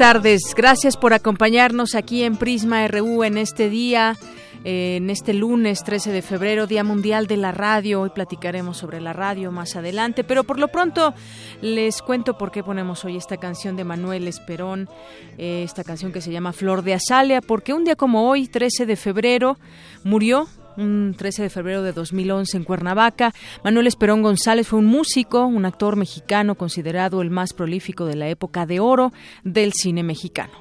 Tardes, 0.00 0.54
gracias 0.56 0.96
por 0.96 1.12
acompañarnos 1.12 1.94
aquí 1.94 2.22
en 2.22 2.38
Prisma 2.38 2.88
RU 2.88 3.22
en 3.22 3.36
este 3.36 3.68
día 3.68 4.16
en 4.64 5.10
este 5.10 5.34
lunes 5.34 5.84
13 5.84 6.10
de 6.10 6.22
febrero, 6.22 6.66
Día 6.66 6.82
Mundial 6.84 7.26
de 7.26 7.36
la 7.36 7.52
Radio. 7.52 8.00
Hoy 8.00 8.08
platicaremos 8.08 8.78
sobre 8.78 8.98
la 8.98 9.12
radio 9.12 9.52
más 9.52 9.76
adelante, 9.76 10.24
pero 10.24 10.44
por 10.44 10.58
lo 10.58 10.68
pronto 10.68 11.12
les 11.60 12.00
cuento 12.00 12.38
por 12.38 12.50
qué 12.50 12.62
ponemos 12.62 13.04
hoy 13.04 13.18
esta 13.18 13.36
canción 13.36 13.76
de 13.76 13.84
Manuel 13.84 14.26
Esperón, 14.26 14.88
eh, 15.36 15.64
esta 15.64 15.84
canción 15.84 16.12
que 16.12 16.22
se 16.22 16.32
llama 16.32 16.54
Flor 16.54 16.82
de 16.82 16.94
Azalea, 16.94 17.42
porque 17.42 17.74
un 17.74 17.84
día 17.84 17.94
como 17.94 18.26
hoy, 18.26 18.48
13 18.48 18.86
de 18.86 18.96
febrero, 18.96 19.58
murió 20.02 20.48
un 20.80 21.14
13 21.16 21.42
de 21.44 21.50
febrero 21.50 21.82
de 21.82 21.92
2011 21.92 22.56
en 22.56 22.64
Cuernavaca. 22.64 23.32
Manuel 23.62 23.86
Esperón 23.86 24.22
González 24.22 24.66
fue 24.66 24.78
un 24.78 24.86
músico, 24.86 25.46
un 25.46 25.64
actor 25.64 25.96
mexicano 25.96 26.54
considerado 26.54 27.22
el 27.22 27.30
más 27.30 27.52
prolífico 27.52 28.06
de 28.06 28.16
la 28.16 28.28
época 28.28 28.66
de 28.66 28.80
oro 28.80 29.12
del 29.44 29.72
cine 29.72 30.02
mexicano. 30.02 30.52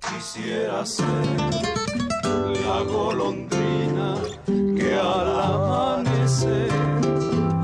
Quisiera 0.00 0.84
ser 0.86 1.06
la 2.64 2.82
golondrina 2.82 4.14
que 4.46 4.94
al 4.94 5.40
amanecer 5.40 6.70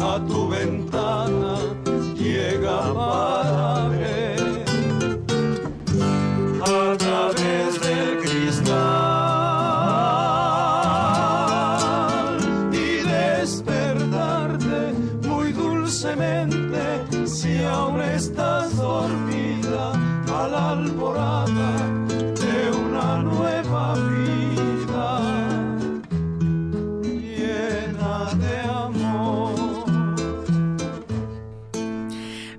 a 0.00 0.24
tu 0.26 0.48
ventana 0.48 1.56
llega 2.14 2.94
para 2.94 3.87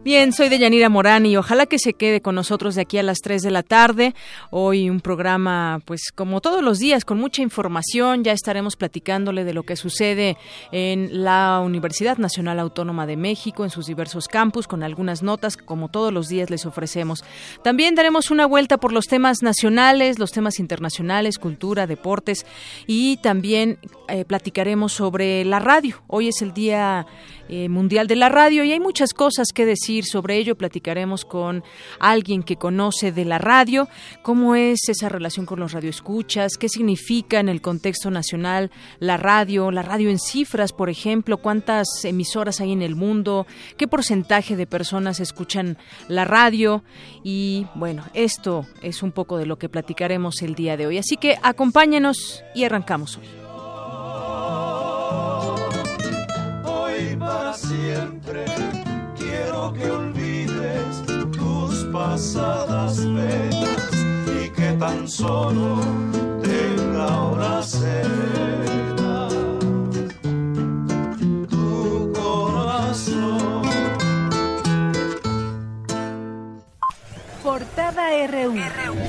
Bien, 0.10 0.34
soy 0.34 0.50
Deyanira 0.50 0.90
Morán 0.90 1.28
y 1.28 1.38
ojalá 1.38 1.68
que 1.68 1.78
se 1.78 1.94
quede 1.94 2.20
con 2.20 2.34
nosotros 2.34 2.74
de 2.74 2.82
aquí 2.82 2.98
a 2.98 3.04
las 3.04 3.20
3 3.20 3.44
de 3.44 3.52
la 3.52 3.62
tarde. 3.62 4.16
Hoy 4.50 4.90
un 4.90 5.02
programa, 5.02 5.84
pues 5.86 6.12
como 6.12 6.42
todos 6.42 6.64
los 6.64 6.80
días, 6.80 7.06
con 7.06 7.20
mucha 7.20 7.44
información. 7.44 8.24
Ya 8.24 8.32
estaremos 8.32 8.76
platicándole 8.76 9.44
de 9.44 9.54
lo 9.54 9.62
que 9.62 9.76
sucede 9.76 10.36
en 10.72 11.24
la 11.24 11.62
Universidad 11.64 12.18
Nacional 12.18 12.58
Autónoma 12.58 13.06
de 13.06 13.18
México, 13.18 13.64
en 13.64 13.70
sus 13.70 13.86
diversos 13.86 14.28
campus, 14.28 14.66
con 14.66 14.82
algunas 14.82 15.22
notas, 15.22 15.58
como 15.58 15.90
todos 15.90 16.12
los 16.12 16.28
días 16.28 16.50
les 16.50 16.66
ofrecemos. 16.66 17.24
También 17.64 17.94
daremos 17.94 18.32
una 18.32 18.48
vuelta 18.48 18.78
por 18.78 18.92
los 18.92 19.06
temas 19.06 19.44
nacionales, 19.44 20.18
los 20.18 20.32
temas 20.32 20.58
internacionales, 20.58 21.38
cultura, 21.38 21.86
deportes 21.86 22.48
y 22.88 23.18
también 23.18 23.78
eh, 24.08 24.26
platicaremos 24.26 24.92
sobre 24.92 25.46
la 25.46 25.60
radio. 25.60 26.02
Hoy 26.08 26.30
es 26.30 26.42
el 26.42 26.52
Día 26.52 27.06
eh, 27.48 27.68
Mundial 27.68 28.06
de 28.06 28.16
la 28.16 28.30
Radio 28.30 28.64
y 28.64 28.72
hay 28.72 28.80
muchas 28.80 29.14
cosas 29.14 29.48
que 29.54 29.66
decir 29.66 29.99
sobre 30.06 30.38
ello. 30.38 30.58
Platicaremos 30.58 31.26
con 31.26 31.64
alguien 32.00 32.44
que 32.44 32.56
conoce 32.56 33.12
de 33.12 33.26
la 33.26 33.38
radio, 33.38 33.88
cómo 34.22 34.56
es 34.56 34.90
esa 34.90 35.10
relación 35.10 35.46
con 35.46 35.60
los 35.60 35.74
radioescuchas, 35.74 36.58
qué 36.58 36.70
significa 36.70 37.40
en 37.40 37.50
el 37.50 37.62
contexto 37.62 38.12
nacional 38.12 38.72
la 39.00 39.18
radio, 39.18 39.72
la 39.72 39.82
radio 39.82 40.10
en 40.10 40.20
cifras, 40.20 40.74
por 40.74 40.90
ejemplo, 40.90 41.38
cuántas 41.38 41.88
emisoras 42.04 42.62
hay 42.62 42.72
en 42.72 42.82
el 42.82 42.96
mundo, 42.96 43.48
qué 43.78 43.88
porcentaje 43.88 44.56
de 44.56 44.68
personas 44.68 45.20
escuchan 45.20 45.78
la 46.08 46.26
radio 46.26 46.84
y 47.24 47.68
bueno, 47.76 48.04
esto 48.14 48.66
es 48.82 49.04
un 49.04 49.12
poco 49.12 49.38
de 49.38 49.46
lo 49.46 49.58
que 49.58 49.70
platicaremos 49.70 50.42
el 50.42 50.56
día 50.56 50.78
de 50.78 50.88
hoy. 50.88 50.98
Así 50.98 51.18
que 51.18 51.38
acompáñenos 51.42 52.44
y 52.56 52.64
arrancamos 52.64 53.18
hoy. 53.18 53.28
Hoy 56.66 57.16
para 57.18 57.54
siempre 57.54 58.69
que 59.74 59.92
olvides 59.92 61.04
tus 61.32 61.84
pasadas 61.92 62.98
penas 63.00 64.06
y 64.44 64.50
que 64.50 64.72
tan 64.80 65.08
solo 65.08 65.80
tenga 66.42 67.08
horas 67.24 67.72
serenas 67.72 69.34
tu 71.50 72.12
corazón. 72.14 73.62
Portada 77.44 78.10
RU. 78.28 79.09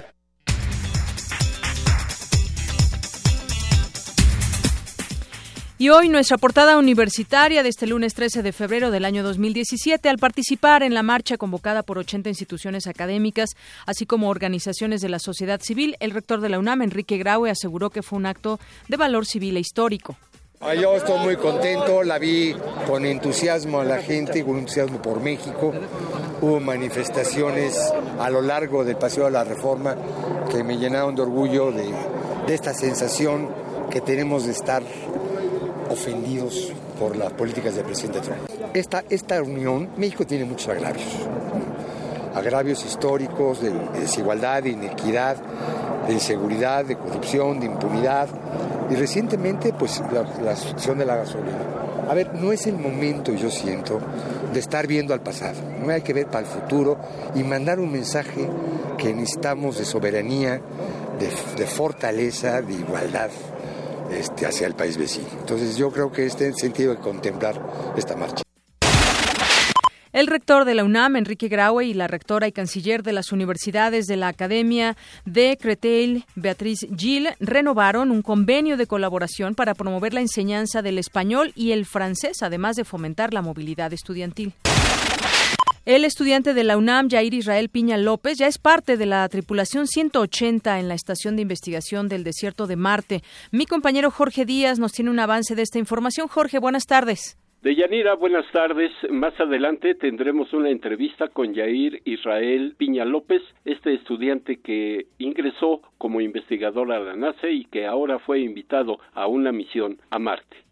Y 5.81 5.89
hoy 5.89 6.11
nuestra 6.11 6.37
portada 6.37 6.77
universitaria 6.77 7.63
de 7.63 7.71
este 7.71 7.87
lunes 7.87 8.13
13 8.13 8.43
de 8.43 8.53
febrero 8.53 8.91
del 8.91 9.07
año 9.07 9.23
2017, 9.23 10.11
al 10.11 10.19
participar 10.19 10.83
en 10.83 10.93
la 10.93 11.03
marcha 11.03 11.39
convocada 11.39 11.83
por 11.83 11.97
80 11.97 12.29
instituciones 12.29 12.87
académicas, 12.87 13.49
así 13.87 14.05
como 14.05 14.29
organizaciones 14.29 15.01
de 15.01 15.09
la 15.09 15.19
sociedad 15.19 15.59
civil, 15.63 15.97
el 16.01 16.11
rector 16.11 16.43
de 16.43 16.51
la 16.51 16.59
UNAM, 16.59 16.83
Enrique 16.83 17.17
Graue, 17.17 17.49
aseguró 17.49 17.89
que 17.89 18.03
fue 18.03 18.19
un 18.19 18.27
acto 18.27 18.61
de 18.89 18.99
valor 18.99 19.25
civil 19.25 19.57
e 19.57 19.61
histórico. 19.61 20.17
Yo 20.79 20.97
estoy 20.97 21.19
muy 21.21 21.37
contento, 21.37 22.03
la 22.03 22.19
vi 22.19 22.55
con 22.87 23.07
entusiasmo 23.07 23.81
a 23.81 23.85
la 23.85 24.03
gente, 24.03 24.45
con 24.45 24.59
entusiasmo 24.59 25.01
por 25.01 25.23
México. 25.23 25.73
Hubo 26.43 26.61
manifestaciones 26.61 27.75
a 28.19 28.29
lo 28.29 28.43
largo 28.43 28.85
del 28.85 28.97
Paseo 28.97 29.25
de 29.25 29.31
la 29.31 29.45
Reforma 29.45 29.97
que 30.51 30.63
me 30.63 30.77
llenaron 30.77 31.15
de 31.15 31.23
orgullo 31.23 31.73
de, 31.73 31.91
de 32.47 32.55
esta 32.55 32.75
sensación 32.75 33.49
que 33.91 34.03
tenemos 34.03 34.45
de 34.45 34.53
estar 34.53 34.83
ofendidos 35.91 36.73
por 36.99 37.17
las 37.17 37.33
políticas 37.33 37.75
del 37.75 37.85
presidente 37.85 38.21
Trump. 38.21 38.41
Esta, 38.73 39.05
esta 39.11 39.43
unión, 39.43 39.91
México 39.97 40.25
tiene 40.25 40.45
muchos 40.45 40.69
agravios, 40.69 41.07
agravios 42.35 42.85
históricos 42.85 43.61
de, 43.61 43.71
de 43.71 44.01
desigualdad, 44.01 44.63
de 44.63 44.71
inequidad, 44.71 45.37
de 46.07 46.13
inseguridad, 46.15 46.85
de 46.85 46.97
corrupción, 46.97 47.61
de 47.61 47.67
impunidad 47.67 48.29
y 48.91 48.95
recientemente 48.95 49.73
pues 49.73 50.01
la, 50.13 50.23
la 50.43 50.57
sucesión 50.57 50.99
de 50.99 51.05
la 51.05 51.17
gasolina. 51.17 51.59
A 52.09 52.15
ver, 52.15 52.35
no 52.35 52.51
es 52.51 52.67
el 52.67 52.77
momento, 52.77 53.33
yo 53.33 53.51
siento, 53.51 54.01
de 54.53 54.59
estar 54.59 54.87
viendo 54.87 55.15
al 55.15 55.21
pasado. 55.21 55.61
No 55.85 55.93
hay 55.93 56.03
que 56.03 56.13
ver 56.13 56.27
para 56.27 56.41
el 56.41 56.47
futuro 56.47 56.99
y 57.35 57.45
mandar 57.45 57.79
un 57.79 57.93
mensaje 57.93 58.49
que 58.99 59.15
necesitamos 59.15 59.79
de 59.79 59.85
soberanía, 59.85 60.61
de, 61.21 61.29
de 61.57 61.67
fortaleza, 61.67 62.63
de 62.63 62.75
igualdad 62.75 63.31
este, 64.11 64.47
hacia 64.47 64.67
el 64.67 64.75
país 64.75 64.97
vecino. 64.97 65.29
Entonces 65.39 65.77
yo 65.77 65.91
creo 65.91 66.11
que 66.13 66.27
este 66.27 66.53
sentido 66.53 66.95
de 66.95 67.01
contemplar 67.01 67.61
esta 67.97 68.17
marcha. 68.17 68.43
El 70.13 70.27
rector 70.27 70.65
de 70.65 70.75
la 70.75 70.83
UNAM, 70.83 71.15
Enrique 71.15 71.47
Graue, 71.47 71.87
y 71.87 71.95
la 71.95 72.09
rectora 72.09 72.49
y 72.49 72.53
canciller 72.53 73.05
de 73.05 73.13
las 73.13 73.31
universidades 73.31 74.07
de 74.07 74.17
la 74.17 74.27
Academia 74.27 74.97
de 75.25 75.57
Creteil, 75.57 76.25
Beatriz 76.35 76.81
Gil, 76.97 77.29
renovaron 77.39 78.11
un 78.11 78.23
convenio 78.23 78.77
de 78.77 78.89
colaboración 78.89 79.55
para 79.55 79.75
promover 79.75 80.13
la 80.13 80.21
enseñanza 80.21 80.83
del 80.83 80.99
español 80.99 81.53
y 81.55 81.71
el 81.71 81.87
francés, 81.87 82.43
además 82.43 82.75
de 82.75 82.85
fomentar 82.85 83.33
la 83.33 83.41
movilidad 83.41 83.93
estudiantil. 83.93 84.53
El 85.87 86.05
estudiante 86.05 86.53
de 86.53 86.63
la 86.63 86.77
UNAM, 86.77 87.09
Jair 87.09 87.33
Israel 87.33 87.71
Piña 87.71 87.97
López, 87.97 88.37
ya 88.39 88.47
es 88.47 88.59
parte 88.59 88.99
de 88.99 89.07
la 89.07 89.27
tripulación 89.31 89.87
180 89.87 90.79
en 90.79 90.89
la 90.89 90.95
Estación 90.95 91.37
de 91.37 91.43
Investigación 91.43 92.07
del 92.07 92.23
Desierto 92.23 92.67
de 92.67 92.77
Marte. 92.77 93.23
Mi 93.51 93.65
compañero 93.65 94.11
Jorge 94.11 94.45
Díaz 94.45 94.79
nos 94.79 94.93
tiene 94.93 95.11
un 95.11 95.19
avance 95.19 95.55
de 95.55 95.63
esta 95.63 95.79
información. 95.79 96.29
Jorge, 96.29 96.59
buenas 96.59 96.85
tardes. 96.87 97.39
Deyanira, 97.63 98.15
buenas 98.15 98.45
tardes. 98.53 98.93
Más 99.09 99.33
adelante 99.41 99.95
tendremos 99.95 100.53
una 100.53 100.69
entrevista 100.69 101.29
con 101.29 101.55
Yair 101.55 102.03
Israel 102.05 102.75
Piña 102.77 103.07
López, 103.07 103.41
este 103.65 103.95
estudiante 103.95 104.61
que 104.61 105.07
ingresó 105.17 105.81
como 105.97 106.21
investigador 106.21 106.93
a 106.93 107.01
la 107.01 107.17
NASA 107.17 107.49
y 107.49 107.65
que 107.65 107.87
ahora 107.87 108.19
fue 108.19 108.41
invitado 108.41 108.99
a 109.15 109.27
una 109.27 109.51
misión 109.51 109.99
a 110.11 110.19
Marte. 110.19 110.70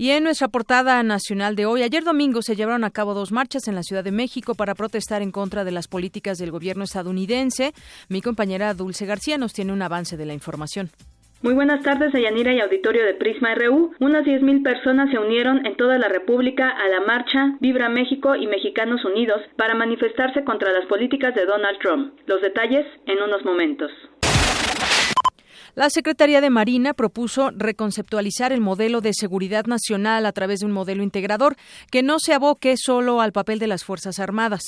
Y 0.00 0.12
en 0.12 0.24
nuestra 0.24 0.48
portada 0.48 1.02
nacional 1.02 1.56
de 1.56 1.66
hoy, 1.66 1.82
ayer 1.82 2.02
domingo 2.02 2.40
se 2.40 2.56
llevaron 2.56 2.84
a 2.84 2.90
cabo 2.90 3.12
dos 3.12 3.32
marchas 3.32 3.68
en 3.68 3.74
la 3.74 3.82
Ciudad 3.82 4.02
de 4.02 4.12
México 4.12 4.54
para 4.54 4.74
protestar 4.74 5.20
en 5.20 5.30
contra 5.30 5.62
de 5.62 5.72
las 5.72 5.88
políticas 5.88 6.38
del 6.38 6.50
gobierno 6.50 6.84
estadounidense. 6.84 7.74
Mi 8.08 8.22
compañera 8.22 8.72
Dulce 8.72 9.04
García 9.04 9.36
nos 9.36 9.52
tiene 9.52 9.74
un 9.74 9.82
avance 9.82 10.16
de 10.16 10.24
la 10.24 10.32
información. 10.32 10.88
Muy 11.42 11.52
buenas 11.52 11.82
tardes, 11.82 12.14
Yanira 12.14 12.54
y 12.54 12.60
auditorio 12.60 13.04
de 13.04 13.12
Prisma 13.12 13.54
RU. 13.54 13.92
Unas 14.00 14.24
10.000 14.24 14.62
personas 14.62 15.10
se 15.10 15.18
unieron 15.18 15.66
en 15.66 15.76
toda 15.76 15.98
la 15.98 16.08
República 16.08 16.70
a 16.70 16.88
la 16.88 17.02
marcha 17.02 17.58
Vibra 17.60 17.90
México 17.90 18.34
y 18.34 18.46
Mexicanos 18.46 19.04
Unidos 19.04 19.42
para 19.58 19.74
manifestarse 19.74 20.44
contra 20.44 20.72
las 20.72 20.86
políticas 20.86 21.34
de 21.34 21.44
Donald 21.44 21.78
Trump. 21.78 22.14
Los 22.24 22.40
detalles 22.40 22.86
en 23.04 23.22
unos 23.22 23.44
momentos. 23.44 23.90
La 25.80 25.88
Secretaría 25.88 26.42
de 26.42 26.50
Marina 26.50 26.92
propuso 26.92 27.52
reconceptualizar 27.56 28.52
el 28.52 28.60
modelo 28.60 29.00
de 29.00 29.14
seguridad 29.14 29.64
nacional 29.64 30.26
a 30.26 30.32
través 30.32 30.60
de 30.60 30.66
un 30.66 30.72
modelo 30.72 31.02
integrador 31.02 31.56
que 31.90 32.02
no 32.02 32.18
se 32.18 32.34
aboque 32.34 32.74
solo 32.76 33.22
al 33.22 33.32
papel 33.32 33.58
de 33.58 33.66
las 33.66 33.82
Fuerzas 33.82 34.18
Armadas. 34.18 34.60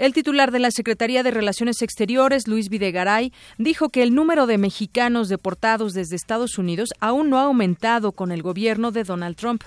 El 0.00 0.12
titular 0.12 0.50
de 0.50 0.58
la 0.58 0.72
Secretaría 0.72 1.22
de 1.22 1.30
Relaciones 1.30 1.82
Exteriores, 1.82 2.48
Luis 2.48 2.68
Videgaray, 2.68 3.32
dijo 3.58 3.90
que 3.90 4.02
el 4.02 4.12
número 4.12 4.48
de 4.48 4.58
mexicanos 4.58 5.28
deportados 5.28 5.92
desde 5.92 6.16
Estados 6.16 6.58
Unidos 6.58 6.88
aún 6.98 7.30
no 7.30 7.38
ha 7.38 7.44
aumentado 7.44 8.10
con 8.10 8.32
el 8.32 8.42
gobierno 8.42 8.90
de 8.90 9.04
Donald 9.04 9.36
Trump. 9.36 9.62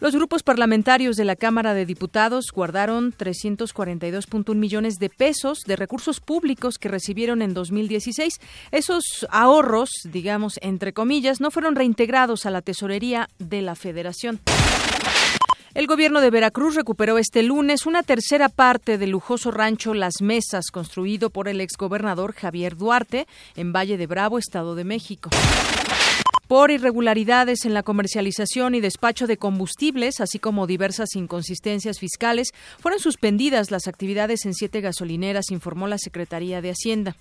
Los 0.00 0.14
grupos 0.14 0.42
parlamentarios 0.42 1.16
de 1.16 1.24
la 1.24 1.36
Cámara 1.36 1.72
de 1.72 1.86
Diputados 1.86 2.50
guardaron 2.52 3.12
342.1 3.12 4.54
millones 4.56 4.98
de 4.98 5.08
pesos 5.08 5.60
de 5.66 5.76
recursos 5.76 6.20
públicos 6.20 6.78
que 6.78 6.88
recibieron 6.88 7.42
en 7.42 7.54
2016. 7.54 8.40
Esos 8.72 9.26
ahorros, 9.30 9.90
digamos, 10.04 10.58
entre 10.62 10.92
comillas, 10.92 11.40
no 11.40 11.50
fueron 11.50 11.76
reintegrados 11.76 12.44
a 12.44 12.50
la 12.50 12.60
tesorería 12.60 13.28
de 13.38 13.62
la 13.62 13.76
Federación. 13.76 14.40
El 15.74 15.88
gobierno 15.88 16.20
de 16.20 16.30
Veracruz 16.30 16.76
recuperó 16.76 17.18
este 17.18 17.42
lunes 17.42 17.84
una 17.84 18.04
tercera 18.04 18.48
parte 18.48 18.96
del 18.96 19.10
lujoso 19.10 19.50
rancho 19.50 19.92
Las 19.92 20.22
Mesas, 20.22 20.70
construido 20.70 21.30
por 21.30 21.48
el 21.48 21.60
exgobernador 21.60 22.32
Javier 22.32 22.76
Duarte 22.76 23.26
en 23.56 23.72
Valle 23.72 23.96
de 23.96 24.06
Bravo, 24.06 24.38
Estado 24.38 24.76
de 24.76 24.84
México. 24.84 25.30
Por 26.48 26.70
irregularidades 26.70 27.64
en 27.64 27.74
la 27.74 27.82
comercialización 27.82 28.74
y 28.74 28.80
despacho 28.80 29.26
de 29.26 29.38
combustibles, 29.38 30.20
así 30.20 30.38
como 30.38 30.66
diversas 30.66 31.16
inconsistencias 31.16 31.98
fiscales, 31.98 32.52
fueron 32.80 33.00
suspendidas 33.00 33.70
las 33.70 33.88
actividades 33.88 34.44
en 34.44 34.54
siete 34.54 34.80
gasolineras, 34.80 35.50
informó 35.50 35.88
la 35.88 35.98
Secretaría 35.98 36.60
de 36.60 36.70
Hacienda. 36.70 37.16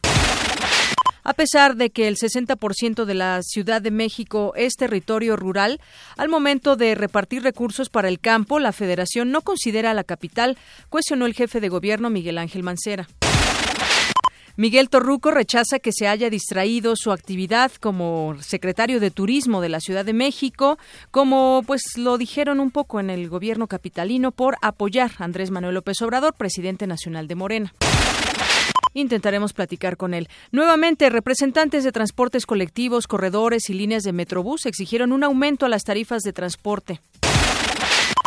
A 1.26 1.34
pesar 1.34 1.78
de 1.78 1.90
que 1.90 2.10
el 2.10 2.18
60% 2.18 3.06
de 3.06 3.14
la 3.14 3.42
Ciudad 3.44 3.82
de 3.82 3.92
México 3.92 4.54
es 4.58 4.74
territorio 4.74 5.38
rural, 5.38 5.80
al 6.18 6.28
momento 6.28 6.76
de 6.76 6.96
repartir 6.96 7.44
recursos 7.44 7.90
para 7.90 8.10
el 8.10 8.20
campo, 8.20 8.60
la 8.60 8.74
Federación 8.74 9.32
no 9.32 9.42
considera 9.42 9.92
a 9.92 9.94
la 9.94 10.04
capital, 10.04 10.58
cuestionó 10.90 11.26
el 11.26 11.34
jefe 11.34 11.62
de 11.62 11.70
gobierno 11.70 12.10
Miguel 12.10 12.38
Ángel 12.38 12.64
Mancera. 12.64 13.08
Miguel 14.56 14.90
Torruco 14.90 15.32
rechaza 15.32 15.80
que 15.80 15.92
se 15.92 16.08
haya 16.08 16.30
distraído 16.30 16.96
su 16.96 17.12
actividad 17.12 17.72
como 17.80 18.36
secretario 18.40 19.00
de 19.00 19.10
Turismo 19.10 19.62
de 19.62 19.70
la 19.70 19.80
Ciudad 19.80 20.06
de 20.06 20.14
México, 20.14 20.78
como 21.10 21.64
pues 21.66 21.98
lo 21.98 22.20
dijeron 22.20 22.60
un 22.60 22.70
poco 22.70 23.00
en 23.00 23.10
el 23.10 23.30
gobierno 23.30 23.66
capitalino 23.66 24.32
por 24.32 24.58
apoyar 24.62 25.10
a 25.18 25.24
Andrés 25.24 25.50
Manuel 25.50 25.74
López 25.74 26.00
Obrador, 26.04 26.36
presidente 26.36 26.86
nacional 26.86 27.28
de 27.28 27.34
Morena. 27.34 27.74
Intentaremos 28.94 29.54
platicar 29.54 29.98
con 29.98 30.14
él. 30.14 30.30
Nuevamente, 30.52 31.10
representantes 31.10 31.84
de 31.84 31.92
transportes 31.92 32.46
colectivos, 32.46 33.08
corredores 33.08 33.72
y 33.72 33.74
líneas 33.74 34.04
de 34.04 34.14
Metrobús 34.14 34.68
exigieron 34.68 35.14
un 35.14 35.24
aumento 35.24 35.66
a 35.66 35.70
las 35.70 35.84
tarifas 35.84 36.22
de 36.22 36.32
transporte. 36.32 37.02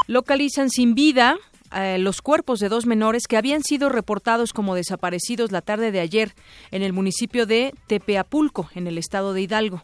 Localizan 0.08 0.70
sin 0.70 0.96
vida 0.96 1.36
eh, 1.76 1.98
los 1.98 2.22
cuerpos 2.22 2.58
de 2.58 2.68
dos 2.68 2.86
menores 2.86 3.26
que 3.28 3.36
habían 3.36 3.62
sido 3.62 3.88
reportados 3.88 4.52
como 4.52 4.74
desaparecidos 4.74 5.52
la 5.52 5.60
tarde 5.60 5.92
de 5.92 6.00
ayer 6.00 6.34
en 6.70 6.82
el 6.82 6.92
municipio 6.92 7.44
de 7.44 7.74
Tepeapulco, 7.86 8.70
en 8.74 8.86
el 8.86 8.96
estado 8.96 9.32
de 9.34 9.42
Hidalgo. 9.42 9.82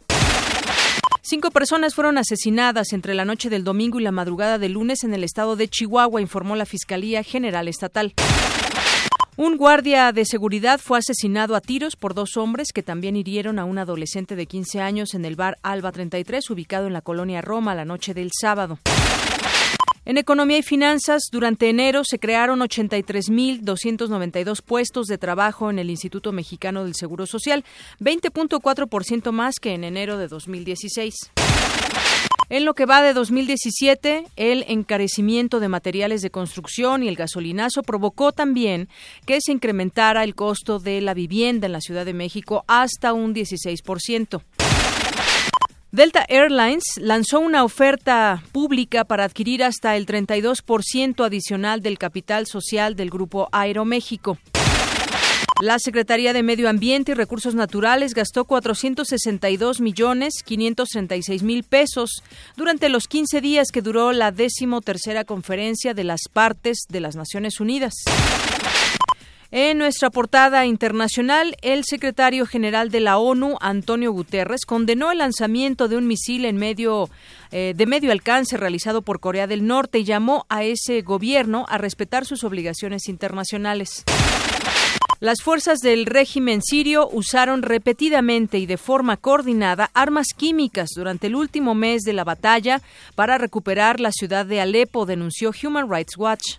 Cinco 1.21 1.51
personas 1.51 1.95
fueron 1.95 2.17
asesinadas 2.17 2.91
entre 2.93 3.13
la 3.13 3.25
noche 3.25 3.49
del 3.49 3.63
domingo 3.63 3.99
y 3.99 4.03
la 4.03 4.11
madrugada 4.11 4.57
del 4.57 4.73
lunes 4.73 5.03
en 5.03 5.13
el 5.13 5.23
estado 5.23 5.55
de 5.55 5.69
Chihuahua, 5.69 6.19
informó 6.19 6.55
la 6.55 6.65
Fiscalía 6.65 7.23
General 7.23 7.67
Estatal. 7.67 8.13
Un 9.37 9.57
guardia 9.57 10.11
de 10.11 10.25
seguridad 10.25 10.79
fue 10.79 10.99
asesinado 10.99 11.55
a 11.55 11.61
tiros 11.61 11.95
por 11.95 12.13
dos 12.13 12.37
hombres 12.37 12.73
que 12.73 12.83
también 12.83 13.15
hirieron 13.15 13.57
a 13.57 13.65
un 13.65 13.77
adolescente 13.77 14.35
de 14.35 14.45
15 14.45 14.81
años 14.81 15.13
en 15.13 15.25
el 15.25 15.35
bar 15.35 15.57
Alba 15.63 15.91
33, 15.91 16.49
ubicado 16.51 16.87
en 16.87 16.93
la 16.93 17.01
colonia 17.01 17.41
Roma, 17.41 17.73
la 17.73 17.85
noche 17.85 18.13
del 18.13 18.31
sábado. 18.31 18.79
En 20.05 20.17
economía 20.17 20.57
y 20.57 20.63
finanzas, 20.63 21.29
durante 21.31 21.69
enero 21.69 22.03
se 22.03 22.19
crearon 22.19 22.59
83.292 22.59 24.61
puestos 24.61 25.07
de 25.07 25.17
trabajo 25.17 25.69
en 25.69 25.79
el 25.79 25.89
Instituto 25.89 26.33
Mexicano 26.33 26.83
del 26.83 26.93
Seguro 26.93 27.25
Social, 27.25 27.63
20.4% 28.01 29.31
más 29.31 29.55
que 29.61 29.73
en 29.73 29.85
enero 29.85 30.17
de 30.17 30.27
2016. 30.27 31.31
En 32.49 32.65
lo 32.65 32.73
que 32.73 32.85
va 32.85 33.01
de 33.01 33.13
2017, 33.13 34.25
el 34.35 34.65
encarecimiento 34.67 35.61
de 35.61 35.69
materiales 35.69 36.21
de 36.21 36.29
construcción 36.29 37.01
y 37.01 37.07
el 37.07 37.15
gasolinazo 37.15 37.81
provocó 37.81 38.33
también 38.33 38.89
que 39.25 39.39
se 39.41 39.53
incrementara 39.53 40.25
el 40.25 40.35
costo 40.35 40.79
de 40.79 40.99
la 40.99 41.13
vivienda 41.13 41.65
en 41.65 41.71
la 41.71 41.81
Ciudad 41.81 42.05
de 42.05 42.13
México 42.13 42.65
hasta 42.67 43.13
un 43.13 43.33
16%. 43.33 44.41
Delta 45.93 46.25
Airlines 46.27 46.85
lanzó 46.97 47.39
una 47.39 47.63
oferta 47.63 48.43
pública 48.51 49.05
para 49.05 49.25
adquirir 49.25 49.63
hasta 49.63 49.95
el 49.95 50.07
32% 50.07 51.23
adicional 51.23 51.83
del 51.83 51.99
capital 51.99 52.47
social 52.47 52.95
del 52.95 53.11
grupo 53.11 53.47
Aeroméxico. 53.51 54.39
La 55.61 55.77
Secretaría 55.77 56.33
de 56.33 56.41
Medio 56.41 56.67
Ambiente 56.67 57.11
y 57.11 57.15
Recursos 57.15 57.53
Naturales 57.53 58.15
gastó 58.15 58.45
462 58.45 59.81
millones 59.81 60.41
536 60.43 61.43
mil 61.43 61.63
pesos 61.63 62.23
durante 62.57 62.89
los 62.89 63.07
15 63.07 63.39
días 63.39 63.67
que 63.71 63.83
duró 63.83 64.13
la 64.13 64.31
décimo 64.31 64.81
tercera 64.81 65.25
conferencia 65.25 65.93
de 65.93 66.05
las 66.05 66.21
partes 66.33 66.87
de 66.89 67.01
las 67.01 67.15
Naciones 67.15 67.59
Unidas. 67.59 67.93
En 69.55 69.77
nuestra 69.77 70.09
portada 70.09 70.65
internacional, 70.65 71.55
el 71.61 71.83
secretario 71.85 72.47
general 72.47 72.89
de 72.89 72.99
la 72.99 73.19
ONU, 73.19 73.55
Antonio 73.61 74.11
Guterres, 74.11 74.65
condenó 74.65 75.11
el 75.11 75.19
lanzamiento 75.19 75.87
de 75.87 75.95
un 75.95 76.07
misil 76.07 76.43
eh, 76.43 77.73
de 77.75 77.85
medio 77.85 78.11
alcance 78.11 78.57
realizado 78.57 79.03
por 79.03 79.19
Corea 79.19 79.45
del 79.45 79.67
Norte 79.67 79.99
y 79.99 80.05
llamó 80.05 80.47
a 80.49 80.63
ese 80.63 81.03
gobierno 81.03 81.67
a 81.69 81.77
respetar 81.77 82.25
sus 82.25 82.43
obligaciones 82.43 83.07
internacionales. 83.07 84.03
Las 85.19 85.43
fuerzas 85.43 85.79
del 85.81 86.07
régimen 86.07 86.63
sirio 86.63 87.07
usaron 87.11 87.61
repetidamente 87.61 88.57
y 88.57 88.65
de 88.65 88.77
forma 88.77 89.17
coordinada 89.17 89.91
armas 89.93 90.29
químicas 90.35 90.89
durante 90.95 91.27
el 91.27 91.35
último 91.35 91.75
mes 91.75 92.01
de 92.01 92.13
la 92.13 92.23
batalla 92.23 92.81
para 93.13 93.37
recuperar 93.37 93.99
la 93.99 94.11
ciudad 94.11 94.47
de 94.47 94.61
Alepo, 94.61 95.05
denunció 95.05 95.51
Human 95.63 95.89
Rights 95.89 96.17
Watch. 96.17 96.57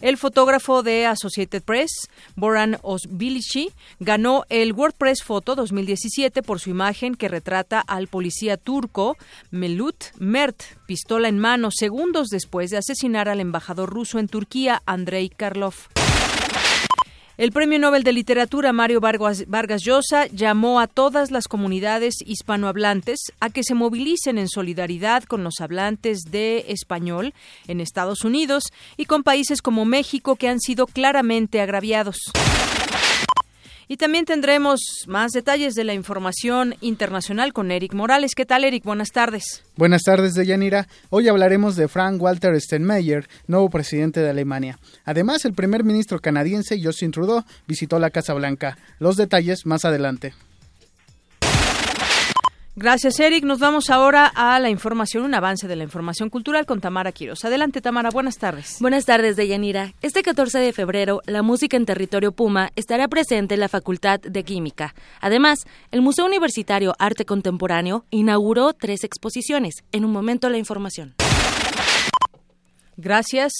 El 0.00 0.16
fotógrafo 0.16 0.82
de 0.82 1.06
Associated 1.06 1.62
Press, 1.62 1.90
Boran 2.34 2.78
Osbilici, 2.82 3.70
ganó 3.98 4.44
el 4.48 4.72
WordPress 4.72 5.22
Photo 5.22 5.54
2017 5.54 6.42
por 6.42 6.60
su 6.60 6.70
imagen 6.70 7.14
que 7.14 7.28
retrata 7.28 7.80
al 7.80 8.08
policía 8.08 8.56
turco 8.56 9.16
Melut 9.50 10.04
Mert, 10.18 10.62
pistola 10.86 11.28
en 11.28 11.38
mano, 11.38 11.70
segundos 11.70 12.28
después 12.28 12.70
de 12.70 12.78
asesinar 12.78 13.28
al 13.28 13.40
embajador 13.40 13.90
ruso 13.90 14.18
en 14.18 14.28
Turquía, 14.28 14.82
Andrei 14.86 15.28
Karlov. 15.28 15.74
El 17.38 17.52
Premio 17.52 17.78
Nobel 17.78 18.02
de 18.02 18.14
Literatura 18.14 18.72
Mario 18.72 18.98
Vargas, 18.98 19.82
Llosa 19.82 20.26
llamó 20.28 20.80
a 20.80 20.86
todas 20.86 21.30
las 21.30 21.48
comunidades 21.48 22.14
hispanohablantes 22.24 23.18
a 23.40 23.50
que 23.50 23.62
se 23.62 23.74
movilicen 23.74 24.38
en 24.38 24.48
solidaridad 24.48 25.24
con 25.24 25.44
los 25.44 25.60
hablantes 25.60 26.20
de 26.30 26.64
español 26.68 27.34
en 27.68 27.82
Estados 27.82 28.24
Unidos 28.24 28.72
y 28.96 29.04
con 29.04 29.22
países 29.22 29.60
como 29.60 29.84
México 29.84 30.36
que 30.36 30.48
han 30.48 30.60
sido 30.60 30.86
claramente 30.86 31.60
agraviados. 31.60 32.16
Y 33.88 33.98
también 33.98 34.24
tendremos 34.24 34.80
más 35.06 35.30
detalles 35.30 35.74
de 35.74 35.84
la 35.84 35.94
información 35.94 36.74
internacional 36.80 37.52
con 37.52 37.70
Eric 37.70 37.94
Morales. 37.94 38.34
¿Qué 38.34 38.44
tal, 38.44 38.64
Eric? 38.64 38.82
Buenas 38.82 39.10
tardes. 39.12 39.62
Buenas 39.76 40.02
tardes, 40.02 40.34
Deyanira. 40.34 40.88
Hoy 41.08 41.28
hablaremos 41.28 41.76
de 41.76 41.86
Frank 41.86 42.20
Walter 42.20 42.60
Steinmeier, 42.60 43.28
nuevo 43.46 43.70
presidente 43.70 44.18
de 44.20 44.30
Alemania. 44.30 44.80
Además, 45.04 45.44
el 45.44 45.54
primer 45.54 45.84
ministro 45.84 46.18
canadiense 46.18 46.80
Justin 46.82 47.12
Trudeau 47.12 47.44
visitó 47.68 48.00
la 48.00 48.10
Casa 48.10 48.34
Blanca. 48.34 48.76
Los 48.98 49.16
detalles 49.16 49.66
más 49.66 49.84
adelante. 49.84 50.34
Gracias, 52.78 53.18
Eric. 53.20 53.42
Nos 53.44 53.58
vamos 53.58 53.88
ahora 53.88 54.26
a 54.26 54.60
la 54.60 54.68
información, 54.68 55.24
un 55.24 55.34
avance 55.34 55.66
de 55.66 55.76
la 55.76 55.84
información 55.84 56.28
cultural 56.28 56.66
con 56.66 56.82
Tamara 56.82 57.10
Quiros. 57.10 57.42
Adelante, 57.46 57.80
Tamara. 57.80 58.10
Buenas 58.10 58.36
tardes. 58.36 58.76
Buenas 58.80 59.06
tardes, 59.06 59.34
Deyanira. 59.34 59.94
Este 60.02 60.22
14 60.22 60.58
de 60.58 60.74
febrero, 60.74 61.22
la 61.24 61.40
música 61.40 61.78
en 61.78 61.86
territorio 61.86 62.32
Puma 62.32 62.70
estará 62.76 63.08
presente 63.08 63.54
en 63.54 63.60
la 63.60 63.70
Facultad 63.70 64.20
de 64.20 64.44
Química. 64.44 64.94
Además, 65.22 65.60
el 65.90 66.02
Museo 66.02 66.26
Universitario 66.26 66.94
Arte 66.98 67.24
Contemporáneo 67.24 68.04
inauguró 68.10 68.74
tres 68.74 69.04
exposiciones. 69.04 69.82
En 69.92 70.04
un 70.04 70.12
momento, 70.12 70.50
la 70.50 70.58
información. 70.58 71.14
Gracias. 72.98 73.52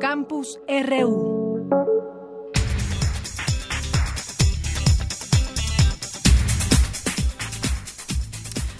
Campus 0.00 0.58
RU. 0.66 1.47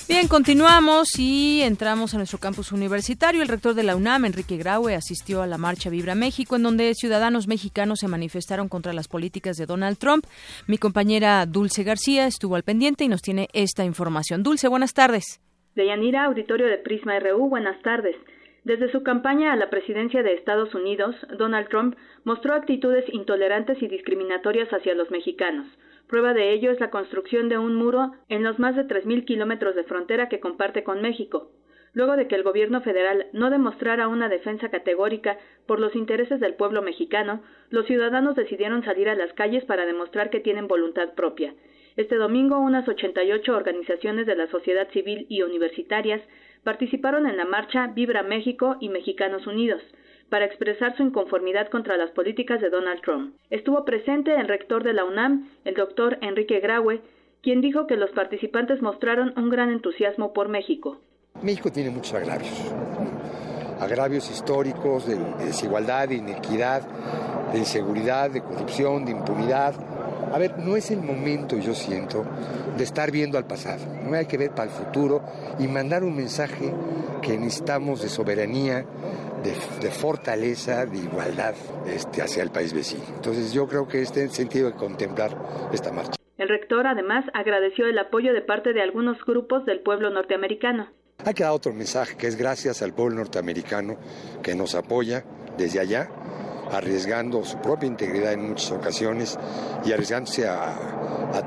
Bien, 0.09 0.27
continuamos 0.27 1.19
y 1.19 1.61
entramos 1.61 2.15
a 2.15 2.17
nuestro 2.17 2.39
campus 2.39 2.73
universitario. 2.73 3.43
El 3.43 3.49
rector 3.49 3.75
de 3.75 3.83
la 3.83 3.95
UNAM, 3.95 4.25
Enrique 4.25 4.57
Graue, 4.57 4.95
asistió 4.95 5.43
a 5.43 5.47
la 5.47 5.59
marcha 5.59 5.91
Vibra 5.91 6.15
México, 6.15 6.57
en 6.57 6.63
donde 6.63 6.95
ciudadanos 6.95 7.47
mexicanos 7.47 7.99
se 7.99 8.09
manifestaron 8.09 8.71
contra 8.71 8.95
las 8.95 9.07
políticas 9.07 9.59
de 9.59 9.67
Donald 9.67 9.99
Trump. 9.99 10.25
Mi 10.67 10.79
compañera 10.79 11.45
Dulce 11.45 11.85
García 11.85 12.27
estuvo 12.27 12.57
al 12.57 12.63
pendiente 12.63 13.05
y 13.05 13.09
nos 13.09 13.21
tiene 13.21 13.49
esta 13.53 13.85
información. 13.85 14.43
Dulce, 14.43 14.67
buenas 14.69 14.95
tardes. 14.95 15.43
Deyanira, 15.75 16.25
auditorio 16.25 16.69
de 16.69 16.79
Prisma 16.79 17.21
RU, 17.21 17.51
buenas 17.51 17.79
tardes. 17.83 18.17
Desde 18.65 18.91
su 18.91 19.03
campaña 19.03 19.53
a 19.53 19.57
la 19.57 19.69
presidencia 19.69 20.23
de 20.23 20.33
Estados 20.33 20.75
Unidos, 20.75 21.17
Donald 21.37 21.69
Trump 21.69 21.97
mostró 22.25 22.55
actitudes 22.55 23.05
intolerantes 23.13 23.83
y 23.83 23.89
discriminatorias 23.89 24.71
hacia 24.71 24.95
los 24.95 25.11
mexicanos. 25.11 25.67
Prueba 26.09 26.33
de 26.33 26.53
ello 26.53 26.71
es 26.71 26.81
la 26.81 26.91
construcción 26.91 27.51
de 27.51 27.59
un 27.59 27.75
muro 27.75 28.13
en 28.31 28.43
los 28.43 28.59
más 28.59 28.75
de 28.75 28.87
3.000 28.87 29.27
kilómetros 29.27 29.75
de 29.75 29.85
frontera 29.85 30.31
que 30.31 30.41
comparte 30.41 30.83
con 30.83 31.03
México. 31.03 31.51
Luego 31.93 32.17
de 32.17 32.29
que 32.29 32.35
el 32.35 32.43
gobierno 32.43 32.81
federal 32.81 33.27
no 33.35 33.51
demostrara 33.51 34.09
una 34.09 34.31
defensa 34.31 34.71
categórica 34.71 35.39
por 35.67 35.81
los 35.81 35.95
intereses 35.95 36.41
del 36.41 36.55
pueblo 36.55 36.81
mexicano, 36.81 37.43
los 37.69 37.87
ciudadanos 37.87 38.37
decidieron 38.37 38.85
salir 38.85 39.11
a 39.11 39.15
las 39.15 39.33
calles 39.35 39.65
para 39.67 39.85
demostrar 39.85 40.31
que 40.31 40.41
tienen 40.41 40.67
voluntad 40.67 41.13
propia. 41.15 41.55
Este 41.97 42.15
domingo, 42.15 42.59
unas 42.59 42.89
88 42.89 43.55
organizaciones 43.55 44.27
de 44.27 44.37
la 44.37 44.47
sociedad 44.47 44.89
civil 44.93 45.27
y 45.29 45.43
universitarias 45.43 46.23
participaron 46.65 47.27
en 47.27 47.37
la 47.37 47.45
marcha 47.45 47.89
Vibra 47.89 48.23
México 48.23 48.77
y 48.81 48.89
Mexicanos 48.89 49.47
Unidos, 49.47 49.83
para 50.31 50.45
expresar 50.45 50.97
su 50.97 51.03
inconformidad 51.03 51.69
contra 51.69 51.97
las 51.97 52.11
políticas 52.11 52.61
de 52.61 52.71
Donald 52.71 53.01
Trump. 53.03 53.35
Estuvo 53.51 53.85
presente 53.85 54.35
el 54.35 54.49
rector 54.49 54.85
de 54.85 54.93
la 54.93 55.05
UNAM, 55.05 55.49
el 55.65 55.75
doctor 55.75 56.19
Enrique 56.21 56.61
Graue, 56.61 57.01
quien 57.43 57.61
dijo 57.61 57.87
que 57.87 57.97
los 57.97 58.11
participantes 58.11 58.83
mostraron 58.83 59.33
un 59.37 59.49
gran 59.49 59.71
entusiasmo 59.71 60.33
por 60.33 60.49
México. 60.49 60.99
México 61.43 61.71
tiene 61.71 61.91
muchos 61.91 62.15
agravios, 62.15 62.75
agravios 63.81 64.31
históricos 64.31 65.07
de, 65.07 65.17
desigualdad, 65.45 66.09
de 66.09 66.17
inequidad, 66.17 66.83
de 67.53 67.59
inseguridad, 67.59 68.31
de 68.31 68.43
corrupción, 68.43 69.05
de 69.05 69.13
impunidad. 69.13 69.75
A 70.33 70.39
ver, 70.39 70.59
no 70.59 70.77
es 70.77 70.91
el 70.91 71.01
momento, 71.01 71.59
yo 71.59 71.75
siento, 71.75 72.25
de 72.77 72.85
estar 72.85 73.11
viendo 73.11 73.39
al 73.39 73.47
pasado. 73.47 73.85
No 74.05 74.17
hay 74.17 74.27
que 74.27 74.39
ver 74.39 74.51
para 74.51 74.65
el 74.65 74.71
futuro 74.71 75.23
y 75.59 75.69
mandar 75.69 76.05
un 76.05 76.17
mensaje 76.17 76.73
que 77.23 77.39
necesitamos 77.39 78.03
de 78.03 78.09
soberanía, 78.09 78.85
de, 79.43 79.91
fortaleza, 79.91 80.85
de 80.87 80.99
igualdad 80.99 81.55
este, 81.87 82.23
hacia 82.23 82.43
el 82.43 82.51
país 82.51 82.73
vecino. 82.73 83.05
Entonces 83.15 83.53
yo 83.53 83.67
creo 83.67 83.87
que 83.87 84.03
este 84.03 84.25
es 84.25 84.31
el 84.31 84.37
sentido 84.37 84.71
de 84.71 84.77
contemplar 84.77 85.37
esta 85.73 85.93
marcha. 85.93 86.13
El 86.37 86.49
rector 86.49 86.87
además 86.87 87.25
agradeció 87.35 87.87
el 87.87 87.99
apoyo 87.99 88.33
de 88.33 88.43
parte 88.43 88.73
de 88.73 88.83
algunos 88.83 89.17
grupos 89.25 89.65
del 89.65 89.81
pueblo 89.81 90.11
norteamericano. 90.11 90.89
Hay 91.25 91.35
que 91.35 91.43
dar 91.43 91.53
otro 91.53 91.73
mensaje 91.73 92.17
que 92.17 92.29
es 92.29 92.37
gracias 92.37 92.81
al 92.81 92.95
pueblo 92.95 93.17
norteamericano 93.17 93.97
que 94.43 94.55
nos 94.55 94.77
apoya 94.77 95.25
desde 95.57 95.81
allá 95.81 96.09
arriesgando 96.73 97.45
su 97.45 97.61
propia 97.61 97.87
integridad 97.87 98.33
en 98.33 98.49
muchas 98.49 98.73
ocasiones 98.73 99.39
y 99.85 99.93
arriesgándose 99.93 100.49
a, 100.49 100.95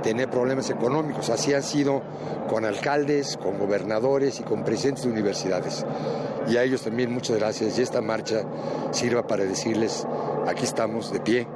tener 0.04 0.30
problemas 0.30 0.70
económicos. 0.70 1.30
Así 1.30 1.54
ha 1.54 1.62
sido 1.62 2.02
con 2.48 2.66
alcaldes, 2.66 3.38
con 3.38 3.58
gobernadores 3.58 4.40
y 4.40 4.44
con 4.44 4.64
presidentes 4.64 5.06
de 5.06 5.12
universidades. 5.12 5.86
Y 6.48 6.58
a 6.58 6.64
ellos 6.64 6.84
también 6.84 7.12
muchas 7.12 7.38
gracias 7.38 7.78
y 7.78 7.82
esta 7.82 8.02
marcha 8.02 8.44
sirva 8.92 9.28
para 9.28 9.44
decirles, 9.44 10.08
aquí 10.48 10.64
estamos 10.64 11.12
de 11.12 11.20
pie 11.20 11.48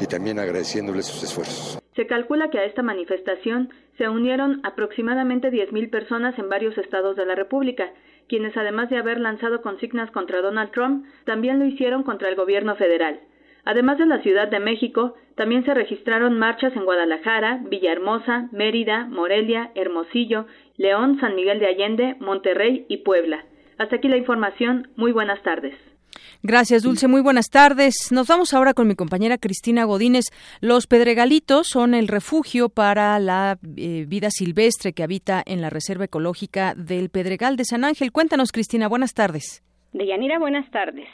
y 0.00 0.06
también 0.06 0.38
agradeciéndoles 0.38 1.06
sus 1.06 1.22
esfuerzos. 1.22 1.78
Se 1.94 2.06
calcula 2.06 2.50
que 2.50 2.58
a 2.58 2.64
esta 2.64 2.82
manifestación 2.82 3.70
se 3.96 4.08
unieron 4.08 4.60
aproximadamente 4.64 5.50
10.000 5.50 5.90
personas 5.90 6.38
en 6.38 6.48
varios 6.48 6.76
estados 6.78 7.16
de 7.16 7.26
la 7.26 7.34
República 7.34 7.90
quienes 8.28 8.56
además 8.56 8.90
de 8.90 8.98
haber 8.98 9.20
lanzado 9.20 9.62
consignas 9.62 10.10
contra 10.10 10.40
Donald 10.40 10.70
Trump, 10.72 11.06
también 11.24 11.58
lo 11.58 11.64
hicieron 11.64 12.02
contra 12.02 12.28
el 12.28 12.36
gobierno 12.36 12.76
federal. 12.76 13.20
Además 13.64 13.98
de 13.98 14.06
la 14.06 14.22
Ciudad 14.22 14.48
de 14.48 14.60
México, 14.60 15.14
también 15.34 15.64
se 15.64 15.74
registraron 15.74 16.38
marchas 16.38 16.74
en 16.74 16.84
Guadalajara, 16.84 17.60
Villahermosa, 17.64 18.48
Mérida, 18.52 19.06
Morelia, 19.06 19.72
Hermosillo, 19.74 20.46
León, 20.76 21.18
San 21.20 21.34
Miguel 21.34 21.58
de 21.58 21.66
Allende, 21.66 22.16
Monterrey 22.18 22.86
y 22.88 22.98
Puebla. 22.98 23.44
Hasta 23.76 23.96
aquí 23.96 24.08
la 24.08 24.16
información. 24.16 24.88
Muy 24.96 25.12
buenas 25.12 25.42
tardes. 25.42 25.87
Gracias, 26.42 26.82
Dulce. 26.82 27.08
Muy 27.08 27.20
buenas 27.20 27.50
tardes. 27.50 28.10
Nos 28.12 28.28
vamos 28.28 28.54
ahora 28.54 28.74
con 28.74 28.88
mi 28.88 28.94
compañera 28.94 29.38
Cristina 29.38 29.84
Godínez. 29.84 30.26
Los 30.60 30.86
pedregalitos 30.86 31.68
son 31.68 31.94
el 31.94 32.08
refugio 32.08 32.68
para 32.68 33.18
la 33.18 33.58
eh, 33.76 34.04
vida 34.06 34.30
silvestre 34.30 34.92
que 34.92 35.02
habita 35.02 35.42
en 35.44 35.60
la 35.60 35.70
Reserva 35.70 36.04
Ecológica 36.04 36.74
del 36.74 37.10
Pedregal 37.10 37.56
de 37.56 37.64
San 37.64 37.84
Ángel. 37.84 38.12
Cuéntanos, 38.12 38.52
Cristina. 38.52 38.88
Buenas 38.88 39.14
tardes. 39.14 39.62
Deyanira, 39.92 40.38
buenas 40.38 40.70
tardes. 40.70 41.08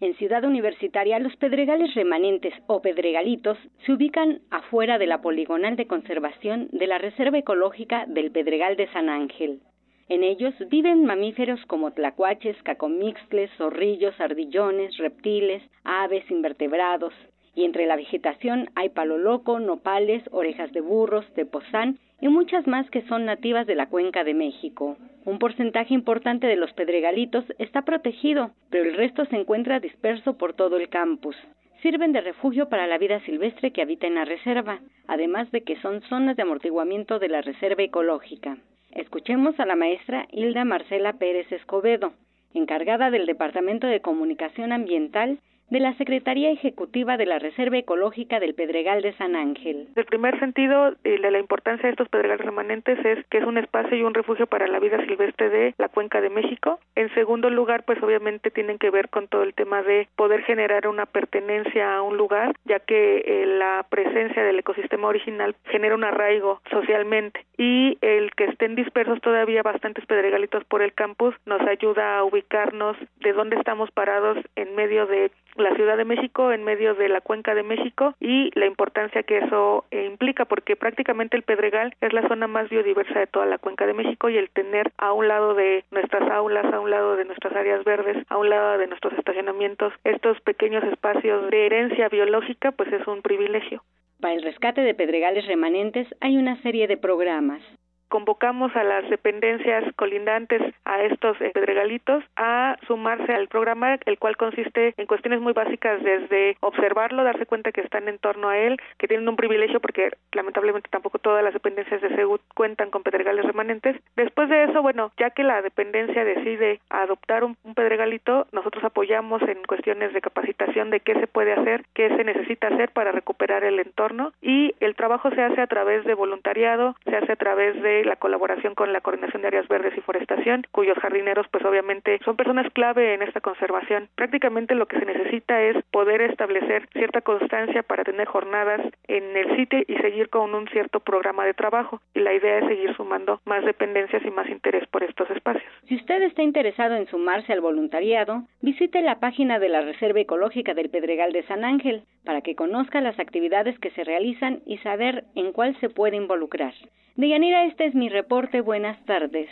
En 0.00 0.14
Ciudad 0.16 0.44
Universitaria, 0.44 1.18
los 1.18 1.34
pedregales 1.36 1.92
remanentes 1.94 2.54
o 2.68 2.80
pedregalitos 2.80 3.58
se 3.84 3.92
ubican 3.92 4.42
afuera 4.48 4.96
de 4.96 5.08
la 5.08 5.20
poligonal 5.20 5.74
de 5.74 5.88
conservación 5.88 6.68
de 6.70 6.86
la 6.86 6.98
Reserva 6.98 7.38
Ecológica 7.38 8.06
del 8.06 8.30
Pedregal 8.30 8.76
de 8.76 8.86
San 8.92 9.08
Ángel. 9.08 9.60
En 10.08 10.24
ellos 10.24 10.54
viven 10.70 11.04
mamíferos 11.04 11.60
como 11.66 11.90
tlacuaches, 11.90 12.56
cacomixtles, 12.62 13.50
zorrillos, 13.58 14.18
ardillones, 14.18 14.96
reptiles, 14.96 15.62
aves, 15.84 16.30
invertebrados. 16.30 17.12
Y 17.54 17.64
entre 17.64 17.84
la 17.84 17.96
vegetación 17.96 18.70
hay 18.74 18.88
palo 18.88 19.18
loco, 19.18 19.60
nopales, 19.60 20.22
orejas 20.30 20.72
de 20.72 20.80
burros, 20.80 21.26
tepozán 21.34 21.98
y 22.22 22.28
muchas 22.28 22.66
más 22.66 22.88
que 22.90 23.02
son 23.02 23.26
nativas 23.26 23.66
de 23.66 23.74
la 23.74 23.90
cuenca 23.90 24.24
de 24.24 24.32
México. 24.32 24.96
Un 25.26 25.38
porcentaje 25.38 25.92
importante 25.92 26.46
de 26.46 26.56
los 26.56 26.72
pedregalitos 26.72 27.44
está 27.58 27.82
protegido, 27.82 28.52
pero 28.70 28.84
el 28.84 28.96
resto 28.96 29.26
se 29.26 29.36
encuentra 29.36 29.78
disperso 29.78 30.38
por 30.38 30.54
todo 30.54 30.78
el 30.78 30.88
campus. 30.88 31.36
Sirven 31.82 32.12
de 32.12 32.22
refugio 32.22 32.70
para 32.70 32.86
la 32.86 32.96
vida 32.96 33.20
silvestre 33.26 33.72
que 33.72 33.82
habita 33.82 34.06
en 34.06 34.14
la 34.14 34.24
reserva, 34.24 34.80
además 35.06 35.50
de 35.52 35.64
que 35.64 35.76
son 35.82 36.00
zonas 36.02 36.34
de 36.36 36.42
amortiguamiento 36.42 37.18
de 37.18 37.28
la 37.28 37.42
reserva 37.42 37.82
ecológica. 37.82 38.56
Escuchemos 38.92 39.58
a 39.60 39.66
la 39.66 39.76
maestra 39.76 40.26
Hilda 40.30 40.64
Marcela 40.64 41.14
Pérez 41.14 41.50
Escobedo, 41.52 42.12
encargada 42.54 43.10
del 43.10 43.26
Departamento 43.26 43.86
de 43.86 44.00
Comunicación 44.00 44.72
Ambiental 44.72 45.40
de 45.70 45.80
la 45.80 45.94
Secretaría 45.94 46.50
Ejecutiva 46.50 47.16
de 47.16 47.26
la 47.26 47.38
Reserva 47.38 47.78
Ecológica 47.78 48.40
del 48.40 48.54
Pedregal 48.54 49.02
de 49.02 49.12
San 49.14 49.36
Ángel. 49.36 49.88
El 49.94 50.04
primer 50.06 50.38
sentido 50.38 50.92
de 51.04 51.30
la 51.30 51.38
importancia 51.38 51.86
de 51.86 51.90
estos 51.90 52.08
pedregales 52.08 52.44
remanentes 52.44 52.98
es 53.04 53.24
que 53.26 53.38
es 53.38 53.44
un 53.44 53.58
espacio 53.58 53.96
y 53.96 54.02
un 54.02 54.14
refugio 54.14 54.46
para 54.46 54.66
la 54.66 54.78
vida 54.78 55.04
silvestre 55.04 55.50
de 55.50 55.74
la 55.78 55.88
cuenca 55.88 56.20
de 56.20 56.30
México. 56.30 56.80
En 56.94 57.12
segundo 57.14 57.50
lugar, 57.50 57.84
pues 57.84 58.02
obviamente 58.02 58.50
tienen 58.50 58.78
que 58.78 58.90
ver 58.90 59.08
con 59.08 59.28
todo 59.28 59.42
el 59.42 59.54
tema 59.54 59.82
de 59.82 60.08
poder 60.16 60.42
generar 60.42 60.88
una 60.88 61.06
pertenencia 61.06 61.96
a 61.96 62.02
un 62.02 62.16
lugar, 62.16 62.54
ya 62.64 62.80
que 62.80 63.22
eh, 63.26 63.46
la 63.46 63.86
presencia 63.88 64.42
del 64.42 64.58
ecosistema 64.58 65.08
original 65.08 65.54
genera 65.64 65.94
un 65.94 66.04
arraigo 66.04 66.60
socialmente 66.70 67.44
y 67.56 67.98
el 68.00 68.30
que 68.34 68.44
estén 68.44 68.74
dispersos 68.74 69.20
todavía 69.20 69.62
bastantes 69.62 70.06
pedregalitos 70.06 70.64
por 70.64 70.80
el 70.80 70.92
campus 70.94 71.34
nos 71.44 71.60
ayuda 71.62 72.18
a 72.18 72.24
ubicarnos 72.24 72.96
de 73.20 73.32
dónde 73.32 73.56
estamos 73.56 73.90
parados 73.90 74.38
en 74.56 74.74
medio 74.76 75.06
de 75.06 75.30
la 75.60 75.74
Ciudad 75.74 75.96
de 75.96 76.04
México 76.04 76.52
en 76.52 76.64
medio 76.64 76.94
de 76.94 77.08
la 77.08 77.20
Cuenca 77.20 77.54
de 77.54 77.62
México 77.62 78.14
y 78.20 78.50
la 78.58 78.66
importancia 78.66 79.22
que 79.22 79.38
eso 79.38 79.84
eh, 79.90 80.06
implica 80.06 80.44
porque 80.44 80.76
prácticamente 80.76 81.36
el 81.36 81.42
Pedregal 81.42 81.94
es 82.00 82.12
la 82.12 82.26
zona 82.28 82.46
más 82.46 82.68
biodiversa 82.68 83.18
de 83.18 83.26
toda 83.26 83.46
la 83.46 83.58
Cuenca 83.58 83.86
de 83.86 83.94
México 83.94 84.28
y 84.28 84.36
el 84.36 84.50
tener 84.50 84.92
a 84.98 85.12
un 85.12 85.28
lado 85.28 85.54
de 85.54 85.84
nuestras 85.90 86.30
aulas, 86.30 86.72
a 86.72 86.80
un 86.80 86.90
lado 86.90 87.16
de 87.16 87.24
nuestras 87.24 87.54
áreas 87.54 87.84
verdes, 87.84 88.24
a 88.28 88.36
un 88.36 88.50
lado 88.50 88.78
de 88.78 88.86
nuestros 88.86 89.12
estacionamientos, 89.14 89.92
estos 90.04 90.40
pequeños 90.42 90.84
espacios 90.84 91.50
de 91.50 91.66
herencia 91.66 92.08
biológica, 92.08 92.72
pues 92.72 92.92
es 92.92 93.06
un 93.06 93.22
privilegio. 93.22 93.82
Para 94.20 94.34
el 94.34 94.42
rescate 94.42 94.80
de 94.80 94.94
pedregales 94.94 95.46
remanentes 95.46 96.06
hay 96.20 96.36
una 96.36 96.60
serie 96.62 96.88
de 96.88 96.96
programas 96.96 97.62
convocamos 98.08 98.74
a 98.76 98.84
las 98.84 99.08
dependencias 99.08 99.84
colindantes 99.96 100.62
a 100.84 101.02
estos 101.02 101.36
pedregalitos 101.54 102.24
a 102.36 102.76
sumarse 102.86 103.32
al 103.32 103.48
programa, 103.48 103.98
el 104.06 104.18
cual 104.18 104.36
consiste 104.36 104.94
en 104.96 105.06
cuestiones 105.06 105.40
muy 105.40 105.52
básicas 105.52 106.02
desde 106.02 106.56
observarlo, 106.60 107.24
darse 107.24 107.46
cuenta 107.46 107.72
que 107.72 107.80
están 107.80 108.08
en 108.08 108.18
torno 108.18 108.48
a 108.48 108.58
él, 108.58 108.78
que 108.98 109.08
tienen 109.08 109.28
un 109.28 109.36
privilegio 109.36 109.80
porque 109.80 110.10
lamentablemente 110.32 110.88
tampoco 110.90 111.18
todas 111.18 111.44
las 111.44 111.52
dependencias 111.52 112.00
de 112.00 112.14
SEGUT 112.14 112.40
cuentan 112.54 112.90
con 112.90 113.02
pedregales 113.02 113.44
remanentes. 113.44 113.96
Después 114.16 114.48
de 114.48 114.64
eso, 114.64 114.82
bueno, 114.82 115.12
ya 115.18 115.30
que 115.30 115.44
la 115.44 115.62
dependencia 115.62 116.24
decide 116.24 116.80
adoptar 116.90 117.44
un 117.44 117.56
pedregalito, 117.74 118.46
nosotros 118.52 118.84
apoyamos 118.84 119.42
en 119.42 119.62
cuestiones 119.64 120.12
de 120.12 120.20
capacitación 120.20 120.90
de 120.90 121.00
qué 121.00 121.14
se 121.14 121.26
puede 121.26 121.52
hacer, 121.52 121.84
qué 121.94 122.08
se 122.08 122.24
necesita 122.24 122.68
hacer 122.68 122.90
para 122.90 123.12
recuperar 123.12 123.64
el 123.64 123.78
entorno 123.80 124.32
y 124.40 124.74
el 124.80 124.94
trabajo 124.94 125.30
se 125.30 125.42
hace 125.42 125.60
a 125.60 125.66
través 125.66 126.04
de 126.04 126.14
voluntariado, 126.14 126.96
se 127.04 127.16
hace 127.16 127.32
a 127.32 127.36
través 127.36 127.80
de 127.82 127.97
la 128.04 128.16
colaboración 128.16 128.74
con 128.74 128.92
la 128.92 129.00
Coordinación 129.00 129.42
de 129.42 129.48
Áreas 129.48 129.68
Verdes 129.68 129.96
y 129.96 130.00
Forestación, 130.00 130.64
cuyos 130.72 130.98
jardineros 130.98 131.46
pues 131.50 131.64
obviamente 131.64 132.18
son 132.24 132.36
personas 132.36 132.70
clave 132.72 133.14
en 133.14 133.22
esta 133.22 133.40
conservación. 133.40 134.08
Prácticamente 134.14 134.74
lo 134.74 134.86
que 134.86 134.98
se 134.98 135.06
necesita 135.06 135.60
es 135.62 135.76
poder 135.90 136.22
establecer 136.22 136.88
cierta 136.92 137.20
constancia 137.20 137.82
para 137.82 138.04
tener 138.04 138.26
jornadas 138.26 138.80
en 139.06 139.36
el 139.36 139.56
sitio 139.56 139.80
y 139.86 139.96
seguir 139.96 140.28
con 140.28 140.54
un 140.54 140.68
cierto 140.68 141.00
programa 141.00 141.44
de 141.44 141.54
trabajo. 141.54 142.00
Y 142.14 142.20
la 142.20 142.34
idea 142.34 142.58
es 142.58 142.66
seguir 142.66 142.94
sumando 142.96 143.40
más 143.44 143.64
dependencias 143.64 144.24
y 144.24 144.30
más 144.30 144.48
interés 144.48 144.86
por 144.88 145.02
estos 145.02 145.30
espacios. 145.30 145.70
Si 145.88 145.96
usted 145.96 146.22
está 146.22 146.42
interesado 146.42 146.94
en 146.96 147.06
sumarse 147.06 147.52
al 147.52 147.60
voluntariado, 147.60 148.42
visite 148.60 149.02
la 149.02 149.20
página 149.20 149.58
de 149.58 149.68
la 149.68 149.82
Reserva 149.82 150.20
Ecológica 150.20 150.74
del 150.74 150.90
Pedregal 150.90 151.32
de 151.32 151.44
San 151.44 151.64
Ángel 151.64 152.02
para 152.24 152.42
que 152.42 152.54
conozca 152.54 153.00
las 153.00 153.18
actividades 153.18 153.78
que 153.78 153.90
se 153.90 154.04
realizan 154.04 154.60
y 154.66 154.78
saber 154.78 155.24
en 155.34 155.52
cuál 155.52 155.78
se 155.80 155.88
puede 155.88 156.16
involucrar. 156.16 156.74
Deyanira, 157.16 157.64
este 157.64 157.87
es 157.88 157.94
mi 157.94 158.08
reporte. 158.08 158.60
Buenas 158.60 159.02
tardes. 159.04 159.48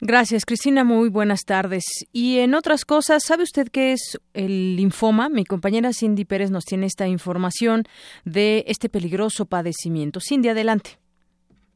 Gracias, 0.00 0.44
Cristina. 0.44 0.84
Muy 0.84 1.08
buenas 1.08 1.44
tardes. 1.44 1.84
Y 2.12 2.38
en 2.38 2.54
otras 2.54 2.84
cosas, 2.84 3.24
¿sabe 3.24 3.42
usted 3.42 3.66
qué 3.72 3.92
es 3.92 4.20
el 4.32 4.76
linfoma? 4.76 5.28
Mi 5.28 5.44
compañera 5.44 5.90
Cindy 5.92 6.24
Pérez 6.24 6.50
nos 6.50 6.64
tiene 6.64 6.86
esta 6.86 7.08
información 7.08 7.82
de 8.24 8.64
este 8.68 8.88
peligroso 8.88 9.46
padecimiento. 9.46 10.20
Cindy, 10.20 10.50
adelante. 10.50 10.90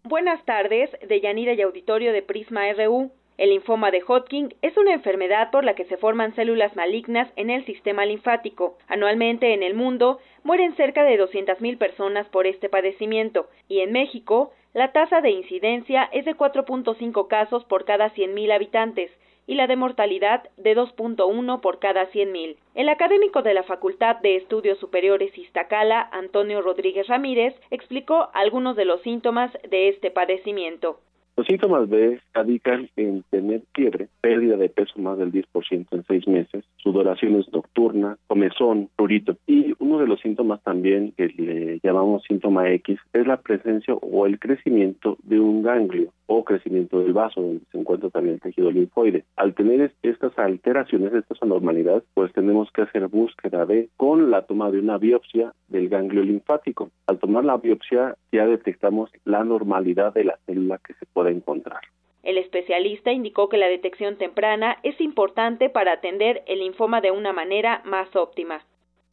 Buenas 0.05 0.45
tardes, 0.45 0.91
Deyanira 1.09 1.55
y 1.55 1.63
auditorio 1.63 2.13
de 2.13 2.23
Prisma 2.23 2.63
RU. 2.73 3.11
El 3.39 3.51
linfoma 3.51 3.91
de 3.91 4.03
Hodgkin 4.07 4.55
es 4.63 4.77
una 4.77 4.93
enfermedad 4.93 5.51
por 5.51 5.65
la 5.65 5.75
que 5.75 5.87
se 5.87 5.97
forman 5.97 6.35
células 6.37 6.77
malignas 6.77 7.29
en 7.35 7.51
el 7.51 7.65
sistema 7.65 8.05
linfático. 8.05 8.79
Anualmente 8.89 9.55
en 9.55 9.63
el 9.63 9.75
mundo 9.75 10.21
mueren 10.45 10.77
cerca 10.77 11.03
de 11.03 11.19
200.000 11.19 11.79
personas 11.79 12.29
por 12.29 12.47
este 12.47 12.69
padecimiento 12.69 13.49
y 13.69 13.81
en 13.81 13.93
México 13.93 14.53
la 14.75 14.93
tasa 14.93 15.21
de 15.21 15.31
incidencia 15.31 16.09
es 16.13 16.25
de 16.25 16.35
4.5 16.35 17.29
casos 17.29 17.65
por 17.65 17.85
cada 17.85 18.11
100.000 18.11 18.53
habitantes 18.53 19.11
y 19.47 19.55
la 19.55 19.67
de 19.67 19.77
mortalidad 19.77 20.49
de 20.57 20.75
2.1 20.75 21.61
por 21.61 21.79
cada 21.79 22.11
100.000. 22.11 22.57
El 22.75 22.89
académico 22.89 23.43
de 23.43 23.55
la 23.55 23.65
Facultad 23.65 24.17
de 24.21 24.37
Estudios 24.37 24.79
Superiores 24.79 25.37
Iztacala, 25.37 26.09
Antonio 26.13 26.63
Rodríguez 26.63 27.09
Ramírez, 27.09 27.55
explicó 27.71 28.31
algunos 28.33 28.77
de 28.77 28.87
los 28.87 29.03
síntomas 29.03 29.53
de 29.69 29.89
este 29.89 30.11
padecimiento. 30.11 31.01
Los 31.35 31.47
síntomas 31.47 31.89
B 31.89 32.21
radican 32.35 32.91
en 32.97 33.23
tener 33.31 33.63
fiebre, 33.75 34.09
pérdida 34.21 34.59
de 34.59 34.69
peso 34.69 34.99
más 34.99 35.17
del 35.17 35.33
10% 35.33 35.87
en 35.91 36.05
seis 36.05 36.29
meses, 36.29 36.63
sudoraciones 36.77 37.51
nocturnas, 37.53 38.19
comezón, 38.27 38.91
prurito. 38.97 39.37
Y 39.47 39.75
uno 39.79 39.99
de 39.99 40.07
los 40.07 40.21
síntomas 40.21 40.63
también 40.63 41.13
que 41.17 41.29
le 41.29 41.81
llamamos 41.83 42.23
síntoma 42.25 42.71
X 42.73 42.99
es 43.15 43.27
la 43.27 43.39
presencia 43.39 43.95
o 43.95 44.27
el 44.27 44.39
crecimiento 44.39 45.17
de 45.23 45.41
un 45.41 45.63
ganglio 45.63 46.13
o 46.27 46.45
crecimiento 46.45 47.01
del 47.01 47.13
vaso 47.13 47.41
donde 47.41 47.65
se 47.71 47.79
encuentra 47.79 48.11
también 48.11 48.35
el 48.35 48.41
tejido 48.41 48.71
linfoide. 48.71 49.25
Al 49.37 49.55
tener 49.55 49.93
estas 50.03 50.39
alteraciones, 50.39 51.13
estas 51.13 51.43
anormalidades, 51.43 52.05
pues 52.15 52.33
tenemos 52.33 52.71
que 52.73 52.83
hacer 52.83 53.09
búsqueda 53.09 53.67
de 53.67 53.89
con 53.97 54.31
la 54.31 54.43
toma 54.43 54.71
de 54.71 54.79
una 54.79 54.99
biopsia 54.99 55.53
del 55.69 55.89
ganglio 55.89 56.23
linfático. 56.23 56.91
Al 57.07 57.19
tomar 57.19 57.45
la 57.45 57.57
biopsia 57.57 58.17
ya 58.33 58.47
detectamos 58.47 59.11
la 59.25 59.45
normalidad 59.45 60.15
de 60.15 60.25
la 60.25 60.39
célula 60.47 60.79
que 60.79 60.95
se 60.95 61.07
puede 61.07 61.22
encontrar. 61.31 61.81
El 62.23 62.39
especialista 62.39 63.11
indicó 63.11 63.49
que 63.49 63.59
la 63.59 63.69
detección 63.69 64.17
temprana 64.17 64.79
es 64.83 65.01
importante 65.01 65.69
para 65.69 65.93
atender 65.93 66.43
el 66.47 66.61
linfoma 66.61 67.01
de 67.01 67.11
una 67.11 67.33
manera 67.33 67.83
más 67.85 68.15
óptima. 68.15 68.65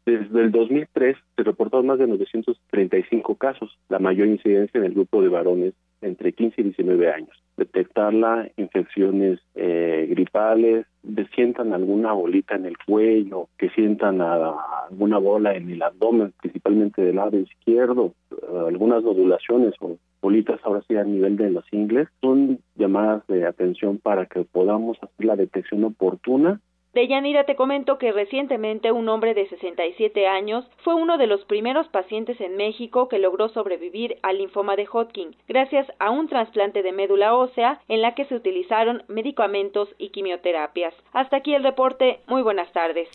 Desde 0.06 0.42
el 0.42 0.52
2003 0.52 1.18
se 1.36 1.44
reportaron 1.44 1.88
más 1.88 2.00
de 2.00 2.08
935 2.08 3.36
casos, 3.36 3.78
la 3.90 4.00
mayor 4.00 4.28
incidencia 4.28 4.78
en 4.78 4.86
el 4.86 4.94
grupo 4.94 5.22
de 5.22 5.30
varones 5.30 5.74
entre 6.02 6.34
15 6.34 6.62
y 6.62 6.64
19 6.66 7.12
años. 7.12 7.44
Detectarla, 7.58 8.50
infecciones 8.58 9.40
eh, 9.56 10.08
gripales, 10.10 10.86
que 11.16 11.26
sientan 11.36 11.74
alguna 11.74 12.14
bolita 12.14 12.56
en 12.56 12.66
el 12.66 12.78
cuello, 12.78 13.50
que 13.58 13.70
sientan 13.70 14.22
alguna 14.22 15.18
bola 15.18 15.56
en 15.56 15.70
el 15.70 15.82
abdomen, 15.82 16.34
principalmente 16.42 17.02
del 17.02 17.18
lado 17.18 17.38
izquierdo, 17.38 18.14
eh, 18.32 18.36
algunas 18.68 19.04
nodulaciones 19.04 19.74
o 19.82 19.98
bolitas 20.22 20.60
ahora 20.64 20.82
sí 20.88 20.96
a 20.96 21.04
nivel 21.04 21.38
de 21.38 21.50
los 21.50 21.66
ingles, 21.72 22.08
son 22.22 22.60
llamadas 22.76 23.26
de 23.28 23.46
atención 23.46 23.98
para 23.98 24.26
que 24.26 24.44
podamos 24.44 24.98
hacer 25.02 25.26
la 25.26 25.36
detección 25.36 25.84
oportuna 25.84 26.60
Deyanira, 26.92 27.44
te 27.44 27.56
comento 27.56 28.00
que 28.00 28.12
recientemente 28.12 28.92
un 28.92 29.10
hombre 29.10 29.36
de 29.36 29.48
67 29.48 30.28
años 30.28 30.66
fue 30.84 30.96
uno 30.96 31.20
de 31.20 31.28
los 31.28 31.46
primeros 31.46 31.88
pacientes 31.90 32.42
en 32.42 32.58
México 32.58 33.08
que 33.08 33.20
logró 33.20 33.50
sobrevivir 33.50 34.18
al 34.24 34.40
linfoma 34.40 34.76
de 34.76 34.88
Hodgkin 34.92 35.36
gracias 35.48 35.86
a 36.00 36.10
un 36.10 36.28
trasplante 36.28 36.82
de 36.82 36.92
médula 36.92 37.36
ósea 37.36 37.80
en 37.88 38.02
la 38.02 38.16
que 38.16 38.26
se 38.26 38.34
utilizaron 38.34 39.04
medicamentos 39.08 39.88
y 40.00 40.10
quimioterapias. 40.10 40.96
Hasta 41.14 41.38
aquí 41.38 41.54
el 41.54 41.64
reporte. 41.64 42.22
Muy 42.26 42.42
buenas 42.42 42.72
tardes. 42.74 43.08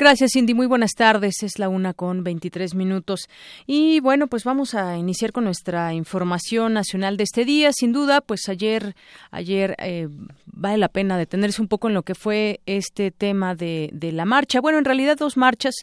Gracias, 0.00 0.30
Cindy. 0.32 0.54
Muy 0.54 0.66
buenas 0.66 0.92
tardes. 0.92 1.42
Es 1.42 1.58
la 1.58 1.68
una 1.68 1.92
con 1.92 2.24
23 2.24 2.74
minutos. 2.74 3.28
Y 3.66 4.00
bueno, 4.00 4.28
pues 4.28 4.44
vamos 4.44 4.74
a 4.74 4.96
iniciar 4.96 5.30
con 5.30 5.44
nuestra 5.44 5.92
información 5.92 6.72
nacional 6.72 7.18
de 7.18 7.24
este 7.24 7.44
día. 7.44 7.70
Sin 7.74 7.92
duda, 7.92 8.22
pues 8.22 8.48
ayer, 8.48 8.96
ayer 9.30 9.76
eh, 9.78 10.08
vale 10.46 10.78
la 10.78 10.88
pena 10.88 11.18
detenerse 11.18 11.60
un 11.60 11.68
poco 11.68 11.88
en 11.88 11.94
lo 11.94 12.02
que 12.02 12.14
fue 12.14 12.60
este 12.64 13.10
tema 13.10 13.54
de, 13.54 13.90
de 13.92 14.10
la 14.12 14.24
marcha. 14.24 14.62
Bueno, 14.62 14.78
en 14.78 14.86
realidad 14.86 15.18
dos 15.18 15.36
marchas. 15.36 15.74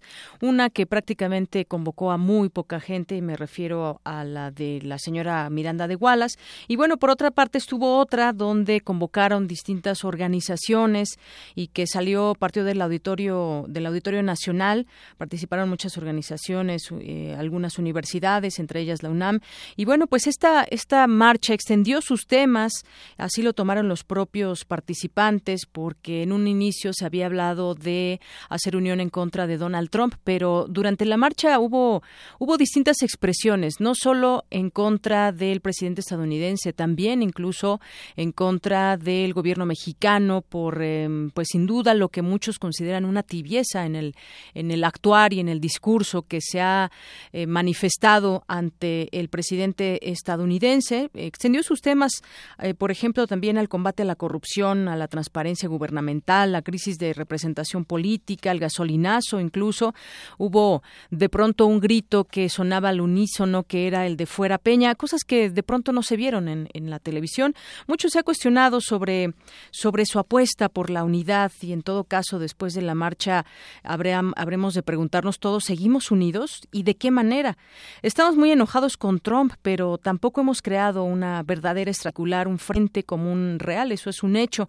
Una 0.41 0.71
que 0.71 0.87
prácticamente 0.87 1.65
convocó 1.65 2.09
a 2.09 2.17
muy 2.17 2.49
poca 2.49 2.79
gente, 2.79 3.15
y 3.15 3.21
me 3.21 3.37
refiero 3.37 4.01
a 4.03 4.23
la 4.23 4.49
de 4.49 4.79
la 4.81 4.97
señora 4.97 5.47
Miranda 5.51 5.87
de 5.87 5.95
Wallace. 5.95 6.39
Y 6.67 6.75
bueno, 6.75 6.97
por 6.97 7.11
otra 7.11 7.29
parte 7.29 7.59
estuvo 7.59 7.99
otra 7.99 8.33
donde 8.33 8.81
convocaron 8.81 9.47
distintas 9.47 10.03
organizaciones 10.03 11.19
y 11.53 11.67
que 11.67 11.85
salió, 11.85 12.33
partió 12.33 12.63
del 12.63 12.81
auditorio, 12.81 13.65
del 13.67 13.85
Nacional. 14.11 14.87
Participaron 15.17 15.69
muchas 15.69 15.97
organizaciones, 15.97 16.89
eh, 17.01 17.35
algunas 17.37 17.77
universidades, 17.77 18.59
entre 18.59 18.81
ellas 18.81 19.03
la 19.03 19.09
UNAM. 19.09 19.39
Y 19.75 19.85
bueno, 19.85 20.07
pues 20.07 20.27
esta, 20.27 20.63
esta 20.63 21.07
marcha 21.07 21.53
extendió 21.53 22.01
sus 22.01 22.27
temas, 22.27 22.71
así 23.17 23.41
lo 23.41 23.53
tomaron 23.53 23.87
los 23.87 24.03
propios 24.03 24.65
participantes, 24.65 25.65
porque 25.65 26.23
en 26.23 26.31
un 26.31 26.47
inicio 26.47 26.91
se 26.93 27.05
había 27.05 27.25
hablado 27.25 27.75
de 27.75 28.19
hacer 28.49 28.75
unión 28.75 28.99
en 28.99 29.09
contra 29.09 29.47
de 29.47 29.57
Donald 29.57 29.89
Trump, 29.89 30.15
pero 30.23 30.65
durante 30.69 31.05
la 31.05 31.17
marcha 31.17 31.59
hubo, 31.59 32.01
hubo 32.39 32.57
distintas 32.57 33.01
expresiones, 33.01 33.75
no 33.79 33.93
solo 33.95 34.45
en 34.49 34.69
contra 34.69 35.31
del 35.31 35.61
presidente 35.61 36.01
estadounidense, 36.01 36.73
también 36.73 37.21
incluso 37.21 37.79
en 38.15 38.31
contra 38.31 38.97
del 38.97 39.33
gobierno 39.33 39.65
mexicano 39.65 40.41
por, 40.41 40.81
em, 40.81 41.29
pues 41.31 41.49
sin 41.51 41.65
duda, 41.65 41.93
lo 41.93 42.09
que 42.09 42.21
muchos 42.21 42.59
consideran 42.59 43.05
una 43.05 43.23
tibieza 43.23 43.85
en 43.85 43.95
el, 43.97 44.15
en 44.53 44.71
el 44.71 44.83
actuar 44.85 45.33
y 45.33 45.41
en 45.41 45.49
el 45.49 45.59
discurso 45.59 46.21
que 46.21 46.39
se 46.41 46.61
ha 46.61 46.91
eh, 47.33 47.47
manifestado 47.47 48.43
ante 48.47 49.09
el 49.11 49.27
presidente 49.27 50.09
estadounidense. 50.09 51.09
Extendió 51.13 51.63
sus 51.63 51.81
temas, 51.81 52.21
eh, 52.59 52.73
por 52.73 52.91
ejemplo, 52.91 53.27
también 53.27 53.57
al 53.57 53.67
combate 53.67 54.03
a 54.03 54.05
la 54.05 54.15
corrupción, 54.15 54.87
a 54.87 54.95
la 54.95 55.07
transparencia 55.07 55.67
gubernamental, 55.67 56.51
la 56.51 56.61
crisis 56.61 56.97
de 56.97 57.13
representación 57.13 57.83
política, 57.83 58.51
el 58.51 58.59
gasolinazo 58.59 59.39
incluso. 59.39 59.93
Hubo 60.37 60.83
de 61.11 61.27
pronto 61.29 61.65
un 61.65 61.79
grito 61.79 62.23
que 62.23 62.49
sonaba 62.49 62.89
al 62.89 63.01
unísono, 63.01 63.63
que 63.63 63.87
era 63.87 64.05
el 64.05 64.15
de 64.15 64.25
fuera 64.25 64.57
Peña, 64.57 64.95
cosas 64.95 65.23
que 65.23 65.49
de 65.49 65.63
pronto 65.63 65.91
no 65.91 66.03
se 66.03 66.15
vieron 66.15 66.47
en, 66.47 66.69
en 66.73 66.89
la 66.89 66.99
televisión. 66.99 67.55
Mucho 67.87 68.09
se 68.09 68.19
ha 68.19 68.23
cuestionado 68.23 68.81
sobre, 68.81 69.33
sobre 69.71 70.05
su 70.05 70.19
apuesta 70.19 70.69
por 70.69 70.89
la 70.89 71.03
unidad 71.03 71.51
y 71.61 71.73
en 71.73 71.81
todo 71.81 72.03
caso 72.03 72.39
después 72.39 72.73
de 72.73 72.81
la 72.81 72.95
marcha 72.95 73.45
habremos 73.83 74.73
de 74.73 74.83
preguntarnos 74.83 75.39
todos, 75.39 75.65
¿seguimos 75.65 76.11
unidos? 76.11 76.61
¿Y 76.71 76.83
de 76.83 76.95
qué 76.95 77.11
manera? 77.11 77.57
Estamos 78.01 78.35
muy 78.35 78.51
enojados 78.51 78.97
con 78.97 79.19
Trump, 79.19 79.53
pero 79.61 79.97
tampoco 79.97 80.41
hemos 80.41 80.61
creado 80.61 81.03
una 81.03 81.43
verdadera 81.43 81.91
estracular, 81.91 82.47
un 82.47 82.59
frente 82.59 83.03
común 83.03 83.57
real, 83.59 83.91
eso 83.91 84.09
es 84.09 84.23
un 84.23 84.35
hecho. 84.35 84.67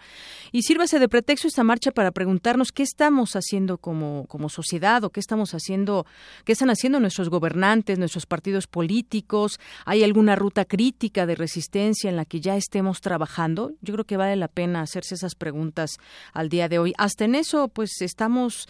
Y 0.53 0.63
sírvase 0.63 0.99
de 0.99 1.09
pretexto 1.09 1.49
esta 1.49 1.65
marcha 1.65 1.91
para 1.91 2.11
preguntarnos 2.11 2.73
qué 2.73 2.83
estamos 2.83 3.37
haciendo 3.37 3.79
como, 3.79 4.27
como 4.29 4.49
sociedad 4.49 5.05
o 5.05 5.11
qué 5.11 5.21
estamos 5.21 5.55
haciendo, 5.55 6.07
qué 6.45 6.53
están 6.53 6.71
haciendo 6.71 7.01
nuestros 7.01 7.29
gobernantes, 7.29 7.99
nuestros 7.99 8.27
partidos 8.27 8.67
políticos, 8.67 9.61
¿hay 9.85 10.05
alguna 10.05 10.37
ruta 10.37 10.65
crítica 10.65 11.27
de 11.27 11.35
resistencia 11.35 12.11
en 12.11 12.17
la 12.17 12.25
que 12.25 12.41
ya 12.41 12.57
estemos 12.57 13.01
trabajando? 13.01 13.73
Yo 13.81 13.95
creo 13.95 14.05
que 14.05 14.17
vale 14.17 14.37
la 14.37 14.49
pena 14.49 14.83
hacerse 14.83 15.15
esas 15.15 15.35
preguntas 15.35 15.99
al 16.33 16.49
día 16.49 16.69
de 16.69 16.79
hoy. 16.79 16.93
Hasta 16.99 17.25
en 17.25 17.35
eso, 17.35 17.69
pues 17.69 18.01
estamos 18.01 18.69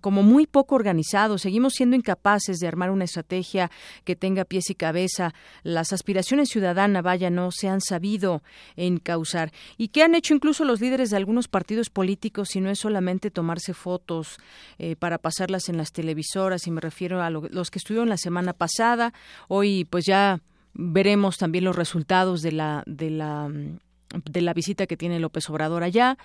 como 0.00 0.22
muy 0.22 0.46
poco 0.46 0.74
organizados, 0.74 1.42
seguimos 1.42 1.74
siendo 1.74 1.96
incapaces 1.96 2.58
de 2.58 2.68
armar 2.68 2.90
una 2.90 3.04
estrategia 3.04 3.70
que 4.04 4.16
tenga 4.16 4.44
pies 4.44 4.70
y 4.70 4.74
cabeza. 4.74 5.34
Las 5.62 5.92
aspiraciones 5.92 6.48
ciudadanas, 6.48 7.02
vaya, 7.02 7.30
no 7.30 7.50
se 7.50 7.68
han 7.68 7.80
sabido 7.80 8.42
encauzar. 8.76 9.52
¿Y 9.76 9.88
qué 9.88 10.02
han 10.02 10.14
hecho 10.14 10.34
incluso 10.34 10.64
los 10.64 10.80
líderes 10.80 11.10
de 11.10 11.16
algunos 11.16 11.48
partidos 11.48 11.90
políticos 11.90 12.48
si 12.50 12.60
no 12.60 12.70
es 12.70 12.78
solamente 12.78 13.30
tomarse 13.30 13.74
fotos 13.74 14.38
eh, 14.78 14.96
para 14.96 15.18
pasarlas 15.18 15.68
en 15.68 15.76
las 15.76 15.92
televisoras? 15.92 16.66
Y 16.66 16.70
me 16.70 16.80
refiero 16.80 17.22
a 17.22 17.30
los 17.30 17.70
que 17.70 17.78
estuvieron 17.78 18.08
la 18.08 18.16
semana 18.16 18.52
pasada. 18.52 19.12
Hoy, 19.48 19.84
pues 19.84 20.04
ya 20.06 20.40
veremos 20.74 21.38
también 21.38 21.64
los 21.64 21.76
resultados 21.76 22.42
de 22.42 22.52
la 22.52 22.82
de 22.86 23.10
la 23.10 23.48
mm, 23.48 23.78
de 24.24 24.40
la 24.40 24.54
visita 24.54 24.86
que 24.86 24.96
tiene 24.96 25.20
López 25.20 25.48
Obrador 25.50 25.82
allá, 25.82 26.18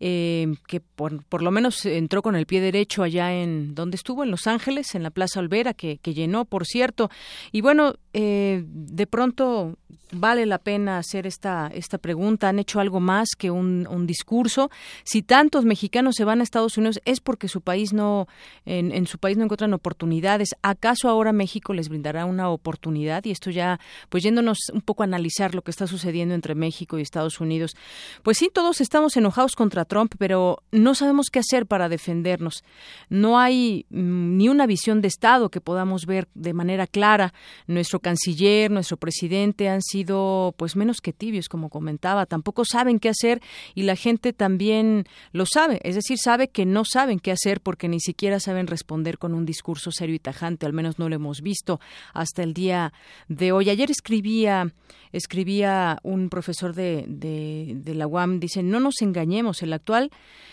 eh, 0.00 0.54
que 0.66 0.80
por, 0.80 1.24
por, 1.24 1.42
lo 1.42 1.50
menos 1.50 1.84
entró 1.86 2.22
con 2.22 2.36
el 2.36 2.46
pie 2.46 2.60
derecho 2.60 3.02
allá 3.02 3.32
en 3.32 3.74
donde 3.74 3.96
estuvo, 3.96 4.24
en 4.24 4.30
Los 4.30 4.46
Ángeles, 4.46 4.94
en 4.94 5.02
la 5.02 5.10
Plaza 5.10 5.40
Olvera, 5.40 5.74
que, 5.74 5.98
que 5.98 6.14
llenó, 6.14 6.44
por 6.44 6.66
cierto. 6.66 7.10
Y 7.50 7.60
bueno, 7.60 7.94
eh, 8.12 8.64
de 8.66 9.06
pronto 9.06 9.78
vale 10.12 10.44
la 10.44 10.58
pena 10.58 10.98
hacer 10.98 11.26
esta, 11.26 11.70
esta 11.74 11.98
pregunta. 11.98 12.48
¿Han 12.48 12.58
hecho 12.58 12.80
algo 12.80 13.00
más 13.00 13.30
que 13.36 13.50
un, 13.50 13.86
un, 13.90 14.06
discurso? 14.06 14.70
Si 15.04 15.22
tantos 15.22 15.64
mexicanos 15.64 16.14
se 16.16 16.24
van 16.24 16.40
a 16.40 16.42
Estados 16.42 16.76
Unidos 16.76 17.00
es 17.04 17.20
porque 17.20 17.48
su 17.48 17.62
país 17.62 17.92
no, 17.92 18.28
en, 18.66 18.92
en 18.92 19.06
su 19.06 19.18
país 19.18 19.36
no 19.36 19.44
encuentran 19.44 19.72
oportunidades. 19.72 20.50
¿Acaso 20.62 21.08
ahora 21.08 21.32
México 21.32 21.72
les 21.72 21.88
brindará 21.88 22.26
una 22.26 22.50
oportunidad? 22.50 23.24
Y 23.24 23.30
esto 23.30 23.50
ya, 23.50 23.80
pues 24.10 24.22
yéndonos 24.22 24.58
un 24.72 24.82
poco 24.82 25.02
a 25.02 25.06
analizar 25.06 25.54
lo 25.54 25.62
que 25.62 25.70
está 25.70 25.86
sucediendo 25.86 26.34
entre 26.34 26.54
México 26.54 26.98
y 26.98 27.02
Estados 27.02 27.31
Unidos. 27.40 27.76
Pues 28.22 28.38
sí, 28.38 28.50
todos 28.52 28.80
estamos 28.80 29.16
enojados 29.16 29.56
contra 29.56 29.84
Trump, 29.84 30.14
pero 30.18 30.62
no 30.70 30.94
sabemos 30.94 31.30
qué 31.30 31.38
hacer 31.38 31.66
para 31.66 31.88
defendernos. 31.88 32.64
No 33.08 33.38
hay 33.38 33.86
mm, 33.90 34.36
ni 34.36 34.48
una 34.48 34.66
visión 34.66 35.00
de 35.00 35.08
Estado 35.08 35.50
que 35.50 35.60
podamos 35.60 36.06
ver 36.06 36.28
de 36.34 36.52
manera 36.52 36.86
clara. 36.86 37.34
Nuestro 37.66 38.00
canciller, 38.00 38.70
nuestro 38.70 38.96
presidente 38.96 39.68
han 39.68 39.82
sido 39.82 40.54
pues 40.56 40.76
menos 40.76 41.00
que 41.00 41.12
tibios, 41.12 41.48
como 41.48 41.70
comentaba. 41.70 42.26
Tampoco 42.26 42.64
saben 42.64 42.98
qué 42.98 43.08
hacer 43.08 43.40
y 43.74 43.82
la 43.82 43.96
gente 43.96 44.32
también 44.32 45.06
lo 45.32 45.46
sabe. 45.46 45.80
Es 45.84 45.94
decir, 45.94 46.18
sabe 46.18 46.48
que 46.48 46.66
no 46.66 46.84
saben 46.84 47.18
qué 47.18 47.32
hacer 47.32 47.60
porque 47.60 47.88
ni 47.88 48.00
siquiera 48.00 48.40
saben 48.40 48.66
responder 48.66 49.18
con 49.18 49.34
un 49.34 49.46
discurso 49.46 49.90
serio 49.92 50.14
y 50.14 50.18
tajante. 50.18 50.66
Al 50.66 50.72
menos 50.72 50.98
no 50.98 51.08
lo 51.08 51.14
hemos 51.14 51.40
visto 51.40 51.80
hasta 52.12 52.42
el 52.42 52.54
día 52.54 52.92
de 53.28 53.52
hoy. 53.52 53.70
Ayer 53.70 53.90
escribía, 53.90 54.72
escribía 55.12 55.98
un 56.02 56.28
profesor 56.28 56.74
de 56.74 57.04
de, 57.18 57.80
la 57.94 58.06
UAM 58.06 58.40
dice, 58.40 58.62
no 58.62 58.80
nos 58.80 59.02
engañemos, 59.02 59.62
el 59.62 59.72
actual 59.72 60.10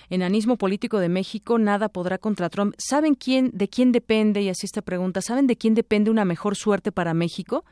enanismo 0.09 0.57
político 0.57 0.99
de 0.99 1.09
México 1.09 1.57
nada 1.57 1.89
podrá 1.89 2.17
contra 2.17 2.49
Trump. 2.49 2.73
¿Saben 2.77 3.15
quién, 3.15 3.51
de 3.53 3.67
quién 3.67 3.91
depende, 3.91 4.41
y 4.41 4.49
así 4.49 4.65
esta 4.65 4.81
pregunta, 4.81 5.21
¿saben 5.21 5.47
de 5.47 5.55
quién 5.55 5.73
depende 5.73 6.11
una 6.11 6.25
mejor 6.25 6.55
suerte 6.55 6.91
para 6.91 7.13
México? 7.13 7.65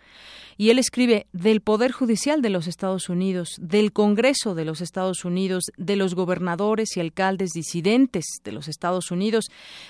Y 0.57 0.71
él 0.71 0.79
escribe 0.79 1.27
del 1.33 1.61
Poder 1.61 1.91
Judicial 1.91 2.41
de 2.41 2.49
los 2.49 2.67
Estados 2.67 3.09
Unidos, 3.09 3.55
del 3.59 3.93
Congreso 3.93 4.55
de 4.55 4.65
los 4.65 4.81
Estados 4.81 5.23
Unidos, 5.23 5.65
de 5.77 5.95
los 5.95 6.15
gobernadores 6.15 6.97
y 6.97 6.99
alcaldes 6.99 7.51
disidentes 7.51 8.25
de 8.43 8.51
los 8.51 8.67
Estados 8.67 9.11
Unidos, 9.11 9.45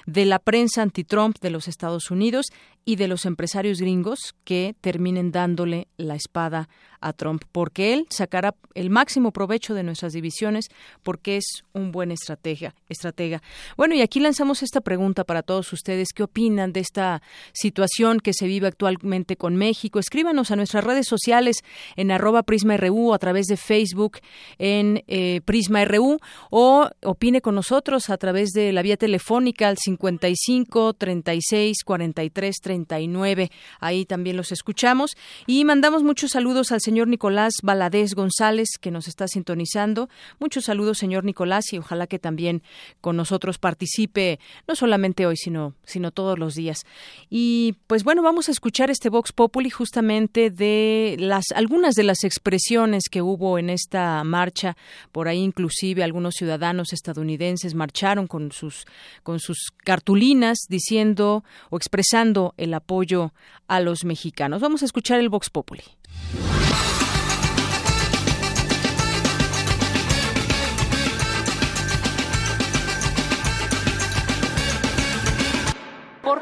de 0.06 0.26
la 0.26 0.40
prensa 0.40 0.82
anti-Trump 0.82 1.40
de 1.40 1.50
los 1.50 1.68
Estados 1.68 2.12
Unidos 2.12 2.48
y 2.86 2.96
de 2.96 3.10
los 3.10 3.26
empresarios 3.26 3.80
gringos 3.80 4.34
que 4.46 4.76
terminen 4.80 5.32
dándole 5.32 5.88
la 5.98 6.16
espada 6.16 6.70
a 7.02 7.14
Trump, 7.14 7.44
porque 7.52 7.94
él 7.94 8.08
sacará 8.10 8.56
el 8.74 8.90
máximo 8.90 9.32
provecho 9.32 9.74
de 9.74 9.84
nuestras 9.84 10.14
divisiones, 10.14 10.70
porque 11.04 11.38
es 11.38 11.64
un 11.74 11.92
buen 11.92 12.12
estratega. 12.12 12.76
estratega. 12.90 13.42
Bueno, 13.76 13.94
y 13.94 14.02
aquí 14.02 14.20
lanzamos 14.20 14.64
esta 14.64 14.82
pregunta 14.82 15.24
para 15.24 15.44
todos 15.44 15.72
ustedes. 15.74 16.10
¿Qué 16.16 16.24
opinan 16.24 16.74
de 16.74 16.80
esta 16.80 17.22
situación 17.54 18.20
que 18.20 18.34
se 18.34 18.48
vive 18.48 18.68
actualmente 18.68 19.36
con 19.36 19.56
México? 19.56 20.00
Escríbanos 20.00 20.52
a 20.52 20.56
nuestras 20.58 20.84
redes 20.84 21.08
sociales 21.08 21.64
en 21.96 22.12
arroba 22.12 22.44
PrismaRU, 22.44 23.14
a 23.14 23.20
través 23.20 23.48
de 23.48 23.58
Facebook 23.58 24.20
en 24.58 25.04
eh, 25.08 25.42
PrismaRU, 25.46 26.20
o 26.50 26.90
opine 27.04 27.42
con 27.42 27.56
nosotros 27.56 28.10
a 28.10 28.18
través 28.18 28.50
de 28.52 28.72
la 28.74 28.82
vía 28.82 28.98
telefónica 28.98 29.70
al 29.70 29.78
55 29.78 30.94
36 30.94 31.84
43 31.86 32.56
39. 32.62 33.52
Ahí 33.80 34.06
también 34.06 34.38
los 34.38 34.52
escuchamos. 34.52 35.16
Y 35.46 35.66
mandamos 35.66 36.04
muchos 36.04 36.32
saludos 36.32 36.72
al 36.72 36.82
señor 36.82 37.08
Nicolás 37.08 37.54
Baladés 37.64 38.16
González, 38.16 38.70
que 38.80 38.92
nos 38.92 39.08
está 39.08 39.28
sintonizando. 39.28 40.10
Muchos 40.40 40.66
saludos, 40.66 40.98
señor 40.98 41.24
Nicolás, 41.24 41.72
y 41.74 41.78
ojalá 41.78 42.08
que 42.08 42.20
también 42.20 42.62
con 43.02 43.16
nosotros 43.16 43.58
participe, 43.58 44.40
no 44.68 44.76
solamente 44.76 45.26
hoy, 45.26 45.38
sino, 45.38 45.74
sino 45.84 46.12
todos 46.12 46.40
los 46.40 46.56
días. 46.56 46.86
Y 47.30 47.76
pues 47.88 48.04
bueno, 48.04 48.22
vamos 48.22 48.50
a 48.50 48.52
escuchar 48.52 48.90
este 48.90 49.10
Vox 49.10 49.32
Populi 49.32 49.70
justamente 49.70 50.47
de 50.50 51.16
las 51.20 51.46
algunas 51.56 51.96
de 51.96 52.04
las 52.04 52.24
expresiones 52.24 53.04
que 53.10 53.22
hubo 53.22 53.58
en 53.60 53.70
esta 53.70 54.24
marcha. 54.24 54.76
Por 55.12 55.28
ahí 55.28 55.40
inclusive 55.40 56.04
algunos 56.04 56.36
ciudadanos 56.36 56.94
estadounidenses 56.94 57.74
marcharon 57.74 58.28
con 58.28 58.52
sus, 58.52 58.86
con 59.24 59.40
sus 59.40 59.72
cartulinas 59.84 60.58
diciendo 60.70 61.44
o 61.70 61.78
expresando 61.78 62.54
el 62.58 62.74
apoyo 62.74 63.34
a 63.68 63.80
los 63.80 64.06
mexicanos. 64.06 64.62
Vamos 64.62 64.82
a 64.82 64.86
escuchar 64.86 65.20
el 65.20 65.30
Vox 65.30 65.50
Populi. 65.50 65.84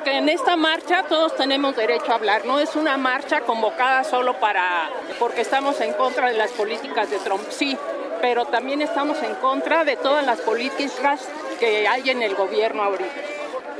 Porque 0.06 0.20
en 0.20 0.30
esta 0.30 0.56
marcha 0.56 1.02
todos 1.10 1.36
tenemos 1.36 1.76
derecho 1.76 2.12
a 2.12 2.16
hablar, 2.16 2.46
no 2.46 2.60
es 2.60 2.76
una 2.76 2.96
marcha 2.96 3.42
convocada 3.42 4.04
solo 4.04 4.40
para 4.40 4.88
porque 5.18 5.42
estamos 5.42 5.82
en 5.82 5.94
contra 5.94 6.28
de 6.30 6.38
las 6.38 6.52
políticas 6.52 7.10
de 7.10 7.18
Trump, 7.18 7.42
sí, 7.50 7.76
pero 8.22 8.46
también 8.46 8.84
estamos 8.84 9.24
en 9.24 9.34
contra 9.36 9.84
de 9.84 9.96
todas 9.96 10.24
las 10.24 10.42
políticas 10.42 11.28
que 11.60 11.88
hay 11.88 12.08
en 12.12 12.22
el 12.22 12.36
gobierno 12.36 12.84
ahorita. 12.84 13.10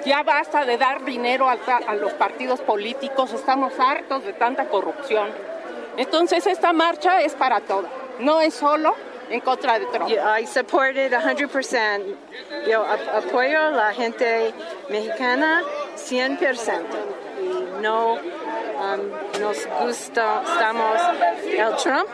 Ya 0.04 0.24
basta 0.24 0.66
de 0.66 0.80
dar 0.80 1.06
dinero 1.06 1.48
a, 1.48 1.60
a 1.88 1.94
los 1.94 2.14
partidos 2.14 2.60
políticos, 2.60 3.32
estamos 3.32 3.74
hartos 3.80 4.26
de 4.26 4.34
tanta 4.34 4.66
corrupción. 4.66 5.30
Entonces 5.96 6.48
esta 6.48 6.74
marcha 6.74 7.22
es 7.22 7.36
para 7.36 7.60
todos, 7.60 7.86
no 8.18 8.42
es 8.42 8.56
solo 8.56 8.96
en 9.30 9.42
contra 9.42 9.80
de 9.80 9.86
Trump. 9.86 10.10
Yeah, 10.10 10.28
I 10.28 10.46
supported 10.46 11.12
100%. 11.12 12.16
Yo 12.68 12.84
apoyo 12.84 13.60
a 13.60 13.72
la 13.72 13.94
gente 13.94 14.54
mexicana 14.90 15.64
100%. 15.96 16.86
Y 17.40 17.82
no 17.82 18.14
um, 18.16 19.12
nos 19.40 19.66
gusta 19.80 20.44
estamos 20.44 21.00
el 21.46 21.76
Trump 21.78 22.10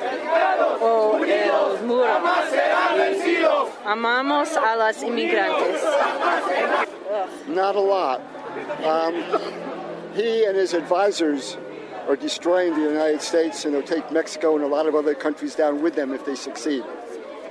o 0.82 1.24
el 1.24 1.84
muro. 1.86 2.20
amamos 3.86 4.56
a 4.58 4.76
los 4.76 5.04
inmigrantes. 5.04 5.82
Not 7.48 7.76
a 7.76 7.80
lot. 7.80 8.22
Um, 8.84 9.24
he 10.16 10.46
and 10.46 10.58
his 10.58 10.74
advisors 10.74 11.58
are 12.08 12.16
destroying 12.16 12.74
the 12.74 12.82
United 12.82 13.22
States 13.22 13.66
and 13.66 13.74
they'll 13.74 13.84
take 13.84 14.12
Mexico 14.12 14.56
and 14.56 14.64
a 14.64 14.68
lot 14.68 14.88
of 14.88 14.96
other 14.96 15.14
countries 15.14 15.56
down 15.56 15.82
with 15.82 15.96
them 15.96 16.12
if 16.12 16.26
they 16.26 16.36
succeed. 16.36 16.84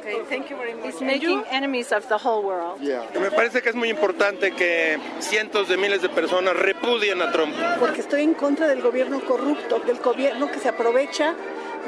Okay, 0.01 0.23
thank 0.31 0.49
you 0.49 0.57
very 0.57 0.75
much. 0.75 0.87
It's 0.87 1.01
making 1.03 1.45
enemies 1.51 1.93
of 1.93 2.09
the 2.09 2.17
whole 2.17 2.43
world. 2.43 2.81
Yeah. 2.81 3.05
Me 3.21 3.31
parece 3.31 3.61
que 3.61 3.69
es 3.69 3.75
muy 3.75 3.91
importante 3.91 4.53
que 4.53 4.99
cientos 5.21 5.69
de 5.69 5.77
miles 5.77 6.01
de 6.01 6.09
personas 6.09 6.57
repudien 6.57 7.21
a 7.21 7.31
Trump. 7.31 7.55
Porque 7.79 8.01
estoy 8.01 8.23
en 8.23 8.33
contra 8.33 8.67
del 8.67 8.81
gobierno 8.81 9.21
corrupto, 9.21 9.79
del 9.81 9.99
gobierno 9.99 10.51
que 10.51 10.59
se 10.59 10.71
aprovecha 10.71 11.35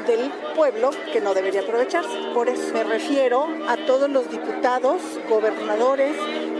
del 0.05 0.31
pueblo 0.55 0.91
que 1.11 1.21
no 1.21 1.33
debería 1.33 1.61
aprovecharse. 1.61 2.15
Por 2.35 2.49
eso 2.49 2.71
me 2.73 2.83
refiero 2.83 3.47
a 3.67 3.77
todos 3.77 4.09
los 4.09 4.29
diputados, 4.29 5.01
gobernadores, 5.27 6.15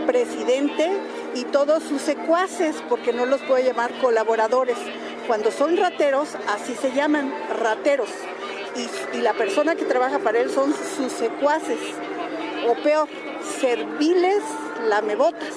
presidente 0.06 0.90
y 1.36 1.44
todos 1.44 1.84
sus 1.84 2.02
secuaces, 2.02 2.82
porque 2.88 3.12
no 3.12 3.26
los 3.26 3.40
puedo 3.42 3.64
llamar 3.64 3.92
colaboradores. 4.00 4.76
Cuando 5.28 5.52
son 5.52 5.76
rateros, 5.76 6.36
así 6.48 6.74
se 6.74 6.90
llaman, 6.92 7.32
rateros. 7.60 8.10
Y, 8.76 9.20
la 9.20 9.32
persona 9.32 9.74
que 9.74 9.84
trabaja 9.84 10.18
para 10.18 10.40
él 10.40 10.50
son 10.50 10.74
sus 10.74 11.12
secuaces, 11.12 11.78
o 12.66 12.74
peor, 12.82 13.08
serviles 13.60 14.42
lamebotas. 14.88 15.54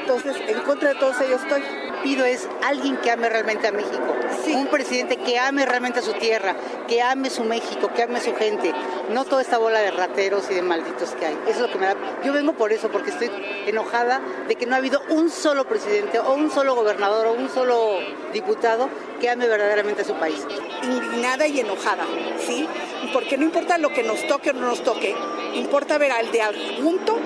Entonces, 0.00 0.36
en 0.46 0.60
contra 0.60 0.90
de 0.90 0.94
todos 0.96 1.20
ellos 1.20 1.40
estoy 1.42 1.62
pido 2.02 2.24
es 2.24 2.48
alguien 2.64 2.96
que 2.98 3.10
ame 3.10 3.28
realmente 3.28 3.66
a 3.68 3.72
México, 3.72 4.14
un 4.54 4.68
presidente 4.68 5.16
que 5.16 5.38
ame 5.38 5.66
realmente 5.66 6.00
a 6.00 6.02
su 6.02 6.12
tierra, 6.14 6.54
que 6.86 7.02
ame 7.02 7.30
su 7.30 7.44
México, 7.44 7.90
que 7.94 8.02
ame 8.02 8.20
su 8.20 8.34
gente, 8.34 8.72
no 9.10 9.24
toda 9.24 9.42
esta 9.42 9.58
bola 9.58 9.80
de 9.80 9.90
rateros 9.90 10.50
y 10.50 10.54
de 10.54 10.62
malditos 10.62 11.10
que 11.10 11.26
hay. 11.26 11.38
Eso 11.46 11.56
es 11.56 11.60
lo 11.60 11.70
que 11.70 11.78
me 11.78 11.86
da. 11.86 11.96
Yo 12.24 12.32
vengo 12.32 12.54
por 12.54 12.72
eso, 12.72 12.88
porque 12.90 13.10
estoy 13.10 13.30
enojada 13.66 14.20
de 14.46 14.54
que 14.54 14.66
no 14.66 14.74
ha 14.74 14.78
habido 14.78 15.02
un 15.10 15.30
solo 15.30 15.66
presidente 15.66 16.18
o 16.18 16.34
un 16.34 16.50
solo 16.50 16.74
gobernador 16.74 17.26
o 17.26 17.32
un 17.32 17.48
solo 17.48 17.98
diputado 18.32 18.88
que 19.20 19.28
ame 19.28 19.46
verdaderamente 19.46 20.02
a 20.02 20.04
su 20.04 20.14
país. 20.14 20.46
Indignada 20.82 21.46
y 21.46 21.60
enojada, 21.60 22.04
¿sí? 22.38 22.66
Porque 23.12 23.36
no 23.36 23.44
importa 23.44 23.78
lo 23.78 23.90
que 23.90 24.02
nos 24.02 24.26
toque 24.26 24.50
o 24.50 24.52
no 24.54 24.68
nos 24.68 24.82
toque, 24.82 25.14
importa 25.54 25.98
ver 25.98 26.12
al 26.12 26.30
de 26.30 26.42
adjunto 26.42 27.18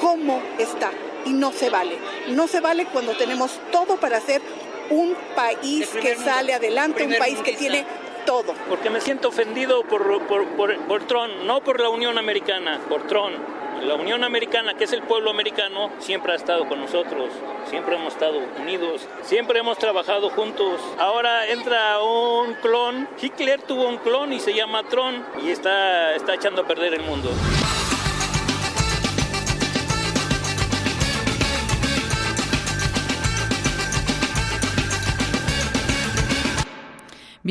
cómo 0.00 0.42
está 0.58 0.90
y 1.24 1.30
no 1.30 1.52
se 1.52 1.70
vale. 1.70 1.98
No 2.28 2.46
se 2.46 2.60
vale 2.60 2.86
cuando 2.86 3.16
tenemos 3.16 3.58
todo 3.72 3.96
para 3.96 4.20
ser 4.20 4.42
un 4.90 5.16
país 5.34 5.88
que 5.88 6.16
sale 6.16 6.52
adelante, 6.52 7.06
un 7.06 7.14
país 7.16 7.38
que 7.40 7.52
tiene 7.52 7.84
todo. 8.26 8.54
Porque 8.68 8.90
me 8.90 9.00
siento 9.00 9.28
ofendido 9.28 9.82
por, 9.84 10.26
por, 10.26 10.46
por, 10.86 11.06
Trump, 11.06 11.32
no 11.44 11.62
por 11.62 11.80
la 11.80 11.88
Unión 11.88 12.18
Americana, 12.18 12.80
por 12.88 13.06
Trump. 13.06 13.36
La 13.82 13.94
Unión 13.94 14.24
Americana, 14.24 14.74
que 14.74 14.84
es 14.84 14.92
el 14.92 15.02
pueblo 15.02 15.30
americano, 15.30 15.90
siempre 16.00 16.32
ha 16.32 16.34
estado 16.34 16.68
con 16.68 16.80
nosotros, 16.80 17.30
siempre 17.64 17.96
hemos 17.96 18.12
estado 18.12 18.38
unidos, 18.60 19.08
siempre 19.22 19.60
hemos 19.60 19.78
trabajado 19.78 20.28
juntos. 20.28 20.78
Ahora 20.98 21.46
entra 21.46 22.02
un 22.02 22.54
clon, 22.54 23.08
Hitler 23.18 23.62
tuvo 23.62 23.88
un 23.88 23.96
clon 23.96 24.34
y 24.34 24.40
se 24.40 24.52
llama 24.52 24.82
Trump 24.82 25.24
y 25.42 25.50
está, 25.50 26.14
está 26.14 26.34
echando 26.34 26.60
a 26.60 26.66
perder 26.66 26.92
el 26.92 27.02
mundo. 27.02 27.30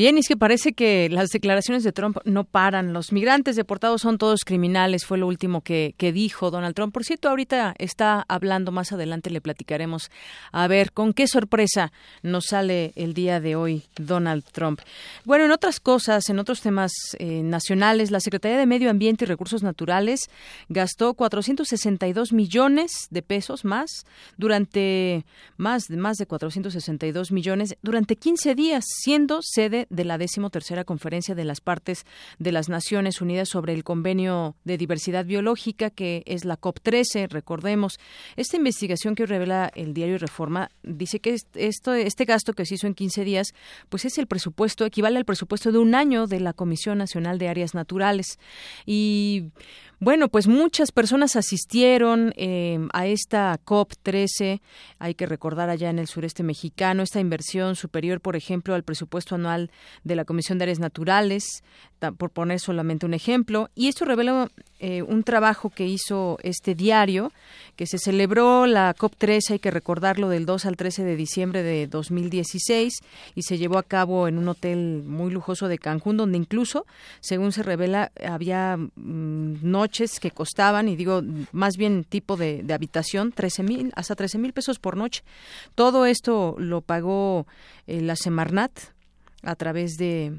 Bien, 0.00 0.16
es 0.16 0.28
que 0.28 0.36
parece 0.38 0.72
que 0.72 1.10
las 1.10 1.28
declaraciones 1.28 1.84
de 1.84 1.92
Trump 1.92 2.16
no 2.24 2.44
paran. 2.44 2.94
Los 2.94 3.12
migrantes 3.12 3.54
deportados 3.54 4.00
son 4.00 4.16
todos 4.16 4.46
criminales, 4.46 5.04
fue 5.04 5.18
lo 5.18 5.26
último 5.26 5.60
que, 5.60 5.94
que, 5.98 6.10
dijo 6.10 6.50
Donald 6.50 6.74
Trump. 6.74 6.94
Por 6.94 7.04
cierto, 7.04 7.28
ahorita 7.28 7.74
está 7.76 8.24
hablando, 8.26 8.72
más 8.72 8.92
adelante 8.92 9.28
le 9.28 9.42
platicaremos 9.42 10.10
a 10.52 10.66
ver 10.68 10.92
con 10.92 11.12
qué 11.12 11.26
sorpresa 11.26 11.92
nos 12.22 12.46
sale 12.46 12.94
el 12.96 13.12
día 13.12 13.40
de 13.40 13.56
hoy 13.56 13.82
Donald 13.94 14.42
Trump. 14.50 14.80
Bueno, 15.26 15.44
en 15.44 15.50
otras 15.50 15.80
cosas, 15.80 16.30
en 16.30 16.38
otros 16.38 16.62
temas 16.62 16.92
eh, 17.18 17.42
nacionales, 17.42 18.10
la 18.10 18.20
Secretaría 18.20 18.56
de 18.56 18.64
Medio 18.64 18.88
Ambiente 18.88 19.26
y 19.26 19.28
Recursos 19.28 19.62
Naturales 19.62 20.30
gastó 20.70 21.12
462 21.12 22.32
millones 22.32 23.08
de 23.10 23.20
pesos 23.20 23.66
más 23.66 24.06
durante 24.38 25.26
más, 25.58 25.90
más 25.90 26.16
de 26.16 26.24
462 26.24 27.32
millones 27.32 27.76
durante 27.82 28.16
15 28.16 28.54
días, 28.54 28.86
siendo 29.02 29.40
sede 29.42 29.88
de 29.90 30.04
la 30.04 30.16
decimotercera 30.18 30.84
conferencia 30.84 31.34
de 31.34 31.44
las 31.44 31.60
partes 31.60 32.06
de 32.38 32.52
las 32.52 32.68
Naciones 32.68 33.20
Unidas 33.20 33.48
sobre 33.48 33.74
el 33.74 33.84
Convenio 33.84 34.56
de 34.64 34.78
Diversidad 34.78 35.24
Biológica, 35.26 35.90
que 35.90 36.22
es 36.26 36.44
la 36.44 36.58
COP13, 36.58 37.28
recordemos. 37.28 37.98
Esta 38.36 38.56
investigación 38.56 39.14
que 39.14 39.26
revela 39.26 39.70
el 39.74 39.92
diario 39.92 40.16
Reforma 40.18 40.70
dice 40.82 41.20
que 41.20 41.36
esto, 41.54 41.94
este 41.94 42.24
gasto 42.24 42.54
que 42.54 42.64
se 42.64 42.76
hizo 42.76 42.86
en 42.86 42.94
15 42.94 43.24
días, 43.24 43.48
pues 43.88 44.04
es 44.04 44.16
el 44.18 44.26
presupuesto, 44.26 44.84
equivale 44.84 45.18
al 45.18 45.24
presupuesto 45.24 45.72
de 45.72 45.78
un 45.78 45.94
año 45.94 46.26
de 46.26 46.40
la 46.40 46.52
Comisión 46.52 46.98
Nacional 46.98 47.38
de 47.38 47.48
Áreas 47.48 47.74
Naturales. 47.74 48.38
Y 48.86 49.50
bueno, 50.00 50.28
pues 50.30 50.48
muchas 50.48 50.92
personas 50.92 51.36
asistieron 51.36 52.32
eh, 52.36 52.78
a 52.94 53.06
esta 53.06 53.60
COP13. 53.62 54.62
Hay 54.98 55.14
que 55.14 55.26
recordar 55.26 55.68
allá 55.68 55.90
en 55.90 55.98
el 55.98 56.06
sureste 56.06 56.42
mexicano 56.42 57.02
esta 57.02 57.20
inversión 57.20 57.76
superior, 57.76 58.22
por 58.22 58.34
ejemplo, 58.34 58.74
al 58.74 58.82
presupuesto 58.82 59.34
anual 59.34 59.70
de 60.02 60.16
la 60.16 60.24
Comisión 60.24 60.56
de 60.56 60.64
Áreas 60.64 60.78
Naturales, 60.78 61.62
por 62.16 62.30
poner 62.30 62.60
solamente 62.60 63.06
un 63.06 63.14
ejemplo. 63.14 63.68
Y 63.74 63.88
esto 63.88 64.04
revela 64.04 64.50
eh, 64.78 65.02
un 65.02 65.22
trabajo 65.24 65.68
que 65.68 65.86
hizo 65.86 66.38
este 66.42 66.74
diario, 66.74 67.32
que 67.76 67.86
se 67.86 67.98
celebró 67.98 68.66
la 68.66 68.94
COP13, 68.96 69.50
hay 69.50 69.58
que 69.58 69.70
recordarlo, 69.70 70.30
del 70.30 70.46
2 70.46 70.64
al 70.64 70.76
13 70.76 71.04
de 71.04 71.16
diciembre 71.16 71.62
de 71.62 71.86
2016 71.86 72.94
y 73.34 73.42
se 73.42 73.58
llevó 73.58 73.76
a 73.76 73.82
cabo 73.82 74.26
en 74.26 74.38
un 74.38 74.48
hotel 74.48 75.02
muy 75.04 75.30
lujoso 75.30 75.68
de 75.68 75.78
Cancún, 75.78 76.16
donde 76.16 76.38
incluso, 76.38 76.86
según 77.20 77.52
se 77.52 77.62
revela, 77.62 78.10
había 78.26 78.78
mm, 78.78 79.58
noches 79.62 80.18
que 80.18 80.30
costaban, 80.30 80.88
y 80.88 80.96
digo 80.96 81.22
más 81.52 81.76
bien 81.76 82.04
tipo 82.04 82.36
de, 82.36 82.64
habitación, 82.72 83.32
13 83.32 83.62
mil, 83.62 83.92
hasta 83.96 84.14
13 84.14 84.38
mil 84.38 84.52
pesos 84.54 84.78
por 84.78 84.96
noche. 84.96 85.22
Todo 85.74 86.06
esto 86.06 86.54
lo 86.58 86.80
pagó 86.80 87.46
eh, 87.86 88.00
la 88.00 88.16
Semarnat 88.16 88.72
a 89.42 89.54
través 89.56 89.96
de 89.96 90.34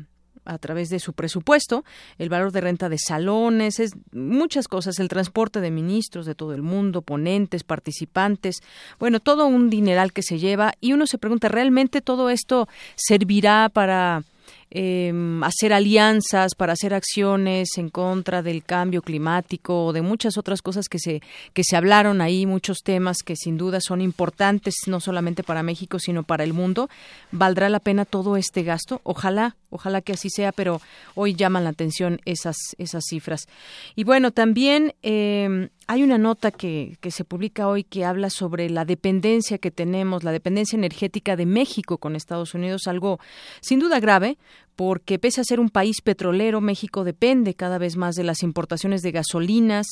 a 0.45 0.57
través 0.57 0.89
de 0.89 0.99
su 0.99 1.13
presupuesto, 1.13 1.83
el 2.17 2.29
valor 2.29 2.51
de 2.51 2.61
renta 2.61 2.89
de 2.89 2.97
salones, 2.97 3.79
es 3.79 3.91
muchas 4.11 4.67
cosas, 4.67 4.99
el 4.99 5.07
transporte 5.07 5.61
de 5.61 5.71
ministros 5.71 6.25
de 6.25 6.35
todo 6.35 6.53
el 6.53 6.61
mundo, 6.61 7.01
ponentes, 7.01 7.63
participantes, 7.63 8.61
bueno, 8.99 9.19
todo 9.19 9.45
un 9.45 9.69
dineral 9.69 10.13
que 10.13 10.23
se 10.23 10.39
lleva 10.39 10.73
y 10.81 10.93
uno 10.93 11.07
se 11.07 11.17
pregunta, 11.17 11.47
¿realmente 11.47 12.01
todo 12.01 12.29
esto 12.29 12.67
servirá 12.95 13.69
para 13.69 14.23
eh, 14.71 15.13
hacer 15.43 15.73
alianzas, 15.73 16.55
para 16.55 16.73
hacer 16.73 16.93
acciones 16.93 17.77
en 17.77 17.89
contra 17.89 18.41
del 18.41 18.63
cambio 18.63 19.01
climático 19.01 19.85
o 19.85 19.93
de 19.93 20.01
muchas 20.01 20.37
otras 20.37 20.61
cosas 20.61 20.87
que 20.87 20.97
se, 20.97 21.21
que 21.53 21.63
se 21.63 21.75
hablaron 21.75 22.21
ahí, 22.21 22.45
muchos 22.45 22.79
temas 22.83 23.17
que 23.17 23.35
sin 23.35 23.57
duda 23.57 23.79
son 23.81 24.01
importantes 24.01 24.75
no 24.87 24.99
solamente 24.99 25.43
para 25.43 25.61
México, 25.61 25.99
sino 25.99 26.23
para 26.23 26.43
el 26.43 26.53
mundo. 26.53 26.89
¿Valdrá 27.31 27.69
la 27.69 27.79
pena 27.79 28.05
todo 28.05 28.37
este 28.37 28.63
gasto? 28.63 29.01
Ojalá, 29.03 29.55
ojalá 29.69 30.01
que 30.01 30.13
así 30.13 30.29
sea, 30.29 30.51
pero 30.51 30.81
hoy 31.15 31.35
llaman 31.35 31.65
la 31.65 31.71
atención 31.71 32.21
esas, 32.25 32.57
esas 32.77 33.03
cifras. 33.07 33.47
Y 33.95 34.05
bueno, 34.05 34.31
también 34.31 34.93
eh, 35.03 35.69
hay 35.91 36.03
una 36.03 36.17
nota 36.17 36.51
que, 36.51 36.95
que, 37.01 37.11
se 37.11 37.25
publica 37.25 37.67
hoy 37.67 37.83
que 37.83 38.05
habla 38.05 38.29
sobre 38.29 38.69
la 38.69 38.85
dependencia 38.85 39.57
que 39.57 39.71
tenemos, 39.71 40.23
la 40.23 40.31
dependencia 40.31 40.77
energética 40.77 41.35
de 41.35 41.45
México 41.45 41.97
con 41.97 42.15
Estados 42.15 42.53
Unidos, 42.53 42.87
algo 42.87 43.19
sin 43.59 43.79
duda 43.79 43.99
grave, 43.99 44.37
porque 44.81 45.19
pese 45.19 45.41
a 45.41 45.43
ser 45.43 45.59
un 45.59 45.69
país 45.69 46.01
petrolero, 46.01 46.59
México 46.59 47.03
depende 47.03 47.53
cada 47.53 47.77
vez 47.77 47.97
más 47.97 48.15
de 48.15 48.23
las 48.23 48.41
importaciones 48.41 49.03
de 49.03 49.11
gasolinas, 49.11 49.85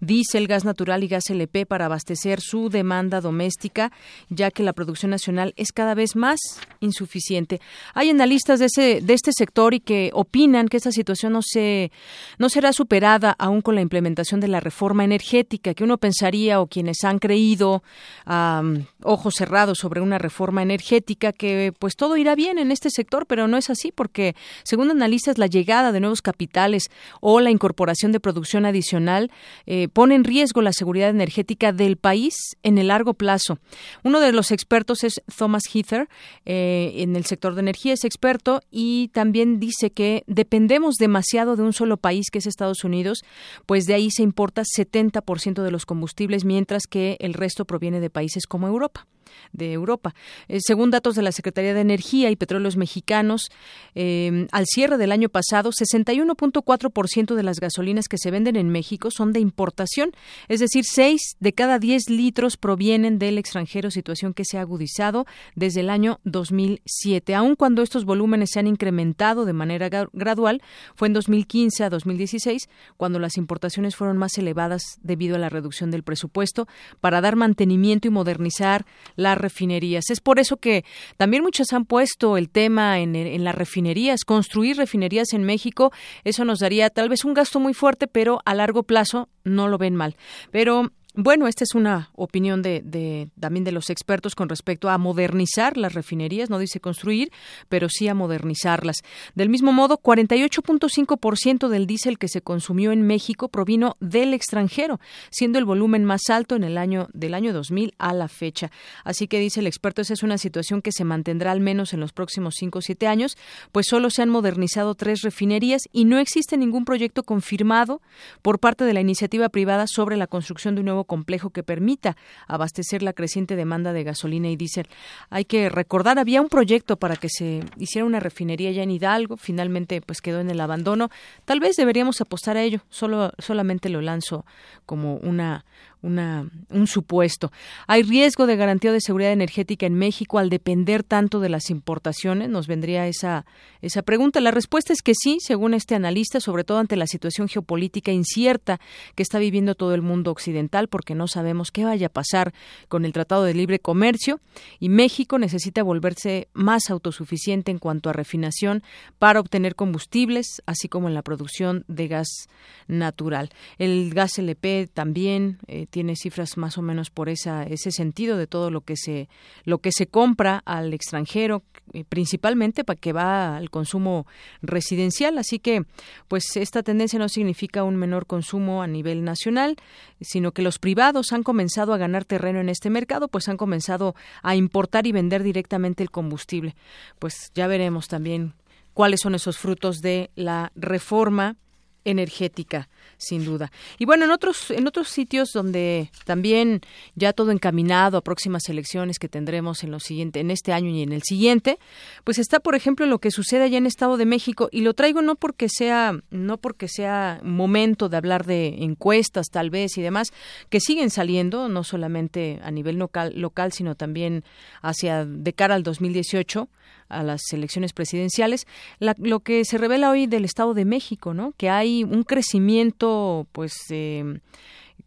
diésel, 0.00 0.48
gas 0.48 0.64
natural 0.64 1.04
y 1.04 1.06
gas 1.06 1.30
LP 1.30 1.64
para 1.64 1.86
abastecer 1.86 2.40
su 2.40 2.68
demanda 2.68 3.20
doméstica, 3.20 3.92
ya 4.30 4.50
que 4.50 4.64
la 4.64 4.72
producción 4.72 5.12
nacional 5.12 5.54
es 5.56 5.70
cada 5.70 5.94
vez 5.94 6.16
más 6.16 6.40
insuficiente. 6.80 7.60
Hay 7.94 8.10
analistas 8.10 8.58
de, 8.58 8.66
ese, 8.66 9.00
de 9.00 9.14
este 9.14 9.30
sector 9.32 9.74
y 9.74 9.78
que 9.78 10.10
opinan 10.12 10.66
que 10.66 10.78
esta 10.78 10.90
situación 10.90 11.34
no, 11.34 11.42
se, 11.42 11.92
no 12.36 12.48
será 12.48 12.72
superada 12.72 13.36
aún 13.38 13.60
con 13.60 13.76
la 13.76 13.80
implementación 13.80 14.40
de 14.40 14.48
la 14.48 14.58
reforma 14.58 15.04
energética, 15.04 15.72
que 15.72 15.84
uno 15.84 15.98
pensaría 15.98 16.60
o 16.60 16.66
quienes 16.66 17.04
han 17.04 17.20
creído 17.20 17.84
a 18.26 18.60
ojos 19.04 19.34
cerrados 19.36 19.78
sobre 19.78 20.00
una 20.00 20.18
reforma 20.18 20.62
energética 20.62 21.32
que 21.32 21.72
pues 21.78 21.94
todo 21.94 22.16
irá 22.16 22.34
bien 22.34 22.58
en 22.58 22.72
este 22.72 22.90
sector, 22.90 23.26
pero 23.26 23.46
no 23.46 23.56
es 23.56 23.70
así 23.70 23.92
porque 23.92 24.31
según 24.64 24.90
analistas, 24.90 25.38
la 25.38 25.46
llegada 25.46 25.92
de 25.92 26.00
nuevos 26.00 26.22
capitales 26.22 26.90
o 27.20 27.40
la 27.40 27.50
incorporación 27.50 28.12
de 28.12 28.20
producción 28.20 28.64
adicional 28.66 29.30
eh, 29.66 29.88
pone 29.88 30.14
en 30.14 30.24
riesgo 30.24 30.62
la 30.62 30.72
seguridad 30.72 31.10
energética 31.10 31.72
del 31.72 31.96
país 31.96 32.34
en 32.62 32.78
el 32.78 32.88
largo 32.88 33.14
plazo. 33.14 33.58
Uno 34.02 34.20
de 34.20 34.32
los 34.32 34.50
expertos 34.50 35.04
es 35.04 35.22
Thomas 35.36 35.64
Heather, 35.72 36.08
eh, 36.44 36.92
en 36.96 37.16
el 37.16 37.24
sector 37.24 37.54
de 37.54 37.60
energía, 37.60 37.92
es 37.94 38.04
experto 38.04 38.60
y 38.70 39.08
también 39.08 39.60
dice 39.60 39.90
que 39.90 40.24
dependemos 40.26 40.96
demasiado 40.96 41.56
de 41.56 41.62
un 41.62 41.72
solo 41.72 41.96
país, 41.96 42.30
que 42.30 42.38
es 42.38 42.46
Estados 42.46 42.84
Unidos, 42.84 43.22
pues 43.66 43.86
de 43.86 43.94
ahí 43.94 44.10
se 44.10 44.22
importa 44.22 44.62
70% 44.62 45.62
de 45.62 45.70
los 45.70 45.86
combustibles, 45.86 46.44
mientras 46.44 46.86
que 46.86 47.16
el 47.20 47.34
resto 47.34 47.64
proviene 47.64 48.00
de 48.00 48.10
países 48.10 48.46
como 48.46 48.66
Europa. 48.66 49.06
De 49.52 49.72
Europa. 49.72 50.14
Eh, 50.48 50.58
según 50.60 50.90
datos 50.90 51.14
de 51.14 51.22
la 51.22 51.32
Secretaría 51.32 51.74
de 51.74 51.80
Energía 51.80 52.30
y 52.30 52.36
Petróleos 52.36 52.76
Mexicanos, 52.76 53.50
eh, 53.94 54.46
al 54.52 54.66
cierre 54.66 54.98
del 54.98 55.12
año 55.12 55.28
pasado, 55.28 55.70
61.4% 55.72 57.34
de 57.34 57.42
las 57.42 57.60
gasolinas 57.60 58.08
que 58.08 58.18
se 58.18 58.30
venden 58.30 58.56
en 58.56 58.68
México 58.70 59.10
son 59.10 59.32
de 59.32 59.40
importación, 59.40 60.12
es 60.48 60.60
decir, 60.60 60.84
6 60.84 61.36
de 61.40 61.52
cada 61.52 61.78
10 61.78 62.10
litros 62.10 62.56
provienen 62.56 63.18
del 63.18 63.38
extranjero, 63.38 63.90
situación 63.90 64.34
que 64.34 64.44
se 64.44 64.58
ha 64.58 64.62
agudizado 64.62 65.26
desde 65.54 65.80
el 65.80 65.90
año 65.90 66.20
2007. 66.24 67.34
Aun 67.34 67.56
cuando 67.56 67.82
estos 67.82 68.04
volúmenes 68.04 68.50
se 68.52 68.60
han 68.60 68.66
incrementado 68.66 69.44
de 69.44 69.52
manera 69.52 69.88
gradual, 70.12 70.62
fue 70.94 71.08
en 71.08 71.14
2015 71.14 71.84
a 71.84 71.90
2016 71.90 72.68
cuando 72.96 73.18
las 73.18 73.36
importaciones 73.36 73.96
fueron 73.96 74.18
más 74.18 74.36
elevadas 74.38 74.98
debido 75.02 75.36
a 75.36 75.38
la 75.38 75.48
reducción 75.48 75.90
del 75.90 76.02
presupuesto 76.02 76.66
para 77.00 77.20
dar 77.20 77.36
mantenimiento 77.36 78.08
y 78.08 78.10
modernizar 78.10 78.86
las 79.16 79.38
refinerías. 79.38 80.10
Es 80.10 80.20
por 80.20 80.38
eso 80.38 80.56
que 80.56 80.84
también 81.16 81.42
muchos 81.42 81.72
han 81.72 81.84
puesto 81.84 82.36
el 82.36 82.48
tema 82.50 83.00
en, 83.00 83.16
en 83.16 83.44
las 83.44 83.54
refinerías, 83.54 84.24
construir 84.24 84.76
refinerías 84.76 85.32
en 85.32 85.44
México, 85.44 85.92
eso 86.24 86.44
nos 86.44 86.58
daría 86.58 86.90
tal 86.90 87.08
vez 87.08 87.24
un 87.24 87.34
gasto 87.34 87.60
muy 87.60 87.74
fuerte, 87.74 88.06
pero 88.06 88.40
a 88.44 88.54
largo 88.54 88.82
plazo 88.82 89.28
no 89.44 89.68
lo 89.68 89.78
ven 89.78 89.96
mal. 89.96 90.16
Pero 90.50 90.90
bueno, 91.14 91.46
esta 91.46 91.64
es 91.64 91.74
una 91.74 92.10
opinión 92.14 92.62
de, 92.62 93.28
también 93.38 93.64
de 93.64 93.72
los 93.72 93.90
expertos 93.90 94.34
con 94.34 94.48
respecto 94.48 94.88
a 94.88 94.96
modernizar 94.96 95.76
las 95.76 95.92
refinerías, 95.92 96.48
no 96.48 96.58
dice 96.58 96.80
construir, 96.80 97.30
pero 97.68 97.88
sí 97.90 98.08
a 98.08 98.14
modernizarlas. 98.14 99.02
Del 99.34 99.50
mismo 99.50 99.72
modo, 99.72 99.98
48.5% 99.98 101.68
del 101.68 101.86
diésel 101.86 102.18
que 102.18 102.28
se 102.28 102.40
consumió 102.40 102.92
en 102.92 103.02
México 103.02 103.48
provino 103.48 103.96
del 104.00 104.32
extranjero, 104.32 105.00
siendo 105.30 105.58
el 105.58 105.66
volumen 105.66 106.04
más 106.04 106.30
alto 106.30 106.56
en 106.56 106.64
el 106.64 106.78
año 106.78 107.08
del 107.12 107.34
año 107.34 107.52
2000 107.52 107.94
a 107.98 108.14
la 108.14 108.28
fecha. 108.28 108.70
Así 109.04 109.28
que 109.28 109.38
dice 109.38 109.60
el 109.60 109.66
experto, 109.66 110.00
esa 110.00 110.14
es 110.14 110.22
una 110.22 110.38
situación 110.38 110.80
que 110.80 110.92
se 110.92 111.04
mantendrá 111.04 111.52
al 111.52 111.60
menos 111.60 111.92
en 111.92 112.00
los 112.00 112.12
próximos 112.12 112.54
5 112.58 112.78
o 112.78 112.82
7 112.82 113.06
años, 113.06 113.36
pues 113.70 113.86
solo 113.86 114.08
se 114.08 114.22
han 114.22 114.30
modernizado 114.30 114.94
tres 114.94 115.20
refinerías 115.20 115.82
y 115.92 116.06
no 116.06 116.18
existe 116.18 116.56
ningún 116.56 116.86
proyecto 116.86 117.22
confirmado 117.22 118.00
por 118.40 118.58
parte 118.58 118.84
de 118.84 118.94
la 118.94 119.00
iniciativa 119.00 119.50
privada 119.50 119.86
sobre 119.86 120.16
la 120.16 120.26
construcción 120.26 120.74
de 120.74 120.80
un 120.80 120.86
nuevo 120.86 121.01
complejo 121.04 121.50
que 121.50 121.62
permita 121.62 122.16
abastecer 122.46 123.02
la 123.02 123.12
creciente 123.12 123.56
demanda 123.56 123.92
de 123.92 124.04
gasolina 124.04 124.48
y 124.48 124.56
diésel. 124.56 124.88
Hay 125.30 125.44
que 125.44 125.68
recordar, 125.68 126.18
había 126.18 126.40
un 126.40 126.48
proyecto 126.48 126.96
para 126.96 127.16
que 127.16 127.28
se 127.28 127.60
hiciera 127.78 128.06
una 128.06 128.20
refinería 128.20 128.70
ya 128.70 128.82
en 128.82 128.90
Hidalgo, 128.90 129.36
finalmente 129.36 130.00
pues 130.00 130.20
quedó 130.20 130.40
en 130.40 130.50
el 130.50 130.60
abandono. 130.60 131.10
Tal 131.44 131.60
vez 131.60 131.76
deberíamos 131.76 132.20
apostar 132.20 132.56
a 132.56 132.62
ello, 132.62 132.80
solo 132.90 133.32
solamente 133.38 133.88
lo 133.88 134.00
lanzo 134.00 134.44
como 134.86 135.16
una 135.16 135.64
una, 136.02 136.50
un 136.70 136.86
supuesto. 136.86 137.52
¿Hay 137.86 138.02
riesgo 138.02 138.46
de 138.46 138.56
garantía 138.56 138.92
de 138.92 139.00
seguridad 139.00 139.32
energética 139.32 139.86
en 139.86 139.94
México 139.94 140.38
al 140.38 140.50
depender 140.50 141.02
tanto 141.02 141.40
de 141.40 141.48
las 141.48 141.70
importaciones? 141.70 142.48
Nos 142.48 142.66
vendría 142.66 143.06
esa, 143.06 143.46
esa 143.80 144.02
pregunta. 144.02 144.40
La 144.40 144.50
respuesta 144.50 144.92
es 144.92 145.00
que 145.02 145.14
sí, 145.14 145.38
según 145.40 145.74
este 145.74 145.94
analista, 145.94 146.40
sobre 146.40 146.64
todo 146.64 146.78
ante 146.78 146.96
la 146.96 147.06
situación 147.06 147.48
geopolítica 147.48 148.12
incierta 148.12 148.80
que 149.14 149.22
está 149.22 149.38
viviendo 149.38 149.74
todo 149.74 149.94
el 149.94 150.02
mundo 150.02 150.30
occidental, 150.30 150.88
porque 150.88 151.14
no 151.14 151.28
sabemos 151.28 151.70
qué 151.70 151.84
vaya 151.84 152.08
a 152.08 152.10
pasar 152.10 152.52
con 152.88 153.04
el 153.04 153.12
Tratado 153.12 153.44
de 153.44 153.54
Libre 153.54 153.78
Comercio 153.78 154.40
y 154.80 154.88
México 154.88 155.38
necesita 155.38 155.82
volverse 155.82 156.48
más 156.52 156.90
autosuficiente 156.90 157.70
en 157.70 157.78
cuanto 157.78 158.10
a 158.10 158.12
refinación 158.12 158.82
para 159.18 159.40
obtener 159.40 159.76
combustibles, 159.76 160.62
así 160.66 160.88
como 160.88 161.08
en 161.08 161.14
la 161.14 161.22
producción 161.22 161.84
de 161.88 162.08
gas 162.08 162.48
natural. 162.88 163.50
El 163.78 164.12
gas 164.14 164.38
LP 164.38 164.88
también 164.92 165.58
eh, 165.66 165.86
tiene 165.92 166.16
cifras 166.16 166.56
más 166.56 166.78
o 166.78 166.82
menos 166.82 167.10
por 167.10 167.28
esa, 167.28 167.64
ese 167.64 167.92
sentido 167.92 168.38
de 168.38 168.46
todo 168.46 168.70
lo 168.70 168.80
que 168.80 168.96
se 168.96 169.28
lo 169.64 169.78
que 169.78 169.92
se 169.92 170.06
compra 170.06 170.62
al 170.64 170.94
extranjero 170.94 171.62
eh, 171.92 172.04
principalmente 172.08 172.82
para 172.82 172.98
que 172.98 173.12
va 173.12 173.56
al 173.58 173.68
consumo 173.68 174.26
residencial. 174.62 175.36
Así 175.36 175.58
que 175.58 175.84
pues 176.28 176.56
esta 176.56 176.82
tendencia 176.82 177.18
no 177.18 177.28
significa 177.28 177.84
un 177.84 177.96
menor 177.96 178.26
consumo 178.26 178.82
a 178.82 178.86
nivel 178.86 179.22
nacional 179.22 179.76
sino 180.20 180.52
que 180.52 180.62
los 180.62 180.78
privados 180.78 181.32
han 181.32 181.42
comenzado 181.42 181.92
a 181.92 181.98
ganar 181.98 182.24
terreno 182.24 182.60
en 182.60 182.70
este 182.70 182.88
mercado 182.88 183.28
pues 183.28 183.48
han 183.48 183.58
comenzado 183.58 184.14
a 184.42 184.56
importar 184.56 185.06
y 185.06 185.12
vender 185.12 185.42
directamente 185.42 186.02
el 186.02 186.10
combustible. 186.10 186.74
Pues 187.18 187.52
ya 187.54 187.66
veremos 187.66 188.08
también 188.08 188.54
cuáles 188.94 189.20
son 189.20 189.34
esos 189.34 189.58
frutos 189.58 190.00
de 190.00 190.30
la 190.36 190.72
reforma 190.74 191.56
energética 192.04 192.88
sin 193.16 193.44
duda. 193.44 193.70
Y 193.98 194.04
bueno, 194.04 194.24
en 194.24 194.30
otros 194.30 194.70
en 194.70 194.86
otros 194.86 195.08
sitios 195.08 195.50
donde 195.52 196.10
también 196.24 196.80
ya 197.14 197.32
todo 197.32 197.50
encaminado 197.52 198.18
a 198.18 198.20
próximas 198.20 198.68
elecciones 198.68 199.18
que 199.18 199.28
tendremos 199.28 199.84
en 199.84 199.90
lo 199.90 200.00
siguiente 200.00 200.40
en 200.40 200.50
este 200.50 200.72
año 200.72 200.90
y 200.90 201.02
en 201.02 201.12
el 201.12 201.22
siguiente, 201.22 201.78
pues 202.24 202.38
está 202.38 202.60
por 202.60 202.74
ejemplo 202.74 203.06
lo 203.06 203.18
que 203.18 203.30
sucede 203.30 203.64
allá 203.64 203.78
en 203.78 203.86
Estado 203.86 204.16
de 204.16 204.26
México 204.26 204.68
y 204.72 204.80
lo 204.80 204.94
traigo 204.94 205.22
no 205.22 205.36
porque 205.36 205.68
sea 205.68 206.14
no 206.30 206.58
porque 206.58 206.88
sea 206.88 207.40
momento 207.42 208.08
de 208.08 208.16
hablar 208.16 208.44
de 208.44 208.82
encuestas 208.82 209.46
tal 209.50 209.70
vez 209.70 209.96
y 209.96 210.02
demás 210.02 210.28
que 210.68 210.80
siguen 210.80 211.10
saliendo 211.10 211.68
no 211.68 211.84
solamente 211.84 212.60
a 212.62 212.70
nivel 212.70 212.96
local 212.96 213.32
local 213.36 213.72
sino 213.72 213.94
también 213.94 214.44
hacia 214.82 215.24
de 215.24 215.52
cara 215.52 215.74
al 215.74 215.82
2018 215.82 216.68
a 217.12 217.22
las 217.22 217.42
elecciones 217.52 217.92
presidenciales, 217.92 218.66
lo 218.98 219.40
que 219.40 219.64
se 219.64 219.78
revela 219.78 220.10
hoy 220.10 220.26
del 220.26 220.44
Estado 220.44 220.74
de 220.74 220.84
México, 220.84 221.34
¿no? 221.34 221.52
Que 221.56 221.70
hay 221.70 222.04
un 222.04 222.22
crecimiento, 222.24 223.46
pues, 223.52 223.74
eh, 223.90 224.40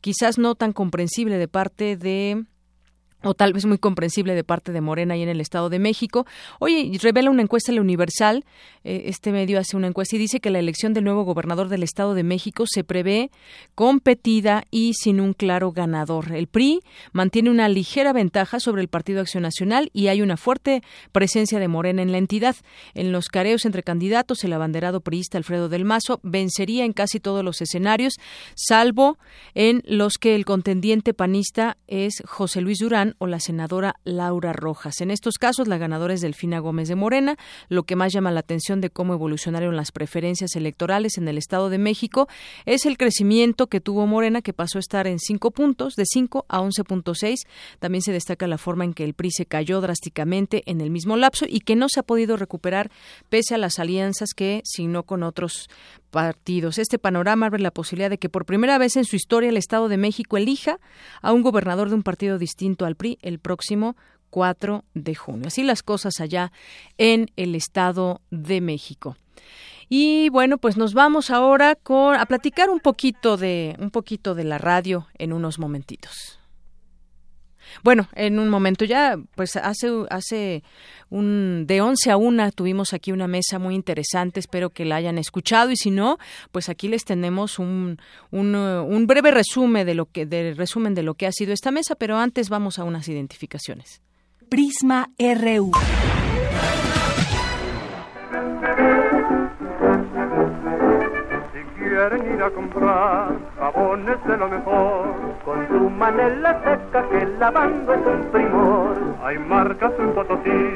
quizás 0.02 0.38
no 0.38 0.56
tan 0.56 0.72
comprensible 0.72 1.38
de 1.38 1.48
parte 1.48 1.98
de 1.98 2.46
o 3.26 3.34
tal 3.34 3.54
vez 3.54 3.66
muy 3.66 3.78
comprensible 3.78 4.36
de 4.36 4.44
parte 4.44 4.72
de 4.72 4.82
Morena 4.82 5.18
y 5.18 5.24
en 5.24 5.30
el 5.30 5.42
Estado 5.42 5.70
de 5.70 5.80
México. 5.80 6.26
Oye, 6.60 6.92
revela 7.02 7.30
una 7.30 7.42
encuesta 7.42 7.72
en 7.72 7.78
la 7.78 7.82
Universal, 7.82 8.46
eh, 8.84 9.04
este 9.08 9.32
medio 9.32 9.60
hace 9.60 9.76
una 9.76 9.88
encuesta 9.88 10.16
y 10.16 10.20
dice 10.20 10.40
que 10.40 10.50
la 10.50 10.60
elección 10.60 10.94
del 10.94 11.04
nuevo 11.04 11.24
gobernador 11.24 11.70
del 11.70 11.84
Estado 11.84 12.14
de 12.14 12.24
México 12.24 12.66
se 12.68 12.84
prevé 12.84 13.32
competida 13.74 14.64
y 14.70 14.94
sin 14.94 15.20
un 15.20 15.34
claro 15.34 15.72
ganador. 15.72 16.34
El 16.34 16.48
PRI 16.48 16.82
mantiene 17.12 17.50
una 17.50 17.68
ligera 17.68 18.14
ventaja 18.14 18.60
sobre 18.60 18.82
el 18.82 18.88
Partido 18.88 19.22
Acción 19.22 19.44
Nacional 19.44 19.90
y 19.92 20.08
hay 20.08 20.22
una 20.22 20.38
fuerte 20.38 20.84
presencia 21.12 21.60
de 21.60 21.68
Morena 21.68 22.02
en 22.02 22.12
la 22.12 22.20
entidad. 22.20 22.56
En 22.94 23.12
los 23.12 23.28
careos 23.28 23.66
entre 23.66 23.84
candidatos, 23.84 24.44
el 24.44 24.54
abanderado 24.54 25.02
priista 25.02 25.38
Alfredo 25.38 25.68
del 25.68 25.86
Mazo 25.86 26.20
vencería 26.24 26.86
en 26.86 26.94
casi 26.94 27.20
todos 27.20 27.44
los 27.44 27.62
escenarios, 27.62 28.14
salvo 28.56 29.18
en 29.56 29.82
los 29.86 30.18
que 30.18 30.36
el 30.36 30.46
contendiente 30.46 31.14
panista 31.14 31.78
es 31.88 32.22
José 32.26 32.62
Luis 32.62 32.80
Durán 32.80 33.15
o 33.18 33.28
la 33.28 33.40
senadora 33.40 33.96
Laura 34.04 34.54
Rojas. 34.54 35.02
En 35.02 35.12
estos 35.12 35.36
casos, 35.36 35.68
la 35.68 35.78
ganadora 35.78 36.14
es 36.14 36.22
Delfina 36.22 36.60
Gómez 36.60 36.88
de 36.88 36.96
Morena. 36.96 37.38
Lo 37.70 37.84
que 37.84 37.96
más 37.96 38.14
llama 38.14 38.32
la 38.32 38.42
atención 38.42 38.82
de 38.82 38.90
cómo 38.90 39.14
evolucionaron 39.14 39.76
las 39.76 39.92
preferencias 39.92 40.56
electorales 40.56 41.18
en 41.18 41.28
el 41.28 41.38
Estado 41.38 41.70
de 41.70 41.78
México 41.78 42.28
es 42.66 42.86
el 42.86 42.98
crecimiento 42.98 43.68
que 43.68 43.82
tuvo 43.82 44.08
Morena, 44.08 44.42
que 44.42 44.54
pasó 44.54 44.78
a 44.78 44.80
estar 44.80 45.08
en 45.08 45.20
cinco 45.20 45.52
puntos, 45.52 45.96
de 45.96 46.06
5 46.06 46.46
a 46.48 46.60
11.6. 46.60 47.36
También 47.80 48.02
se 48.02 48.12
destaca 48.12 48.48
la 48.48 48.58
forma 48.58 48.84
en 48.84 48.94
que 48.94 49.04
el 49.04 49.14
PRI 49.14 49.32
se 49.32 49.46
cayó 49.46 49.82
drásticamente 49.82 50.64
en 50.66 50.82
el 50.82 50.90
mismo 50.90 51.18
lapso 51.18 51.46
y 51.48 51.62
que 51.62 51.76
no 51.76 51.88
se 51.90 52.00
ha 52.00 52.04
podido 52.04 52.38
recuperar 52.38 52.92
pese 53.30 53.56
a 53.56 53.58
las 53.58 53.80
alianzas 53.80 54.30
que 54.36 54.62
signó 54.64 55.04
con 55.04 55.24
otros 55.24 55.70
partidos. 56.16 56.78
Este 56.78 56.98
panorama 56.98 57.48
abre 57.48 57.62
la 57.62 57.72
posibilidad 57.72 58.10
de 58.10 58.18
que 58.18 58.30
por 58.30 58.46
primera 58.46 58.78
vez 58.78 58.96
en 58.96 59.04
su 59.04 59.18
historia 59.18 59.50
el 59.50 59.58
Estado 59.58 59.90
de 59.90 59.98
México 59.98 60.38
elija 60.38 60.80
a 61.22 61.34
un 61.34 61.42
gobernador 61.42 61.90
de 61.90 61.96
un 61.96 62.04
partido 62.04 62.38
distinto 62.38 62.86
al 62.86 62.96
PRI 62.96 63.20
el 63.22 63.38
próximo 63.38 63.98
4 64.30 64.86
de 64.94 65.14
junio. 65.14 65.48
Así 65.48 65.62
las 65.62 65.84
cosas 65.84 66.22
allá 66.22 66.54
en 66.98 67.30
el 67.36 67.54
Estado 67.54 68.22
de 68.32 68.62
México. 68.62 69.18
Y 69.90 70.30
bueno, 70.30 70.58
pues 70.58 70.78
nos 70.78 70.94
vamos 70.94 71.32
ahora 71.32 71.76
con, 71.76 72.16
a 72.16 72.26
platicar 72.26 72.70
un 72.70 72.80
poquito 72.80 73.36
de 73.36 73.76
un 73.78 73.92
poquito 73.92 74.36
de 74.36 74.46
la 74.46 74.58
radio 74.58 75.08
en 75.18 75.34
unos 75.34 75.60
momentitos. 75.60 76.40
Bueno, 77.84 78.08
en 78.14 78.40
un 78.40 78.50
momento 78.50 78.86
ya, 78.86 79.18
pues 79.36 79.56
hace, 79.56 79.90
hace 80.10 80.64
un, 81.10 81.66
de 81.68 81.82
11 81.82 82.12
a 82.12 82.18
1 82.18 82.52
tuvimos 82.52 82.94
aquí 82.94 83.12
una 83.12 83.28
mesa 83.28 83.60
muy 83.60 83.76
interesante, 83.76 84.40
espero 84.40 84.70
que 84.70 84.86
la 84.86 84.96
hayan 84.96 85.18
escuchado 85.18 85.72
y 85.72 85.78
si 85.78 85.92
no, 85.92 86.18
pues 86.52 86.70
aquí 86.70 86.88
les 86.88 87.06
tenemos 87.06 87.60
un, 87.60 88.00
un, 88.32 88.56
un 88.56 89.08
breve 89.08 89.32
resumen 89.32 89.86
de, 89.86 89.96
lo 89.96 90.06
que, 90.06 90.26
de, 90.26 90.54
resumen 90.54 90.96
de 90.96 91.04
lo 91.04 91.16
que 91.16 91.28
ha 91.28 91.32
sido 91.32 91.54
esta 91.54 91.72
mesa, 91.72 91.96
pero 91.96 92.18
antes 92.18 92.50
vamos 92.50 92.80
a 92.80 92.84
unas 92.84 93.08
identificaciones. 93.08 94.02
Prisma 94.50 95.10
RU. 95.18 95.72
Quieren 101.96 102.34
ir 102.34 102.44
a 102.44 102.50
comprar 102.50 103.30
jabones 103.58 104.18
de 104.26 104.38
lo 104.38 104.50
mejor. 104.50 105.06
Con 105.46 105.68
su 105.70 105.90
manela 105.90 106.60
seca 106.62 107.08
que 107.08 107.26
lavando 107.40 107.94
es 107.94 108.06
un 108.06 108.32
primor. 108.34 108.96
Hay 109.24 109.40
marcas 109.40 109.94
en 109.98 110.12
Potosí, 110.12 110.74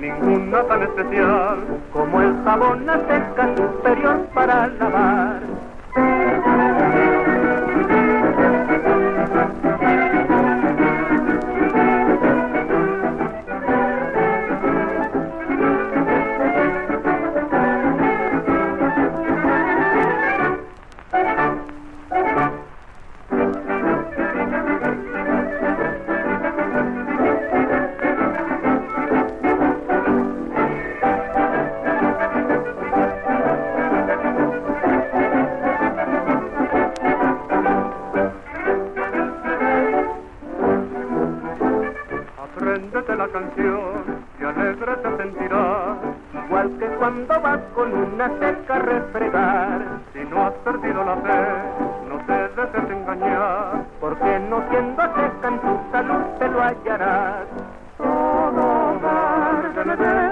ninguna 0.00 0.62
tan 0.62 0.82
especial 0.82 1.58
como 1.92 2.22
el 2.22 2.34
jabón 2.44 2.88
a 2.88 2.96
seca 3.06 3.54
superior 3.54 4.26
para 4.32 4.68
lavar. 4.68 5.40
Canción, 43.28 44.24
y 44.40 44.44
alegre 44.44 44.96
te 44.96 45.16
sentirás, 45.16 45.96
igual 46.46 46.70
que 46.78 46.86
cuando 46.98 47.40
vas 47.40 47.60
con 47.74 47.92
una 47.92 48.28
seca 48.38 48.74
a 48.74 48.78
refregar. 48.78 49.80
Si 50.12 50.24
no 50.24 50.46
has 50.46 50.54
perdido 50.64 51.04
la 51.04 51.16
fe, 51.16 51.42
no 52.08 52.18
te 52.26 52.60
dejes 52.60 52.90
engañar, 52.90 53.84
porque 54.00 54.40
no 54.50 54.62
siendo 54.70 55.02
seca 55.02 55.48
en 55.48 55.58
tu 55.60 55.80
salud 55.92 56.24
te 56.38 56.48
lo 56.48 56.62
hallarás. 56.62 57.46
Todo 57.98 58.98
dar 59.02 60.31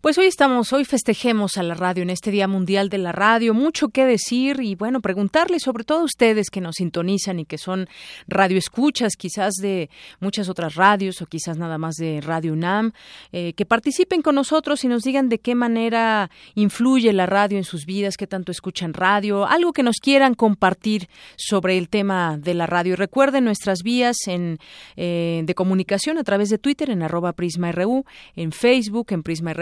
Pues 0.00 0.16
hoy 0.16 0.26
estamos, 0.26 0.72
hoy 0.72 0.84
festejemos 0.84 1.56
a 1.56 1.64
la 1.64 1.74
radio 1.74 2.04
en 2.04 2.10
este 2.10 2.30
Día 2.30 2.46
Mundial 2.46 2.88
de 2.88 2.98
la 2.98 3.10
Radio. 3.10 3.52
Mucho 3.52 3.88
que 3.88 4.06
decir 4.06 4.60
y 4.62 4.76
bueno, 4.76 5.00
preguntarles 5.00 5.64
sobre 5.64 5.82
todo 5.82 6.02
a 6.02 6.04
ustedes 6.04 6.50
que 6.50 6.60
nos 6.60 6.76
sintonizan 6.76 7.40
y 7.40 7.44
que 7.44 7.58
son 7.58 7.88
radioescuchas, 8.28 9.16
quizás 9.16 9.54
de 9.54 9.90
muchas 10.20 10.48
otras 10.48 10.76
radios 10.76 11.20
o 11.20 11.26
quizás 11.26 11.58
nada 11.58 11.78
más 11.78 11.96
de 11.96 12.20
Radio 12.20 12.52
UNAM, 12.52 12.92
eh, 13.32 13.54
que 13.54 13.66
participen 13.66 14.22
con 14.22 14.36
nosotros 14.36 14.84
y 14.84 14.88
nos 14.88 15.02
digan 15.02 15.28
de 15.28 15.40
qué 15.40 15.56
manera 15.56 16.30
influye 16.54 17.12
la 17.12 17.26
radio 17.26 17.58
en 17.58 17.64
sus 17.64 17.84
vidas, 17.84 18.16
qué 18.16 18.28
tanto 18.28 18.52
escuchan 18.52 18.94
radio, 18.94 19.48
algo 19.48 19.72
que 19.72 19.82
nos 19.82 19.96
quieran 19.96 20.34
compartir 20.34 21.08
sobre 21.36 21.76
el 21.76 21.88
tema 21.88 22.38
de 22.38 22.54
la 22.54 22.66
radio. 22.66 22.92
Y 22.92 22.96
recuerden 22.96 23.42
nuestras 23.42 23.82
vías 23.82 24.16
en, 24.28 24.58
eh, 24.94 25.42
de 25.44 25.54
comunicación 25.56 26.18
a 26.18 26.22
través 26.22 26.50
de 26.50 26.58
Twitter 26.58 26.88
en 26.88 27.02
arroba 27.02 27.32
Prisma 27.32 27.72
RU, 27.72 28.04
en 28.36 28.52
Facebook 28.52 29.08
en 29.10 29.24
Prisma 29.24 29.54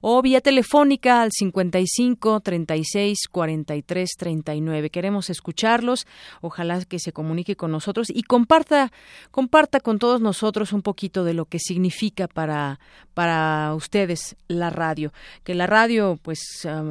O 0.00 0.22
vía 0.22 0.40
telefónica 0.40 1.22
al 1.22 1.30
55 1.32 2.40
36 2.40 3.28
43 3.30 4.10
39. 4.16 4.90
Queremos 4.90 5.30
escucharlos, 5.30 6.06
ojalá 6.40 6.84
que 6.84 6.98
se 6.98 7.12
comunique 7.12 7.56
con 7.56 7.70
nosotros 7.70 8.08
y 8.10 8.22
comparta 8.22 8.92
comparta 9.30 9.80
con 9.80 9.98
todos 9.98 10.20
nosotros 10.20 10.72
un 10.72 10.82
poquito 10.82 11.24
de 11.24 11.34
lo 11.34 11.44
que 11.46 11.58
significa 11.58 12.28
para 12.28 12.80
para 13.14 13.74
ustedes 13.74 14.36
la 14.48 14.70
radio, 14.70 15.12
que 15.44 15.54
la 15.54 15.66
radio 15.66 16.18
pues 16.22 16.40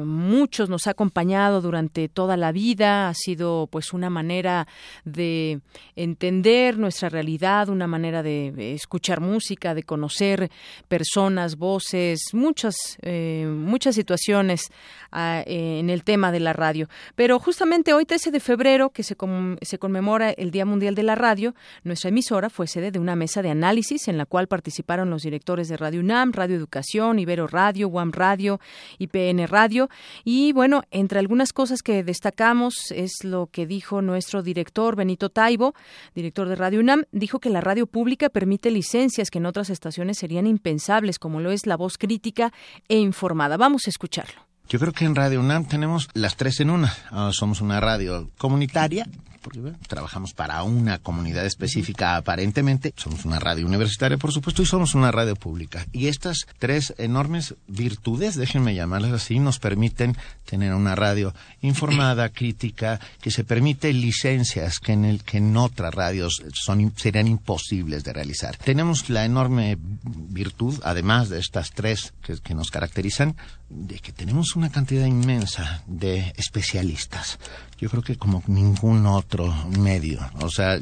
muchos 0.04 0.68
nos 0.68 0.86
ha 0.86 0.90
acompañado 0.90 1.60
durante 1.60 2.08
toda 2.08 2.36
la 2.36 2.52
vida, 2.52 3.08
ha 3.08 3.14
sido 3.14 3.68
pues 3.70 3.92
una 3.92 4.08
manera 4.08 4.68
de 5.04 5.60
entender 5.96 6.78
nuestra 6.78 7.08
realidad, 7.08 7.68
una 7.68 7.86
manera 7.86 8.22
de 8.22 8.74
escuchar 8.74 9.20
música, 9.20 9.74
de 9.74 9.82
conocer 9.82 10.50
personas, 10.88 11.56
voces, 11.56 12.20
muchas 12.32 12.71
eh, 13.02 13.46
muchas 13.48 13.94
situaciones 13.94 14.70
ah, 15.10 15.42
en 15.46 15.90
el 15.90 16.04
tema 16.04 16.32
de 16.32 16.40
la 16.40 16.52
radio. 16.52 16.88
Pero 17.14 17.38
justamente 17.38 17.92
hoy 17.92 18.04
13 18.04 18.30
de 18.30 18.40
febrero 18.40 18.90
que 18.90 19.02
se, 19.02 19.16
se 19.62 19.78
conmemora 19.78 20.30
el 20.30 20.50
Día 20.50 20.64
Mundial 20.64 20.94
de 20.94 21.02
la 21.02 21.14
Radio, 21.14 21.54
nuestra 21.84 22.08
emisora 22.08 22.50
fue 22.50 22.66
sede 22.66 22.90
de 22.90 22.98
una 22.98 23.16
mesa 23.16 23.42
de 23.42 23.50
análisis 23.50 24.08
en 24.08 24.18
la 24.18 24.26
cual 24.26 24.48
participaron 24.48 25.10
los 25.10 25.22
directores 25.22 25.68
de 25.68 25.76
Radio 25.76 26.00
UNAM, 26.00 26.32
Radio 26.32 26.56
Educación, 26.56 27.18
Ibero 27.18 27.46
Radio, 27.46 27.88
UAM 27.88 28.12
Radio, 28.12 28.60
IPN 28.98 29.46
Radio. 29.48 29.88
Y 30.24 30.52
bueno, 30.52 30.82
entre 30.90 31.18
algunas 31.18 31.52
cosas 31.52 31.82
que 31.82 32.02
destacamos 32.02 32.92
es 32.92 33.24
lo 33.24 33.46
que 33.46 33.66
dijo 33.66 34.02
nuestro 34.02 34.42
director 34.42 34.96
Benito 34.96 35.30
Taibo, 35.30 35.74
director 36.14 36.48
de 36.48 36.56
Radio 36.56 36.80
UNAM, 36.80 37.04
dijo 37.12 37.38
que 37.38 37.50
la 37.50 37.60
radio 37.60 37.86
pública 37.86 38.28
permite 38.28 38.70
licencias 38.70 39.30
que 39.30 39.38
en 39.38 39.46
otras 39.46 39.70
estaciones 39.70 40.18
serían 40.18 40.46
impensables, 40.46 41.18
como 41.18 41.40
lo 41.40 41.50
es 41.50 41.66
la 41.66 41.76
voz 41.76 41.98
crítica 41.98 42.52
e 42.88 42.98
informada. 42.98 43.56
Vamos 43.56 43.82
a 43.86 43.90
escucharlo. 43.90 44.40
Yo 44.68 44.78
creo 44.78 44.92
que 44.92 45.04
en 45.04 45.14
Radio 45.14 45.40
UNAM 45.40 45.66
tenemos 45.66 46.08
las 46.14 46.36
tres 46.36 46.60
en 46.60 46.70
una. 46.70 46.94
Ah, 47.10 47.30
somos 47.32 47.60
una 47.60 47.80
radio 47.80 48.30
comunitaria, 48.38 49.06
porque 49.42 49.60
trabajamos 49.88 50.32
para 50.32 50.62
una 50.62 50.98
comunidad 50.98 51.44
específica 51.44 52.16
aparentemente. 52.16 52.94
Somos 52.96 53.24
una 53.24 53.38
radio 53.38 53.66
universitaria, 53.66 54.16
por 54.18 54.32
supuesto, 54.32 54.62
y 54.62 54.66
somos 54.66 54.94
una 54.94 55.10
radio 55.10 55.36
pública. 55.36 55.86
Y 55.92 56.06
estas 56.06 56.46
tres 56.58 56.94
enormes 56.98 57.54
virtudes, 57.66 58.36
déjenme 58.36 58.74
llamarlas 58.74 59.12
así, 59.12 59.38
nos 59.38 59.58
permiten 59.58 60.16
tener 60.44 60.74
una 60.74 60.94
radio 60.94 61.34
informada, 61.60 62.28
crítica, 62.32 63.00
que 63.20 63.30
se 63.30 63.44
permite 63.44 63.92
licencias 63.92 64.78
que 64.78 64.92
en, 64.92 65.04
el, 65.04 65.22
que 65.22 65.38
en 65.38 65.56
otras 65.56 65.94
radios 65.94 66.42
son, 66.54 66.92
serían 66.96 67.26
imposibles 67.26 68.04
de 68.04 68.12
realizar. 68.12 68.56
Tenemos 68.56 69.10
la 69.10 69.24
enorme 69.24 69.76
virtud, 69.80 70.80
además 70.84 71.28
de 71.28 71.40
estas 71.40 71.72
tres 71.72 72.14
que, 72.22 72.36
que 72.38 72.54
nos 72.54 72.70
caracterizan, 72.70 73.36
de 73.68 73.98
que 73.98 74.12
tenemos 74.12 74.54
una 74.54 74.70
cantidad 74.70 75.06
inmensa 75.06 75.82
de 75.86 76.32
especialistas. 76.36 77.38
Yo 77.82 77.90
creo 77.90 78.04
que 78.04 78.16
como 78.16 78.44
ningún 78.46 79.06
otro 79.06 79.52
medio. 79.76 80.20
O 80.40 80.48
sea, 80.48 80.78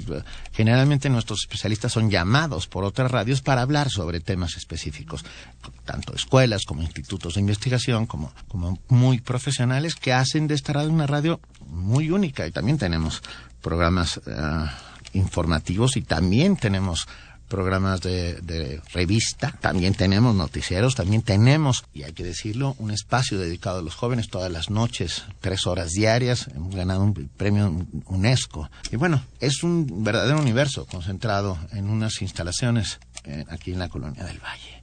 generalmente 0.53 1.09
nuestros 1.09 1.41
especialistas 1.41 1.93
son 1.93 2.11
llamados 2.11 2.67
por 2.67 2.85
otras 2.85 3.11
radios 3.11 3.41
para 3.41 3.63
hablar 3.63 3.89
sobre 3.89 4.21
temas 4.21 4.59
específicos, 4.59 5.25
tanto 5.87 6.15
escuelas 6.15 6.67
como 6.67 6.83
institutos 6.83 7.37
de 7.37 7.41
investigación, 7.41 8.05
como, 8.05 8.35
como 8.49 8.79
muy 8.89 9.19
profesionales 9.19 9.95
que 9.95 10.13
hacen 10.13 10.47
de 10.47 10.55
esta 10.55 10.75
radio 10.75 10.91
una 10.91 11.07
radio 11.07 11.41
muy 11.69 12.11
única. 12.11 12.47
Y 12.47 12.51
también 12.51 12.77
tenemos 12.77 13.23
programas 13.63 14.21
eh, 14.27 14.67
informativos 15.15 15.97
y 15.97 16.03
también 16.03 16.59
tenemos 16.59 17.09
programas 17.51 18.01
de, 18.01 18.81
revista, 18.95 19.55
también 19.61 19.93
tenemos 19.93 20.35
noticieros, 20.35 20.95
también 20.95 21.21
tenemos, 21.21 21.85
y 21.93 22.05
hay 22.05 22.13
que 22.13 22.25
decirlo, 22.25 22.77
un 22.79 22.93
espacio 22.93 23.39
dedicado 23.39 23.81
a 23.81 23.83
los 23.83 23.95
jóvenes 23.95 24.29
todas 24.29 24.51
las 24.51 24.71
noches, 24.71 25.25
tres 25.41 25.67
horas 25.67 25.91
diarias, 25.91 26.49
hemos 26.55 26.75
ganado 26.75 27.03
un 27.03 27.13
premio 27.37 27.87
UNESCO. 28.07 28.71
Y 28.91 28.97
bueno, 28.97 29.23
es 29.41 29.63
un 29.63 30.03
verdadero 30.03 30.41
universo 30.41 30.87
concentrado 30.87 31.59
en 31.73 31.91
unas 31.91 32.23
instalaciones 32.23 33.01
eh, 33.25 33.45
aquí 33.49 33.73
en 33.73 33.81
la 33.81 33.89
colonia 33.89 34.25
del 34.25 34.39
Valle. 34.39 34.81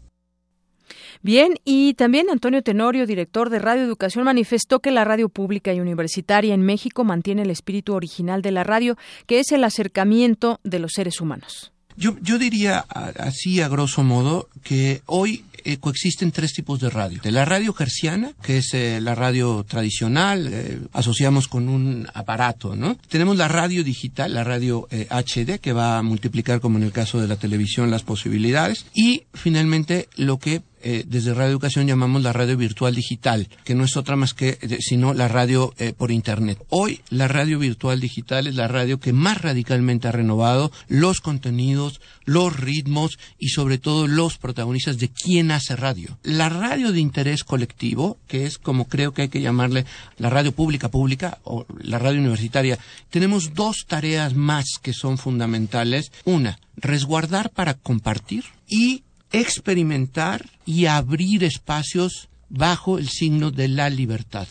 Bien, 1.22 1.55
y 1.65 1.95
también 1.95 2.30
Antonio 2.30 2.61
Tenorio, 2.61 3.07
director 3.07 3.49
de 3.49 3.59
Radio 3.59 3.84
Educación, 3.84 4.26
manifestó 4.26 4.80
que 4.80 4.91
la 4.91 5.03
radio 5.03 5.30
pública 5.30 5.74
y 5.74 5.80
universitaria 5.80 6.53
en 6.53 6.61
México 6.61 7.03
mantiene 7.03 7.41
el 7.41 7.49
espíritu 7.49 7.93
original 7.93 8.41
de 8.41 8.51
la 8.51 8.63
radio, 8.63 8.97
que 9.26 9.39
es 9.39 9.51
el 9.51 9.63
acercamiento 9.63 10.59
de 10.63 10.80
los 10.80 10.91
seres 10.93 11.20
humanos. 11.20 11.72
Yo, 11.98 12.16
yo 12.22 12.38
diría 12.38 12.80
así, 12.80 13.60
a 13.60 13.68
grosso 13.68 14.04
modo, 14.04 14.50
que 14.64 15.02
hoy 15.08 15.43
eh, 15.68 15.80
coexisten 15.80 16.32
tres 16.32 16.54
tipos 16.54 16.80
de 16.80 16.89
radio. 16.89 17.20
De 17.22 17.32
la 17.32 17.43
radio 17.43 17.74
gerciana, 17.74 18.32
que 18.41 18.60
es 18.60 18.74
eh, 18.74 19.02
la 19.02 19.16
radio 19.16 19.66
tradicional, 19.68 20.48
eh, 20.50 20.80
asociamos 20.93 21.50
con 21.50 21.68
un 21.68 22.08
aparato, 22.14 22.78
¿no? 22.78 22.95
Tenemos 23.10 23.36
la 23.36 23.50
radio 23.50 23.84
digital, 23.84 24.34
la 24.34 24.45
radio 24.45 24.88
HD, 25.10 25.60
que 25.60 25.74
va 25.74 25.98
a 25.98 26.04
multiplicar, 26.04 26.62
como 26.62 26.78
en 26.78 26.86
el 26.86 26.93
caso 26.93 27.20
de 27.20 27.28
la 27.28 27.36
televisión, 27.36 27.91
las 27.91 28.04
posibilidades. 28.04 28.86
Y 28.93 29.24
finalmente, 29.34 30.08
lo 30.16 30.38
que 30.38 30.62
eh, 30.82 31.03
desde 31.07 31.34
Radio 31.34 31.51
Educación 31.51 31.88
llamamos 31.88 32.21
la 32.21 32.34
radio 32.34 32.57
virtual 32.57 32.95
digital, 32.95 33.47
que 33.63 33.75
no 33.75 33.84
es 33.84 33.97
otra 33.97 34.15
más 34.15 34.34
que 34.34 34.57
eh, 34.61 34.78
sino 34.80 35.13
la 35.13 35.28
radio 35.28 35.73
eh, 35.78 35.93
por 35.93 36.11
Internet. 36.11 36.59
Hoy 36.69 37.01
la 37.09 37.28
radio 37.28 37.59
virtual 37.59 37.99
digital 37.99 38.47
es 38.47 38.55
la 38.55 38.67
radio 38.67 38.99
que 38.99 39.13
más 39.13 39.41
radicalmente 39.41 40.07
ha 40.07 40.11
renovado 40.11 40.71
los 40.88 41.19
contenidos, 41.21 42.01
los 42.25 42.55
ritmos 42.55 43.17
y 43.39 43.49
sobre 43.49 43.78
todo 43.78 44.07
los 44.07 44.38
protagonistas 44.38 44.97
de 44.97 45.09
quién 45.09 45.51
hace 45.51 45.75
radio. 45.75 46.17
La 46.23 46.49
radio 46.49 46.91
de 46.91 46.99
interés 46.99 47.43
colectivo, 47.43 48.17
que 48.28 48.45
es 48.45 48.57
como 48.57 48.88
creo 48.88 49.13
que 49.13 49.23
hay 49.23 49.30
que 49.30 49.41
llamarle 49.41 49.86
la 50.17 50.30
radio 50.30 50.51
pública 50.51 50.89
pública 50.89 51.39
o 51.43 51.65
la 51.80 51.99
radio 51.99 52.19
universitaria, 52.19 52.78
tenemos 53.09 53.53
dos 53.53 53.86
tareas 53.88 54.36
más 54.36 54.65
que 54.82 54.93
son 54.93 55.17
fundamentales. 55.17 56.11
Una, 56.25 56.59
resguardar 56.75 57.49
para 57.49 57.73
compartir 57.73 58.45
y 58.67 59.03
experimentar 59.32 60.45
y 60.65 60.86
abrir 60.86 61.43
espacios 61.43 62.30
bajo 62.49 62.97
el 62.97 63.09
signo 63.09 63.51
de 63.51 63.67
la 63.67 63.89
libertad. 63.89 64.47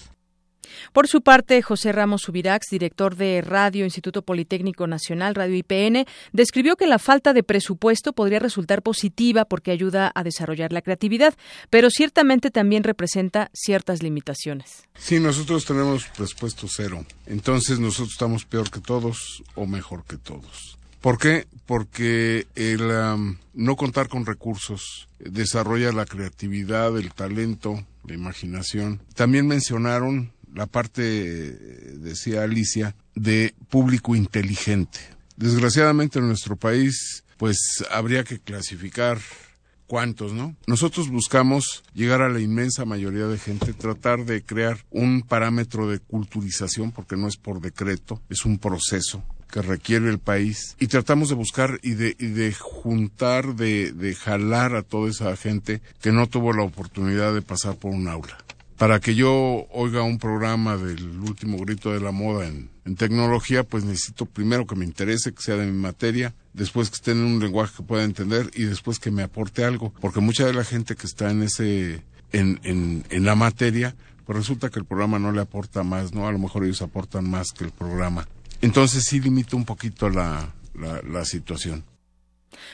Por 0.93 1.09
su 1.09 1.23
parte, 1.23 1.63
José 1.63 1.93
Ramos 1.93 2.23
Subirax, 2.23 2.67
director 2.71 3.17
de 3.17 3.41
Radio 3.41 3.85
Instituto 3.85 4.23
Politécnico 4.23 4.87
Nacional, 4.87 5.35
Radio 5.35 5.57
IPN, 5.57 6.07
describió 6.33 6.77
que 6.77 6.87
la 6.87 6.99
falta 6.99 7.33
de 7.33 7.43
presupuesto 7.43 8.13
podría 8.13 8.39
resultar 8.39 8.83
positiva 8.83 9.45
porque 9.45 9.71
ayuda 9.71 10.13
a 10.15 10.23
desarrollar 10.23 10.73
la 10.73 10.83
creatividad, 10.83 11.35
pero 11.71 11.91
ciertamente 11.91 12.51
también 12.51 12.85
representa 12.85 13.51
ciertas 13.53 14.03
limitaciones. 14.03 14.85
Sí, 14.99 15.21
nosotros 15.21 15.65
tenemos 15.65 16.07
presupuesto 16.17 16.67
cero, 16.69 17.05
entonces 17.27 17.79
nosotros 17.79 18.13
estamos 18.13 18.45
peor 18.45 18.71
que 18.71 18.81
todos 18.81 19.43
o 19.55 19.67
mejor 19.67 20.05
que 20.05 20.17
todos. 20.17 20.76
¿Por 21.07 21.19
qué? 21.19 21.47
Porque 21.67 22.49
el 22.57 22.81
no 23.55 23.77
contar 23.77 24.09
con 24.09 24.27
recursos 24.27 25.07
desarrolla 25.21 25.93
la 25.93 26.05
creatividad, 26.05 26.99
el 26.99 27.15
talento, 27.15 27.87
la 28.05 28.15
imaginación. 28.15 29.01
También 29.15 29.47
mencionaron 29.47 30.33
la 30.53 30.67
parte, 30.67 31.03
decía 31.03 32.43
Alicia, 32.43 32.97
de 33.15 33.55
público 33.69 34.17
inteligente. 34.17 34.99
Desgraciadamente 35.37 36.19
en 36.19 36.27
nuestro 36.27 36.57
país, 36.57 37.23
pues 37.37 37.85
habría 37.93 38.25
que 38.25 38.41
clasificar 38.41 39.21
cuántos, 39.87 40.33
¿no? 40.33 40.57
Nosotros 40.67 41.09
buscamos 41.09 41.85
llegar 41.95 42.21
a 42.21 42.31
la 42.31 42.41
inmensa 42.41 42.85
mayoría 42.85 43.29
de 43.29 43.39
gente, 43.39 43.75
tratar 43.75 44.25
de 44.25 44.43
crear 44.43 44.85
un 44.91 45.23
parámetro 45.23 45.89
de 45.89 46.01
culturización, 46.01 46.91
porque 46.91 47.17
no 47.17 47.29
es 47.29 47.37
por 47.37 47.61
decreto, 47.61 48.21
es 48.29 48.45
un 48.45 48.59
proceso 48.59 49.23
que 49.51 49.63
requiere 49.63 50.11
el 50.11 50.19
país 50.19 50.77
y 50.79 50.89
tratamos 50.89 51.29
de 51.29 51.35
buscar 51.35 51.79
y 51.83 51.95
de, 51.95 52.15
de 52.15 52.53
juntar, 52.53 53.55
de, 53.55 53.93
de 53.93 54.15
jalar 54.15 54.75
a 54.75 54.83
toda 54.83 55.11
esa 55.11 55.37
gente 55.37 55.81
que 56.01 56.13
no 56.13 56.27
tuvo 56.27 56.53
la 56.53 56.63
oportunidad 56.63 57.35
de 57.35 57.43
pasar 57.43 57.77
por 57.77 57.93
un 57.93 58.09
aula. 58.09 58.37
Para 58.77 59.01
que 59.01 59.15
yo 59.15 59.67
oiga 59.71 60.03
un 60.03 60.19
programa 60.19 60.77
del 60.77 61.21
último 61.21 61.57
grito 61.59 61.93
de 61.93 62.01
la 62.01 62.11
moda 62.11 62.47
en, 62.47 62.69
en 62.85 62.95
tecnología, 62.95 63.65
pues 63.65 63.85
necesito 63.85 64.27
primero 64.27 64.67
que 64.67 64.77
me 64.77 64.85
interese, 64.85 65.33
que 65.33 65.43
sea 65.43 65.57
de 65.57 65.65
mi 65.65 65.79
materia, 65.79 66.35
después 66.53 66.91
que 66.91 66.97
esté 66.97 67.13
en 67.13 67.21
un 67.21 67.41
lenguaje 67.41 67.73
que 67.79 67.83
pueda 67.83 68.05
entender 68.05 68.51
y 68.55 68.65
después 68.65 68.99
que 68.99 69.11
me 69.11 69.23
aporte 69.23 69.65
algo, 69.65 69.95
porque 70.01 70.21
mucha 70.21 70.45
de 70.45 70.53
la 70.53 70.65
gente 70.65 70.95
que 70.95 71.07
está 71.07 71.31
en 71.31 71.43
ese, 71.43 72.03
en, 72.33 72.61
en, 72.65 73.05
en 73.09 73.25
la 73.25 73.35
materia, 73.35 73.97
pues 74.27 74.37
resulta 74.37 74.69
que 74.69 74.81
el 74.81 74.85
programa 74.85 75.19
no 75.19 75.33
le 75.33 75.41
aporta 75.41 75.83
más, 75.83 76.13
¿no? 76.13 76.27
A 76.27 76.33
lo 76.33 76.39
mejor 76.39 76.65
ellos 76.65 76.83
aportan 76.83 77.31
más 77.31 77.53
que 77.53 77.65
el 77.65 77.71
programa. 77.71 78.29
Entonces 78.61 79.05
sí 79.05 79.21
limita 79.21 79.57
un 79.57 79.65
poquito 79.65 80.09
la, 80.09 80.55
la, 80.75 81.01
la 81.03 81.25
situación. 81.25 81.85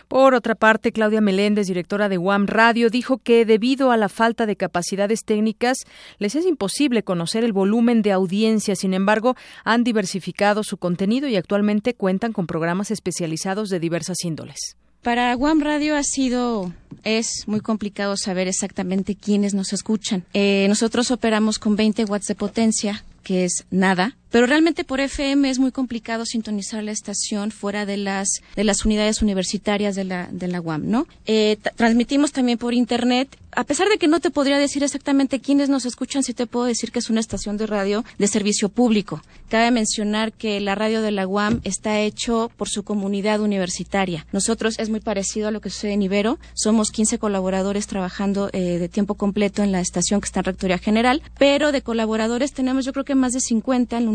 Por 0.09 0.35
otra 0.35 0.55
parte, 0.55 0.93
Claudia 0.93 1.21
Meléndez, 1.21 1.67
directora 1.67 2.09
de 2.09 2.19
UAM 2.19 2.47
Radio, 2.47 2.91
dijo 2.91 3.19
que 3.19 3.45
debido 3.45 3.91
a 3.91 3.97
la 3.97 4.09
falta 4.09 4.47
de 4.47 4.57
capacidades 4.57 5.25
técnicas 5.25 5.79
les 6.19 6.35
es 6.35 6.47
imposible 6.47 7.03
conocer 7.03 7.45
el 7.45 7.53
volumen 7.53 8.03
de 8.03 8.13
audiencia. 8.13 8.77
Sin 8.77 8.95
embargo, 8.95 9.37
han 9.65 9.85
diversificado 9.85 10.63
su 10.63 10.77
contenido 10.77 11.29
y 11.29 11.37
actualmente 11.37 11.95
cuentan 11.95 12.33
con 12.33 12.47
programas 12.47 12.91
especializados 12.91 13.69
de 13.71 13.81
diversas 13.81 14.19
índoles. 14.25 14.77
Para 15.03 15.37
UAM 15.37 15.61
Radio 15.61 15.97
ha 15.97 16.05
sido, 16.05 16.73
es 17.03 17.45
muy 17.47 17.61
complicado 17.61 18.17
saber 18.17 18.47
exactamente 18.47 19.17
quiénes 19.17 19.53
nos 19.53 19.73
escuchan. 19.73 20.25
Eh, 20.33 20.67
nosotros 20.69 21.11
operamos 21.11 21.59
con 21.59 21.75
20 21.75 22.05
watts 22.05 22.27
de 22.27 22.37
potencia, 22.37 23.05
que 23.25 23.45
es 23.45 23.67
nada, 23.73 24.17
pero 24.33 24.47
realmente 24.47 24.83
por 24.83 24.99
FM 24.99 25.49
es 25.49 25.61
muy 25.61 25.71
complicado 25.71 26.27
sintonizar 26.27 26.83
la 26.83 26.91
estación 26.91 27.53
fuera 27.53 27.87
de 27.87 27.99
las 27.99 28.41
de 28.57 28.65
las 28.65 28.85
unidades 28.85 29.23
universitarias 29.23 29.95
de 29.95 30.05
la 30.05 30.29
de 30.33 30.49
la 30.49 30.61
UAM, 30.61 30.89
¿no? 30.89 31.07
Eh, 31.27 31.59
transmitimos 31.77 32.33
también 32.33 32.59
por 32.59 32.75
internet. 32.75 33.39
A 33.55 33.65
pesar 33.65 33.89
de 33.91 33.99
que 33.99 34.09
no 34.09 34.19
te 34.19 34.31
podría 34.31 34.57
decir 34.57 34.83
exactamente 34.83 35.41
quiénes 35.41 35.69
nos 35.69 35.85
escuchan, 35.85 36.23
sí 36.23 36.33
te 36.33 36.47
puedo 36.47 36.65
decir 36.65 36.91
que 36.91 37.01
es 37.01 37.11
una 37.11 37.21
estación 37.21 37.59
de 37.59 37.67
radio 37.67 38.03
de 38.17 38.27
servicio 38.27 38.71
público. 38.71 39.21
Cabe 39.51 39.71
mencionar 39.71 40.33
que 40.33 40.59
la 40.61 40.75
radio 40.75 41.03
de 41.03 41.11
la 41.11 41.27
UAM 41.27 41.61
está 41.63 42.01
hecho 42.01 42.51
por 42.57 42.71
su 42.71 42.83
comunidad 42.83 43.41
universitaria. 43.41 44.27
Nosotros 44.33 44.79
es 44.79 44.89
muy 44.89 45.01
parecido 45.01 45.49
a 45.49 45.51
lo 45.51 45.61
que 45.61 45.69
sucede 45.69 45.93
en 45.93 46.01
Ibero. 46.01 46.39
Somos 46.55 46.91
15 46.91 47.19
colaboradores 47.19 47.87
trabajando 47.87 48.49
eh, 48.55 48.79
de 48.79 48.89
tiempo 48.89 49.17
completo 49.17 49.63
en 49.63 49.71
la 49.71 49.81
estación 49.81 50.23
que 50.23 50.27
está 50.27 50.41
en 50.41 50.45
Rectoría 50.45 50.79
General, 50.79 51.23
pero 51.39 51.73
de 51.73 51.83
colaboradores 51.83 52.55
tenemos 52.55 52.87
yo 52.87 52.95
creo 52.95 53.05
que 53.05 53.15
más 53.15 53.33
de 53.33 53.41
50 53.41 53.99
en 53.99 54.05
la 54.07 54.11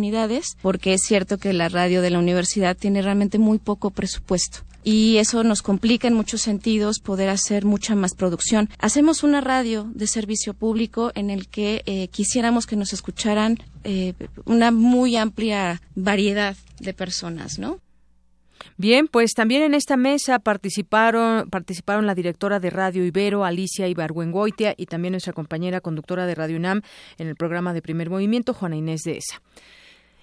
porque 0.61 0.93
es 0.93 1.01
cierto 1.01 1.37
que 1.37 1.53
la 1.53 1.69
radio 1.69 2.01
de 2.01 2.09
la 2.09 2.19
universidad 2.19 2.75
tiene 2.77 3.01
realmente 3.01 3.39
muy 3.39 3.59
poco 3.59 3.91
presupuesto 3.91 4.59
y 4.87 5.17
eso 5.17 5.43
nos 5.43 5.61
complica 5.61 6.07
en 6.07 6.13
muchos 6.13 6.41
sentidos 6.41 6.99
poder 6.99 7.27
hacer 7.27 7.65
mucha 7.65 7.93
más 7.93 8.15
producción. 8.15 8.69
Hacemos 8.79 9.21
una 9.21 9.41
radio 9.41 9.85
de 9.93 10.07
servicio 10.07 10.53
público 10.53 11.11
en 11.13 11.29
el 11.29 11.49
que 11.49 11.83
eh, 11.85 12.07
quisiéramos 12.07 12.65
que 12.65 12.77
nos 12.77 12.93
escucharan 12.93 13.57
eh, 13.83 14.13
una 14.45 14.71
muy 14.71 15.17
amplia 15.17 15.81
variedad 15.95 16.55
de 16.79 16.93
personas, 16.93 17.59
¿no? 17.59 17.81
Bien, 18.77 19.09
pues 19.09 19.33
también 19.33 19.61
en 19.63 19.73
esta 19.73 19.97
mesa 19.97 20.39
participaron, 20.39 21.49
participaron 21.49 22.05
la 22.05 22.15
directora 22.15 22.61
de 22.61 22.69
Radio 22.69 23.03
Ibero, 23.03 23.43
Alicia 23.43 23.89
Ibargüengoitia, 23.89 24.73
y 24.77 24.85
también 24.85 25.11
nuestra 25.11 25.33
compañera 25.33 25.81
conductora 25.81 26.25
de 26.25 26.35
Radio 26.35 26.55
UNAM 26.55 26.81
en 27.17 27.27
el 27.27 27.35
programa 27.35 27.73
de 27.73 27.81
Primer 27.81 28.09
Movimiento, 28.09 28.53
Juana 28.53 28.77
Inés 28.77 29.01
de 29.01 29.17
Esa. 29.17 29.41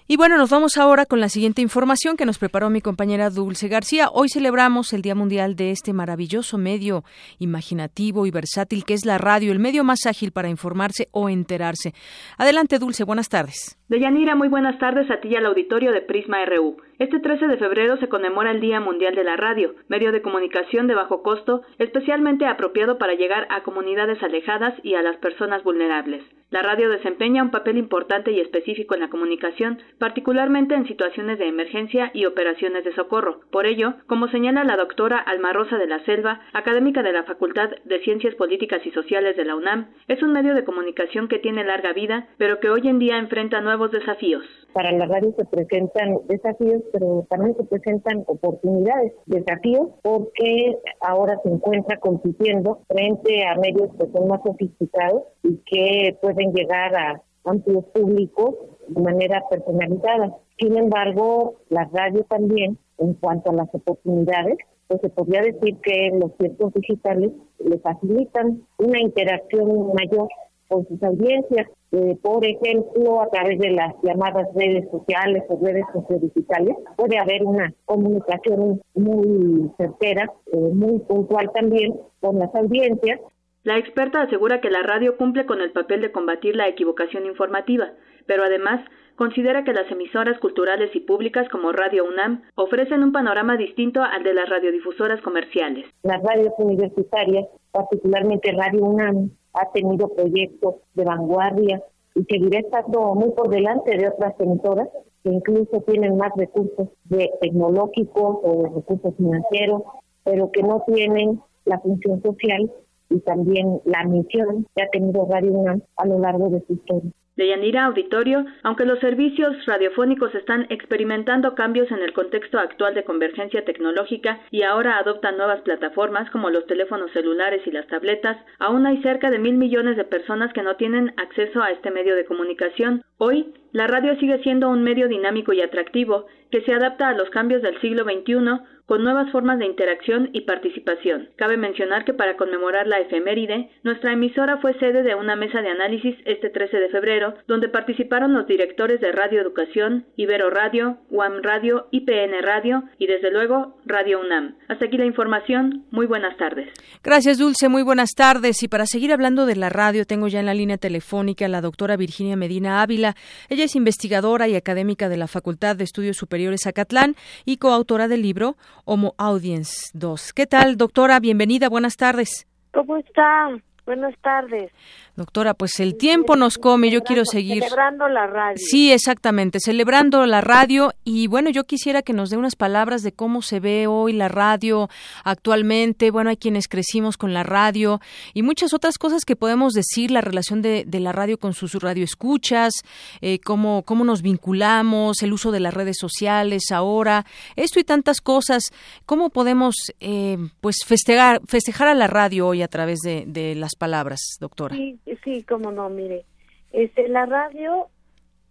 Y 0.07 0.17
bueno, 0.17 0.37
nos 0.37 0.51
vamos 0.51 0.77
ahora 0.77 1.07
con 1.07 1.19
la 1.19 1.29
siguiente 1.29 1.63
información 1.63 2.15
que 2.15 2.27
nos 2.27 2.37
preparó 2.37 2.69
mi 2.69 2.79
compañera 2.79 3.31
Dulce 3.31 3.67
García. 3.67 4.09
Hoy 4.13 4.29
celebramos 4.29 4.93
el 4.93 5.01
Día 5.01 5.15
Mundial 5.15 5.55
de 5.55 5.71
este 5.71 5.93
maravilloso 5.93 6.59
medio 6.59 7.03
imaginativo 7.39 8.27
y 8.27 8.31
versátil 8.31 8.85
que 8.85 8.93
es 8.93 9.03
la 9.03 9.17
radio, 9.17 9.51
el 9.51 9.57
medio 9.57 9.83
más 9.83 10.05
ágil 10.05 10.31
para 10.31 10.47
informarse 10.47 11.07
o 11.09 11.27
enterarse. 11.27 11.93
Adelante, 12.37 12.77
Dulce, 12.77 13.03
buenas 13.03 13.29
tardes. 13.29 13.79
Deyanira, 13.89 14.35
muy 14.35 14.47
buenas 14.47 14.77
tardes 14.77 15.09
a 15.09 15.19
ti 15.21 15.29
y 15.29 15.37
al 15.37 15.47
auditorio 15.47 15.91
de 15.91 16.01
Prisma 16.01 16.37
RU. 16.45 16.77
Este 16.97 17.19
13 17.19 17.47
de 17.47 17.57
febrero 17.57 17.97
se 17.97 18.07
conmemora 18.07 18.51
el 18.51 18.61
Día 18.61 18.79
Mundial 18.79 19.15
de 19.15 19.25
la 19.25 19.35
Radio, 19.35 19.75
medio 19.89 20.13
de 20.13 20.21
comunicación 20.21 20.87
de 20.87 20.95
bajo 20.95 21.23
costo, 21.23 21.61
especialmente 21.77 22.45
apropiado 22.45 22.97
para 22.97 23.15
llegar 23.15 23.47
a 23.49 23.63
comunidades 23.63 24.23
alejadas 24.23 24.73
y 24.81 24.95
a 24.95 25.01
las 25.01 25.17
personas 25.17 25.61
vulnerables. 25.63 26.23
La 26.51 26.61
radio 26.61 26.89
desempeña 26.89 27.43
un 27.43 27.51
papel 27.51 27.77
importante 27.77 28.31
y 28.31 28.39
específico 28.39 28.93
en 28.93 29.01
la 29.01 29.09
comunicación, 29.09 29.79
particularmente 29.99 30.73
en 30.73 30.87
situaciones 30.87 31.37
de 31.37 31.49
emergencia 31.49 32.11
y 32.13 32.25
operaciones 32.27 32.85
de 32.85 32.93
socorro. 32.93 33.41
Por 33.51 33.65
ello, 33.65 33.95
como 34.07 34.29
señala 34.29 34.63
la 34.63 34.77
doctora 34.77 35.17
Alma 35.17 35.51
Rosa 35.51 35.77
de 35.77 35.87
la 35.87 35.99
Selva, 36.05 36.39
académica 36.53 37.03
de 37.03 37.11
la 37.11 37.23
Facultad 37.23 37.71
de 37.83 37.99
Ciencias 38.03 38.35
Políticas 38.35 38.85
y 38.85 38.91
Sociales 38.91 39.35
de 39.35 39.43
la 39.43 39.57
UNAM, 39.57 39.89
es 40.07 40.23
un 40.23 40.31
medio 40.31 40.55
de 40.55 40.63
comunicación 40.63 41.27
que 41.27 41.39
tiene 41.39 41.65
larga 41.65 41.91
vida, 41.91 42.29
pero 42.37 42.61
que 42.61 42.69
hoy 42.69 42.87
en 42.87 42.99
día 42.99 43.17
enfrenta 43.17 43.59
nuevos 43.59 43.91
desafíos. 43.91 44.45
Para 44.75 44.91
la 44.91 45.05
radio 45.05 45.33
se 45.37 45.45
presentan 45.45 46.19
desafíos 46.27 46.83
pero 46.91 47.25
también 47.29 47.55
se 47.55 47.63
presentan 47.63 48.25
oportunidades, 48.27 49.13
desafíos, 49.25 49.87
porque 50.01 50.77
ahora 50.99 51.39
se 51.43 51.49
encuentra 51.49 51.97
compitiendo 52.01 52.81
frente 52.89 53.45
a 53.45 53.55
medios 53.55 53.89
que 53.97 54.11
son 54.11 54.27
más 54.27 54.41
sofisticados 54.43 55.23
y 55.43 55.55
que 55.65 56.17
pueden 56.21 56.51
llegar 56.51 56.93
a 56.93 57.21
amplios 57.45 57.85
públicos 57.93 58.55
de 58.89 59.01
manera 59.01 59.41
personalizada. 59.49 60.35
Sin 60.59 60.77
embargo, 60.77 61.55
la 61.69 61.89
radio 61.93 62.25
también, 62.25 62.77
en 62.97 63.13
cuanto 63.13 63.51
a 63.51 63.55
las 63.55 63.73
oportunidades, 63.73 64.57
pues 64.87 64.99
se 64.99 65.09
podría 65.09 65.41
decir 65.41 65.77
que 65.83 66.11
los 66.19 66.35
tiempos 66.35 66.73
digitales 66.73 67.31
le 67.59 67.79
facilitan 67.79 68.61
una 68.77 68.99
interacción 68.99 69.93
mayor 69.93 70.27
con 70.67 70.87
sus 70.87 71.01
audiencias, 71.03 71.67
eh, 71.91 72.17
por 72.21 72.45
ejemplo, 72.45 73.21
a 73.21 73.29
través 73.29 73.59
de 73.59 73.71
las 73.71 73.93
llamadas 74.03 74.47
redes 74.55 74.89
sociales 74.91 75.43
o 75.49 75.59
redes 75.63 75.85
sociodigitales, 75.93 76.75
puede 76.97 77.17
haber 77.17 77.43
una 77.43 77.73
comunicación 77.85 78.81
muy 78.95 79.71
certera, 79.77 80.31
eh, 80.51 80.57
muy 80.57 80.99
puntual 80.99 81.51
también 81.53 81.95
con 82.19 82.39
las 82.39 82.53
audiencias. 82.55 83.19
La 83.63 83.77
experta 83.77 84.21
asegura 84.21 84.61
que 84.61 84.69
la 84.69 84.83
radio 84.83 85.17
cumple 85.17 85.45
con 85.45 85.61
el 85.61 85.71
papel 85.71 86.01
de 86.01 86.11
combatir 86.11 86.55
la 86.55 86.67
equivocación 86.67 87.25
informativa, 87.25 87.93
pero 88.25 88.43
además 88.43 88.81
considera 89.15 89.63
que 89.63 89.73
las 89.73 89.89
emisoras 89.89 90.37
culturales 90.39 90.93
y 90.95 90.99
públicas 90.99 91.47
como 91.49 91.71
Radio 91.71 92.05
UNAM 92.05 92.43
ofrecen 92.55 93.03
un 93.03 93.11
panorama 93.11 93.57
distinto 93.57 94.03
al 94.03 94.23
de 94.23 94.33
las 94.33 94.49
radiodifusoras 94.49 95.21
comerciales. 95.21 95.85
Las 96.03 96.21
radios 96.21 96.53
universitarias, 96.57 97.47
particularmente 97.71 98.51
Radio 98.51 98.83
UNAM, 98.83 99.31
ha 99.55 99.71
tenido 99.71 100.09
proyectos 100.09 100.75
de 100.93 101.03
vanguardia 101.03 101.81
y 102.15 102.23
seguirá 102.23 102.59
estando 102.59 103.15
muy 103.15 103.31
por 103.31 103.49
delante 103.49 103.97
de 103.97 104.07
otras 104.07 104.33
emisoras 104.39 104.89
que 105.23 105.31
incluso 105.31 105.81
tienen 105.81 106.17
más 106.17 106.31
recursos 106.35 106.89
de 107.05 107.31
tecnológicos 107.41 108.37
o 108.43 108.63
de 108.63 108.69
recursos 108.75 109.15
financieros, 109.17 109.81
pero 110.23 110.51
que 110.51 110.61
no 110.61 110.83
tienen 110.87 111.41
la 111.65 111.79
función 111.79 112.21
social 112.21 112.71
y 113.09 113.19
también 113.19 113.81
la 113.85 114.03
misión 114.03 114.65
que 114.75 114.83
ha 114.83 114.89
tenido 114.89 115.27
Radio 115.29 115.51
UNAM 115.53 115.81
a 115.97 116.05
lo 116.05 116.19
largo 116.19 116.49
de 116.49 116.63
su 116.67 116.73
historia. 116.73 117.11
De 117.35 117.47
Yanira 117.47 117.85
Auditorio, 117.85 118.45
aunque 118.63 118.85
los 118.85 118.99
servicios 118.99 119.65
radiofónicos 119.65 120.33
están 120.35 120.67
experimentando 120.69 121.53
cambios 121.53 121.91
en 121.91 121.99
el 121.99 122.13
contexto 122.13 122.57
actual 122.57 122.95
de 122.95 123.03
convergencia 123.03 123.65
tecnológica 123.65 124.39
y 124.51 124.63
ahora 124.63 124.97
adoptan 124.97 125.35
nuevas 125.35 125.61
plataformas 125.61 126.29
como 126.31 126.49
los 126.49 126.65
teléfonos 126.65 127.11
celulares 127.11 127.61
y 127.65 127.71
las 127.71 127.87
tabletas, 127.87 128.37
aún 128.59 128.85
hay 128.85 129.01
cerca 129.01 129.29
de 129.29 129.39
mil 129.39 129.55
millones 129.57 129.97
de 129.97 130.05
personas 130.05 130.53
que 130.53 130.63
no 130.63 130.77
tienen 130.77 131.13
acceso 131.17 131.61
a 131.61 131.71
este 131.71 131.91
medio 131.91 132.15
de 132.15 132.25
comunicación. 132.25 133.03
Hoy, 133.17 133.53
la 133.73 133.87
radio 133.87 134.17
sigue 134.19 134.41
siendo 134.41 134.69
un 134.69 134.83
medio 134.83 135.09
dinámico 135.09 135.51
y 135.51 135.61
atractivo 135.61 136.27
que 136.51 136.61
se 136.61 136.73
adapta 136.73 137.09
a 137.09 137.13
los 137.13 137.29
cambios 137.31 137.61
del 137.61 137.79
siglo 137.81 138.05
XXI 138.05 138.61
con 138.85 139.03
nuevas 139.03 139.31
formas 139.31 139.59
de 139.59 139.65
interacción 139.65 140.29
y 140.33 140.41
participación. 140.41 141.29
Cabe 141.35 141.57
mencionar 141.57 142.05
que 142.05 142.13
para 142.13 142.37
conmemorar 142.37 142.87
la 142.87 142.99
efeméride, 142.99 143.69
nuestra 143.83 144.13
emisora 144.13 144.57
fue 144.57 144.77
sede 144.79 145.03
de 145.03 145.15
una 145.15 145.35
mesa 145.35 145.61
de 145.61 145.69
análisis 145.69 146.15
este 146.25 146.49
13 146.49 146.77
de 146.77 146.89
febrero, 146.89 147.33
donde 147.47 147.69
participaron 147.69 148.33
los 148.33 148.47
directores 148.47 149.01
de 149.01 149.11
Radio 149.11 149.41
Educación, 149.41 150.05
Ibero 150.15 150.49
Radio, 150.49 150.97
UAM 151.09 151.41
Radio, 151.41 151.87
IPN 151.91 152.41
Radio 152.41 152.83
y 152.99 153.07
desde 153.07 153.31
luego 153.31 153.77
Radio 153.85 154.19
UNAM. 154.21 154.55
Hasta 154.67 154.85
aquí 154.85 154.97
la 154.97 155.05
información. 155.05 155.85
Muy 155.91 156.05
buenas 156.05 156.37
tardes. 156.37 156.69
Gracias, 157.03 157.37
Dulce. 157.37 157.69
Muy 157.69 157.83
buenas 157.83 158.11
tardes. 158.15 158.61
Y 158.63 158.67
para 158.67 158.85
seguir 158.85 159.11
hablando 159.11 159.45
de 159.45 159.55
la 159.55 159.69
radio, 159.69 160.05
tengo 160.05 160.27
ya 160.27 160.39
en 160.39 160.45
la 160.45 160.53
línea 160.53 160.77
telefónica 160.77 161.45
a 161.45 161.49
la 161.49 161.61
doctora 161.61 161.97
Virginia 161.97 162.35
Medina 162.35 162.81
Ávila. 162.81 163.15
Ella 163.49 163.63
es 163.63 163.75
investigadora 163.75 164.47
y 164.47 164.55
académica 164.55 165.09
de 165.09 165.17
la 165.17 165.27
Facultad 165.27 165.75
de 165.75 165.83
Estudios 165.83 166.17
Superiores 166.17 166.67
Acatlán 166.67 167.15
y 167.45 167.57
coautora 167.57 168.07
del 168.07 168.21
libro 168.21 168.55
Homo 168.85 169.15
Audience 169.17 169.89
2. 169.93 170.33
¿Qué 170.33 170.47
tal, 170.47 170.77
doctora? 170.77 171.19
Bienvenida. 171.19 171.69
Buenas 171.69 171.97
tardes. 171.97 172.47
¿Cómo 172.71 172.97
está? 172.97 173.49
Buenas 173.85 174.15
tardes. 174.21 174.71
Doctora, 175.15 175.53
pues 175.53 175.79
el 175.79 175.95
tiempo 175.95 176.35
nos 176.35 176.57
come, 176.57 176.91
yo 176.91 177.01
quiero 177.01 177.23
seguir. 177.23 177.63
Celebrando 177.63 178.09
la 178.09 178.27
radio. 178.27 178.57
Sí, 178.57 178.91
exactamente, 178.91 179.59
celebrando 179.61 180.25
la 180.25 180.41
radio 180.41 180.91
y 181.05 181.27
bueno, 181.27 181.49
yo 181.49 181.63
quisiera 181.63 182.01
que 182.01 182.11
nos 182.11 182.29
dé 182.29 182.35
unas 182.35 182.57
palabras 182.57 183.01
de 183.01 183.13
cómo 183.13 183.41
se 183.41 183.61
ve 183.61 183.87
hoy 183.87 184.11
la 184.11 184.27
radio 184.27 184.89
actualmente. 185.23 186.11
Bueno, 186.11 186.31
hay 186.31 186.35
quienes 186.35 186.67
crecimos 186.67 187.15
con 187.15 187.33
la 187.33 187.43
radio 187.43 188.01
y 188.33 188.43
muchas 188.43 188.73
otras 188.73 188.97
cosas 188.97 189.23
que 189.23 189.37
podemos 189.37 189.71
decir, 189.71 190.11
la 190.11 190.19
relación 190.19 190.61
de, 190.61 190.83
de 190.85 190.99
la 190.99 191.13
radio 191.13 191.37
con 191.37 191.53
sus 191.53 191.75
radioescuchas, 191.75 192.73
eh, 193.21 193.39
cómo, 193.39 193.83
cómo 193.83 194.03
nos 194.03 194.21
vinculamos, 194.21 195.23
el 195.23 195.31
uso 195.31 195.51
de 195.53 195.61
las 195.61 195.73
redes 195.73 195.95
sociales 195.97 196.71
ahora, 196.71 197.25
esto 197.55 197.79
y 197.79 197.85
tantas 197.85 198.19
cosas. 198.19 198.63
¿Cómo 199.05 199.29
podemos 199.29 199.75
eh, 200.01 200.37
pues 200.59 200.79
festejar, 200.85 201.39
festejar 201.47 201.87
a 201.87 201.93
la 201.95 202.07
radio 202.07 202.47
hoy 202.47 202.61
a 202.61 202.67
través 202.67 202.99
de, 202.99 203.23
de 203.25 203.55
las 203.55 203.75
palabras, 203.77 204.19
doctora? 204.41 204.75
Sí 204.75 204.99
sí, 205.23 205.43
cómo 205.43 205.71
no, 205.71 205.89
mire, 205.89 206.25
este, 206.71 207.07
la 207.07 207.25
radio, 207.25 207.89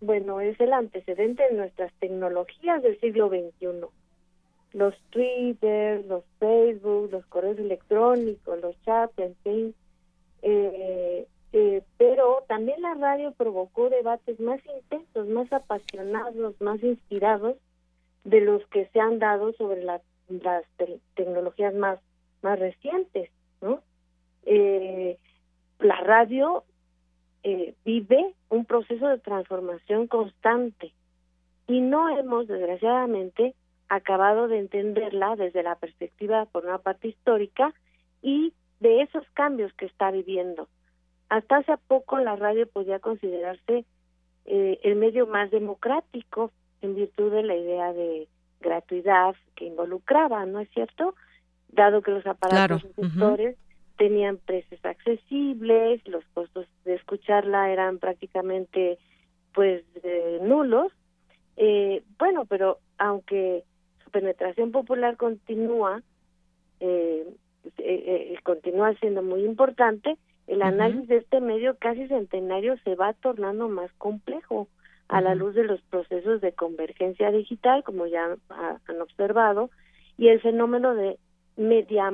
bueno, 0.00 0.40
es 0.40 0.58
el 0.60 0.72
antecedente 0.72 1.42
de 1.42 1.56
nuestras 1.56 1.92
tecnologías 1.94 2.82
del 2.82 2.98
siglo 3.00 3.28
XXI. 3.28 3.86
Los 4.72 4.94
Twitter, 5.10 6.04
los 6.06 6.24
Facebook, 6.38 7.10
los 7.12 7.26
correos 7.26 7.58
electrónicos, 7.58 8.60
los 8.60 8.80
chats, 8.82 9.18
en 9.18 9.36
fin. 9.44 9.74
Eh, 10.42 11.26
eh, 11.52 11.82
pero 11.96 12.44
también 12.48 12.82
la 12.82 12.94
radio 12.94 13.32
provocó 13.32 13.88
debates 13.88 14.40
más 14.40 14.60
intensos, 14.66 15.28
más 15.28 15.52
apasionados, 15.52 16.60
más 16.60 16.82
inspirados 16.82 17.56
de 18.24 18.40
los 18.40 18.66
que 18.66 18.86
se 18.86 19.00
han 19.00 19.18
dado 19.18 19.52
sobre 19.52 19.84
las 19.84 20.02
tecnologías 21.14 21.74
más, 21.74 22.00
más 22.42 22.58
recientes, 22.58 23.30
¿no? 23.60 23.80
Eh, 24.46 25.18
la 25.78 25.96
radio 25.96 26.64
eh, 27.42 27.74
vive 27.84 28.34
un 28.48 28.64
proceso 28.64 29.08
de 29.08 29.18
transformación 29.18 30.06
constante 30.06 30.92
y 31.66 31.80
no 31.80 32.08
hemos, 32.16 32.46
desgraciadamente, 32.48 33.54
acabado 33.88 34.48
de 34.48 34.58
entenderla 34.58 35.36
desde 35.36 35.62
la 35.62 35.76
perspectiva, 35.76 36.46
por 36.46 36.64
una 36.64 36.78
parte 36.78 37.08
histórica, 37.08 37.72
y 38.22 38.52
de 38.80 39.02
esos 39.02 39.24
cambios 39.34 39.72
que 39.74 39.86
está 39.86 40.10
viviendo. 40.10 40.68
Hasta 41.28 41.58
hace 41.58 41.76
poco 41.86 42.18
la 42.18 42.36
radio 42.36 42.66
podía 42.66 42.98
considerarse 42.98 43.84
eh, 44.46 44.80
el 44.82 44.96
medio 44.96 45.26
más 45.26 45.50
democrático 45.50 46.50
en 46.82 46.94
virtud 46.94 47.32
de 47.32 47.42
la 47.42 47.56
idea 47.56 47.92
de 47.92 48.28
gratuidad 48.60 49.34
que 49.54 49.66
involucraba, 49.66 50.44
¿no 50.46 50.60
es 50.60 50.68
cierto? 50.70 51.14
Dado 51.68 52.02
que 52.02 52.10
los 52.10 52.26
aparatos 52.26 52.82
receptores 52.82 53.56
tenían 53.96 54.38
precios 54.38 54.84
accesibles, 54.84 56.06
los 56.06 56.24
costos 56.34 56.66
de 56.84 56.94
escucharla 56.94 57.70
eran 57.70 57.98
prácticamente 57.98 58.98
pues 59.52 59.84
nulos. 60.42 60.92
Eh, 61.56 62.02
bueno, 62.18 62.44
pero 62.46 62.78
aunque 62.98 63.64
su 64.02 64.10
penetración 64.10 64.72
popular 64.72 65.16
continúa, 65.16 66.02
eh, 66.80 67.24
eh, 67.78 68.36
continúa 68.42 68.94
siendo 68.94 69.22
muy 69.22 69.44
importante, 69.44 70.16
el 70.46 70.62
análisis 70.62 71.08
de 71.08 71.16
este 71.18 71.40
medio 71.40 71.76
casi 71.78 72.06
centenario 72.08 72.76
se 72.84 72.96
va 72.96 73.14
tornando 73.14 73.68
más 73.68 73.90
complejo 73.94 74.68
a 75.08 75.20
la 75.20 75.34
luz 75.34 75.54
de 75.54 75.64
los 75.64 75.80
procesos 75.82 76.40
de 76.40 76.52
convergencia 76.52 77.30
digital, 77.30 77.82
como 77.84 78.06
ya 78.06 78.36
han 78.50 79.00
observado, 79.00 79.70
y 80.18 80.28
el 80.28 80.40
fenómeno 80.40 80.94
de 80.94 81.18
media 81.56 82.10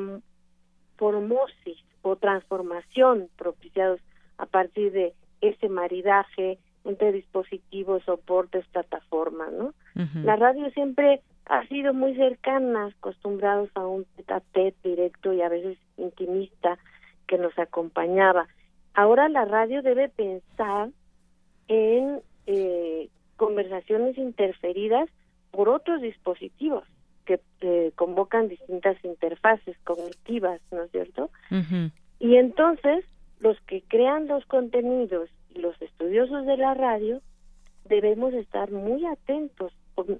o 2.02 2.16
transformación 2.16 3.28
propiciados 3.36 4.00
a 4.38 4.46
partir 4.46 4.92
de 4.92 5.12
ese 5.40 5.68
maridaje 5.68 6.58
entre 6.84 7.12
dispositivos, 7.12 8.02
soportes, 8.04 8.66
plataformas, 8.68 9.52
¿no? 9.52 9.74
La 10.24 10.36
radio 10.36 10.70
siempre 10.70 11.20
ha 11.46 11.66
sido 11.66 11.92
muy 11.92 12.14
cercana, 12.14 12.86
acostumbrados 12.86 13.68
a 13.74 13.86
un 13.86 14.06
tete 14.52 14.74
directo 14.82 15.32
y 15.32 15.42
a 15.42 15.48
veces 15.48 15.78
intimista 15.98 16.78
que 17.26 17.36
nos 17.36 17.58
acompañaba. 17.58 18.48
Ahora 18.94 19.28
la 19.28 19.44
radio 19.44 19.82
debe 19.82 20.08
pensar 20.08 20.90
en 21.68 22.20
eh, 22.46 23.08
conversaciones 23.36 24.16
interferidas 24.16 25.08
por 25.50 25.68
otros 25.68 26.00
dispositivos 26.00 26.84
que 27.30 27.40
eh, 27.60 27.92
convocan 27.94 28.48
distintas 28.48 28.96
interfaces 29.04 29.76
cognitivas, 29.84 30.60
¿no 30.72 30.82
es 30.82 30.90
cierto? 30.90 31.30
Y 32.18 32.36
entonces 32.36 33.04
los 33.38 33.56
que 33.68 33.82
crean 33.82 34.26
los 34.26 34.44
contenidos 34.46 35.30
y 35.54 35.60
los 35.60 35.80
estudiosos 35.80 36.44
de 36.46 36.56
la 36.56 36.74
radio 36.74 37.20
debemos 37.84 38.34
estar 38.34 38.72
muy 38.72 39.06
atentos, 39.06 39.72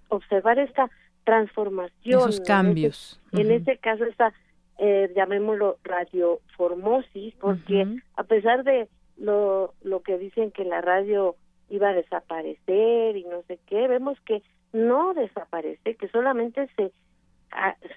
observar 0.08 0.60
esta 0.60 0.88
transformación, 1.24 2.20
esos 2.20 2.40
cambios. 2.40 3.20
En 3.32 3.50
este, 3.50 3.76
caso 3.78 4.04
esta 4.04 4.32
eh, 4.78 5.12
llamémoslo 5.16 5.78
radioformosis, 5.82 7.34
porque 7.40 7.86
a 8.14 8.22
pesar 8.22 8.62
de 8.62 8.88
lo, 9.16 9.74
lo 9.82 10.00
que 10.02 10.16
dicen 10.16 10.52
que 10.52 10.64
la 10.64 10.80
radio 10.80 11.34
iba 11.70 11.88
a 11.88 11.94
desaparecer 11.94 13.16
y 13.16 13.24
no 13.24 13.42
sé 13.48 13.58
qué, 13.66 13.88
vemos 13.88 14.18
que 14.20 14.42
no 14.72 15.14
desaparece, 15.14 15.96
que 15.96 16.08
solamente 16.08 16.68
se, 16.76 16.92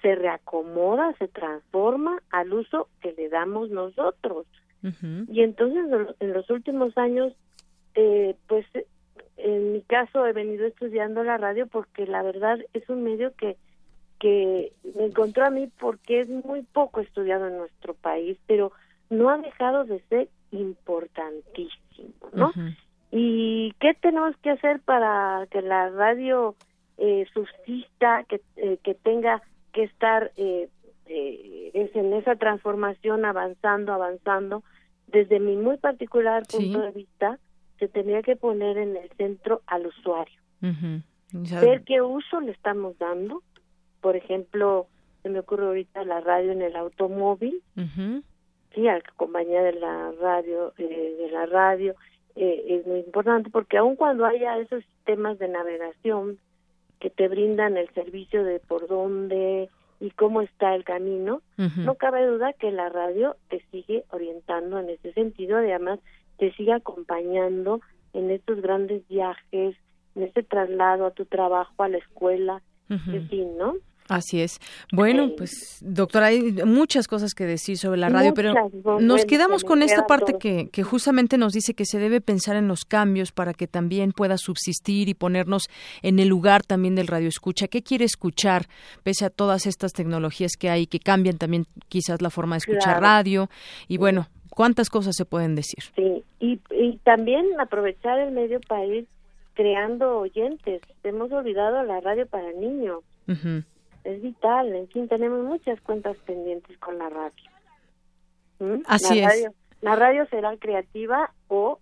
se 0.02 0.14
reacomoda, 0.14 1.14
se 1.18 1.28
transforma 1.28 2.22
al 2.30 2.52
uso 2.52 2.88
que 3.00 3.12
le 3.12 3.28
damos 3.28 3.70
nosotros. 3.70 4.46
Y 5.28 5.40
entonces 5.40 6.14
en 6.20 6.32
los 6.34 6.50
últimos 6.50 6.98
años, 6.98 7.32
eh, 7.94 8.36
pues 8.48 8.66
en 9.38 9.72
mi 9.72 9.80
caso 9.80 10.26
he 10.26 10.34
venido 10.34 10.66
estudiando 10.66 11.24
la 11.24 11.38
radio 11.38 11.66
porque 11.66 12.06
la 12.06 12.22
verdad 12.22 12.58
es 12.74 12.86
un 12.90 13.02
medio 13.02 13.34
que 13.34 13.56
que 14.24 14.72
me 14.96 15.04
encontró 15.04 15.44
a 15.44 15.50
mí 15.50 15.68
porque 15.78 16.20
es 16.20 16.28
muy 16.28 16.62
poco 16.62 17.00
estudiado 17.00 17.48
en 17.48 17.58
nuestro 17.58 17.92
país, 17.92 18.38
pero 18.46 18.72
no 19.10 19.28
ha 19.28 19.36
dejado 19.36 19.84
de 19.84 20.00
ser 20.08 20.28
importantísimo, 20.50 22.30
¿no? 22.32 22.50
¿Y 23.16 23.72
qué 23.78 23.94
tenemos 23.94 24.36
que 24.38 24.50
hacer 24.50 24.80
para 24.80 25.46
que 25.48 25.62
la 25.62 25.88
radio 25.88 26.56
eh, 26.98 27.24
subsista, 27.32 28.24
que, 28.24 28.40
eh, 28.56 28.78
que 28.82 28.94
tenga 28.96 29.40
que 29.72 29.84
estar 29.84 30.32
eh, 30.36 30.68
eh, 31.06 31.90
en 31.94 32.12
esa 32.12 32.34
transformación 32.34 33.24
avanzando, 33.24 33.92
avanzando? 33.92 34.64
Desde 35.06 35.38
mi 35.38 35.54
muy 35.54 35.76
particular 35.76 36.42
punto 36.50 36.80
de 36.80 36.90
vista, 36.90 37.38
se 37.78 37.86
tendría 37.86 38.20
que 38.22 38.34
poner 38.34 38.78
en 38.78 38.96
el 38.96 39.08
centro 39.10 39.62
al 39.68 39.86
usuario. 39.86 40.40
Ver 40.60 41.84
qué 41.84 42.02
uso 42.02 42.40
le 42.40 42.50
estamos 42.50 42.98
dando. 42.98 43.44
Por 44.00 44.16
ejemplo, 44.16 44.88
se 45.22 45.28
me 45.28 45.38
ocurre 45.38 45.66
ahorita 45.66 46.02
la 46.02 46.20
radio 46.20 46.50
en 46.50 46.62
el 46.62 46.74
automóvil, 46.74 47.62
sí, 48.74 48.88
a 48.88 48.94
la 48.94 49.02
compañía 49.14 49.62
de 49.62 49.74
la 49.74 50.10
radio, 50.20 50.72
de 50.76 51.28
la 51.30 51.46
radio, 51.46 51.94
eh, 52.36 52.64
es 52.68 52.86
muy 52.86 53.00
importante 53.00 53.50
porque 53.50 53.78
aun 53.78 53.96
cuando 53.96 54.24
haya 54.24 54.58
esos 54.58 54.84
sistemas 54.84 55.38
de 55.38 55.48
navegación 55.48 56.38
que 57.00 57.10
te 57.10 57.28
brindan 57.28 57.76
el 57.76 57.88
servicio 57.90 58.44
de 58.44 58.60
por 58.60 58.88
dónde 58.88 59.68
y 60.00 60.10
cómo 60.10 60.42
está 60.42 60.74
el 60.74 60.84
camino, 60.84 61.42
no 61.56 61.94
cabe 61.94 62.26
duda 62.26 62.52
que 62.52 62.70
la 62.72 62.88
radio 62.88 63.36
te 63.48 63.64
sigue 63.70 64.04
orientando 64.10 64.78
en 64.78 64.90
ese 64.90 65.12
sentido, 65.12 65.58
además 65.58 66.00
te 66.38 66.52
sigue 66.54 66.72
acompañando 66.72 67.80
en 68.12 68.30
estos 68.30 68.60
grandes 68.60 69.06
viajes, 69.08 69.76
en 70.14 70.22
ese 70.22 70.42
traslado 70.42 71.06
a 71.06 71.10
tu 71.12 71.26
trabajo, 71.26 71.82
a 71.82 71.88
la 71.88 71.98
escuela, 71.98 72.62
en 72.88 73.28
fin, 73.28 73.56
¿no? 73.56 73.74
Así 74.08 74.42
es. 74.42 74.60
Bueno, 74.92 75.30
pues 75.34 75.78
doctora, 75.80 76.26
hay 76.26 76.52
muchas 76.64 77.08
cosas 77.08 77.32
que 77.32 77.46
decir 77.46 77.78
sobre 77.78 77.98
la 77.98 78.10
radio, 78.10 78.34
pero 78.34 78.52
nos 79.00 79.24
quedamos 79.24 79.64
con 79.64 79.82
esta 79.82 80.06
parte 80.06 80.34
que, 80.38 80.68
que 80.70 80.82
justamente 80.82 81.38
nos 81.38 81.54
dice 81.54 81.72
que 81.72 81.86
se 81.86 81.98
debe 81.98 82.20
pensar 82.20 82.56
en 82.56 82.68
los 82.68 82.84
cambios 82.84 83.32
para 83.32 83.54
que 83.54 83.66
también 83.66 84.12
pueda 84.12 84.36
subsistir 84.36 85.08
y 85.08 85.14
ponernos 85.14 85.68
en 86.02 86.18
el 86.18 86.28
lugar 86.28 86.62
también 86.62 86.94
del 86.94 87.06
radio 87.06 87.28
escucha. 87.28 87.66
¿Qué 87.66 87.82
quiere 87.82 88.04
escuchar 88.04 88.66
pese 89.04 89.24
a 89.24 89.30
todas 89.30 89.66
estas 89.66 89.92
tecnologías 89.94 90.52
que 90.58 90.68
hay 90.68 90.86
que 90.86 91.00
cambian 91.00 91.38
también 91.38 91.66
quizás 91.88 92.20
la 92.20 92.28
forma 92.28 92.56
de 92.56 92.58
escuchar 92.58 93.00
radio? 93.00 93.48
Y 93.88 93.96
bueno, 93.96 94.28
cuántas 94.50 94.90
cosas 94.90 95.16
se 95.16 95.24
pueden 95.24 95.54
decir. 95.54 95.82
Sí, 95.96 96.22
y, 96.40 96.60
y 96.70 96.98
también 97.04 97.46
aprovechar 97.58 98.18
el 98.18 98.32
medio 98.32 98.60
país 98.60 99.06
creando 99.54 100.18
oyentes. 100.18 100.82
Hemos 101.04 101.32
olvidado 101.32 101.82
la 101.84 102.00
radio 102.00 102.26
para 102.26 102.52
niños 102.52 103.00
es 104.04 104.22
vital. 104.22 104.74
En 104.74 104.88
fin, 104.88 105.08
tenemos 105.08 105.44
muchas 105.44 105.80
cuentas 105.80 106.16
pendientes 106.26 106.76
con 106.78 106.98
la 106.98 107.08
radio. 107.08 107.50
¿Mm? 108.60 108.82
Así 108.86 109.20
la 109.20 109.28
es. 109.28 109.48
la 109.80 109.96
radio 109.96 110.26
será 110.26 110.56
creativa 110.56 111.32
o 111.48 111.78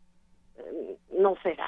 eh, 0.56 0.96
no 1.18 1.34
será. 1.42 1.66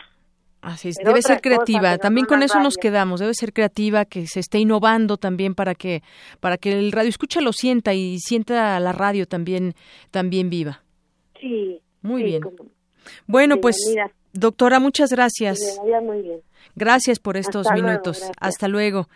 Así 0.62 0.88
es, 0.88 0.96
debe 0.96 1.20
ser 1.20 1.42
creativa. 1.42 1.98
También 1.98 2.26
con 2.26 2.42
eso 2.42 2.58
nos 2.58 2.76
quedamos. 2.76 3.20
Debe 3.20 3.34
ser 3.34 3.52
creativa, 3.52 4.06
que 4.06 4.26
se 4.26 4.40
esté 4.40 4.58
innovando 4.58 5.18
también 5.18 5.54
para 5.54 5.74
que 5.74 6.02
para 6.40 6.56
que 6.56 6.72
el 6.72 6.90
radio 6.90 7.10
escucha 7.10 7.42
lo 7.42 7.52
sienta 7.52 7.92
y 7.92 8.18
sienta 8.18 8.80
la 8.80 8.92
radio 8.92 9.26
también 9.26 9.74
también 10.10 10.48
viva. 10.48 10.82
Sí. 11.38 11.82
Muy 12.00 12.22
bien. 12.22 12.42
Bueno, 13.26 13.60
pues 13.60 13.76
doctora, 14.34 14.78
muchas 14.80 15.10
gracias. 15.10 15.58
muy 16.02 16.20
bien. 16.20 16.40
Gracias 16.76 17.18
por 17.18 17.36
estos 17.36 17.66
minutos. 17.72 18.22
Hasta 18.40 18.68
luego. 18.68 19.08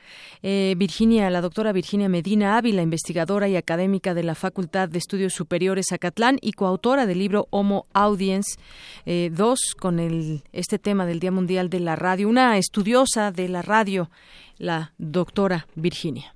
Eh, 0.43 0.75
Virginia, 0.77 1.29
la 1.31 1.41
doctora 1.41 1.73
Virginia 1.73 2.09
Medina 2.09 2.57
Ávila, 2.57 2.83
investigadora 2.83 3.49
y 3.49 3.57
académica 3.57 4.15
de 4.15 4.23
la 4.23 4.35
Facultad 4.35 4.89
de 4.89 4.99
Estudios 4.99 5.35
Superiores 5.35 5.93
Acatlán 5.93 6.39
y 6.41 6.53
coautora 6.53 7.07
del 7.07 7.19
libro 7.19 7.49
Homo 7.51 7.87
Audience 7.93 8.59
2 9.07 9.07
eh, 9.07 9.81
con 9.81 9.99
el, 9.99 10.45
este 10.53 10.79
tema 10.79 11.05
del 11.05 11.19
Día 11.19 11.33
Mundial 11.33 11.69
de 11.69 11.81
la 11.81 11.97
Radio. 11.97 12.29
Una 12.29 12.57
estudiosa 12.59 13.33
de 13.33 13.49
la 13.49 13.63
radio, 13.63 14.11
la 14.57 14.93
doctora 14.99 15.67
Virginia. 15.75 16.35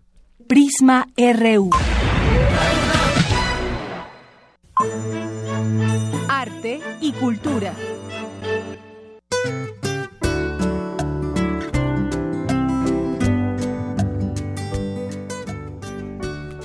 Prisma 0.48 1.06
RU. 1.16 1.70
Arte 6.28 6.80
y 7.00 7.12
cultura. 7.12 7.74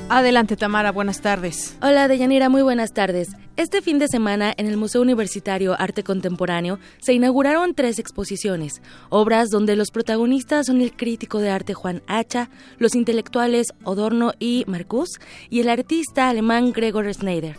Adelante, 0.10 0.56
Tamara, 0.56 0.94
buenas 0.94 1.20
tardes. 1.20 1.76
Hola, 1.82 2.08
Deyanira, 2.08 2.48
muy 2.48 2.62
buenas 2.62 2.94
tardes. 2.94 3.28
Este 3.58 3.82
fin 3.82 4.00
de 4.00 4.08
semana, 4.08 4.54
en 4.56 4.66
el 4.66 4.78
Museo 4.78 5.02
Universitario 5.02 5.76
Arte 5.78 6.02
Contemporáneo, 6.04 6.80
se 7.02 7.12
inauguraron 7.12 7.74
tres 7.74 8.00
exposiciones, 8.00 8.82
obras 9.10 9.50
donde 9.50 9.76
los 9.76 9.92
protagonistas 9.92 10.68
son 10.68 10.80
el 10.80 10.94
crítico 10.94 11.40
de 11.40 11.50
arte 11.50 11.74
Juan 11.74 12.04
Hacha, 12.08 12.50
los 12.78 12.96
intelectuales 12.96 13.74
Odorno 13.84 14.32
y 14.40 14.64
Marcus, 14.66 15.20
y 15.50 15.60
el 15.60 15.68
artista 15.68 16.30
alemán 16.30 16.72
Gregor 16.72 17.14
Schneider. 17.14 17.58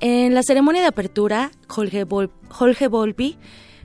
En 0.00 0.34
la 0.34 0.42
ceremonia 0.42 0.82
de 0.82 0.88
apertura, 0.88 1.52
Jorge, 1.68 2.02
Volpi, 2.02 3.38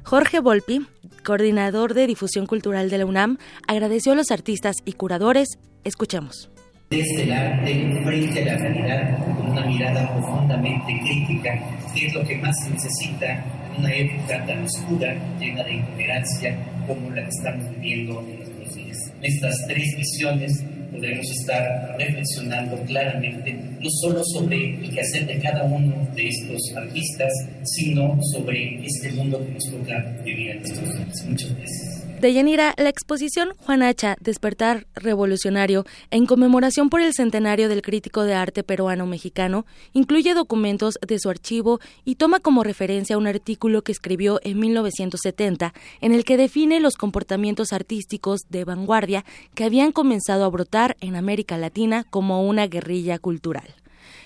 Jorge 0.03 0.39
Volpi, 0.39 0.87
coordinador 1.23 1.93
de 1.93 2.07
difusión 2.07 2.47
cultural 2.47 2.89
de 2.89 2.97
la 2.97 3.05
UNAM, 3.05 3.37
agradeció 3.67 4.13
a 4.13 4.15
los 4.15 4.31
artistas 4.31 4.77
y 4.83 4.93
curadores. 4.93 5.59
Escuchemos 5.83 6.49
desde 6.89 7.21
el 7.21 7.31
arte 7.31 8.01
frente 8.03 8.41
a 8.41 8.45
la 8.45 8.57
realidad 8.57 9.17
con 9.37 9.51
una 9.51 9.63
mirada 9.65 10.11
profundamente 10.11 10.99
crítica, 11.01 11.51
que 11.93 12.07
es 12.07 12.13
lo 12.13 12.23
que 12.25 12.35
más 12.37 12.55
se 12.63 12.71
necesita 12.71 13.45
en 13.75 13.79
una 13.79 13.93
época 13.93 14.45
tan 14.47 14.63
oscura, 14.63 15.15
llena 15.39 15.63
de 15.63 15.73
intolerancia 15.73 16.57
como 16.87 17.11
la 17.11 17.21
que 17.21 17.29
estamos 17.29 17.69
viviendo 17.75 18.19
en 18.21 18.37
nuestros 18.37 18.75
días. 18.75 18.97
En 19.21 19.25
estas 19.25 19.67
tres 19.67 19.95
visiones 19.97 20.63
podemos 20.91 21.29
estar 21.29 21.95
reflexionando 21.99 22.75
claramente 22.85 23.53
no 23.53 23.89
solo 24.01 24.21
sobre 24.33 24.73
el 24.73 24.89
quehacer 24.89 25.27
de 25.27 25.39
cada 25.39 25.63
uno 25.65 25.95
de 26.15 26.27
estos 26.27 26.75
artistas, 26.75 27.31
sino 27.65 28.17
sobre 28.33 28.83
este 28.83 29.11
mundo 29.11 29.45
que 29.45 29.53
nos 29.53 29.63
toca 29.65 30.03
vivir 30.25 30.51
en 30.51 30.59
nuestros 30.61 30.97
días. 30.97 31.25
Muchas 31.27 31.55
gracias. 31.55 31.98
Deyanira, 32.21 32.73
la 32.77 32.89
exposición 32.89 33.53
Juan 33.59 33.81
Hacha, 33.81 34.17
Despertar 34.19 34.87
Revolucionario, 34.93 35.85
en 36.11 36.25
conmemoración 36.25 36.89
por 36.89 36.99
el 36.99 37.13
centenario 37.13 37.69
del 37.69 37.81
crítico 37.81 38.23
de 38.23 38.33
arte 38.33 38.61
peruano-mexicano, 38.61 39.65
incluye 39.93 40.33
documentos 40.33 40.99
de 41.07 41.17
su 41.17 41.29
archivo 41.29 41.79
y 42.03 42.15
toma 42.15 42.41
como 42.41 42.65
referencia 42.65 43.17
un 43.17 43.25
artículo 43.25 43.83
que 43.83 43.93
escribió 43.93 44.41
en 44.43 44.59
1970, 44.59 45.73
en 46.01 46.11
el 46.11 46.25
que 46.25 46.35
define 46.35 46.81
los 46.81 46.97
comportamientos 46.97 47.71
artísticos 47.71 48.41
de 48.49 48.65
vanguardia 48.65 49.23
que 49.55 49.63
habían 49.63 49.93
comenzado 49.93 50.43
a 50.43 50.49
brotar 50.49 50.97
en 50.99 51.15
América 51.15 51.57
Latina 51.57 52.03
como 52.09 52.45
una 52.45 52.67
guerrilla 52.67 53.17
cultural. 53.17 53.75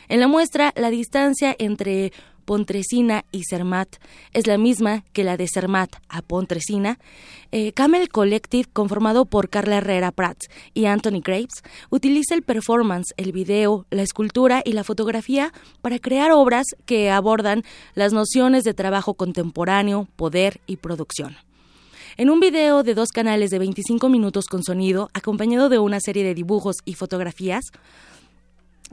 En 0.10 0.20
la 0.20 0.28
muestra, 0.28 0.74
la 0.76 0.90
distancia 0.90 1.56
entre 1.60 2.12
Pontresina 2.44 3.26
y 3.32 3.44
Cermat 3.50 3.96
es 4.34 4.48
la 4.48 4.58
misma 4.58 5.04
que 5.14 5.24
la 5.24 5.38
de 5.38 5.48
Cermat 5.48 5.96
a 6.10 6.22
Pontresina, 6.22 7.00
eh, 7.52 7.72
Camel 7.74 8.10
Collective, 8.10 8.70
conformado 8.72 9.26
por 9.26 9.50
Carla 9.50 9.78
Herrera 9.78 10.12
Prats 10.12 10.50
y 10.74 10.86
Anthony 10.86 11.22
Graves, 11.24 11.64
utiliza 11.90 12.36
el 12.36 12.44
performance, 12.44 13.14
el 13.18 13.32
video, 13.32 13.86
la 13.90 14.02
escultura 14.04 14.62
y 14.64 14.74
la 14.74 14.84
fotografía 14.84 15.52
para 15.82 16.00
crear 16.00 16.32
obras 16.32 16.68
que 16.86 17.10
abordan 17.10 17.64
las 17.96 18.14
nociones 18.14 18.64
de 18.64 18.74
trabajo 18.74 19.16
contemporáneo, 19.16 20.08
poder 20.16 20.62
y 20.68 20.78
producción. 20.78 21.36
En 22.16 22.30
un 22.30 22.40
video 22.40 22.84
de 22.84 22.94
dos 22.94 23.10
canales 23.10 23.50
de 23.50 23.58
25 23.58 24.08
minutos 24.08 24.46
con 24.46 24.64
sonido, 24.64 25.10
acompañado 25.16 25.68
de 25.68 25.80
una 25.80 26.00
serie 26.00 26.24
de 26.24 26.36
dibujos 26.36 26.76
y 26.86 26.94
fotografías, 26.94 27.72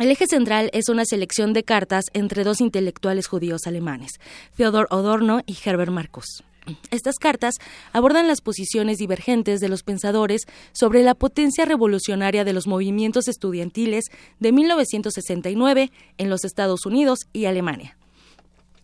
el 0.00 0.10
eje 0.10 0.26
central 0.26 0.70
es 0.72 0.88
una 0.88 1.04
selección 1.04 1.52
de 1.52 1.62
cartas 1.62 2.06
entre 2.14 2.42
dos 2.42 2.62
intelectuales 2.62 3.26
judíos 3.26 3.66
alemanes, 3.66 4.12
Theodor 4.56 4.88
Adorno 4.90 5.42
y 5.44 5.56
Herbert 5.62 5.92
Marcus. 5.92 6.42
Estas 6.90 7.16
cartas 7.16 7.56
abordan 7.92 8.26
las 8.26 8.40
posiciones 8.40 8.96
divergentes 8.96 9.60
de 9.60 9.68
los 9.68 9.82
pensadores 9.82 10.46
sobre 10.72 11.02
la 11.02 11.14
potencia 11.14 11.66
revolucionaria 11.66 12.44
de 12.44 12.54
los 12.54 12.66
movimientos 12.66 13.28
estudiantiles 13.28 14.06
de 14.38 14.52
1969 14.52 15.90
en 16.16 16.30
los 16.30 16.44
Estados 16.46 16.86
Unidos 16.86 17.26
y 17.34 17.44
Alemania. 17.44 17.98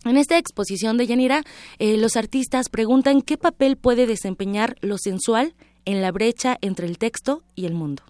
En 0.05 0.17
esta 0.17 0.37
exposición 0.37 0.97
de 0.97 1.07
Yanira, 1.07 1.43
eh, 1.79 1.97
los 1.97 2.15
artistas 2.15 2.69
preguntan 2.69 3.23
qué 3.23 3.37
papel 3.37 3.75
puede 3.75 4.05
desempeñar 4.05 4.77
lo 4.81 4.99
sensual 4.99 5.55
en 5.85 6.01
la 6.03 6.11
brecha 6.11 6.57
entre 6.61 6.85
el 6.85 6.99
texto 6.99 7.41
y 7.55 7.65
el 7.65 7.73
mundo. 7.73 8.03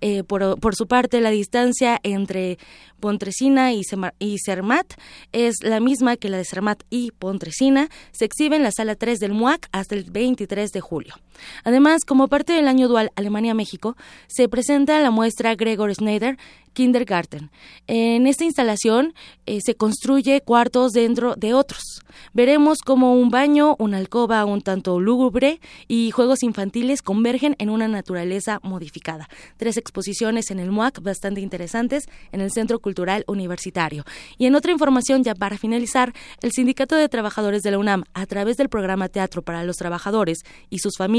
Eh, 0.00 0.24
por, 0.24 0.74
su 0.74 0.86
parte, 0.86 1.20
la 1.20 1.30
distancia 1.30 1.98
entre 2.02 2.58
Pontresina 3.00 3.72
y, 3.72 3.82
y 4.18 4.36
Cermat 4.38 4.94
es 5.32 5.56
la 5.62 5.80
misma 5.80 6.16
que 6.16 6.28
la 6.28 6.38
de 6.38 6.44
Cermat 6.44 6.82
y 6.90 7.12
Pontresina. 7.12 7.88
Se 8.12 8.24
exhibe 8.24 8.56
en 8.56 8.62
la 8.62 8.72
sala 8.72 8.94
3 8.94 9.18
del 9.18 9.32
MUAC 9.32 9.68
hasta 9.72 9.94
el 9.94 10.04
23 10.04 10.70
de 10.70 10.80
julio. 10.80 11.14
Además, 11.64 12.04
como 12.04 12.28
parte 12.28 12.52
del 12.52 12.68
año 12.68 12.88
dual 12.88 13.12
Alemania-México, 13.16 13.96
se 14.26 14.48
presenta 14.48 15.00
la 15.00 15.10
muestra 15.10 15.54
Gregor 15.54 15.94
Schneider 15.94 16.36
Kindergarten. 16.76 17.50
En 17.86 18.26
esta 18.26 18.44
instalación 18.44 19.14
eh, 19.46 19.60
se 19.64 19.74
construye 19.76 20.42
cuartos 20.42 20.92
dentro 20.92 21.34
de 21.34 21.54
otros. 21.54 22.02
Veremos 22.34 22.80
cómo 22.84 23.14
un 23.14 23.30
baño, 23.30 23.76
una 23.78 23.96
alcoba 23.96 24.44
un 24.44 24.60
tanto 24.60 25.00
lúgubre 25.00 25.58
y 25.88 26.10
juegos 26.10 26.42
infantiles 26.42 27.00
convergen 27.00 27.56
en 27.58 27.70
una 27.70 27.88
naturaleza 27.88 28.60
modificada. 28.62 29.26
Tres 29.56 29.78
exposiciones 29.78 30.50
en 30.50 30.60
el 30.60 30.70
MUAC 30.70 31.00
bastante 31.00 31.40
interesantes 31.40 32.04
en 32.30 32.42
el 32.42 32.52
Centro 32.52 32.78
Cultural 32.78 33.24
Universitario. 33.26 34.04
Y 34.36 34.44
en 34.44 34.54
otra 34.54 34.70
información, 34.70 35.24
ya 35.24 35.34
para 35.34 35.56
finalizar, 35.56 36.12
el 36.42 36.52
Sindicato 36.52 36.94
de 36.94 37.08
Trabajadores 37.08 37.62
de 37.62 37.70
la 37.70 37.78
UNAM, 37.78 38.04
a 38.12 38.26
través 38.26 38.58
del 38.58 38.68
programa 38.68 39.08
Teatro 39.08 39.40
para 39.40 39.64
los 39.64 39.76
Trabajadores 39.76 40.40
y 40.68 40.80
sus 40.80 40.96
familias, 40.98 41.16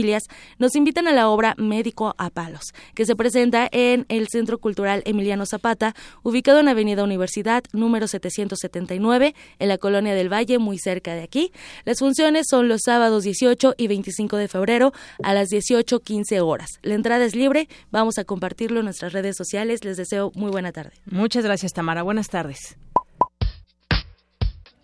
nos 0.58 0.76
invitan 0.76 1.08
a 1.08 1.14
la 1.14 1.30
obra 1.30 1.56
Médico 1.58 2.16
a 2.18 2.30
Palos, 2.30 2.74
que 2.96 3.06
se 3.06 3.16
presenta 3.16 3.68
en 3.72 4.06
el 4.10 4.28
Centro 4.30 4.58
Cultural 4.58 5.04
Emiliano 5.06 5.46
Zapata, 5.46 5.96
ubicado 6.24 6.60
en 6.60 6.68
Avenida 6.68 7.04
Universidad 7.04 7.64
número 7.74 8.08
779, 8.08 9.36
en 9.60 9.68
la 9.68 9.78
Colonia 9.78 10.14
del 10.14 10.32
Valle, 10.32 10.60
muy 10.60 10.78
cerca 10.78 11.14
de 11.14 11.24
aquí. 11.24 11.52
Las 11.86 12.00
funciones 12.00 12.48
son 12.50 12.68
los 12.68 12.82
sábados 12.86 13.24
18 13.24 13.76
y 13.78 13.88
25 13.88 14.38
de 14.38 14.48
febrero 14.48 14.94
a 15.24 15.34
las 15.34 15.50
18.15 15.50 16.42
horas. 16.42 16.80
La 16.82 16.96
entrada 16.96 17.26
es 17.26 17.36
libre, 17.36 17.68
vamos 17.92 18.18
a 18.18 18.24
compartirlo 18.24 18.80
en 18.80 18.86
nuestras 18.86 19.14
redes 19.14 19.36
sociales. 19.36 19.84
Les 19.84 19.98
deseo 19.98 20.32
muy 20.36 20.52
buena 20.52 20.72
tarde. 20.72 20.92
Muchas 21.06 21.44
gracias, 21.44 21.74
Tamara. 21.74 22.04
Buenas 22.04 22.30
tardes. 22.30 22.78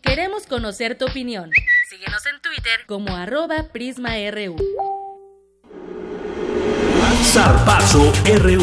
Queremos 0.01 0.45
conocer 0.45 0.97
tu 0.97 1.05
opinión. 1.05 1.49
Síguenos 1.89 2.26
en 2.26 2.41
Twitter 2.41 2.86
como 2.88 3.15
arroba 3.15 3.69
PrismaRU. 3.71 4.57
Zarpazo 7.34 8.13
RU. 8.43 8.61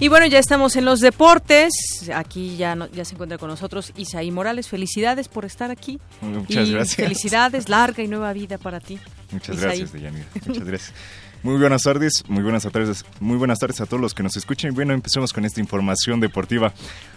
Y 0.00 0.08
bueno, 0.08 0.26
ya 0.26 0.40
estamos 0.40 0.74
en 0.74 0.84
los 0.84 0.98
deportes. 0.98 1.70
Aquí 2.12 2.56
ya, 2.56 2.76
se 3.04 3.14
encuentra 3.14 3.38
con 3.38 3.48
nosotros 3.48 3.92
Isaí 3.96 4.32
Morales. 4.32 4.66
Felicidades 4.66 5.28
por 5.28 5.44
estar 5.44 5.70
aquí. 5.70 6.00
Muchas 6.22 6.66
y 6.66 6.72
gracias. 6.72 6.96
Felicidades, 6.96 7.68
larga 7.68 8.02
y 8.02 8.08
nueva 8.08 8.32
vida 8.32 8.58
para 8.58 8.80
ti. 8.80 8.98
Muchas 9.30 9.60
gracias, 9.60 9.92
Deyanira. 9.92 10.26
Muchas 10.44 10.64
gracias. 10.64 10.92
Muy 11.44 11.58
buenas 11.60 11.82
tardes, 11.82 12.24
muy 12.26 12.42
buenas 12.42 12.64
tardes, 12.64 13.04
muy 13.20 13.36
buenas 13.36 13.60
tardes 13.60 13.80
a 13.80 13.86
todos 13.86 14.00
los 14.00 14.12
que 14.12 14.24
nos 14.24 14.36
escuchen. 14.36 14.74
Bueno, 14.74 14.92
empecemos 14.92 15.32
con 15.32 15.44
esta 15.44 15.60
información 15.60 16.18
deportiva. 16.18 16.74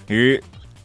Eh, 0.09 0.41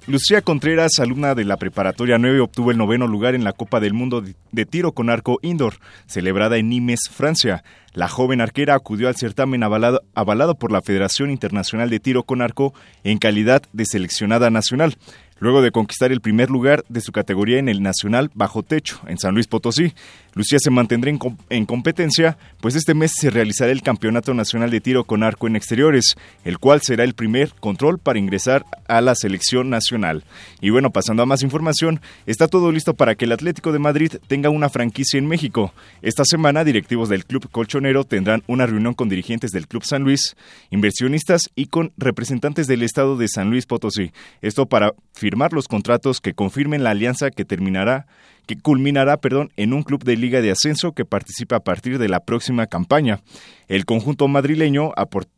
Lucía 0.08 0.42
Contreras, 0.42 0.98
alumna 0.98 1.36
de 1.36 1.44
la 1.44 1.56
preparatoria 1.56 2.18
9, 2.18 2.40
obtuvo 2.40 2.72
el 2.72 2.76
noveno 2.76 3.06
lugar 3.06 3.36
en 3.36 3.44
la 3.44 3.52
Copa 3.52 3.78
del 3.78 3.94
Mundo 3.94 4.20
de 4.50 4.66
tiro 4.66 4.90
con 4.90 5.10
arco 5.10 5.38
indoor, 5.42 5.74
celebrada 6.06 6.56
en 6.56 6.70
Nimes, 6.70 7.08
Francia. 7.08 7.62
La 7.94 8.08
joven 8.08 8.40
arquera 8.40 8.74
acudió 8.74 9.06
al 9.06 9.14
certamen 9.14 9.62
avalado, 9.62 10.02
avalado 10.14 10.56
por 10.56 10.72
la 10.72 10.82
Federación 10.82 11.30
Internacional 11.30 11.88
de 11.88 12.00
Tiro 12.00 12.24
con 12.24 12.42
Arco 12.42 12.74
en 13.04 13.18
calidad 13.18 13.62
de 13.72 13.84
seleccionada 13.84 14.50
nacional 14.50 14.96
luego 15.42 15.60
de 15.60 15.72
conquistar 15.72 16.12
el 16.12 16.20
primer 16.20 16.50
lugar 16.50 16.84
de 16.88 17.00
su 17.00 17.10
categoría 17.10 17.58
en 17.58 17.68
el 17.68 17.82
Nacional 17.82 18.30
Bajo 18.32 18.62
Techo, 18.62 19.00
en 19.08 19.18
San 19.18 19.34
Luis 19.34 19.48
Potosí. 19.48 19.92
Lucía 20.34 20.58
se 20.60 20.70
mantendrá 20.70 21.10
en, 21.50 21.66
competencia, 21.66 22.38
pues 22.60 22.76
este 22.76 22.94
mes 22.94 23.10
se 23.18 23.28
realizará 23.28 23.72
el 23.72 23.82
Campeonato 23.82 24.32
Nacional 24.34 24.70
de 24.70 24.80
Tiro 24.80 25.02
con 25.02 25.24
Arco 25.24 25.48
en 25.48 25.56
Exteriores, 25.56 26.14
el 26.44 26.58
cual 26.58 26.80
será 26.80 27.02
el 27.02 27.14
primer 27.14 27.52
control 27.58 27.98
para 27.98 28.20
ingresar 28.20 28.64
a 28.86 29.00
la 29.00 29.16
selección 29.16 29.68
nacional. 29.68 30.24
Y 30.60 30.70
bueno, 30.70 30.90
pasando 30.90 31.24
a 31.24 31.26
más 31.26 31.42
información, 31.42 32.00
está 32.24 32.46
todo 32.46 32.70
listo 32.70 32.94
para 32.94 33.16
que 33.16 33.24
el 33.24 33.32
Atlético 33.32 33.72
de 33.72 33.80
Madrid 33.80 34.12
tenga 34.28 34.48
una 34.48 34.70
franquicia 34.70 35.18
en 35.18 35.26
México. 35.26 35.74
Esta 36.02 36.24
semana, 36.24 36.62
directivos 36.62 37.08
del 37.08 37.26
club 37.26 37.50
colchonero 37.50 38.04
tendrán 38.04 38.44
una 38.46 38.64
reunión 38.64 38.94
con 38.94 39.08
dirigentes 39.08 39.50
del 39.50 39.66
Club 39.66 39.82
San 39.84 40.04
Luis, 40.04 40.36
inversionistas 40.70 41.50
y 41.56 41.66
con 41.66 41.92
representantes 41.98 42.68
del 42.68 42.84
Estado 42.84 43.16
de 43.16 43.26
San 43.26 43.50
Luis 43.50 43.66
Potosí. 43.66 44.12
Esto 44.40 44.66
para 44.66 44.94
firmar 45.12 45.31
firmar 45.32 45.54
los 45.54 45.66
contratos 45.66 46.20
que 46.20 46.34
confirmen 46.34 46.84
la 46.84 46.90
alianza 46.90 47.30
que 47.30 47.46
terminará 47.46 48.04
que 48.44 48.58
culminará, 48.58 49.16
perdón, 49.16 49.50
en 49.56 49.72
un 49.72 49.82
club 49.82 50.04
de 50.04 50.16
liga 50.16 50.42
de 50.42 50.50
ascenso 50.50 50.92
que 50.92 51.06
participa 51.06 51.56
a 51.56 51.60
partir 51.60 51.98
de 51.98 52.08
la 52.08 52.20
próxima 52.20 52.66
campaña. 52.66 53.20
El 53.66 53.86
conjunto 53.86 54.28
madrileño 54.28 54.92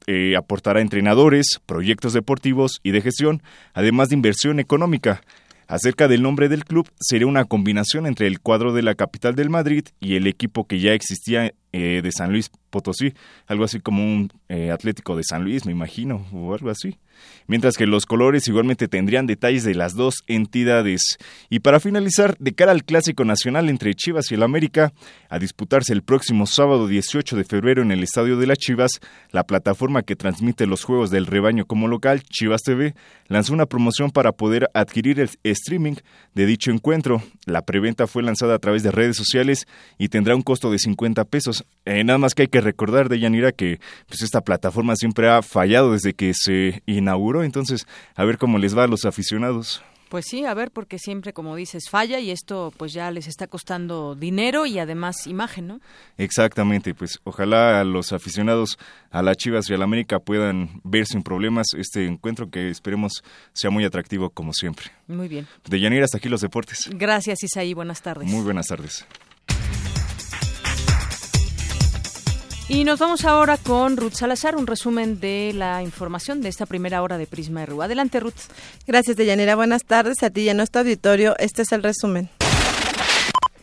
eh, 0.07 0.35
aportará 0.37 0.81
entrenadores, 0.81 1.61
proyectos 1.67 2.13
deportivos 2.13 2.81
y 2.83 2.91
de 2.91 3.03
gestión, 3.03 3.43
además 3.73 4.09
de 4.09 4.17
inversión 4.17 4.59
económica. 4.59 5.21
Acerca 5.69 6.09
del 6.09 6.23
nombre 6.23 6.49
del 6.49 6.65
club, 6.65 6.91
sería 6.99 7.29
una 7.29 7.45
combinación 7.45 8.07
entre 8.07 8.27
el 8.27 8.41
cuadro 8.41 8.73
de 8.73 8.83
la 8.83 8.97
capital 8.97 9.37
del 9.37 9.51
Madrid 9.51 9.85
y 10.01 10.17
el 10.17 10.27
equipo 10.27 10.67
que 10.67 10.81
ya 10.81 10.93
existía 10.95 11.53
eh, 11.73 12.01
de 12.03 12.11
San 12.11 12.33
Luis 12.33 12.51
Potosí, 12.71 13.13
algo 13.47 13.65
así 13.65 13.79
como 13.79 14.03
un 14.03 14.33
eh, 14.49 14.71
Atlético 14.73 15.15
de 15.15 15.23
San 15.23 15.45
Luis, 15.45 15.67
me 15.67 15.73
imagino, 15.73 16.27
o 16.33 16.53
algo 16.53 16.71
así 16.71 16.99
mientras 17.47 17.77
que 17.77 17.87
los 17.87 18.07
colores 18.07 18.49
igualmente 18.49 18.89
tendrían 18.89 19.27
detalles 19.27 19.65
de 19.65 19.75
las 19.75 19.95
dos 19.95 20.25
entidades. 20.27 21.19
Y 21.51 21.61
para 21.61 21.81
finalizar, 21.81 22.37
de 22.39 22.55
cara 22.55 22.73
al 22.73 22.85
Clásico 22.85 23.25
Nacional 23.25 23.69
entre 23.69 23.95
Chivas 23.95 24.31
y 24.31 24.35
el 24.35 24.43
América, 24.43 24.93
a 25.29 25.39
disputarse 25.39 25.93
el 25.93 26.03
próximo 26.03 26.47
sábado 26.47 26.87
18 26.87 27.37
de 27.37 27.45
febrero 27.45 27.83
en 27.83 27.91
el 27.91 28.03
Estadio 28.03 28.37
de 28.37 28.47
las 28.47 28.59
Chivas, 28.59 29.01
la 29.31 29.45
plataforma 29.45 30.03
que 30.03 30.17
transmite 30.17 30.67
los 30.67 30.85
juegos 30.85 31.11
del 31.11 31.27
rebaño 31.27 31.67
como 31.67 31.89
local, 31.89 32.23
Chivas 32.23 32.63
TV, 32.63 32.95
lanzó 33.29 33.53
una 33.53 33.67
promoción 33.67 34.11
para 34.11 34.33
poder 34.33 34.69
adquirir 34.75 35.21
el 35.21 35.31
streaming 35.43 35.95
de 36.35 36.47
dicho 36.47 36.71
encuentro. 36.71 37.23
La 37.47 37.63
preventa 37.63 38.07
fue 38.07 38.23
lanzada 38.23 38.55
a 38.55 38.59
través 38.59 38.83
de 38.83 38.91
redes 38.91 39.17
sociales 39.17 39.67
y 39.99 40.09
tendrá 40.09 40.35
un 40.35 40.43
costo 40.43 40.71
de 40.71 40.79
50 40.79 41.25
pesos. 41.25 41.65
Eh, 41.85 42.05
nada 42.05 42.19
más 42.19 42.35
que 42.35 42.43
hay 42.43 42.49
que 42.49 42.61
recordar, 42.61 43.09
de 43.09 43.19
Yanira, 43.19 43.53
que 43.53 43.81
pues, 44.07 44.23
esta 44.23 44.41
plataforma 44.41 44.97
siempre 44.97 45.29
ha 45.29 45.43
fallado 45.43 45.93
desde 45.93 46.15
que 46.15 46.33
se 46.35 46.83
inauguró, 47.05 47.45
entonces 47.45 47.87
a 48.15 48.25
ver 48.25 48.39
cómo 48.39 48.59
les 48.59 48.77
va 48.77 48.85
a 48.85 48.89
los 48.89 49.05
aficionados. 49.05 49.83
Pues 50.09 50.27
sí, 50.29 50.45
a 50.45 50.55
ver, 50.55 50.71
porque 50.71 50.99
siempre, 50.99 51.33
como 51.33 51.57
dices, 51.57 51.89
falla 51.91 52.21
y 52.21 52.31
esto 52.31 52.73
pues 52.77 52.93
ya 52.93 53.11
les 53.11 53.27
está 53.27 53.47
costando 53.47 54.15
dinero 54.15 54.65
y 54.65 54.79
además 54.79 55.27
imagen, 55.27 55.67
¿no? 55.67 55.81
Exactamente, 56.19 56.95
pues 56.95 57.19
ojalá 57.25 57.83
los 57.83 58.13
aficionados 58.13 58.79
a 59.11 59.23
la 59.23 59.35
Chivas 59.35 59.69
y 59.69 59.75
a 59.75 59.77
la 59.77 59.85
América 59.85 60.21
puedan 60.21 60.81
ver 60.85 61.07
sin 61.07 61.23
problemas 61.23 61.69
este 61.77 62.07
encuentro 62.07 62.49
que 62.49 62.69
esperemos 62.69 63.25
sea 63.55 63.71
muy 63.71 63.85
atractivo 63.85 64.31
como 64.31 64.53
siempre. 64.53 64.93
Muy 65.09 65.27
bien. 65.27 65.49
De 65.69 65.81
Yanira 65.81 66.05
hasta 66.05 66.19
aquí 66.19 66.29
los 66.29 66.43
deportes. 66.43 66.91
Gracias, 66.93 67.43
Isaí, 67.43 67.75
buenas 67.75 68.01
tardes. 68.01 68.29
Muy 68.29 68.43
buenas 68.45 68.67
tardes. 68.67 69.07
Y 72.67 72.85
nos 72.85 72.99
vamos 72.99 73.27
ahora 73.27 73.59
con 73.59 73.99
Ruth 73.99 74.15
Salazar, 74.15 74.57
un 74.57 74.67
resumen 74.67 75.21
de 75.21 75.53
la 75.55 75.83
información 75.83 76.41
de 76.41 76.49
esta 76.49 76.65
primera 76.65 77.03
hora 77.03 77.19
de 77.19 77.27
Prisma 77.27 77.67
RU. 77.67 77.83
Adelante, 77.83 78.21
Ruth. 78.21 78.33
Gracias, 78.87 79.19
Deyanira. 79.19 79.55
Buenas 79.55 79.85
tardes 79.85 80.23
a 80.23 80.31
ti 80.31 80.43
y 80.43 80.49
a 80.49 80.55
nuestro 80.55 80.81
auditorio. 80.81 81.37
Este 81.39 81.63
es 81.63 81.73
el 81.73 81.83
resumen. 81.83 82.31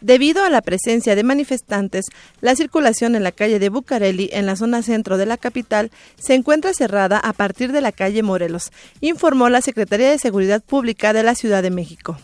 Debido 0.02 0.44
a 0.44 0.52
la 0.52 0.62
presencia 0.62 1.16
de 1.16 1.24
manifestantes, 1.24 2.06
la 2.42 2.56
circulación 2.56 3.16
en 3.16 3.24
la 3.24 3.32
calle 3.32 3.58
de 3.58 3.70
Bucareli, 3.70 4.30
en 4.34 4.46
la 4.46 4.56
zona 4.56 4.84
centro 4.84 5.18
de 5.18 5.26
la 5.26 5.38
capital, 5.38 5.92
se 6.20 6.36
encuentra 6.36 6.74
cerrada 6.74 7.18
a 7.18 7.34
partir 7.34 7.72
de 7.72 7.82
la 7.82 7.92
calle 7.92 8.22
Morelos, 8.22 8.72
informó 9.00 9.50
la 9.50 9.62
Secretaría 9.62 10.12
de 10.12 10.20
Seguridad 10.20 10.62
Pública 10.64 11.14
de 11.14 11.24
la 11.24 11.34
Ciudad 11.34 11.64
de 11.64 11.72
México. 11.72 12.18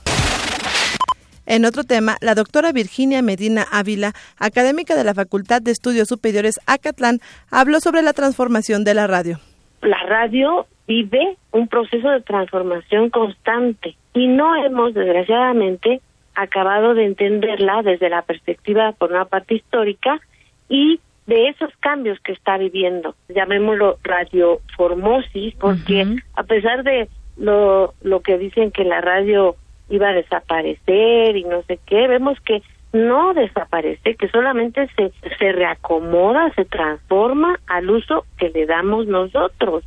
En 1.47 1.63
otro 1.63 1.85
tema, 1.85 2.17
la 2.19 2.35
doctora 2.35 2.73
Virginia 2.73 3.21
Medina 3.21 3.63
Ávila, 3.71 4.11
académica 4.37 4.95
de 4.95 5.05
la 5.05 5.13
Facultad 5.13 5.61
de 5.61 5.71
Estudios 5.71 6.09
Superiores 6.09 6.59
Acatlán, 6.67 7.19
habló 7.49 7.79
sobre 7.79 8.01
la 8.01 8.11
transformación 8.11 8.83
de 8.83 8.93
la 8.93 9.07
radio. 9.07 9.39
La 9.81 10.03
radio 10.07 10.67
vive 10.87 11.37
un 11.53 11.69
proceso 11.69 12.09
de 12.09 12.19
transformación 12.19 13.09
constante 13.09 13.95
y 14.13 14.27
no 14.27 14.57
hemos, 14.57 14.93
desgraciadamente, 14.93 16.01
acabado 16.35 16.93
de 16.93 17.05
entenderla 17.05 17.81
desde 17.81 18.09
la 18.09 18.23
perspectiva, 18.23 18.91
por 18.91 19.11
una 19.11 19.23
parte 19.23 19.55
histórica, 19.55 20.19
y 20.67 20.99
de 21.27 21.47
esos 21.47 21.71
cambios 21.79 22.19
que 22.19 22.33
está 22.33 22.57
viviendo. 22.57 23.15
Llamémoslo 23.29 23.99
radioformosis, 24.03 25.55
porque 25.55 26.17
a 26.35 26.43
pesar 26.43 26.83
de 26.83 27.07
lo, 27.37 27.93
lo 28.01 28.19
que 28.19 28.37
dicen 28.37 28.71
que 28.71 28.83
la 28.83 28.99
radio 28.99 29.55
iba 29.89 30.09
a 30.09 30.13
desaparecer 30.13 31.35
y 31.35 31.43
no 31.43 31.61
sé 31.63 31.79
qué, 31.85 32.07
vemos 32.07 32.37
que 32.45 32.61
no 32.93 33.33
desaparece, 33.33 34.15
que 34.15 34.29
solamente 34.29 34.87
se, 34.95 35.11
se 35.37 35.51
reacomoda, 35.51 36.53
se 36.55 36.65
transforma 36.65 37.59
al 37.67 37.89
uso 37.89 38.25
que 38.37 38.49
le 38.49 38.65
damos 38.65 39.07
nosotros. 39.07 39.83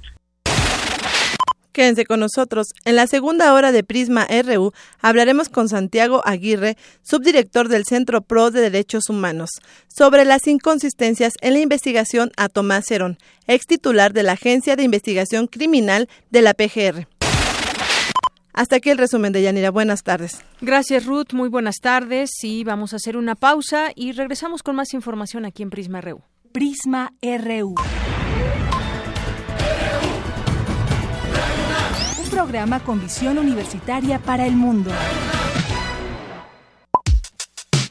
Quédense 1.73 2.05
con 2.05 2.21
nosotros. 2.21 2.69
En 2.85 2.97
la 2.97 3.07
segunda 3.07 3.55
hora 3.55 3.71
de 3.71 3.85
Prisma 3.85 4.27
RU 4.27 4.73
hablaremos 5.01 5.49
con 5.49 5.69
Santiago 5.69 6.21
Aguirre, 6.25 6.77
subdirector 7.03 7.69
del 7.69 7.85
Centro 7.85 8.23
PRO 8.23 8.51
de 8.51 8.61
Derechos 8.61 9.09
Humanos, 9.09 9.51
sobre 9.87 10.25
las 10.25 10.47
inconsistencias 10.49 11.33
en 11.41 11.55
la 11.55 11.61
investigación 11.61 12.33
a 12.37 12.49
Tomás 12.49 12.91
Herón, 12.91 13.19
ex 13.47 13.67
titular 13.67 14.13
de 14.13 14.25
la 14.25 14.33
Agencia 14.33 14.75
de 14.75 14.83
Investigación 14.83 15.47
Criminal 15.47 16.09
de 16.31 16.43
la 16.43 16.55
PGR. 16.55 17.20
Hasta 18.53 18.77
aquí 18.77 18.91
el 18.91 18.99
resumen 18.99 19.33
de 19.33 19.43
Yanira. 19.43 19.71
Buenas 19.71 20.03
tardes. 20.03 20.43
Gracias, 20.61 21.07
Ruth. 21.07 21.33
Muy 21.33 21.49
buenas 21.49 21.77
tardes. 21.81 22.31
Y 22.43 22.65
vamos 22.65 22.93
a 22.93 22.97
hacer 22.97 23.17
una 23.17 23.35
pausa 23.35 23.91
y 23.95 24.13
regresamos 24.13 24.63
con 24.63 24.77
más 24.77 24.93
información 24.95 25.45
aquí 25.45 25.63
en 25.63 25.71
Prisma 25.71 26.01
RU. 26.01 26.23
Prisma 26.53 27.13
RU. 27.23 27.75
Un 32.23 32.31
programa 32.31 32.81
con 32.81 33.01
visión 33.01 33.39
universitaria 33.39 34.19
para 34.19 34.47
el 34.47 34.55
mundo. 34.57 34.91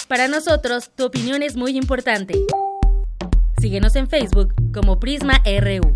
Para 0.08 0.28
nosotros, 0.28 0.90
tu 0.96 1.06
opinión 1.06 1.44
es 1.44 1.56
muy 1.56 1.78
importante. 1.78 2.34
Síguenos 3.60 3.96
en 3.96 4.10
Facebook 4.10 4.54
como 4.74 5.00
Prisma 5.00 5.42
RU. 5.46 5.96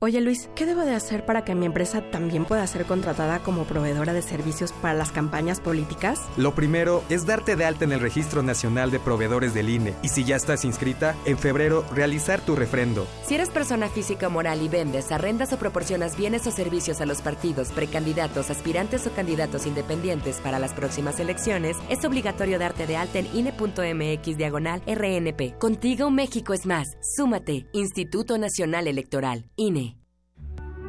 Oye 0.00 0.20
Luis, 0.20 0.48
¿qué 0.54 0.64
debo 0.64 0.82
de 0.82 0.94
hacer 0.94 1.26
para 1.26 1.44
que 1.44 1.56
mi 1.56 1.66
empresa 1.66 2.08
también 2.12 2.44
pueda 2.44 2.64
ser 2.68 2.84
contratada 2.84 3.40
como 3.40 3.64
proveedora 3.64 4.12
de 4.12 4.22
servicios 4.22 4.70
para 4.70 4.94
las 4.94 5.10
campañas 5.10 5.58
políticas? 5.58 6.20
Lo 6.36 6.54
primero 6.54 7.02
es 7.08 7.26
darte 7.26 7.56
de 7.56 7.64
alta 7.64 7.84
en 7.84 7.90
el 7.90 7.98
Registro 7.98 8.44
Nacional 8.44 8.92
de 8.92 9.00
Proveedores 9.00 9.54
del 9.54 9.68
INE 9.68 9.94
y 10.00 10.08
si 10.10 10.22
ya 10.22 10.36
estás 10.36 10.64
inscrita, 10.64 11.16
en 11.24 11.36
febrero 11.36 11.84
realizar 11.92 12.40
tu 12.40 12.54
refrendo. 12.54 13.08
Si 13.26 13.34
eres 13.34 13.50
persona 13.50 13.88
física 13.88 14.28
o 14.28 14.30
moral 14.30 14.62
y 14.62 14.68
vendes, 14.68 15.10
arrendas 15.10 15.52
o 15.52 15.58
proporcionas 15.58 16.16
bienes 16.16 16.46
o 16.46 16.52
servicios 16.52 17.00
a 17.00 17.06
los 17.06 17.20
partidos, 17.20 17.70
precandidatos, 17.70 18.50
aspirantes 18.50 19.04
o 19.08 19.10
candidatos 19.10 19.66
independientes 19.66 20.36
para 20.36 20.60
las 20.60 20.74
próximas 20.74 21.18
elecciones, 21.18 21.76
es 21.88 22.04
obligatorio 22.04 22.60
darte 22.60 22.86
de 22.86 22.96
alta 22.96 23.18
en 23.18 23.26
INE.mx 23.34 24.36
diagonal 24.36 24.80
RNP. 24.86 25.58
Contigo 25.58 26.08
México 26.12 26.54
es 26.54 26.66
más. 26.66 26.96
Súmate. 27.16 27.66
Instituto 27.72 28.38
Nacional 28.38 28.86
Electoral. 28.86 29.50
INE. 29.56 29.87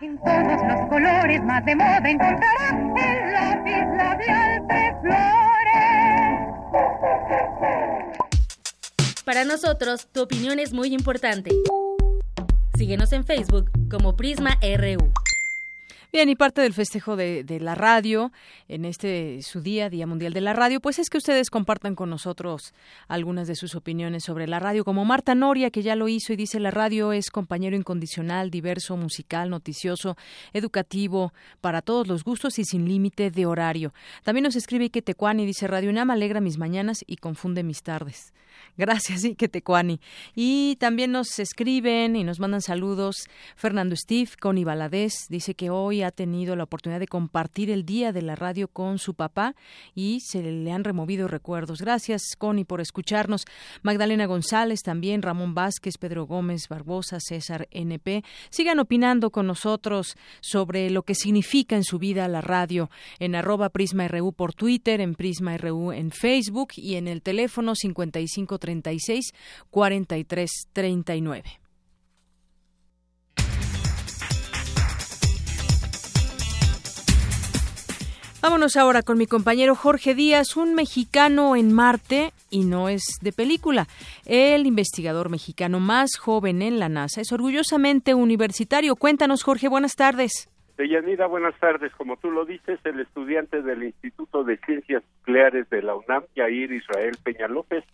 En 0.00 0.16
todos 0.18 0.62
los 0.68 0.88
colores 0.88 1.42
más 1.42 1.64
de 1.64 1.74
moda 1.74 2.00
encontrarás 2.04 2.72
el 2.72 3.32
lápiz 3.32 3.86
labial 3.96 4.66
de 4.68 4.94
flores. 5.00 5.40
Para 9.24 9.44
nosotros, 9.44 10.08
tu 10.12 10.22
opinión 10.22 10.58
es 10.58 10.72
muy 10.72 10.94
importante. 10.94 11.50
Síguenos 12.76 13.12
en 13.12 13.24
Facebook 13.24 13.70
como 13.90 14.16
Prisma 14.16 14.58
RU. 14.62 15.12
Bien, 16.12 16.28
y 16.28 16.34
parte 16.34 16.60
del 16.60 16.74
festejo 16.74 17.14
de, 17.14 17.44
de, 17.44 17.60
la 17.60 17.76
radio 17.76 18.32
en 18.66 18.84
este 18.84 19.42
su 19.42 19.60
día, 19.60 19.88
Día 19.88 20.08
Mundial 20.08 20.32
de 20.32 20.40
la 20.40 20.52
Radio, 20.52 20.80
pues 20.80 20.98
es 20.98 21.08
que 21.08 21.18
ustedes 21.18 21.50
compartan 21.50 21.94
con 21.94 22.10
nosotros 22.10 22.74
algunas 23.06 23.46
de 23.46 23.54
sus 23.54 23.76
opiniones 23.76 24.24
sobre 24.24 24.48
la 24.48 24.58
radio, 24.58 24.84
como 24.84 25.04
Marta 25.04 25.36
Noria, 25.36 25.70
que 25.70 25.82
ya 25.82 25.94
lo 25.94 26.08
hizo 26.08 26.32
y 26.32 26.36
dice 26.36 26.58
la 26.58 26.72
radio 26.72 27.12
es 27.12 27.30
compañero 27.30 27.76
incondicional, 27.76 28.50
diverso, 28.50 28.96
musical, 28.96 29.50
noticioso, 29.50 30.16
educativo, 30.52 31.32
para 31.60 31.80
todos 31.80 32.08
los 32.08 32.24
gustos 32.24 32.58
y 32.58 32.64
sin 32.64 32.88
límite 32.88 33.30
de 33.30 33.46
horario. 33.46 33.94
También 34.24 34.42
nos 34.42 34.56
escribe 34.56 34.86
Ike 34.86 35.02
Tecuani, 35.02 35.46
dice 35.46 35.68
Radio 35.68 35.90
UNAM 35.90 36.10
alegra 36.10 36.40
mis 36.40 36.58
mañanas 36.58 37.04
y 37.06 37.18
confunde 37.18 37.62
mis 37.62 37.84
tardes. 37.84 38.32
Gracias, 38.80 39.24
Ike 39.24 39.48
Tecuani. 39.48 40.00
Y 40.34 40.76
también 40.76 41.12
nos 41.12 41.38
escriben 41.38 42.16
y 42.16 42.24
nos 42.24 42.40
mandan 42.40 42.62
saludos 42.62 43.28
Fernando 43.54 43.94
Steve, 43.94 44.30
Connie 44.40 44.64
Valadez, 44.64 45.12
dice 45.28 45.54
que 45.54 45.68
hoy 45.68 46.00
ha 46.00 46.10
tenido 46.10 46.56
la 46.56 46.64
oportunidad 46.64 46.98
de 46.98 47.06
compartir 47.06 47.70
el 47.70 47.84
día 47.84 48.10
de 48.12 48.22
la 48.22 48.36
radio 48.36 48.68
con 48.68 48.98
su 48.98 49.12
papá 49.12 49.54
y 49.94 50.20
se 50.20 50.40
le 50.40 50.72
han 50.72 50.84
removido 50.84 51.28
recuerdos. 51.28 51.82
Gracias, 51.82 52.22
Connie, 52.38 52.64
por 52.64 52.80
escucharnos. 52.80 53.44
Magdalena 53.82 54.24
González, 54.24 54.80
también 54.80 55.20
Ramón 55.20 55.54
Vázquez, 55.54 55.98
Pedro 55.98 56.24
Gómez 56.24 56.66
Barbosa, 56.66 57.20
César 57.20 57.68
NP. 57.72 58.24
Sigan 58.48 58.78
opinando 58.78 59.28
con 59.28 59.46
nosotros 59.46 60.16
sobre 60.40 60.88
lo 60.88 61.02
que 61.02 61.14
significa 61.14 61.76
en 61.76 61.84
su 61.84 61.98
vida 61.98 62.26
la 62.28 62.40
radio 62.40 62.88
en 63.18 63.34
arroba 63.34 63.68
Prisma 63.68 64.08
RU 64.08 64.32
por 64.32 64.54
Twitter, 64.54 65.02
en 65.02 65.16
Prisma 65.16 65.58
RU 65.58 65.92
en 65.92 66.10
Facebook 66.12 66.70
y 66.76 66.94
en 66.94 67.08
el 67.08 67.20
teléfono 67.20 67.74
5536 68.70 69.34
4339. 69.70 71.60
Vámonos 78.42 78.78
ahora 78.78 79.02
con 79.02 79.18
mi 79.18 79.26
compañero 79.26 79.74
Jorge 79.74 80.14
Díaz, 80.14 80.56
un 80.56 80.74
mexicano 80.74 81.56
en 81.56 81.74
Marte 81.74 82.32
y 82.48 82.64
no 82.64 82.88
es 82.88 83.18
de 83.20 83.32
película. 83.32 83.86
El 84.24 84.66
investigador 84.66 85.28
mexicano 85.28 85.78
más 85.78 86.16
joven 86.16 86.62
en 86.62 86.78
la 86.78 86.88
NASA 86.88 87.20
es 87.20 87.32
orgullosamente 87.32 88.14
universitario. 88.14 88.96
Cuéntanos, 88.96 89.42
Jorge, 89.42 89.68
buenas 89.68 89.94
tardes. 89.94 90.48
Deyanira, 90.78 91.26
buenas 91.26 91.54
tardes. 91.60 91.92
Como 91.96 92.16
tú 92.16 92.30
lo 92.30 92.46
dices, 92.46 92.80
el 92.84 93.00
estudiante 93.00 93.60
del 93.60 93.82
Instituto 93.82 94.42
de 94.42 94.56
Ciencias 94.64 95.02
Nucleares 95.18 95.68
de 95.68 95.82
la 95.82 95.94
UNAM, 95.94 96.24
Yair 96.34 96.72
Israel 96.72 97.18
Peña 97.22 97.46
López, 97.46 97.84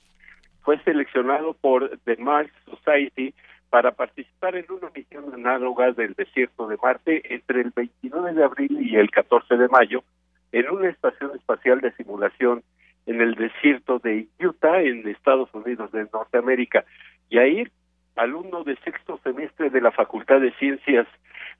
fue 0.66 0.82
seleccionado 0.82 1.54
por 1.54 1.96
The 2.06 2.16
Mars 2.16 2.50
Society 2.64 3.32
para 3.70 3.92
participar 3.92 4.56
en 4.56 4.66
una 4.68 4.90
misión 4.92 5.32
análoga 5.32 5.92
del 5.92 6.14
desierto 6.14 6.66
de 6.66 6.76
Marte 6.82 7.22
entre 7.32 7.60
el 7.60 7.70
29 7.70 8.34
de 8.34 8.42
abril 8.42 8.78
y 8.80 8.96
el 8.96 9.08
14 9.12 9.56
de 9.58 9.68
mayo 9.68 10.02
en 10.50 10.68
una 10.68 10.88
estación 10.88 11.30
espacial 11.36 11.80
de 11.80 11.92
simulación 11.92 12.64
en 13.06 13.20
el 13.20 13.36
desierto 13.36 14.00
de 14.00 14.26
Utah, 14.40 14.82
en 14.82 15.06
Estados 15.06 15.48
Unidos 15.54 15.92
de 15.92 16.08
Norteamérica. 16.12 16.84
Yair, 17.30 17.70
alumno 18.16 18.64
de 18.64 18.74
sexto 18.78 19.20
semestre 19.22 19.70
de 19.70 19.80
la 19.80 19.92
Facultad 19.92 20.40
de 20.40 20.50
Ciencias, 20.54 21.06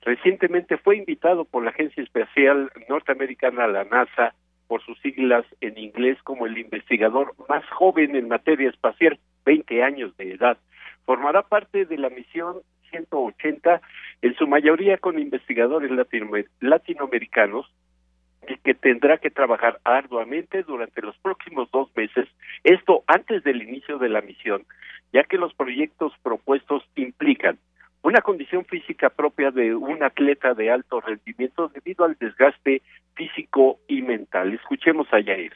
recientemente 0.01 0.75
fue 0.75 0.97
invitado 0.97 1.45
por 1.45 1.63
la 1.63 1.69
Agencia 1.69 2.03
Espacial 2.03 2.69
Norteamericana, 2.89 3.67
la 3.67 3.85
NASA, 3.85 4.33
por 4.67 4.83
sus 4.83 4.99
siglas 4.99 5.45
en 5.61 5.77
inglés 5.77 6.17
como 6.23 6.45
el 6.45 6.57
investigador 6.57 7.33
más 7.49 7.65
joven 7.69 8.15
en 8.15 8.27
materia 8.27 8.69
espacial, 8.69 9.19
20 9.45 9.83
años 9.83 10.15
de 10.17 10.33
edad. 10.33 10.57
Formará 11.05 11.43
parte 11.43 11.85
de 11.85 11.97
la 11.97 12.09
misión 12.09 12.57
180, 12.91 13.81
en 14.21 14.35
su 14.35 14.47
mayoría 14.47 14.97
con 14.97 15.19
investigadores 15.19 15.91
latinoamericanos, 16.59 17.71
y 18.47 18.57
que 18.57 18.73
tendrá 18.73 19.17
que 19.17 19.29
trabajar 19.29 19.79
arduamente 19.83 20.63
durante 20.63 21.01
los 21.01 21.17
próximos 21.17 21.69
dos 21.71 21.89
meses, 21.95 22.27
esto 22.63 23.03
antes 23.07 23.43
del 23.43 23.61
inicio 23.61 23.97
de 23.97 24.09
la 24.09 24.21
misión, 24.21 24.63
ya 25.11 25.23
que 25.23 25.37
los 25.37 25.53
proyectos 25.53 26.13
propuestos 26.23 26.83
implican 26.95 27.57
una 28.07 28.21
condición 28.21 28.63
física 28.63 29.09
propia 29.09 29.51
de 29.51 29.75
un 29.75 30.01
atleta 30.01 30.53
de 30.53 30.71
alto 30.71 31.01
rendimiento 31.01 31.67
debido 31.67 32.05
al 32.05 32.15
desgaste 32.17 32.81
físico 33.15 33.79
y 33.85 34.01
mental. 34.01 34.53
Escuchemos 34.53 35.07
a 35.11 35.19
Yair. 35.19 35.51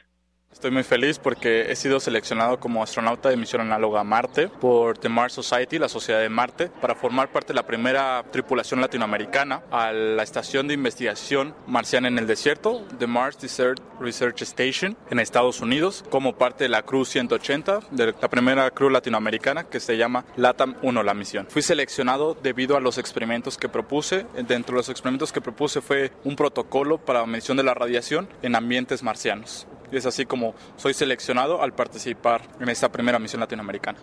Estoy 0.52 0.70
muy 0.70 0.84
feliz 0.84 1.18
porque 1.18 1.72
he 1.72 1.76
sido 1.76 1.98
seleccionado 1.98 2.60
como 2.60 2.82
astronauta 2.82 3.28
de 3.28 3.36
misión 3.36 3.62
análoga 3.62 4.00
a 4.00 4.04
Marte 4.04 4.48
por 4.48 4.96
The 4.96 5.08
Mars 5.08 5.32
Society, 5.32 5.78
la 5.78 5.88
Sociedad 5.88 6.20
de 6.20 6.28
Marte, 6.28 6.68
para 6.68 6.94
formar 6.94 7.32
parte 7.32 7.48
de 7.48 7.54
la 7.54 7.66
primera 7.66 8.22
tripulación 8.30 8.80
latinoamericana 8.80 9.62
a 9.72 9.90
la 9.90 10.22
estación 10.22 10.68
de 10.68 10.74
investigación 10.74 11.54
marciana 11.66 12.06
en 12.06 12.18
el 12.18 12.28
desierto, 12.28 12.86
The 12.98 13.08
Mars 13.08 13.40
Desert 13.40 13.80
Research 13.98 14.42
Station, 14.42 14.96
en 15.10 15.18
Estados 15.18 15.60
Unidos, 15.60 16.04
como 16.10 16.36
parte 16.36 16.64
de 16.64 16.68
la 16.68 16.82
Cruz 16.82 17.08
180, 17.08 17.80
de 17.90 18.14
la 18.20 18.28
primera 18.28 18.70
cruz 18.70 18.92
latinoamericana 18.92 19.64
que 19.64 19.80
se 19.80 19.96
llama 19.96 20.24
LATAM 20.36 20.76
1, 20.82 21.02
la 21.02 21.14
misión. 21.14 21.46
Fui 21.48 21.62
seleccionado 21.62 22.36
debido 22.40 22.76
a 22.76 22.80
los 22.80 22.98
experimentos 22.98 23.56
que 23.56 23.68
propuse. 23.68 24.26
Dentro 24.46 24.74
de 24.74 24.80
los 24.80 24.88
experimentos 24.90 25.32
que 25.32 25.40
propuse 25.40 25.80
fue 25.80 26.12
un 26.24 26.36
protocolo 26.36 26.98
para 26.98 27.26
medición 27.26 27.56
de 27.56 27.64
la 27.64 27.74
radiación 27.74 28.28
en 28.42 28.54
ambientes 28.54 29.02
marcianos. 29.02 29.66
Y 29.92 29.96
es 29.98 30.06
así 30.06 30.24
como 30.24 30.54
soy 30.76 30.94
seleccionado 30.94 31.62
al 31.62 31.74
participar 31.74 32.40
en 32.58 32.70
esta 32.70 32.90
primera 32.90 33.18
misión 33.18 33.40
latinoamericana. 33.40 33.98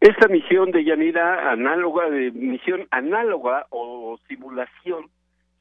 Esta 0.00 0.26
misión 0.28 0.72
de 0.72 0.84
Yanira, 0.84 1.50
análoga, 1.50 2.10
de 2.10 2.32
misión 2.32 2.86
análoga 2.90 3.66
o 3.70 4.18
simulación, 4.28 5.06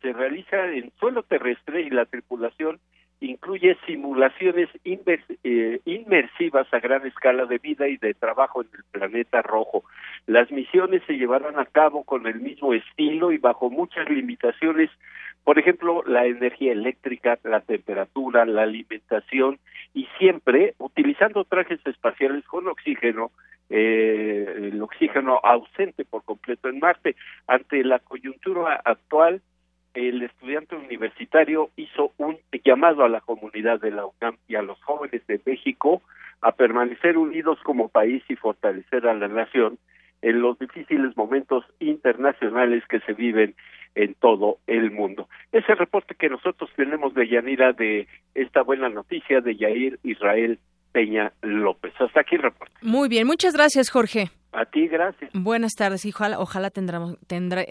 se 0.01 0.13
realiza 0.13 0.65
en 0.73 0.91
suelo 0.99 1.23
terrestre 1.23 1.81
y 1.81 1.89
la 1.89 2.05
tripulación 2.05 2.79
incluye 3.19 3.77
simulaciones 3.85 4.69
eh, 4.83 5.79
inmersivas 5.85 6.71
a 6.71 6.79
gran 6.79 7.05
escala 7.05 7.45
de 7.45 7.57
vida 7.57 7.87
y 7.87 7.97
de 7.97 8.13
trabajo 8.13 8.61
en 8.61 8.69
el 8.73 8.83
planeta 8.91 9.41
rojo. 9.41 9.83
Las 10.27 10.51
misiones 10.51 11.01
se 11.07 11.13
llevarán 11.13 11.59
a 11.59 11.65
cabo 11.65 12.03
con 12.03 12.27
el 12.27 12.39
mismo 12.39 12.73
estilo 12.73 13.31
y 13.31 13.37
bajo 13.37 13.69
muchas 13.69 14.07
limitaciones 14.09 14.89
Por 15.47 15.57
ejemplo, 15.59 16.03
la 16.05 16.25
energía 16.25 16.73
eléctrica, 16.73 17.39
la 17.45 17.61
temperatura, 17.61 18.45
la 18.45 18.63
alimentación 18.63 19.59
y 19.93 20.05
siempre 20.19 20.73
utilizando 20.77 21.45
trajes 21.45 21.79
espaciales 21.85 22.43
con 22.47 22.67
oxígeno, 22.67 23.31
eh, 23.69 24.55
el 24.57 24.81
oxígeno 24.81 25.39
ausente 25.41 26.03
por 26.03 26.25
completo 26.25 26.67
en 26.67 26.79
Marte. 26.79 27.15
Ante 27.47 27.81
la 27.85 27.99
coyuntura 27.99 28.81
actual, 28.83 29.41
el 29.93 30.21
estudiante 30.21 30.75
universitario 30.75 31.69
hizo 31.77 32.11
un 32.17 32.37
llamado 32.65 33.05
a 33.05 33.09
la 33.09 33.21
comunidad 33.21 33.79
de 33.79 33.91
la 33.91 34.05
UNAM 34.05 34.35
y 34.49 34.55
a 34.55 34.61
los 34.61 34.83
jóvenes 34.83 35.25
de 35.27 35.39
México 35.45 36.01
a 36.41 36.51
permanecer 36.51 37.17
unidos 37.17 37.57
como 37.63 37.87
país 37.87 38.21
y 38.27 38.35
fortalecer 38.35 39.07
a 39.07 39.13
la 39.13 39.29
nación 39.29 39.79
en 40.21 40.41
los 40.41 40.57
difíciles 40.59 41.15
momentos 41.15 41.63
internacionales 41.79 42.83
que 42.89 42.99
se 43.01 43.13
viven 43.13 43.55
en 43.95 44.13
todo 44.15 44.59
el 44.67 44.91
mundo. 44.91 45.27
Ese 45.51 45.73
reporte 45.75 46.15
que 46.15 46.29
nosotros 46.29 46.69
tenemos 46.75 47.13
de 47.13 47.27
Yanira 47.27 47.73
de 47.73 48.07
esta 48.35 48.61
buena 48.61 48.89
noticia 48.89 49.41
de 49.41 49.55
Yair 49.55 49.99
Israel 50.03 50.59
Peña 50.91 51.33
López. 51.41 51.93
Hasta 51.99 52.21
aquí 52.21 52.35
el 52.35 52.43
reporte. 52.43 52.73
Muy 52.81 53.09
bien, 53.09 53.27
muchas 53.27 53.53
gracias, 53.53 53.89
Jorge. 53.89 54.29
A 54.53 54.65
ti, 54.65 54.87
gracias. 54.87 55.29
Buenas 55.33 55.73
tardes, 55.73 56.05
y 56.05 56.09
ojalá, 56.09 56.39
ojalá 56.39 56.69
tendremos, 56.69 57.17
tendrá, 57.27 57.65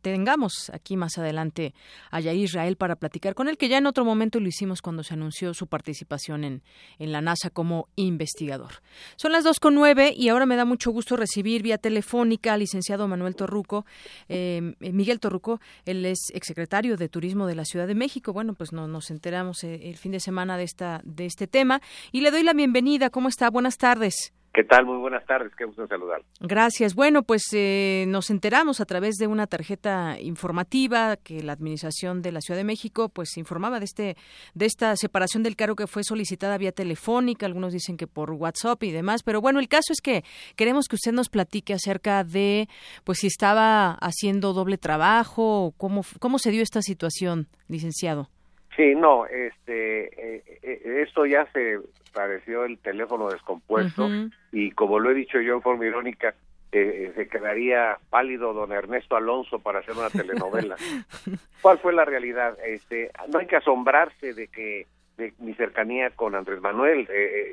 tengamos 0.00 0.70
aquí 0.72 0.96
más 0.96 1.18
adelante 1.18 1.74
a 2.10 2.20
Yair 2.20 2.44
Israel 2.44 2.76
para 2.76 2.96
platicar 2.96 3.34
con 3.34 3.48
él, 3.48 3.58
que 3.58 3.68
ya 3.68 3.78
en 3.78 3.86
otro 3.86 4.04
momento 4.04 4.38
lo 4.38 4.46
hicimos 4.46 4.80
cuando 4.80 5.02
se 5.02 5.14
anunció 5.14 5.52
su 5.54 5.66
participación 5.66 6.44
en, 6.44 6.62
en 6.98 7.12
la 7.12 7.20
NASA 7.20 7.50
como 7.50 7.88
investigador. 7.96 8.74
Son 9.16 9.32
las 9.32 9.44
dos 9.44 9.58
con 9.58 9.74
nueve 9.74 10.14
y 10.16 10.28
ahora 10.28 10.46
me 10.46 10.56
da 10.56 10.64
mucho 10.64 10.92
gusto 10.92 11.16
recibir 11.16 11.62
vía 11.62 11.78
telefónica 11.78 12.54
al 12.54 12.60
licenciado 12.60 13.08
Manuel 13.08 13.34
Torruco, 13.34 13.84
eh, 14.28 14.74
Miguel 14.80 15.20
Torruco, 15.20 15.60
él 15.84 16.06
es 16.06 16.30
exsecretario 16.32 16.96
de 16.96 17.08
Turismo 17.08 17.46
de 17.46 17.56
la 17.56 17.64
Ciudad 17.64 17.88
de 17.88 17.94
México. 17.94 18.32
Bueno, 18.32 18.54
pues 18.54 18.72
no, 18.72 18.86
nos 18.86 19.10
enteramos 19.10 19.64
eh, 19.64 19.90
el 19.90 19.96
fin 19.96 20.12
de 20.12 20.20
semana 20.20 20.56
de, 20.56 20.62
esta, 20.62 21.00
de 21.04 21.26
este 21.26 21.46
tema 21.46 21.80
y 22.12 22.20
le 22.20 22.30
doy 22.30 22.44
la 22.44 22.52
bienvenida. 22.52 23.10
¿Cómo 23.10 23.28
está? 23.28 23.50
Buenas 23.50 23.78
tardes. 23.78 24.32
¿Qué 24.54 24.62
tal? 24.62 24.86
Muy 24.86 24.98
buenas 24.98 25.26
tardes, 25.26 25.52
qué 25.58 25.64
gusto 25.64 25.84
saludar. 25.88 26.22
Gracias. 26.38 26.94
Bueno, 26.94 27.24
pues 27.24 27.42
eh, 27.52 28.04
nos 28.06 28.30
enteramos 28.30 28.80
a 28.80 28.84
través 28.84 29.16
de 29.16 29.26
una 29.26 29.48
tarjeta 29.48 30.16
informativa 30.20 31.16
que 31.16 31.42
la 31.42 31.54
Administración 31.54 32.22
de 32.22 32.30
la 32.30 32.40
Ciudad 32.40 32.58
de 32.58 32.62
México 32.62 33.08
pues 33.08 33.36
informaba 33.36 33.80
de 33.80 33.84
este 33.86 34.16
de 34.54 34.66
esta 34.66 34.94
separación 34.94 35.42
del 35.42 35.56
cargo 35.56 35.74
que 35.74 35.88
fue 35.88 36.04
solicitada 36.04 36.56
vía 36.56 36.70
telefónica, 36.70 37.46
algunos 37.46 37.72
dicen 37.72 37.96
que 37.96 38.06
por 38.06 38.30
WhatsApp 38.30 38.80
y 38.84 38.92
demás, 38.92 39.24
pero 39.24 39.40
bueno, 39.40 39.58
el 39.58 39.66
caso 39.66 39.92
es 39.92 40.00
que 40.00 40.22
queremos 40.54 40.86
que 40.86 40.94
usted 40.94 41.10
nos 41.10 41.30
platique 41.30 41.74
acerca 41.74 42.22
de 42.22 42.68
pues 43.02 43.18
si 43.18 43.26
estaba 43.26 43.94
haciendo 43.94 44.52
doble 44.52 44.78
trabajo, 44.78 45.74
cómo 45.78 46.02
cómo 46.20 46.38
se 46.38 46.52
dio 46.52 46.62
esta 46.62 46.80
situación, 46.80 47.48
licenciado. 47.66 48.30
Sí, 48.76 48.94
no, 48.94 49.26
este, 49.26 50.36
eh, 50.36 50.42
eh, 50.62 51.02
esto 51.06 51.26
ya 51.26 51.46
se 51.52 51.78
pareció 52.12 52.64
el 52.64 52.78
teléfono 52.78 53.30
descompuesto 53.30 54.08
y 54.50 54.72
como 54.72 54.98
lo 54.98 55.10
he 55.10 55.14
dicho 55.14 55.40
yo 55.40 55.54
en 55.54 55.62
forma 55.62 55.86
irónica, 55.86 56.34
eh, 56.72 57.12
se 57.14 57.28
quedaría 57.28 57.98
pálido 58.10 58.52
don 58.52 58.72
Ernesto 58.72 59.16
Alonso 59.16 59.60
para 59.60 59.78
hacer 59.78 59.96
una 59.96 60.10
telenovela. 60.10 60.76
¿Cuál 61.62 61.78
fue 61.78 61.92
la 61.92 62.04
realidad? 62.04 62.58
Este, 62.66 63.10
no 63.32 63.38
hay 63.38 63.46
que 63.46 63.56
asombrarse 63.56 64.34
de 64.34 64.48
que 64.48 64.86
de 65.16 65.32
mi 65.38 65.54
cercanía 65.54 66.10
con 66.10 66.34
Andrés 66.34 66.60
Manuel, 66.60 67.08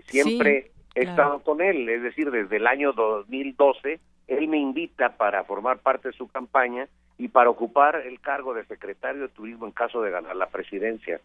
siempre 0.05 0.71
he 0.95 1.03
estado 1.03 1.43
con 1.43 1.61
él, 1.61 1.87
es 1.87 2.01
decir, 2.01 2.31
desde 2.31 2.57
el 2.57 2.65
año 2.65 2.93
2012 2.93 3.99
él 4.31 4.47
me 4.47 4.57
invita 4.57 5.17
para 5.17 5.43
formar 5.43 5.79
parte 5.79 6.09
de 6.09 6.17
su 6.17 6.27
campaña 6.27 6.87
y 7.17 7.27
para 7.27 7.49
ocupar 7.49 7.95
el 8.05 8.19
cargo 8.21 8.53
de 8.53 8.65
secretario 8.65 9.23
de 9.23 9.27
turismo 9.29 9.65
en 9.65 9.73
caso 9.73 10.01
de 10.01 10.09
ganar 10.09 10.35
la 10.35 10.47
presidencia. 10.47 11.19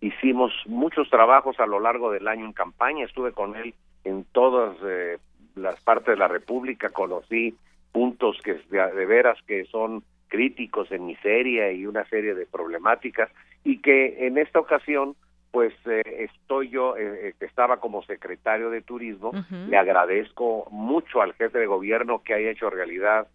Hicimos 0.00 0.52
muchos 0.66 1.08
trabajos 1.08 1.58
a 1.58 1.66
lo 1.66 1.80
largo 1.80 2.10
del 2.12 2.28
año 2.28 2.44
en 2.44 2.52
campaña, 2.52 3.06
estuve 3.06 3.32
con 3.32 3.56
él 3.56 3.74
en 4.04 4.24
todas 4.24 4.76
eh, 4.84 5.18
las 5.56 5.80
partes 5.80 6.14
de 6.14 6.16
la 6.16 6.28
República, 6.28 6.90
conocí 6.90 7.56
puntos 7.92 8.38
que 8.42 8.54
de, 8.70 9.06
veras 9.06 9.38
que 9.46 9.64
son 9.64 10.02
críticos 10.28 10.92
en 10.92 11.06
miseria 11.06 11.72
y 11.72 11.86
una 11.86 12.04
serie 12.04 12.34
de 12.34 12.46
problemáticas. 12.46 13.30
Y 13.64 13.78
que 13.78 14.26
en 14.26 14.38
esta 14.38 14.60
ocasión 14.60 15.16
pues 15.50 15.74
eh, 15.86 16.02
estoy 16.30 16.68
yo 16.70 16.96
eh, 16.96 17.34
que 17.38 17.46
estaba 17.46 17.78
como 17.78 18.02
secretario 18.04 18.70
de 18.70 18.82
turismo 18.82 19.32
le 19.68 19.76
agradezco 19.76 20.68
mucho 20.70 21.22
al 21.22 21.34
jefe 21.34 21.58
de 21.58 21.66
gobierno 21.66 22.22
que 22.22 22.34
haya 22.34 22.50
hecho 22.50 22.70
realidad 22.70 23.26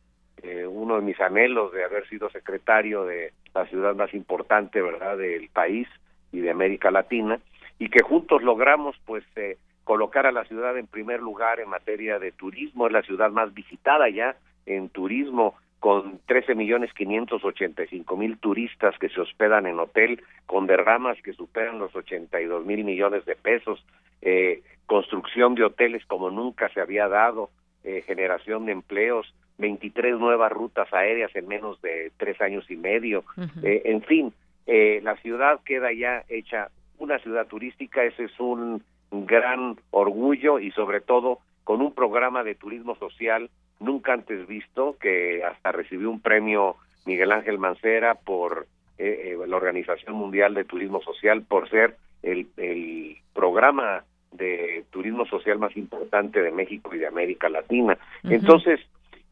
eh, 0.43 0.67
uno 0.67 0.95
de 0.95 1.01
mis 1.01 1.19
anhelos 1.19 1.71
de 1.71 1.83
haber 1.83 2.07
sido 2.07 2.29
secretario 2.29 3.05
de 3.05 3.33
la 3.53 3.65
ciudad 3.67 3.95
más 3.95 4.13
importante, 4.13 4.81
¿verdad?, 4.81 5.17
del 5.17 5.49
país 5.49 5.87
y 6.31 6.39
de 6.39 6.51
América 6.51 6.91
Latina, 6.91 7.39
y 7.79 7.89
que 7.89 8.03
juntos 8.03 8.43
logramos, 8.43 8.95
pues, 9.05 9.23
eh, 9.37 9.57
colocar 9.83 10.25
a 10.25 10.31
la 10.31 10.43
ciudad 10.45 10.77
en 10.77 10.87
primer 10.87 11.21
lugar 11.21 11.59
en 11.59 11.69
materia 11.69 12.19
de 12.19 12.31
turismo, 12.31 12.87
es 12.87 12.93
la 12.93 13.01
ciudad 13.03 13.31
más 13.31 13.53
visitada 13.53 14.09
ya 14.09 14.35
en 14.65 14.89
turismo, 14.89 15.55
con 15.79 16.19
13 16.25 16.55
millones 16.55 16.93
585 16.93 18.17
mil 18.17 18.37
turistas 18.37 18.97
que 18.97 19.09
se 19.09 19.21
hospedan 19.21 19.67
en 19.67 19.79
hotel, 19.79 20.21
con 20.45 20.67
derramas 20.67 21.21
que 21.21 21.33
superan 21.33 21.79
los 21.79 21.95
82 21.95 22.65
mil 22.65 22.83
millones 22.83 23.25
de 23.25 23.35
pesos, 23.35 23.85
eh, 24.21 24.61
construcción 24.85 25.55
de 25.55 25.63
hoteles 25.63 26.05
como 26.05 26.29
nunca 26.29 26.69
se 26.69 26.81
había 26.81 27.07
dado, 27.07 27.49
eh, 27.83 28.01
generación 28.01 28.65
de 28.65 28.71
empleos, 28.71 29.31
23 29.57 30.17
nuevas 30.17 30.51
rutas 30.51 30.91
aéreas 30.93 31.35
en 31.35 31.47
menos 31.47 31.81
de 31.81 32.11
tres 32.17 32.39
años 32.41 32.69
y 32.69 32.75
medio. 32.75 33.23
Eh, 33.63 33.83
en 33.85 34.01
fin, 34.01 34.33
eh, 34.65 34.99
la 35.03 35.15
ciudad 35.17 35.59
queda 35.63 35.93
ya 35.93 36.23
hecha 36.27 36.69
una 36.97 37.19
ciudad 37.19 37.47
turística, 37.47 38.03
ese 38.03 38.25
es 38.25 38.39
un 38.39 38.83
gran 39.11 39.77
orgullo 39.91 40.59
y 40.59 40.71
sobre 40.71 40.99
todo 41.01 41.39
con 41.63 41.81
un 41.81 41.93
programa 41.93 42.43
de 42.43 42.55
turismo 42.55 42.95
social 42.95 43.49
nunca 43.79 44.13
antes 44.13 44.47
visto, 44.47 44.97
que 44.99 45.43
hasta 45.43 45.71
recibió 45.71 46.09
un 46.09 46.21
premio 46.21 46.75
Miguel 47.05 47.31
Ángel 47.31 47.59
Mancera 47.59 48.15
por 48.15 48.67
eh, 48.97 49.37
la 49.47 49.55
Organización 49.55 50.15
Mundial 50.15 50.53
de 50.53 50.63
Turismo 50.63 51.01
Social 51.01 51.43
por 51.43 51.69
ser 51.69 51.97
el, 52.23 52.47
el 52.57 53.17
programa 53.33 54.03
de 54.31 54.85
turismo 54.89 55.25
social 55.25 55.59
más 55.59 55.75
importante 55.77 56.41
de 56.41 56.51
México 56.51 56.93
y 56.93 56.99
de 56.99 57.07
América 57.07 57.49
Latina. 57.49 57.97
Entonces, 58.23 58.79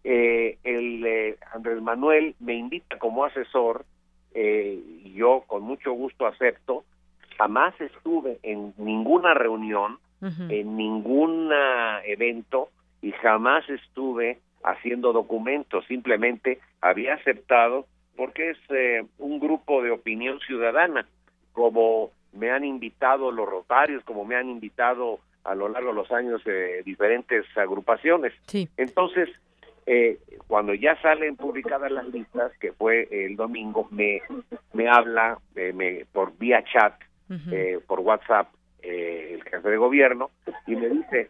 eh, 0.04 0.58
el 0.64 1.06
eh, 1.06 1.38
Andrés 1.54 1.82
Manuel 1.82 2.36
me 2.40 2.56
invita 2.56 2.98
como 2.98 3.26
asesor, 3.26 3.86
eh, 4.34 4.80
yo 5.16 5.44
con 5.48 5.64
mucho 5.64 5.92
gusto 5.94 6.26
acepto, 6.26 6.84
jamás 7.38 7.80
estuve 7.80 8.40
en 8.44 8.74
ninguna 8.78 9.34
reunión, 9.34 9.98
en 10.22 10.78
ningún 10.78 11.52
evento 12.06 12.70
y 13.04 13.12
jamás 13.12 13.70
estuve 13.70 14.40
haciendo 14.64 15.14
documentos, 15.14 15.86
simplemente 15.86 16.60
había 16.82 17.14
aceptado 17.14 17.86
porque 18.16 18.52
es 18.52 18.58
eh, 18.70 19.06
un 19.20 19.40
grupo 19.40 19.84
de 19.84 19.92
opinión 19.92 20.40
ciudadana, 20.40 21.06
como 21.52 22.10
me 22.32 22.50
han 22.50 22.64
invitado 22.64 23.32
los 23.32 23.48
rotarios, 23.48 24.04
como 24.06 24.26
me 24.26 24.36
han 24.36 24.50
invitado 24.50 25.20
a 25.44 25.54
lo 25.54 25.70
largo 25.70 25.90
de 25.90 25.96
los 25.96 26.12
años 26.12 26.42
diferentes 26.86 27.46
agrupaciones. 27.56 28.34
Entonces, 28.78 29.30
eh, 29.86 30.20
cuando 30.48 30.74
ya 30.74 31.00
salen 31.02 31.36
publicadas 31.36 31.92
las 31.92 32.08
listas, 32.08 32.52
que 32.60 32.72
fue 32.72 33.08
el 33.12 33.36
domingo, 33.36 33.88
me, 33.92 34.22
me 34.74 34.88
habla 34.88 35.38
eh, 35.56 35.74
me, 35.74 36.06
por 36.12 36.38
vía 36.38 36.64
chat, 36.64 36.94
eh, 37.52 37.80
por 37.86 38.00
WhatsApp, 38.00 38.48
el 38.82 39.44
jefe 39.44 39.70
de 39.70 39.78
gobierno, 39.78 40.30
y 40.68 40.76
me 40.76 40.90
dice, 40.90 41.30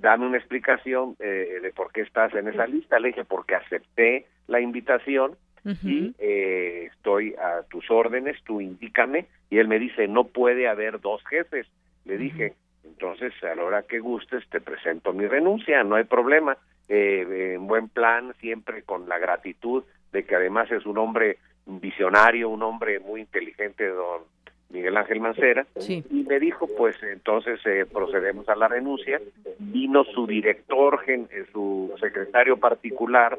dame 0.00 0.26
una 0.26 0.38
explicación 0.38 1.16
de 1.18 1.72
por 1.74 1.92
qué 1.92 2.02
estás 2.02 2.34
en 2.34 2.48
esa 2.48 2.66
lista. 2.66 2.98
Le 2.98 3.08
dije, 3.08 3.24
porque 3.24 3.54
acepté 3.54 4.26
la 4.46 4.60
invitación 4.60 5.36
y 5.84 6.14
estoy 6.18 7.34
a 7.34 7.62
tus 7.68 7.90
órdenes, 7.90 8.36
tú 8.44 8.60
indícame. 8.60 9.26
Y 9.50 9.58
él 9.58 9.68
me 9.68 9.78
dice, 9.78 10.08
no 10.08 10.24
puede 10.24 10.68
haber 10.68 11.00
dos 11.00 11.22
jefes. 11.28 11.66
Le 12.04 12.16
dije, 12.18 12.54
entonces 12.84 13.32
a 13.42 13.54
la 13.54 13.64
hora 13.64 13.82
que 13.82 13.98
gustes 13.98 14.46
te 14.50 14.60
presento 14.60 15.12
mi 15.12 15.26
renuncia, 15.26 15.82
no 15.84 15.96
hay 15.96 16.04
problema 16.04 16.56
eh, 16.88 17.54
en 17.54 17.66
buen 17.66 17.88
plan, 17.88 18.34
siempre 18.40 18.82
con 18.82 19.08
la 19.08 19.18
gratitud 19.18 19.84
de 20.12 20.24
que 20.24 20.34
además 20.34 20.70
es 20.72 20.84
un 20.86 20.98
hombre 20.98 21.38
visionario, 21.66 22.48
un 22.48 22.62
hombre 22.62 22.98
muy 22.98 23.20
inteligente, 23.20 23.86
don 23.86 24.22
Miguel 24.70 24.96
Ángel 24.96 25.20
Mancera, 25.20 25.66
y 25.88 26.24
me 26.28 26.38
dijo, 26.38 26.68
pues 26.76 26.96
entonces 27.02 27.60
eh, 27.66 27.86
procedemos 27.92 28.48
a 28.48 28.54
la 28.54 28.68
renuncia. 28.68 29.20
Vino 29.58 30.04
su 30.04 30.26
director, 30.26 31.00
gen, 31.00 31.28
eh, 31.32 31.44
su 31.52 31.92
secretario 32.00 32.56
particular, 32.56 33.38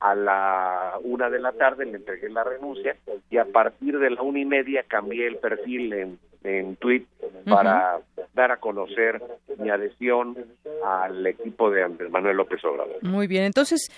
a 0.00 0.14
la 0.14 0.98
una 1.02 1.28
de 1.28 1.38
la 1.38 1.52
tarde 1.52 1.84
le 1.84 1.98
entregué 1.98 2.30
la 2.30 2.42
renuncia 2.42 2.96
y 3.28 3.36
a 3.36 3.44
partir 3.44 3.98
de 3.98 4.10
la 4.10 4.22
una 4.22 4.40
y 4.40 4.46
media 4.46 4.82
cambié 4.88 5.26
el 5.26 5.36
perfil 5.36 5.92
en, 5.92 6.18
en 6.42 6.76
tweet 6.76 7.06
para 7.44 8.00
dar 8.34 8.52
a 8.52 8.56
conocer 8.58 9.22
mi 9.58 9.70
adhesión 9.70 10.36
al 10.84 11.26
equipo 11.26 11.70
de 11.70 11.82
Andrés 11.82 12.10
Manuel 12.10 12.36
López 12.36 12.64
Obrador. 12.64 13.02
Muy 13.02 13.26
bien, 13.26 13.44
entonces, 13.44 13.90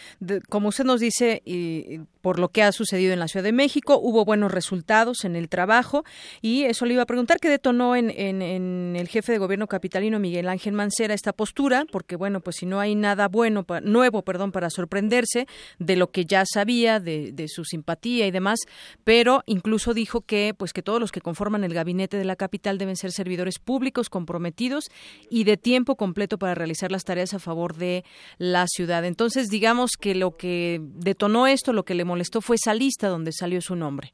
como 0.49 0.69
usted 0.69 0.85
nos 0.85 1.01
dice, 1.01 1.43
y, 1.45 2.01
por 2.21 2.39
lo 2.39 2.49
que 2.49 2.63
ha 2.63 2.73
sucedido 2.73 3.13
en 3.13 3.19
la 3.19 3.29
Ciudad 3.29 3.45
de 3.45 3.53
México, 3.53 3.99
hubo 4.01 4.25
buenos 4.25 4.51
resultados 4.51 5.25
en 5.25 5.37
el 5.37 5.49
trabajo 5.49 6.05
y 6.41 6.65
eso 6.65 6.87
le 6.87 6.95
iba 6.95 7.03
a 7.03 7.07
preguntar 7.07 7.39
qué 7.41 7.49
detonó 7.49 7.95
en, 7.95 8.11
en, 8.11 8.97
el 8.97 9.09
jefe 9.09 9.33
de 9.33 9.39
gobierno 9.39 9.67
capitalino 9.67 10.19
Miguel 10.19 10.49
Ángel 10.49 10.73
Mancera 10.73 11.15
esta 11.15 11.33
postura, 11.33 11.85
porque 11.91 12.17
bueno, 12.17 12.41
pues 12.41 12.57
si 12.57 12.67
no 12.67 12.81
hay 12.81 12.95
nada 12.95 13.29
bueno, 13.29 13.65
nuevo, 13.83 14.23
perdón, 14.23 14.53
para 14.53 14.71
sorprenderse 14.71 15.47
de 15.79 15.97
lo 15.97 16.11
que 16.11 16.25
ya 16.25 16.45
sabía, 16.47 17.01
de, 17.01 17.33
de 17.33 17.49
su 17.49 17.65
simpatía 17.65 18.27
y 18.27 18.31
demás, 18.31 18.61
pero 19.05 19.43
incluso 19.47 19.95
dijo 19.95 20.23
que 20.23 20.55
pues 20.57 20.73
que 20.73 20.83
todos 20.83 21.01
los 21.01 21.13
que 21.13 21.21
conforman 21.21 21.65
el 21.65 21.75
gabinete 21.75 22.17
de 22.17 22.25
la 22.25 22.32
capital 22.37 22.79
deben 22.79 22.97
ser 22.97 23.13
servidores 23.13 23.59
públicos 23.59 24.11
comprometidos 24.11 24.91
y 25.31 25.45
de 25.45 25.57
tiempo 25.57 25.97
completo 25.97 26.39
para 26.39 26.55
realizar 26.55 26.93
las 26.93 27.05
tareas 27.05 27.35
a 27.35 27.39
favor 27.39 27.75
de 27.75 28.05
la 28.39 28.67
ciudad. 28.67 29.05
Entonces, 29.05 29.49
digamos 29.49 29.93
que 30.01 30.15
lo 30.15 30.37
que 30.37 30.81
detonó 30.81 31.47
esto, 31.47 31.73
lo 31.73 31.85
que 31.85 31.95
le 31.95 32.05
molestó 32.05 32.41
fue 32.41 32.57
esa 32.57 32.75
lista 32.75 33.09
donde 33.09 33.33
salió 33.33 33.61
su 33.61 33.77
nombre. 33.77 34.13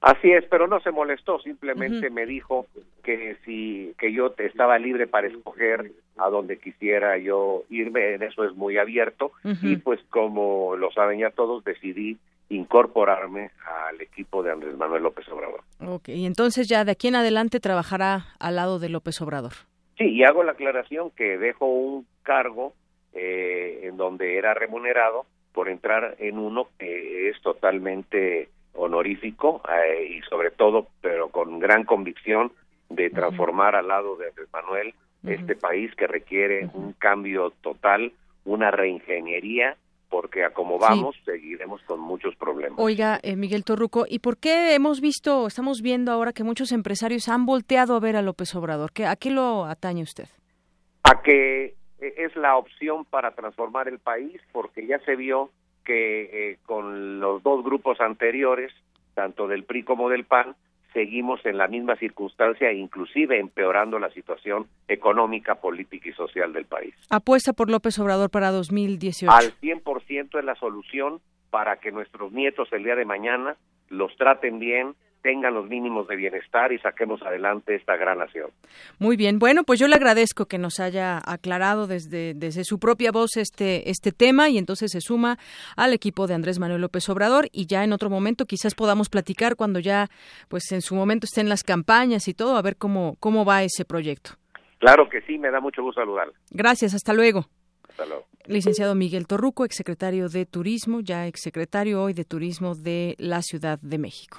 Así 0.00 0.30
es, 0.32 0.46
pero 0.46 0.66
no 0.66 0.80
se 0.80 0.90
molestó, 0.90 1.40
simplemente 1.40 2.08
me 2.08 2.24
dijo 2.24 2.66
que 3.04 3.36
si 3.44 3.94
que 3.98 4.12
yo 4.12 4.32
estaba 4.38 4.78
libre 4.78 5.06
para 5.06 5.26
escoger 5.26 5.92
a 6.16 6.30
donde 6.30 6.58
quisiera 6.58 7.18
yo 7.18 7.64
irme, 7.68 8.14
en 8.14 8.22
eso 8.22 8.44
es 8.44 8.54
muy 8.54 8.78
abierto 8.78 9.32
y 9.62 9.76
pues 9.76 10.00
como 10.08 10.74
lo 10.76 10.90
saben 10.90 11.18
ya 11.18 11.30
todos 11.30 11.64
decidí 11.64 12.16
incorporarme 12.50 13.50
al 13.88 14.00
equipo 14.00 14.42
de 14.42 14.52
Andrés 14.52 14.76
Manuel 14.76 15.04
López 15.04 15.26
Obrador. 15.28 15.62
Ok, 15.80 16.08
y 16.08 16.26
entonces 16.26 16.68
ya 16.68 16.84
de 16.84 16.92
aquí 16.92 17.08
en 17.08 17.16
adelante 17.16 17.60
trabajará 17.60 18.26
al 18.38 18.56
lado 18.56 18.78
de 18.78 18.88
López 18.88 19.20
Obrador. 19.22 19.52
Sí, 19.96 20.04
y 20.04 20.24
hago 20.24 20.42
la 20.42 20.52
aclaración 20.52 21.10
que 21.10 21.38
dejo 21.38 21.66
un 21.66 22.06
cargo 22.22 22.74
eh, 23.14 23.80
en 23.84 23.96
donde 23.96 24.36
era 24.36 24.52
remunerado 24.54 25.26
por 25.52 25.68
entrar 25.68 26.16
en 26.18 26.38
uno 26.38 26.68
que 26.78 27.28
es 27.28 27.40
totalmente 27.40 28.48
honorífico 28.74 29.62
eh, 29.68 30.16
y 30.16 30.22
sobre 30.22 30.50
todo, 30.50 30.88
pero 31.00 31.28
con 31.28 31.58
gran 31.58 31.84
convicción 31.84 32.52
de 32.88 33.10
transformar 33.10 33.76
al 33.76 33.88
lado 33.88 34.16
de 34.16 34.28
Andrés 34.28 34.48
Manuel 34.52 34.94
este 35.24 35.54
país 35.54 35.94
que 35.96 36.06
requiere 36.06 36.68
un 36.72 36.94
cambio 36.94 37.52
total, 37.60 38.12
una 38.44 38.70
reingeniería 38.70 39.76
porque 40.10 40.44
a 40.44 40.50
como 40.50 40.78
vamos 40.78 41.16
seguiremos 41.24 41.80
con 41.84 42.00
muchos 42.00 42.34
problemas. 42.36 42.78
Oiga, 42.78 43.20
eh, 43.22 43.36
Miguel 43.36 43.64
Torruco, 43.64 44.04
¿y 44.08 44.18
por 44.18 44.36
qué 44.36 44.74
hemos 44.74 45.00
visto, 45.00 45.46
estamos 45.46 45.80
viendo 45.80 46.12
ahora 46.12 46.32
que 46.32 46.44
muchos 46.44 46.72
empresarios 46.72 47.28
han 47.28 47.46
volteado 47.46 47.94
a 47.94 48.00
ver 48.00 48.16
a 48.16 48.22
López 48.22 48.54
Obrador? 48.54 48.90
¿A 49.06 49.16
qué 49.16 49.30
lo 49.30 49.64
atañe 49.64 50.02
usted? 50.02 50.28
A 51.04 51.22
que 51.22 51.76
eh, 52.00 52.14
es 52.16 52.34
la 52.36 52.56
opción 52.56 53.04
para 53.04 53.30
transformar 53.34 53.88
el 53.88 54.00
país, 54.00 54.40
porque 54.52 54.86
ya 54.86 54.98
se 55.04 55.14
vio 55.14 55.50
que 55.84 56.50
eh, 56.50 56.58
con 56.66 57.20
los 57.20 57.42
dos 57.42 57.64
grupos 57.64 58.00
anteriores, 58.00 58.72
tanto 59.14 59.46
del 59.46 59.64
PRI 59.64 59.84
como 59.84 60.08
del 60.08 60.24
PAN, 60.24 60.56
seguimos 60.92 61.44
en 61.44 61.58
la 61.58 61.68
misma 61.68 61.96
circunstancia, 61.96 62.72
inclusive 62.72 63.38
empeorando 63.38 63.98
la 63.98 64.10
situación 64.10 64.66
económica, 64.88 65.56
política 65.56 66.08
y 66.08 66.12
social 66.12 66.52
del 66.52 66.64
país. 66.64 66.94
Apuesta 67.10 67.52
por 67.52 67.70
López 67.70 67.98
Obrador 67.98 68.30
para 68.30 68.50
2018. 68.50 69.30
Al 69.30 69.52
100% 69.60 70.38
es 70.38 70.44
la 70.44 70.54
solución 70.56 71.20
para 71.50 71.76
que 71.76 71.92
nuestros 71.92 72.32
nietos 72.32 72.68
el 72.72 72.84
día 72.84 72.96
de 72.96 73.04
mañana 73.04 73.56
los 73.88 74.14
traten 74.16 74.58
bien, 74.58 74.94
tengan 75.22 75.54
los 75.54 75.68
mínimos 75.68 76.08
de 76.08 76.16
bienestar 76.16 76.72
y 76.72 76.78
saquemos 76.78 77.22
adelante 77.22 77.74
esta 77.74 77.96
gran 77.96 78.18
nación. 78.18 78.50
Muy 78.98 79.16
bien, 79.16 79.38
bueno, 79.38 79.64
pues 79.64 79.78
yo 79.78 79.88
le 79.88 79.96
agradezco 79.96 80.46
que 80.46 80.58
nos 80.58 80.80
haya 80.80 81.20
aclarado 81.24 81.86
desde, 81.86 82.34
desde 82.34 82.64
su 82.64 82.78
propia 82.78 83.12
voz 83.12 83.36
este, 83.36 83.90
este 83.90 84.12
tema 84.12 84.48
y 84.48 84.58
entonces 84.58 84.92
se 84.92 85.00
suma 85.00 85.38
al 85.76 85.92
equipo 85.92 86.26
de 86.26 86.34
Andrés 86.34 86.58
Manuel 86.58 86.80
López 86.80 87.08
Obrador 87.08 87.48
y 87.52 87.66
ya 87.66 87.84
en 87.84 87.92
otro 87.92 88.10
momento 88.10 88.46
quizás 88.46 88.74
podamos 88.74 89.08
platicar 89.08 89.56
cuando 89.56 89.78
ya 89.78 90.08
pues 90.48 90.70
en 90.72 90.82
su 90.82 90.94
momento 90.94 91.26
estén 91.26 91.48
las 91.48 91.62
campañas 91.62 92.28
y 92.28 92.34
todo, 92.34 92.56
a 92.56 92.62
ver 92.62 92.76
cómo, 92.76 93.16
cómo 93.20 93.44
va 93.44 93.62
ese 93.62 93.84
proyecto. 93.84 94.32
Claro 94.78 95.08
que 95.08 95.20
sí, 95.22 95.38
me 95.38 95.50
da 95.50 95.60
mucho 95.60 95.82
gusto 95.82 96.00
saludarle. 96.00 96.34
Gracias, 96.50 96.94
hasta 96.94 97.12
luego. 97.12 97.44
Hasta 97.88 98.06
luego. 98.06 98.26
Licenciado 98.46 98.94
Miguel 98.94 99.26
Torruco, 99.26 99.64
exsecretario 99.64 100.28
de 100.28 100.46
Turismo, 100.46 101.00
ya 101.00 101.26
exsecretario 101.26 102.02
hoy 102.02 102.14
de 102.14 102.24
Turismo 102.24 102.74
de 102.74 103.14
la 103.18 103.42
Ciudad 103.42 103.78
de 103.82 103.98
México. 103.98 104.38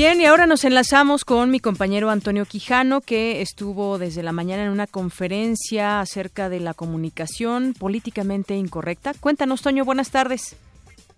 Bien, 0.00 0.20
y 0.20 0.26
ahora 0.26 0.46
nos 0.46 0.62
enlazamos 0.62 1.24
con 1.24 1.50
mi 1.50 1.58
compañero 1.58 2.08
Antonio 2.08 2.44
Quijano, 2.44 3.00
que 3.00 3.40
estuvo 3.40 3.98
desde 3.98 4.22
la 4.22 4.30
mañana 4.30 4.62
en 4.62 4.70
una 4.70 4.86
conferencia 4.86 5.98
acerca 5.98 6.48
de 6.48 6.60
la 6.60 6.72
comunicación 6.72 7.74
políticamente 7.74 8.54
incorrecta. 8.54 9.10
Cuéntanos, 9.18 9.60
Toño, 9.60 9.84
buenas 9.84 10.12
tardes. 10.12 10.56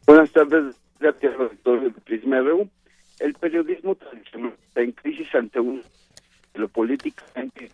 Buenas 0.07 0.32
tardes, 0.32 0.77
gracias, 0.98 1.36
doctor 1.36 1.93
Prisma 2.05 2.39
El 3.19 3.35
periodismo 3.35 3.97
tradicional 3.97 4.55
está 4.69 4.81
en 4.81 4.93
crisis 4.93 5.28
ante 5.35 5.61
un 5.61 5.82
lo 6.55 6.66
políticamente 6.69 7.70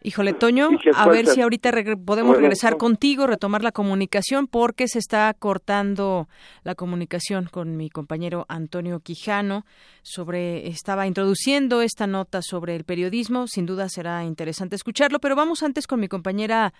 Híjole, 0.00 0.32
Toño, 0.32 0.70
a 0.94 1.08
ver 1.08 1.26
si 1.26 1.40
ahorita 1.40 1.72
podemos 2.04 2.36
regresar 2.36 2.76
contigo, 2.76 3.26
retomar 3.26 3.64
la 3.64 3.72
comunicación, 3.72 4.46
porque 4.46 4.86
se 4.86 5.00
está 5.00 5.34
cortando 5.34 6.28
la 6.62 6.76
comunicación 6.76 7.46
con 7.50 7.76
mi 7.76 7.90
compañero 7.90 8.46
Antonio 8.48 9.00
Quijano 9.00 9.66
sobre, 10.02 10.68
estaba 10.68 11.08
introduciendo 11.08 11.82
esta 11.82 12.06
nota 12.06 12.42
sobre 12.42 12.76
el 12.76 12.84
periodismo, 12.84 13.48
sin 13.48 13.66
duda 13.66 13.88
será 13.88 14.22
interesante 14.24 14.76
escucharlo, 14.76 15.18
pero 15.18 15.34
vamos 15.34 15.64
antes 15.64 15.88
con 15.88 15.98
mi 15.98 16.06
compañera 16.06 16.72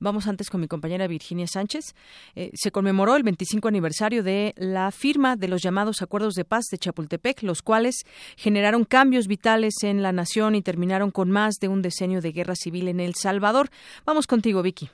Vamos 0.00 0.26
antes 0.26 0.48
con 0.48 0.62
mi 0.62 0.66
compañera 0.66 1.06
Virginia 1.06 1.46
Sánchez. 1.46 1.94
Eh, 2.34 2.50
se 2.54 2.70
conmemoró 2.70 3.16
el 3.16 3.22
25 3.22 3.68
aniversario 3.68 4.22
de 4.22 4.54
la 4.56 4.90
firma 4.92 5.36
de 5.36 5.46
los 5.46 5.60
llamados 5.62 6.00
Acuerdos 6.00 6.32
de 6.34 6.46
Paz 6.46 6.64
de 6.70 6.78
Chapultepec, 6.78 7.42
los 7.42 7.60
cuales 7.60 8.06
generaron 8.36 8.84
cambios 8.84 9.26
vitales 9.26 9.74
en 9.82 10.02
la 10.02 10.12
nación 10.12 10.54
y 10.54 10.62
terminaron 10.62 11.10
con 11.10 11.30
más 11.30 11.56
de 11.60 11.68
un 11.68 11.82
decenio 11.82 12.22
de 12.22 12.32
guerra 12.32 12.54
civil 12.54 12.88
en 12.88 12.98
El 12.98 13.14
Salvador. 13.14 13.68
Vamos 14.06 14.26
contigo, 14.26 14.62
Vicky. 14.62 14.88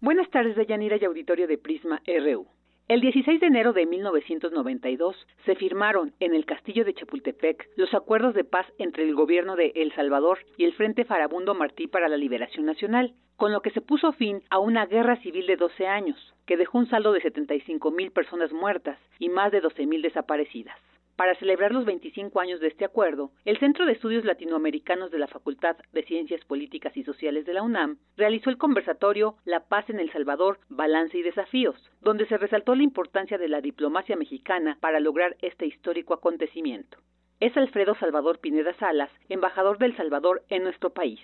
Buenas 0.00 0.28
tardes, 0.30 0.56
Deyanira 0.56 0.96
y 1.00 1.04
auditorio 1.04 1.46
de 1.46 1.56
Prisma 1.56 2.02
RU. 2.04 2.57
El 2.88 3.02
16 3.02 3.38
de 3.40 3.48
enero 3.48 3.74
de 3.74 3.84
1992 3.84 5.14
se 5.44 5.54
firmaron 5.56 6.14
en 6.20 6.34
el 6.34 6.46
castillo 6.46 6.86
de 6.86 6.94
Chapultepec 6.94 7.68
los 7.76 7.92
acuerdos 7.92 8.32
de 8.32 8.44
paz 8.44 8.64
entre 8.78 9.02
el 9.06 9.14
gobierno 9.14 9.56
de 9.56 9.72
El 9.74 9.94
Salvador 9.94 10.38
y 10.56 10.64
el 10.64 10.72
Frente 10.72 11.04
Farabundo 11.04 11.54
Martí 11.54 11.86
para 11.86 12.08
la 12.08 12.16
Liberación 12.16 12.64
Nacional, 12.64 13.12
con 13.36 13.52
lo 13.52 13.60
que 13.60 13.72
se 13.72 13.82
puso 13.82 14.12
fin 14.12 14.40
a 14.48 14.58
una 14.58 14.86
guerra 14.86 15.16
civil 15.16 15.46
de 15.46 15.56
12 15.56 15.86
años, 15.86 16.34
que 16.46 16.56
dejó 16.56 16.78
un 16.78 16.88
saldo 16.88 17.12
de 17.12 17.20
75 17.20 17.90
mil 17.90 18.10
personas 18.10 18.52
muertas 18.52 18.98
y 19.18 19.28
más 19.28 19.52
de 19.52 19.60
12 19.60 19.84
mil 19.84 20.00
desaparecidas. 20.00 20.78
Para 21.18 21.34
celebrar 21.34 21.72
los 21.72 21.84
25 21.84 22.38
años 22.38 22.60
de 22.60 22.68
este 22.68 22.84
acuerdo, 22.84 23.32
el 23.44 23.58
Centro 23.58 23.86
de 23.86 23.90
Estudios 23.90 24.24
Latinoamericanos 24.24 25.10
de 25.10 25.18
la 25.18 25.26
Facultad 25.26 25.76
de 25.92 26.04
Ciencias 26.04 26.44
Políticas 26.44 26.96
y 26.96 27.02
Sociales 27.02 27.44
de 27.44 27.54
la 27.54 27.64
UNAM 27.64 27.98
realizó 28.16 28.50
el 28.50 28.56
conversatorio 28.56 29.34
La 29.44 29.66
paz 29.66 29.90
en 29.90 29.98
El 29.98 30.12
Salvador, 30.12 30.60
balance 30.68 31.18
y 31.18 31.22
desafíos, 31.22 31.74
donde 32.02 32.24
se 32.26 32.38
resaltó 32.38 32.76
la 32.76 32.84
importancia 32.84 33.36
de 33.36 33.48
la 33.48 33.60
diplomacia 33.60 34.14
mexicana 34.14 34.78
para 34.80 35.00
lograr 35.00 35.36
este 35.42 35.66
histórico 35.66 36.14
acontecimiento. 36.14 36.98
Es 37.40 37.56
Alfredo 37.56 37.96
Salvador 37.96 38.38
Pineda 38.38 38.74
Salas, 38.74 39.10
embajador 39.28 39.78
del 39.78 39.96
Salvador 39.96 40.44
en 40.50 40.62
nuestro 40.62 40.90
país 40.90 41.18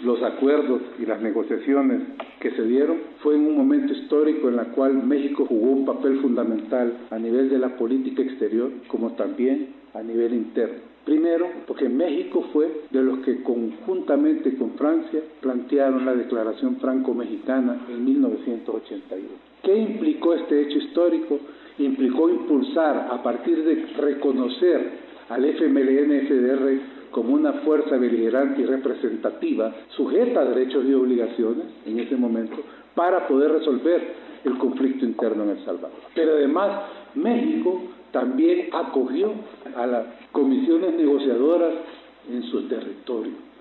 los 0.00 0.22
acuerdos 0.22 0.80
y 0.98 1.06
las 1.06 1.20
negociaciones 1.20 2.02
que 2.40 2.50
se 2.52 2.64
dieron 2.64 2.98
fue 3.22 3.34
en 3.34 3.46
un 3.46 3.56
momento 3.56 3.92
histórico 3.92 4.48
en 4.48 4.58
el 4.58 4.66
cual 4.68 4.94
México 5.04 5.46
jugó 5.46 5.70
un 5.70 5.84
papel 5.84 6.18
fundamental 6.20 7.06
a 7.10 7.18
nivel 7.18 7.50
de 7.50 7.58
la 7.58 7.76
política 7.76 8.22
exterior 8.22 8.70
como 8.88 9.12
también 9.12 9.74
a 9.94 10.02
nivel 10.02 10.34
interno. 10.34 10.92
Primero, 11.04 11.48
porque 11.66 11.88
México 11.88 12.48
fue 12.52 12.82
de 12.90 13.02
los 13.02 13.18
que 13.20 13.42
conjuntamente 13.42 14.56
con 14.56 14.72
Francia 14.74 15.20
plantearon 15.40 16.06
la 16.06 16.14
Declaración 16.14 16.76
Franco-Mexicana 16.76 17.86
en 17.88 18.04
1981. 18.04 19.28
¿Qué 19.62 19.76
implicó 19.76 20.34
este 20.34 20.62
hecho 20.62 20.78
histórico? 20.78 21.40
Implicó 21.78 22.30
impulsar 22.30 23.08
a 23.10 23.22
partir 23.22 23.64
de 23.64 23.86
reconocer 23.96 24.90
al 25.28 25.44
FMLN-FDR 25.44 27.01
como 27.12 27.34
una 27.34 27.52
fuerza 27.64 27.96
beligerante 27.96 28.62
y 28.62 28.66
representativa 28.66 29.72
sujeta 29.96 30.40
a 30.40 30.44
derechos 30.46 30.84
y 30.84 30.94
obligaciones 30.94 31.66
en 31.86 32.00
ese 32.00 32.16
momento 32.16 32.56
para 32.94 33.28
poder 33.28 33.52
resolver 33.52 34.14
el 34.44 34.58
conflicto 34.58 35.04
interno 35.04 35.44
en 35.44 35.50
El 35.50 35.64
Salvador. 35.64 35.98
Pero 36.14 36.32
además 36.32 36.82
México 37.14 37.82
también 38.10 38.68
acogió 38.72 39.32
a 39.76 39.86
las 39.86 40.06
comisiones 40.32 40.94
negociadoras 40.94 41.74
en 42.30 42.42
su 42.44 42.68
territorio 42.68 43.51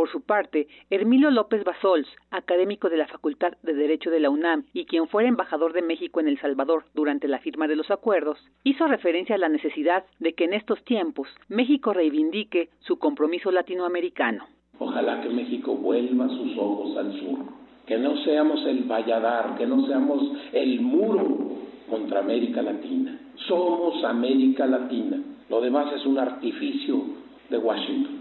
por 0.00 0.08
su 0.08 0.22
parte, 0.22 0.66
Hermilio 0.88 1.30
López 1.30 1.62
Basols, 1.62 2.08
académico 2.30 2.88
de 2.88 2.96
la 2.96 3.06
Facultad 3.06 3.52
de 3.62 3.74
Derecho 3.74 4.08
de 4.08 4.18
la 4.18 4.30
UNAM 4.30 4.64
y 4.72 4.86
quien 4.86 5.08
fuera 5.08 5.28
embajador 5.28 5.74
de 5.74 5.82
México 5.82 6.20
en 6.20 6.28
El 6.28 6.40
Salvador 6.40 6.84
durante 6.94 7.28
la 7.28 7.38
firma 7.38 7.68
de 7.68 7.76
los 7.76 7.90
acuerdos, 7.90 8.38
hizo 8.64 8.86
referencia 8.86 9.34
a 9.34 9.38
la 9.38 9.50
necesidad 9.50 10.06
de 10.18 10.32
que 10.32 10.44
en 10.44 10.54
estos 10.54 10.82
tiempos 10.84 11.28
México 11.50 11.92
reivindique 11.92 12.70
su 12.78 12.98
compromiso 12.98 13.50
latinoamericano. 13.50 14.46
Ojalá 14.78 15.20
que 15.20 15.28
México 15.28 15.74
vuelva 15.74 16.28
sus 16.28 16.56
ojos 16.56 16.96
al 16.96 17.12
sur, 17.20 17.38
que 17.84 17.98
no 17.98 18.16
seamos 18.24 18.64
el 18.64 18.84
valladar, 18.84 19.58
que 19.58 19.66
no 19.66 19.86
seamos 19.86 20.32
el 20.54 20.80
muro 20.80 21.58
contra 21.90 22.20
América 22.20 22.62
Latina. 22.62 23.20
Somos 23.46 24.02
América 24.02 24.64
Latina. 24.64 25.22
Lo 25.50 25.60
demás 25.60 25.92
es 25.94 26.06
un 26.06 26.18
artificio 26.18 27.02
de 27.50 27.58
Washington 27.58 28.19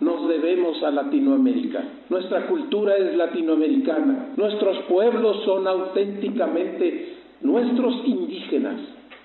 nos 0.00 0.28
debemos 0.28 0.82
a 0.82 0.90
Latinoamérica. 0.90 1.82
Nuestra 2.08 2.46
cultura 2.46 2.96
es 2.96 3.16
latinoamericana. 3.16 4.34
Nuestros 4.36 4.84
pueblos 4.84 5.44
son 5.44 5.66
auténticamente 5.66 7.16
nuestros 7.40 8.02
indígenas. 8.04 8.80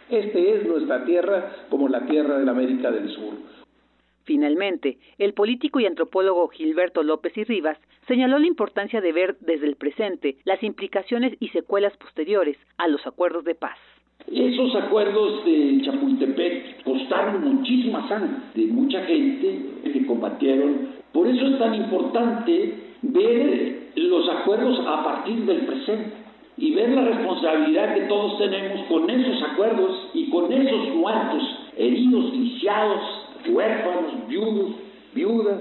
Este 0.09 0.55
es 0.55 0.67
nuestra 0.67 1.05
tierra 1.05 1.65
como 1.69 1.87
la 1.87 2.05
tierra 2.05 2.37
de 2.37 2.45
la 2.45 2.51
América 2.51 2.91
del 2.91 3.09
Sur. 3.09 3.33
Finalmente, 4.23 4.97
el 5.17 5.33
político 5.33 5.79
y 5.79 5.85
antropólogo 5.85 6.47
Gilberto 6.49 7.03
López 7.03 7.35
y 7.37 7.43
Rivas 7.43 7.77
señaló 8.07 8.39
la 8.39 8.47
importancia 8.47 9.01
de 9.01 9.11
ver 9.11 9.37
desde 9.39 9.67
el 9.67 9.75
presente 9.75 10.37
las 10.43 10.61
implicaciones 10.63 11.35
y 11.39 11.49
secuelas 11.49 11.95
posteriores 11.97 12.57
a 12.77 12.87
los 12.87 13.05
acuerdos 13.07 13.43
de 13.45 13.55
paz. 13.55 13.77
Esos 14.33 14.73
acuerdos 14.75 15.43
de 15.43 15.81
Chapultepec 15.83 16.83
costaron 16.83 17.43
muchísima 17.43 18.07
sangre 18.07 18.29
de 18.55 18.67
mucha 18.67 19.03
gente 19.03 19.59
que 19.83 20.05
combatieron. 20.05 20.87
Por 21.11 21.27
eso 21.27 21.47
es 21.47 21.59
tan 21.59 21.75
importante 21.75 22.75
ver 23.01 23.91
los 23.95 24.29
acuerdos 24.29 24.79
a 24.87 25.03
partir 25.03 25.45
del 25.45 25.65
presente 25.65 26.13
y 26.57 26.73
ver 26.73 26.89
la 26.91 27.01
responsabilidad 27.01 27.93
que 27.93 28.01
todos 28.01 28.37
tenemos 28.37 28.85
con 28.87 29.09
esos 29.09 29.43
acuerdos 29.43 30.09
y 30.13 30.29
con 30.29 30.51
esos 30.53 30.95
muertos, 30.95 31.43
heridos, 31.75 32.33
lisiados, 32.33 33.01
huérfanos, 33.49 34.27
viudos, 34.29 34.75
viudas, 35.13 35.57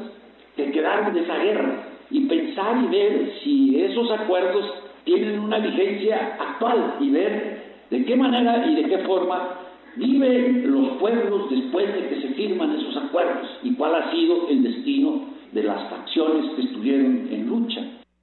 que 0.56 0.70
quedaron 0.70 1.12
de 1.12 1.20
esa 1.20 1.38
guerra. 1.38 1.86
Y 2.12 2.20
pensar 2.26 2.84
y 2.84 2.86
ver 2.88 3.32
si 3.42 3.80
esos 3.80 4.10
acuerdos 4.12 4.64
tienen 5.05 5.40
una 5.40 5.59
vigencia 5.59 6.36
actual 6.38 6.97
y 7.01 7.10
ver 7.10 7.60
de 7.91 8.05
qué 8.05 8.17
manera 8.17 8.67
y 8.67 8.83
de 8.83 8.89
qué 8.89 8.99
forma 9.05 9.59
viven 9.97 10.71
los 10.71 10.99
pueblos 10.99 11.51
después 11.51 11.93
de 11.93 12.09
que 12.09 12.23
se 12.23 12.35
firman 12.35 12.79
esos 12.79 12.97
acuerdos 12.97 13.49
y 13.62 13.75
cuál 13.75 13.95
ha 13.97 14.11
sido 14.12 14.49
el 14.49 14.62
destino 14.62 15.27
de 15.53 15.65
las 15.65 15.91
facciones 15.91 16.55
que 16.55 16.62
estuvieron 16.62 17.29
en 17.31 17.49
lucha. 17.49 17.81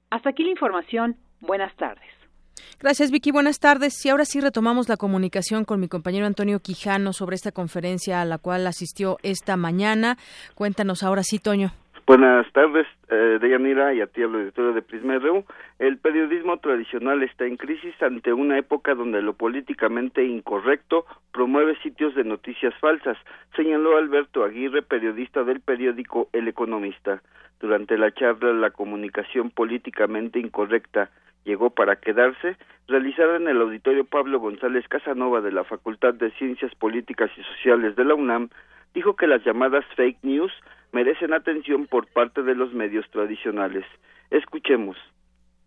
Hasta 0.10 0.30
aquí 0.30 0.44
la 0.44 0.52
información. 0.52 1.18
Buenas 1.42 1.76
tardes. 1.76 2.06
Gracias, 2.80 3.12
Vicky. 3.12 3.32
Buenas 3.32 3.60
tardes. 3.60 4.06
Y 4.06 4.10
ahora 4.10 4.26
sí 4.26 4.40
retomamos 4.40 4.88
la 4.88 4.98
comunicación 4.98 5.66
con 5.66 5.80
mi 5.80 5.88
compañero 5.88 6.26
Antonio 6.26 6.60
Quijano 6.60 7.12
sobre 7.12 7.36
esta 7.36 7.52
conferencia 7.52 8.22
a 8.22 8.26
la 8.26 8.38
cual 8.38 8.66
asistió 8.68 9.18
esta 9.24 9.58
mañana. 9.58 10.18
Cuéntanos 10.56 11.04
ahora 11.04 11.24
sí, 11.24 11.40
Toño. 11.40 11.74
Buenas 12.08 12.50
tardes, 12.54 12.88
eh, 13.10 13.38
Deyanira, 13.42 13.94
y 13.94 14.00
a 14.00 14.08
ti, 14.08 14.24
al 14.24 14.34
auditorio 14.34 14.72
de 14.72 14.82
Prisma 14.82 15.20
RU. 15.20 15.44
El 15.78 15.98
periodismo 15.98 16.56
tradicional 16.56 17.22
está 17.22 17.46
en 17.46 17.58
crisis 17.58 18.02
ante 18.02 18.32
una 18.32 18.58
época 18.58 18.96
donde 18.96 19.22
lo 19.22 19.34
políticamente 19.34 20.24
incorrecto 20.24 21.06
promueve 21.34 21.78
sitios 21.84 22.16
de 22.16 22.24
noticias 22.24 22.74
falsas, 22.80 23.18
señaló 23.58 23.98
Alberto 23.98 24.46
Aguirre, 24.46 24.84
periodista 24.84 25.44
del 25.44 25.60
periódico 25.60 26.30
El 26.32 26.48
Economista. 26.48 27.22
Durante 27.60 27.98
la 27.98 28.14
charla 28.14 28.54
La 28.54 28.72
comunicación 28.72 29.50
políticamente 29.50 30.40
incorrecta 30.40 31.10
llegó 31.44 31.72
para 31.72 31.98
quedarse, 31.98 32.56
realizada 32.88 33.36
en 33.36 33.50
el 33.50 33.60
auditorio 33.60 34.06
Pablo 34.06 34.40
González 34.40 34.88
Casanova 34.88 35.42
de 35.42 35.52
la 35.52 35.66
Facultad 35.66 36.14
de 36.14 36.32
Ciencias 36.32 36.74
Políticas 36.76 37.30
y 37.36 37.44
Sociales 37.44 37.98
de 37.98 38.06
la 38.06 38.16
UNAM, 38.16 38.48
dijo 38.94 39.16
que 39.16 39.28
las 39.28 39.44
llamadas 39.44 39.86
fake 39.96 40.20
news 40.24 40.52
merecen 40.92 41.34
atención 41.34 41.88
por 41.88 42.08
parte 42.08 42.44
de 42.44 42.56
los 42.56 42.74
medios 42.74 43.06
tradicionales. 43.12 43.86
Escuchemos. 44.30 44.98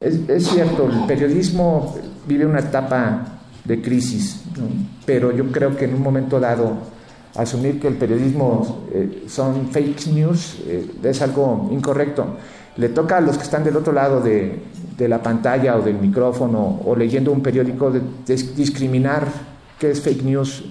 Es, 0.01 0.47
cierto, 0.47 0.89
el 0.91 1.07
periodismo 1.07 1.95
vive 2.27 2.47
una 2.47 2.61
etapa 2.61 3.41
de 3.65 3.83
crisis, 3.83 4.51
pero 5.05 5.31
yo 5.31 5.53
creo 5.53 5.77
que 5.77 5.85
en 5.85 5.95
un 5.95 6.03
momento 6.03 6.41
dado 6.41 6.79
asumir 7.37 7.79
que 7.79 7.89
el 7.89 7.97
periodismo 7.97 8.89
eh, 8.93 9.25
son 9.27 9.71
fake 9.71 10.07
news 10.07 10.65
eh, 10.67 10.91
es 11.05 11.23
algo 11.23 11.69
incorrecto. 11.71 12.39
Le 12.77 12.89
toca 12.89 13.19
a 13.19 13.21
los 13.21 13.37
que 13.37 13.45
están 13.45 13.63
del 13.63 13.77
otro 13.77 13.93
lado 13.93 14.23
de, 14.23 14.59
de 15.01 15.09
la 15.09 15.23
pantalla 15.23 15.77
o 15.77 15.83
del 15.83 15.97
micrófono 15.97 16.81
o 16.85 16.95
leyendo 16.95 17.33
un 17.33 17.43
periódico 17.43 17.91
de, 17.91 18.01
discriminar 18.55 19.27
qué 19.79 19.91
es 19.91 20.03
fake 20.03 20.23
news 20.23 20.65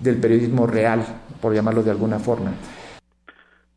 del 0.00 0.16
periodismo 0.16 0.66
real, 0.66 1.04
por 1.46 1.54
llamarlo 1.54 1.84
de 1.84 1.92
alguna 1.92 2.18
forma. 2.18 2.52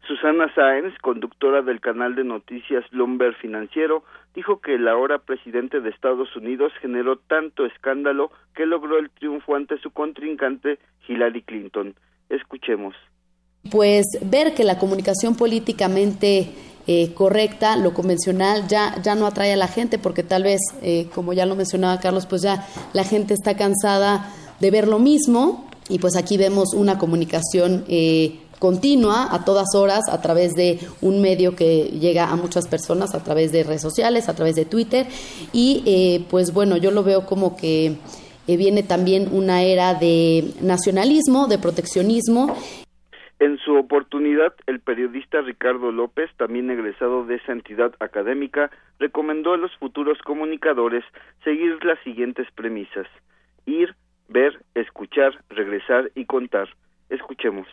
Susana 0.08 0.52
Sáenz, 0.56 0.98
conductora 1.04 1.62
del 1.62 1.80
canal 1.80 2.16
de 2.16 2.24
noticias 2.24 2.84
Bloomberg 2.90 3.36
Financiero, 3.36 4.04
dijo 4.34 4.60
que 4.60 4.74
el 4.74 4.88
ahora 4.88 5.20
presidente 5.20 5.80
de 5.80 5.92
Estados 5.92 6.36
Unidos 6.36 6.74
generó 6.82 7.18
tanto 7.18 7.68
escándalo 7.68 8.32
que 8.56 8.66
logró 8.66 8.98
el 8.98 9.12
triunfo 9.12 9.54
ante 9.54 9.78
su 9.78 9.92
contrincante 9.92 10.80
Hillary 11.08 11.44
Clinton. 11.44 11.94
Escuchemos. 12.30 12.96
Pues 13.70 14.06
ver 14.24 14.56
que 14.56 14.64
la 14.64 14.80
comunicación 14.80 15.36
políticamente 15.36 16.50
eh, 16.88 17.14
correcta, 17.14 17.76
lo 17.76 17.94
convencional, 17.94 18.68
ya, 18.68 19.00
ya 19.04 19.14
no 19.14 19.28
atrae 19.28 19.54
a 19.54 19.58
la 19.58 19.68
gente 19.68 20.00
porque 20.00 20.24
tal 20.24 20.42
vez, 20.42 20.60
eh, 20.82 21.08
como 21.14 21.34
ya 21.34 21.46
lo 21.46 21.56
mencionaba 21.56 22.00
Carlos, 22.00 22.26
pues 22.26 22.42
ya 22.42 22.66
la 22.94 23.04
gente 23.04 23.36
está 23.36 23.56
cansada 23.56 24.34
de 24.60 24.72
ver 24.72 24.88
lo 24.88 24.98
mismo 24.98 25.69
y 25.90 26.00
pues 26.00 26.16
aquí 26.16 26.38
vemos 26.38 26.74
una 26.74 26.98
comunicación 26.98 27.84
eh, 27.90 28.40
continua 28.60 29.34
a 29.34 29.44
todas 29.44 29.74
horas 29.76 30.08
a 30.10 30.22
través 30.22 30.54
de 30.54 30.80
un 31.02 31.22
medio 31.22 31.56
que 31.56 31.86
llega 31.86 32.30
a 32.30 32.36
muchas 32.36 32.68
personas 32.68 33.16
a 33.16 33.24
través 33.24 33.52
de 33.52 33.64
redes 33.64 33.82
sociales, 33.82 34.30
a 34.30 34.36
través 34.36 34.56
de 34.56 34.66
Twitter 34.66 35.08
y 35.52 35.84
eh, 35.86 36.26
pues 36.30 36.54
bueno, 36.54 36.78
yo 36.78 36.92
lo 36.92 37.04
veo 37.04 37.26
como 37.26 37.58
que 37.58 37.98
eh, 38.48 38.58
viene 38.58 38.84
también 38.84 39.30
una 39.32 39.64
era 39.64 39.94
de 39.94 40.44
nacionalismo, 40.62 41.48
de 41.48 41.58
proteccionismo. 41.58 42.56
En 43.40 43.58
su 43.60 43.76
oportunidad, 43.76 44.54
el 44.68 44.82
periodista 44.82 45.40
Ricardo 45.40 45.94
López, 45.94 46.30
también 46.36 46.70
egresado 46.70 47.26
de 47.26 47.36
esa 47.36 47.54
entidad 47.54 47.94
académica, 48.00 48.70
recomendó 49.00 49.54
a 49.54 49.58
los 49.58 49.72
futuros 49.78 50.18
comunicadores 50.26 51.06
seguir 51.46 51.78
las 51.86 51.98
siguientes 52.04 52.48
premisas. 52.54 53.08
Ir, 53.66 53.96
ver, 54.30 54.64
escuchar, 54.76 55.44
regresar 55.50 56.12
y 56.16 56.26
contar. 56.26 56.70
Escuchemos. 57.10 57.68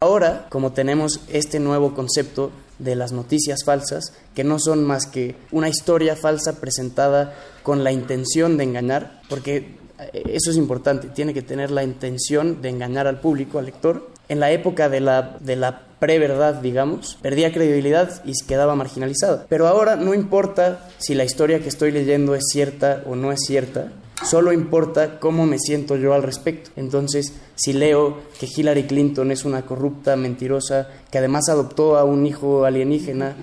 Ahora, 0.00 0.46
como 0.50 0.72
tenemos 0.72 1.26
este 1.32 1.58
nuevo 1.58 1.94
concepto 1.94 2.52
de 2.78 2.94
las 2.96 3.12
noticias 3.12 3.64
falsas, 3.64 4.14
que 4.34 4.44
no 4.44 4.58
son 4.58 4.84
más 4.84 5.06
que 5.06 5.34
una 5.50 5.70
historia 5.70 6.16
falsa 6.16 6.60
presentada 6.60 7.34
con 7.62 7.82
la 7.82 7.92
intención 7.92 8.58
de 8.58 8.64
engañar, 8.64 9.22
porque 9.30 9.76
eh, 9.98 10.22
eso 10.26 10.50
es 10.50 10.58
importante, 10.58 11.08
tiene 11.08 11.32
que 11.32 11.40
tener 11.40 11.70
la 11.70 11.82
intención 11.82 12.60
de 12.60 12.68
engañar 12.68 13.06
al 13.06 13.20
público, 13.20 13.58
al 13.58 13.66
lector. 13.66 14.10
En 14.28 14.38
la 14.38 14.50
época 14.50 14.90
de 14.90 15.00
la, 15.00 15.38
de 15.40 15.56
la 15.56 15.80
preverdad, 15.98 16.56
digamos, 16.56 17.18
perdía 17.22 17.52
credibilidad 17.52 18.22
y 18.24 18.32
quedaba 18.46 18.74
marginalizada. 18.74 19.46
Pero 19.48 19.66
ahora 19.66 19.96
no 19.96 20.12
importa 20.12 20.90
si 20.98 21.14
la 21.14 21.24
historia 21.24 21.60
que 21.60 21.68
estoy 21.68 21.90
leyendo 21.90 22.34
es 22.34 22.44
cierta 22.50 23.02
o 23.06 23.16
no 23.16 23.32
es 23.32 23.40
cierta, 23.46 23.92
Solo 24.24 24.52
importa 24.52 25.20
cómo 25.20 25.46
me 25.46 25.58
siento 25.58 25.96
yo 25.96 26.14
al 26.14 26.22
respecto. 26.22 26.70
Entonces, 26.76 27.34
si 27.54 27.72
leo 27.72 28.18
que 28.40 28.46
Hillary 28.46 28.84
Clinton 28.84 29.30
es 29.30 29.44
una 29.44 29.62
corrupta, 29.62 30.16
mentirosa, 30.16 30.88
que 31.10 31.18
además 31.18 31.48
adoptó 31.48 31.96
a 31.96 32.04
un 32.04 32.26
hijo 32.26 32.64
alienígena 32.64 33.36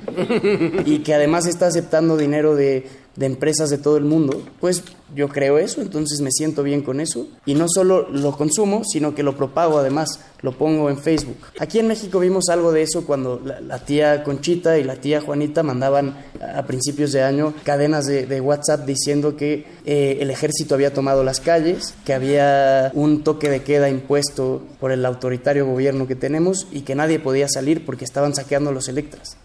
y 0.85 0.99
que 0.99 1.13
además 1.13 1.45
está 1.45 1.67
aceptando 1.67 2.17
dinero 2.17 2.55
de 2.55 2.87
de 3.15 3.27
empresas 3.27 3.69
de 3.69 3.77
todo 3.77 3.97
el 3.97 4.05
mundo, 4.05 4.41
pues 4.59 4.83
yo 5.15 5.29
creo 5.29 5.59
eso, 5.59 5.81
entonces 5.81 6.21
me 6.21 6.31
siento 6.31 6.63
bien 6.63 6.81
con 6.81 6.99
eso 6.99 7.27
y 7.45 7.53
no 7.53 7.67
solo 7.69 8.09
lo 8.09 8.35
consumo, 8.35 8.83
sino 8.83 9.13
que 9.13 9.21
lo 9.21 9.37
propago 9.37 9.77
además, 9.77 10.19
lo 10.41 10.53
pongo 10.53 10.89
en 10.89 10.97
Facebook. 10.97 11.37
Aquí 11.59 11.77
en 11.77 11.87
México 11.87 12.19
vimos 12.19 12.49
algo 12.49 12.71
de 12.71 12.81
eso 12.81 13.05
cuando 13.05 13.39
la, 13.39 13.79
tía 13.79 14.23
Conchita 14.23 14.79
y 14.79 14.83
la 14.83 14.95
tía 14.95 15.21
Juanita 15.21 15.61
mandaban 15.61 16.17
a 16.55 16.65
principios 16.65 17.11
de 17.11 17.21
año 17.21 17.53
cadenas 17.63 18.05
de, 18.05 18.41
WhatsApp 18.41 18.85
diciendo 18.85 19.37
que 19.37 19.65
eh, 19.85 20.17
el 20.19 20.29
ejército 20.31 20.75
había 20.75 20.93
tomado 20.93 21.23
las 21.23 21.39
calles, 21.39 21.93
que 22.03 22.13
había 22.13 22.91
un 22.93 23.23
toque 23.23 23.49
de 23.49 23.63
queda 23.63 23.89
impuesto 23.89 24.63
por 24.79 24.91
el 24.91 25.05
autoritario 25.05 25.65
gobierno 25.65 26.07
que 26.07 26.15
tenemos 26.15 26.67
y 26.71 26.81
que 26.81 26.95
nadie 26.95 27.19
podía 27.19 27.47
salir 27.47 27.85
porque 27.85 28.05
estaban 28.05 28.33
saqueando 28.33 28.71
los 28.71 28.89
Electras. 28.89 29.37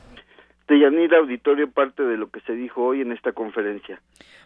Deyanira 0.68 1.18
Auditorio 1.18 1.70
parte 1.70 2.02
de 2.02 2.18
lo 2.18 2.30
que 2.30 2.40
se 2.40 2.52
dijo 2.52 2.84
hoy 2.84 3.00
en 3.00 3.12
esta 3.12 3.32
conferencia. 3.32 4.00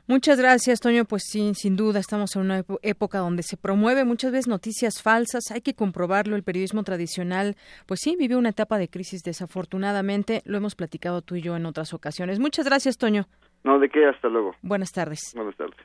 Muchas 0.06 0.38
gracias, 0.38 0.80
Toño. 0.80 1.04
Pues 1.04 1.24
sí, 1.26 1.52
sin 1.54 1.76
duda 1.76 1.98
estamos 1.98 2.36
en 2.36 2.42
una 2.42 2.64
época 2.82 3.18
donde 3.18 3.42
se 3.42 3.56
promueve 3.56 4.04
muchas 4.04 4.30
veces 4.30 4.46
noticias 4.46 5.02
falsas. 5.02 5.50
Hay 5.50 5.62
que 5.62 5.74
comprobarlo. 5.74 6.36
El 6.36 6.44
periodismo 6.44 6.84
tradicional, 6.84 7.56
pues 7.86 8.00
sí, 8.00 8.16
vive 8.16 8.36
una 8.36 8.50
etapa 8.50 8.78
de 8.78 8.88
crisis 8.88 9.22
desafortunadamente. 9.22 10.42
Lo 10.44 10.56
hemos 10.56 10.76
platicado 10.76 11.22
tú 11.22 11.34
y 11.34 11.42
yo 11.42 11.56
en 11.56 11.66
otras 11.66 11.92
ocasiones. 11.92 12.38
Muchas 12.38 12.66
gracias, 12.66 12.98
Toño. 12.98 13.26
No, 13.64 13.80
de 13.80 13.88
qué, 13.88 14.06
hasta 14.06 14.28
luego. 14.28 14.54
Buenas 14.62 14.92
tardes. 14.92 15.32
Buenas 15.34 15.56
tardes. 15.56 15.76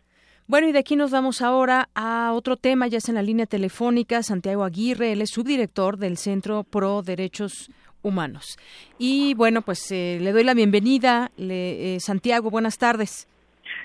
Bueno, 0.50 0.70
y 0.70 0.72
de 0.72 0.80
aquí 0.80 0.96
nos 0.96 1.12
vamos 1.12 1.42
ahora 1.42 1.90
a 1.94 2.32
otro 2.32 2.56
tema, 2.56 2.88
ya 2.88 3.00
es 3.00 3.10
en 3.10 3.16
la 3.16 3.22
línea 3.22 3.48
telefónica, 3.48 4.24
Santiago 4.24 4.64
Aguirre, 4.64 5.12
él 5.12 5.22
es 5.22 5.32
subdirector 5.32 5.98
del 5.98 6.16
Centro 6.16 6.64
Pro 6.64 7.02
Derechos 7.02 7.70
humanos. 8.08 8.58
Y 8.98 9.34
bueno, 9.36 9.62
pues 9.62 9.92
eh, 9.92 10.18
le 10.22 10.32
doy 10.32 10.44
la 10.44 10.54
bienvenida. 10.54 11.32
Le, 11.38 11.96
eh, 11.96 12.00
Santiago, 12.00 12.50
buenas 12.50 12.78
tardes. 12.78 13.28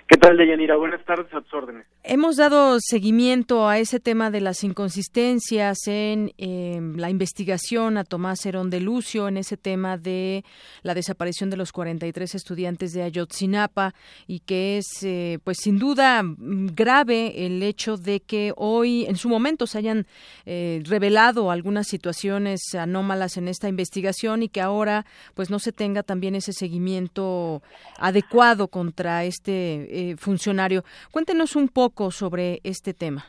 ¿Qué 0.07 0.17
tal, 0.19 0.37
Deyanira? 0.37 0.77
Buenas 0.77 1.05
tardes, 1.05 1.33
a 1.35 1.41
tus 1.41 1.55
órdenes. 1.55 1.87
Hemos 2.05 2.35
dado 2.35 2.79
seguimiento 2.81 3.69
a 3.69 3.79
ese 3.79 4.01
tema 4.01 4.33
de 4.33 4.41
las 4.41 4.65
inconsistencias 4.65 5.87
en 5.87 6.33
em, 6.37 6.97
la 6.97 7.11
investigación 7.11 7.97
a 7.97 8.03
Tomás 8.03 8.45
Herón 8.45 8.71
de 8.71 8.81
Lucio, 8.81 9.29
en 9.29 9.37
ese 9.37 9.57
tema 9.57 9.97
de 9.99 10.45
la 10.83 10.95
desaparición 10.95 11.49
de 11.49 11.57
los 11.57 11.71
43 11.71 12.35
estudiantes 12.35 12.93
de 12.93 13.05
Ayotzinapa 13.05 13.95
y 14.27 14.41
que 14.41 14.79
es, 14.79 14.87
eh, 15.03 15.39
pues 15.45 15.59
sin 15.59 15.79
duda, 15.79 16.25
mm, 16.25 16.75
grave 16.75 17.47
el 17.47 17.63
hecho 17.63 17.97
de 17.97 18.19
que 18.19 18.53
hoy, 18.57 19.05
en 19.07 19.15
su 19.15 19.29
momento, 19.29 19.69
se 19.69 19.79
hayan 19.79 20.09
eh, 20.45 20.83
revelado 20.85 21.53
algunas 21.53 21.87
situaciones 21.87 22.75
anómalas 22.75 23.37
en 23.37 23.47
esta 23.47 23.69
investigación 23.69 24.43
y 24.43 24.49
que 24.49 24.61
ahora, 24.61 25.07
pues 25.35 25.51
no 25.51 25.61
se 25.61 25.71
tenga 25.71 26.03
también 26.03 26.35
ese 26.35 26.53
seguimiento 26.53 27.63
adecuado 27.97 28.67
contra 28.67 29.25
este 29.25 30.11
eh, 30.11 30.17
funcionario. 30.17 30.85
Cuéntenos 31.13 31.55
un 31.55 31.69
poco 31.69 31.92
sobre 32.11 32.61
este 32.65 32.95
tema. 32.95 33.25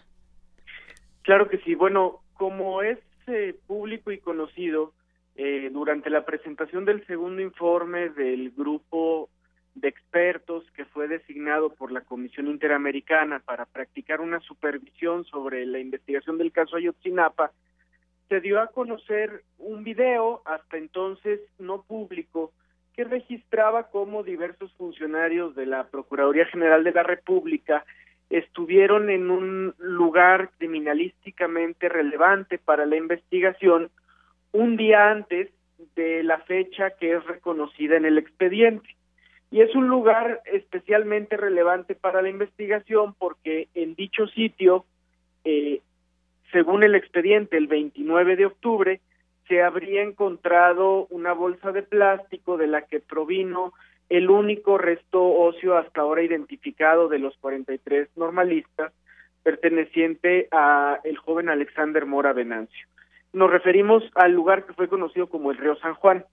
Claro 1.24 1.50
que 1.50 1.58
sí. 1.60 1.76
Bueno, 1.76 2.22
como 2.34 2.82
es 2.82 3.00
eh, 3.28 3.56
público 3.68 4.12
y 4.12 4.20
conocido, 4.20 4.94
eh, 5.36 5.70
durante 5.72 6.12
la 6.12 6.26
presentación 6.26 6.86
del 6.86 7.06
segundo 7.08 7.42
informe 7.42 8.10
del 8.10 8.52
grupo 8.52 9.30
de 9.74 9.88
expertos 9.88 10.64
que 10.76 10.86
fue 10.86 11.08
designado 11.08 11.74
por 11.74 11.92
la 11.92 12.02
Comisión 12.02 12.48
Interamericana 12.48 13.40
para 13.40 13.66
practicar 13.66 14.22
una 14.22 14.40
supervisión 14.42 15.26
sobre 15.26 15.66
la 15.66 15.80
investigación 15.80 16.38
del 16.38 16.52
caso 16.52 16.76
Ayotzinapa, 16.76 17.52
se 18.30 18.42
dio 18.42 18.62
a 18.62 18.68
conocer 18.68 19.44
un 19.58 19.84
video 19.84 20.44
hasta 20.46 20.78
entonces 20.78 21.40
no 21.58 21.82
público 21.82 22.54
que 22.96 23.04
registraba 23.04 23.90
cómo 23.90 24.22
diversos 24.22 24.72
funcionarios 24.74 25.56
de 25.56 25.66
la 25.66 25.88
Procuraduría 25.88 26.46
General 26.46 26.84
de 26.84 26.92
la 26.92 27.02
República 27.02 27.84
estuvieron 28.30 29.10
en 29.10 29.30
un 29.30 29.76
lugar 29.78 30.50
criminalísticamente 30.58 31.90
relevante 31.90 32.58
para 32.58 32.86
la 32.86 32.96
investigación 32.96 33.90
un 34.52 34.78
día 34.78 35.12
antes 35.12 35.50
de 35.96 36.24
la 36.24 36.40
fecha 36.40 36.92
que 36.92 37.14
es 37.14 37.24
reconocida 37.26 37.98
en 37.98 38.06
el 38.06 38.18
expediente. 38.18 38.96
Y 39.52 39.62
es 39.62 39.76
un 39.76 39.88
lugar 39.88 40.42
especialmente 40.46 41.38
relevante 41.38 41.94
para 41.94 42.22
la 42.22 42.30
investigación 42.30 43.14
porque 43.14 43.68
en 43.76 43.94
dicho 43.94 44.28
sitio, 44.28 44.86
eh, 45.44 45.82
según 46.52 46.84
el 46.84 46.96
expediente, 46.96 47.58
el 47.58 47.68
29 47.68 48.36
de 48.36 48.46
octubre, 48.48 49.00
se 49.48 49.62
habría 49.62 50.02
encontrado 50.02 51.06
una 51.10 51.34
bolsa 51.34 51.72
de 51.72 51.84
plástico 51.84 52.58
de 52.58 52.68
la 52.68 52.84
que 52.84 53.00
provino 53.00 53.74
el 54.10 54.30
único 54.30 54.78
resto 54.78 55.24
óseo 55.24 55.78
hasta 55.78 56.02
ahora 56.02 56.24
identificado 56.24 57.08
de 57.08 57.20
los 57.20 57.36
43 57.38 58.10
normalistas 58.16 58.94
perteneciente 59.44 60.48
a 60.52 61.00
el 61.04 61.18
joven 61.18 61.50
Alexander 61.50 62.06
Mora 62.06 62.34
Venancio. 62.34 62.88
Nos 63.34 63.52
referimos 63.52 64.04
al 64.16 64.32
lugar 64.32 64.66
que 64.66 64.74
fue 64.74 64.88
conocido 64.88 65.28
como 65.28 65.52
el 65.52 65.58
río 65.58 65.76
San 65.78 65.96
Juan. 65.96 66.26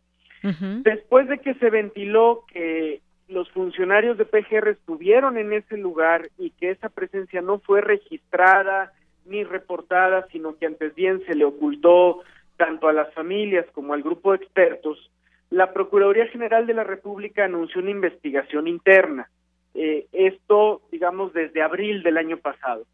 Después 0.43 1.29
de 1.29 1.39
que 1.39 1.55
se 1.55 1.69
ventiló 1.69 2.45
que 2.51 3.03
los 3.29 3.51
funcionarios 3.51 4.17
de 4.17 4.25
PGR 4.25 4.69
estuvieron 4.69 5.37
en 5.37 5.53
ese 5.53 5.77
lugar 5.77 6.31
y 6.39 6.51
que 6.51 6.71
esa 6.71 6.89
presencia 6.89 7.43
no 7.43 7.59
fue 7.59 7.81
registrada 7.81 8.93
ni 9.27 9.45
reportada, 9.45 10.27
sino 10.33 10.57
que 10.57 10.67
antes 10.67 10.95
bien 10.95 11.23
se 11.27 11.35
le 11.35 11.45
ocultó 11.45 12.23
tanto 12.57 12.89
a 12.89 12.93
las 12.93 13.13
familias 13.15 13.67
como 13.73 13.95
al 13.95 14.03
grupo 14.03 14.33
de 14.33 14.39
expertos, 14.39 15.11
la 15.51 15.73
Procuraduría 15.73 16.29
General 16.29 16.67
de 16.67 16.75
la 16.75 16.85
República 16.85 17.45
anunció 17.45 17.81
una 17.81 17.91
investigación 17.91 18.69
interna. 18.69 19.29
Eh, 19.75 20.07
esto, 20.13 20.83
digamos, 20.91 21.33
desde 21.33 21.63
abril 21.63 22.03
del 22.03 22.19
año 22.19 22.39
pasado. 22.39 22.85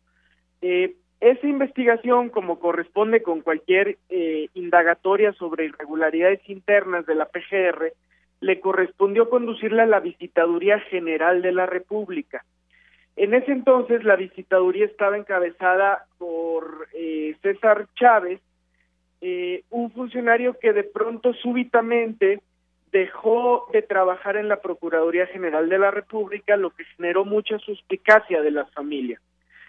Eh, 0.62 0.94
esa 1.20 1.46
investigación, 1.46 2.30
como 2.30 2.58
corresponde 2.58 3.22
con 3.22 3.40
cualquier 3.40 3.98
eh, 4.08 4.48
indagatoria 4.54 5.32
sobre 5.34 5.66
irregularidades 5.66 6.40
internas 6.48 7.06
de 7.06 7.14
la 7.14 7.26
PGR, 7.26 7.92
le 8.40 8.60
correspondió 8.60 9.30
conducirla 9.30 9.84
a 9.84 9.86
la 9.86 10.00
Visitaduría 10.00 10.78
General 10.80 11.40
de 11.40 11.52
la 11.52 11.66
República. 11.66 12.44
En 13.16 13.32
ese 13.32 13.52
entonces 13.52 14.04
la 14.04 14.16
visitaduría 14.16 14.84
estaba 14.84 15.16
encabezada 15.16 16.04
por 16.18 16.86
César 17.40 17.86
Chávez, 17.94 18.40
eh, 19.20 19.64
un 19.70 19.90
funcionario 19.90 20.58
que 20.58 20.72
de 20.72 20.84
pronto 20.84 21.32
súbitamente 21.34 22.40
dejó 22.92 23.66
de 23.72 23.82
trabajar 23.82 24.36
en 24.36 24.48
la 24.48 24.60
Procuraduría 24.60 25.26
General 25.26 25.68
de 25.68 25.78
la 25.78 25.90
República, 25.90 26.56
lo 26.56 26.70
que 26.70 26.84
generó 26.96 27.24
mucha 27.24 27.58
suspicacia 27.58 28.42
de 28.42 28.50
las 28.50 28.70
familias. 28.72 29.20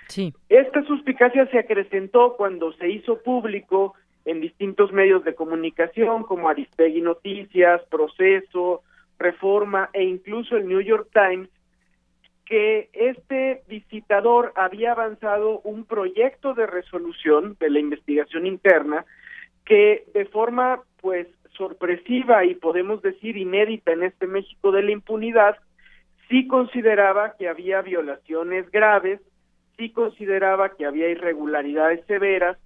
Sí. 0.08 0.34
Esta 0.48 0.84
suspicacia 0.84 1.46
se 1.48 1.60
acrecentó 1.60 2.36
cuando 2.38 2.72
se 2.74 2.90
hizo 2.90 3.22
público 3.22 3.96
en 4.26 4.42
distintos 4.42 4.92
medios 4.92 5.24
de 5.24 5.36
comunicación 5.36 6.24
como 6.24 6.50
Aristegui 6.50 7.02
Noticias, 7.02 7.82
Proceso, 7.90 8.84
Reforma 9.20 9.90
e 9.94 10.04
incluso 10.04 10.56
el 10.56 10.68
New 10.68 10.82
York 10.82 11.10
Times 11.14 11.50
que 12.46 12.90
este 12.94 13.64
visitador 13.68 14.54
había 14.56 14.94
avanzado 14.94 15.60
un 15.62 15.86
proyecto 15.86 16.54
de 16.54 16.66
resolución 16.66 17.58
de 17.60 17.70
la 17.70 17.80
investigación 17.80 18.46
interna 18.46 19.06
que 19.68 20.06
de 20.14 20.26
forma 20.26 20.82
pues 21.02 21.28
sorpresiva 21.56 22.46
y 22.46 22.56
podemos 22.56 23.02
decir 23.02 23.38
inédita 23.38 23.92
en 23.92 24.04
este 24.04 24.26
México 24.26 24.72
de 24.72 24.84
la 24.84 24.92
impunidad, 24.92 25.58
sí 26.30 26.48
consideraba 26.48 27.36
que 27.38 27.50
había 27.50 27.82
violaciones 27.82 28.72
graves, 28.72 29.20
sí 29.78 29.92
consideraba 29.92 30.76
que 30.76 30.86
había 30.86 31.10
irregularidades 31.10 32.06
severas 32.06 32.58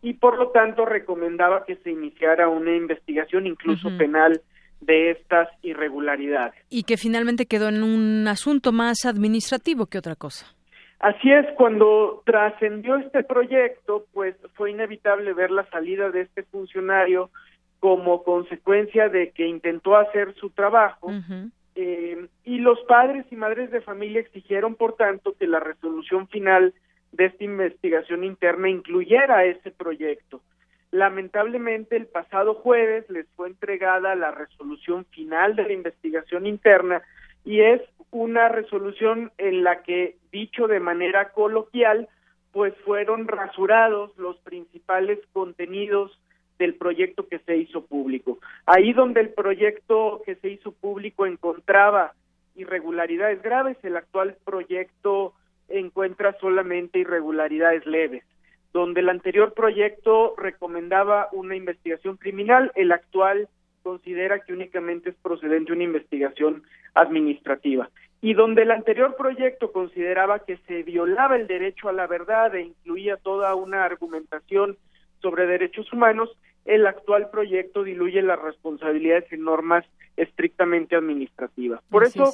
y 0.00 0.14
por 0.14 0.38
lo 0.38 0.50
tanto 0.50 0.84
recomendaba 0.84 1.64
que 1.64 1.76
se 1.76 1.90
iniciara 1.90 2.48
una 2.48 2.76
investigación 2.76 3.46
incluso 3.46 3.88
penal 3.96 4.40
de 4.80 5.12
estas 5.12 5.48
irregularidades. 5.62 6.54
Y 6.68 6.84
que 6.84 6.96
finalmente 6.96 7.46
quedó 7.46 7.68
en 7.68 7.82
un 7.82 8.28
asunto 8.28 8.70
más 8.70 9.06
administrativo 9.06 9.86
que 9.86 9.98
otra 9.98 10.14
cosa. 10.14 10.53
Así 11.04 11.30
es, 11.30 11.44
cuando 11.58 12.22
trascendió 12.24 12.96
este 12.96 13.24
proyecto, 13.24 14.06
pues 14.14 14.34
fue 14.54 14.70
inevitable 14.70 15.34
ver 15.34 15.50
la 15.50 15.68
salida 15.68 16.08
de 16.10 16.22
este 16.22 16.44
funcionario 16.44 17.28
como 17.78 18.22
consecuencia 18.24 19.10
de 19.10 19.30
que 19.32 19.46
intentó 19.46 19.98
hacer 19.98 20.34
su 20.36 20.48
trabajo 20.48 21.12
eh, 21.74 22.26
y 22.44 22.56
los 22.56 22.80
padres 22.88 23.26
y 23.30 23.36
madres 23.36 23.70
de 23.70 23.82
familia 23.82 24.22
exigieron, 24.22 24.76
por 24.76 24.96
tanto, 24.96 25.34
que 25.38 25.46
la 25.46 25.60
resolución 25.60 26.26
final 26.28 26.72
de 27.12 27.26
esta 27.26 27.44
investigación 27.44 28.24
interna 28.24 28.70
incluyera 28.70 29.44
ese 29.44 29.72
proyecto. 29.72 30.40
Lamentablemente, 30.90 31.96
el 31.96 32.06
pasado 32.06 32.54
jueves 32.54 33.04
les 33.10 33.28
fue 33.36 33.48
entregada 33.48 34.14
la 34.14 34.30
resolución 34.30 35.04
final 35.10 35.54
de 35.54 35.64
la 35.64 35.72
investigación 35.74 36.46
interna 36.46 37.02
y 37.44 37.60
es 37.60 37.82
una 38.10 38.48
resolución 38.48 39.32
en 39.38 39.64
la 39.64 39.82
que, 39.82 40.16
dicho 40.32 40.66
de 40.68 40.80
manera 40.80 41.30
coloquial, 41.30 42.08
pues 42.52 42.74
fueron 42.84 43.26
rasurados 43.26 44.16
los 44.16 44.36
principales 44.38 45.18
contenidos 45.32 46.18
del 46.58 46.74
proyecto 46.76 47.26
que 47.26 47.40
se 47.40 47.56
hizo 47.56 47.84
público. 47.84 48.38
Ahí 48.66 48.92
donde 48.92 49.20
el 49.20 49.30
proyecto 49.30 50.22
que 50.24 50.36
se 50.36 50.48
hizo 50.50 50.72
público 50.72 51.26
encontraba 51.26 52.12
irregularidades 52.54 53.42
graves. 53.42 53.76
El 53.82 53.96
actual 53.96 54.36
proyecto 54.44 55.34
encuentra 55.68 56.36
solamente 56.40 57.00
irregularidades 57.00 57.84
leves. 57.86 58.24
Donde 58.72 59.00
el 59.00 59.08
anterior 59.08 59.54
proyecto 59.54 60.34
recomendaba 60.36 61.28
una 61.32 61.56
investigación 61.56 62.16
criminal, 62.16 62.72
el 62.74 62.92
actual 62.92 63.48
considera 63.84 64.40
que 64.40 64.52
únicamente 64.52 65.10
es 65.10 65.16
procedente 65.16 65.72
una 65.72 65.84
investigación 65.84 66.64
administrativa. 66.94 67.90
Y 68.20 68.32
donde 68.32 68.62
el 68.62 68.70
anterior 68.70 69.14
proyecto 69.16 69.70
consideraba 69.70 70.40
que 70.40 70.56
se 70.66 70.82
violaba 70.82 71.36
el 71.36 71.46
derecho 71.46 71.88
a 71.88 71.92
la 71.92 72.06
verdad 72.06 72.54
e 72.54 72.62
incluía 72.62 73.18
toda 73.18 73.54
una 73.54 73.84
argumentación 73.84 74.78
sobre 75.20 75.46
derechos 75.46 75.92
humanos, 75.92 76.30
el 76.64 76.86
actual 76.86 77.28
proyecto 77.30 77.84
diluye 77.84 78.22
las 78.22 78.40
responsabilidades 78.40 79.30
en 79.30 79.44
normas 79.44 79.84
estrictamente 80.16 80.96
administrativas. 80.96 81.82
Por 81.90 82.04
eso 82.04 82.32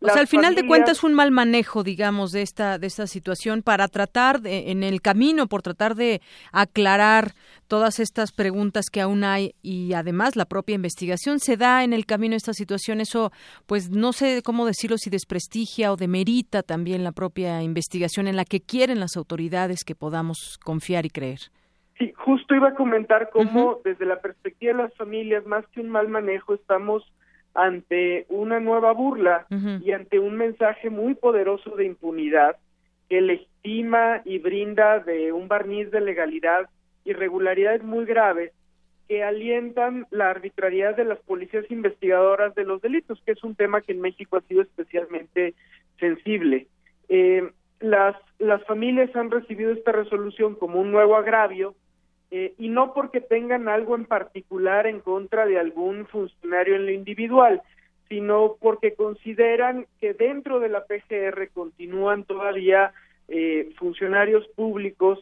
o 0.00 0.08
sea, 0.08 0.20
al 0.20 0.26
final 0.26 0.54
de 0.54 0.66
cuentas 0.66 1.04
un 1.04 1.12
mal 1.12 1.30
manejo, 1.30 1.82
digamos, 1.82 2.32
de 2.32 2.42
esta 2.42 2.78
de 2.78 2.86
esta 2.86 3.06
situación 3.06 3.62
para 3.62 3.88
tratar 3.88 4.40
de, 4.40 4.70
en 4.70 4.82
el 4.82 5.02
camino 5.02 5.46
por 5.46 5.62
tratar 5.62 5.94
de 5.94 6.22
aclarar 6.52 7.32
todas 7.68 8.00
estas 8.00 8.32
preguntas 8.32 8.86
que 8.90 9.00
aún 9.00 9.24
hay 9.24 9.54
y 9.62 9.92
además 9.92 10.36
la 10.36 10.46
propia 10.46 10.74
investigación 10.74 11.38
se 11.38 11.56
da 11.56 11.84
en 11.84 11.92
el 11.92 12.06
camino 12.06 12.34
esta 12.34 12.54
situación, 12.54 13.00
eso 13.00 13.30
pues 13.66 13.90
no 13.90 14.12
sé 14.12 14.42
cómo 14.42 14.66
decirlo 14.66 14.96
si 14.96 15.10
desprestigia 15.10 15.92
o 15.92 15.96
demerita 15.96 16.62
también 16.62 17.04
la 17.04 17.12
propia 17.12 17.62
investigación 17.62 18.26
en 18.26 18.36
la 18.36 18.44
que 18.44 18.60
quieren 18.60 19.00
las 19.00 19.16
autoridades 19.16 19.84
que 19.84 19.94
podamos 19.94 20.58
confiar 20.64 21.04
y 21.04 21.10
creer. 21.10 21.40
Sí, 21.98 22.14
justo 22.16 22.54
iba 22.54 22.68
a 22.68 22.74
comentar 22.74 23.28
cómo 23.30 23.80
desde 23.84 24.06
la 24.06 24.20
perspectiva 24.22 24.72
de 24.72 24.82
las 24.84 24.94
familias, 24.96 25.44
más 25.44 25.66
que 25.68 25.80
un 25.80 25.90
mal 25.90 26.08
manejo, 26.08 26.54
estamos 26.54 27.04
ante 27.54 28.26
una 28.28 28.60
nueva 28.60 28.92
burla 28.92 29.46
y 29.84 29.92
ante 29.92 30.18
un 30.18 30.36
mensaje 30.36 30.90
muy 30.90 31.14
poderoso 31.14 31.76
de 31.76 31.84
impunidad 31.84 32.56
que 33.08 33.20
legitima 33.20 34.22
y 34.24 34.38
brinda 34.38 35.00
de 35.00 35.32
un 35.32 35.48
barniz 35.48 35.90
de 35.90 36.00
legalidad 36.00 36.68
irregularidades 37.04 37.82
muy 37.82 38.04
graves 38.04 38.52
que 39.08 39.24
alientan 39.24 40.06
la 40.10 40.30
arbitrariedad 40.30 40.96
de 40.96 41.04
las 41.04 41.18
policías 41.18 41.68
investigadoras 41.70 42.54
de 42.54 42.64
los 42.64 42.80
delitos, 42.80 43.20
que 43.26 43.32
es 43.32 43.42
un 43.42 43.56
tema 43.56 43.80
que 43.80 43.92
en 43.92 44.00
México 44.00 44.36
ha 44.36 44.42
sido 44.42 44.62
especialmente 44.62 45.54
sensible. 45.98 46.68
Eh, 47.08 47.50
las, 47.80 48.14
las 48.38 48.62
familias 48.66 49.14
han 49.16 49.32
recibido 49.32 49.72
esta 49.72 49.90
resolución 49.90 50.54
como 50.54 50.80
un 50.80 50.92
nuevo 50.92 51.16
agravio 51.16 51.74
eh, 52.30 52.54
y 52.58 52.68
no 52.68 52.94
porque 52.94 53.20
tengan 53.20 53.68
algo 53.68 53.96
en 53.96 54.04
particular 54.04 54.86
en 54.86 55.00
contra 55.00 55.46
de 55.46 55.58
algún 55.58 56.06
funcionario 56.06 56.76
en 56.76 56.86
lo 56.86 56.92
individual, 56.92 57.62
sino 58.08 58.56
porque 58.60 58.94
consideran 58.94 59.86
que 60.00 60.14
dentro 60.14 60.60
de 60.60 60.68
la 60.68 60.84
PGR 60.84 61.48
continúan 61.52 62.24
todavía 62.24 62.92
eh, 63.28 63.70
funcionarios 63.78 64.46
públicos 64.48 65.18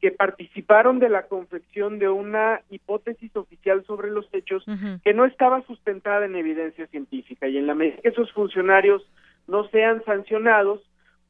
que 0.00 0.10
participaron 0.10 0.98
de 0.98 1.08
la 1.08 1.28
confección 1.28 2.00
de 2.00 2.08
una 2.08 2.60
hipótesis 2.70 3.34
oficial 3.36 3.84
sobre 3.86 4.10
los 4.10 4.28
hechos 4.32 4.64
que 5.04 5.14
no 5.14 5.24
estaba 5.24 5.62
sustentada 5.62 6.26
en 6.26 6.34
evidencia 6.34 6.88
científica. 6.88 7.46
Y 7.46 7.58
en 7.58 7.68
la 7.68 7.76
medida 7.76 7.98
que 8.02 8.08
esos 8.08 8.32
funcionarios 8.32 9.08
no 9.46 9.68
sean 9.68 10.04
sancionados, 10.04 10.80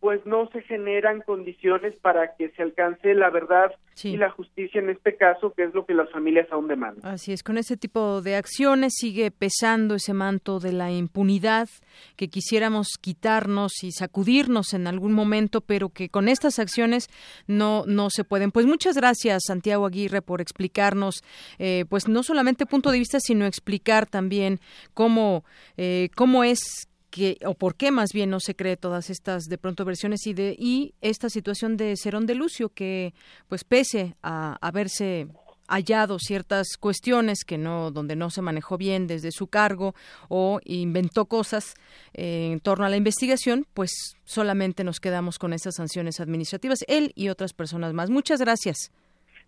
pues 0.02 0.26
no 0.26 0.50
se 0.50 0.62
generan 0.62 1.20
condiciones 1.20 1.94
para 2.02 2.34
que 2.34 2.50
se 2.56 2.62
alcance 2.64 3.14
la 3.14 3.30
verdad 3.30 3.70
y 4.02 4.16
la 4.16 4.30
justicia 4.30 4.80
en 4.80 4.90
este 4.90 5.16
caso, 5.16 5.52
que 5.54 5.62
es 5.62 5.74
lo 5.74 5.86
que 5.86 5.94
las 5.94 6.10
familias 6.10 6.48
aún 6.50 6.66
demandan. 6.66 7.08
Así 7.08 7.32
es, 7.32 7.44
con 7.44 7.56
ese 7.56 7.76
tipo 7.76 8.20
de 8.20 8.34
acciones 8.34 8.94
sigue 8.96 9.30
pesando 9.30 9.94
ese 9.94 10.12
manto 10.12 10.58
de 10.58 10.72
la 10.72 10.90
impunidad 10.90 11.68
que 12.16 12.26
quisiéramos 12.26 12.88
quitarnos 13.00 13.84
y 13.84 13.92
sacudirnos 13.92 14.74
en 14.74 14.88
algún 14.88 15.12
momento, 15.12 15.60
pero 15.60 15.90
que 15.90 16.08
con 16.08 16.28
estas 16.28 16.58
acciones 16.58 17.08
no 17.46 17.84
no 17.86 18.10
se 18.10 18.24
pueden. 18.24 18.50
Pues 18.50 18.66
muchas 18.66 18.96
gracias, 18.96 19.44
Santiago 19.46 19.86
Aguirre, 19.86 20.20
por 20.20 20.40
explicarnos, 20.40 21.22
eh, 21.60 21.84
pues 21.88 22.08
no 22.08 22.24
solamente 22.24 22.66
punto 22.66 22.90
de 22.90 22.98
vista, 22.98 23.20
sino 23.20 23.46
explicar 23.46 24.06
también 24.06 24.58
cómo 24.94 25.44
eh, 25.76 26.08
cómo 26.16 26.42
es 26.42 26.88
que 27.12 27.36
o 27.44 27.54
por 27.54 27.76
qué 27.76 27.92
más 27.92 28.12
bien 28.14 28.30
no 28.30 28.40
se 28.40 28.56
cree 28.56 28.76
todas 28.76 29.10
estas 29.10 29.44
de 29.44 29.58
pronto 29.58 29.84
versiones 29.84 30.26
y 30.26 30.32
de 30.32 30.56
y 30.58 30.94
esta 31.02 31.28
situación 31.28 31.76
de 31.76 31.94
Cerón 31.96 32.26
de 32.26 32.34
Lucio 32.34 32.70
que 32.70 33.12
pues 33.48 33.64
pese 33.64 34.16
a 34.22 34.56
haberse 34.66 35.28
hallado 35.68 36.18
ciertas 36.18 36.78
cuestiones 36.80 37.44
que 37.44 37.58
no 37.58 37.90
donde 37.90 38.16
no 38.16 38.30
se 38.30 38.40
manejó 38.40 38.78
bien 38.78 39.06
desde 39.06 39.30
su 39.30 39.46
cargo 39.46 39.94
o 40.28 40.58
inventó 40.64 41.26
cosas 41.26 41.74
eh, 42.14 42.50
en 42.52 42.60
torno 42.60 42.86
a 42.86 42.88
la 42.88 42.96
investigación 42.96 43.66
pues 43.74 44.16
solamente 44.24 44.82
nos 44.82 44.98
quedamos 44.98 45.38
con 45.38 45.52
esas 45.52 45.74
sanciones 45.76 46.18
administrativas 46.18 46.78
él 46.88 47.12
y 47.14 47.28
otras 47.28 47.52
personas 47.52 47.92
más. 47.92 48.08
Muchas 48.08 48.40
gracias. 48.40 48.90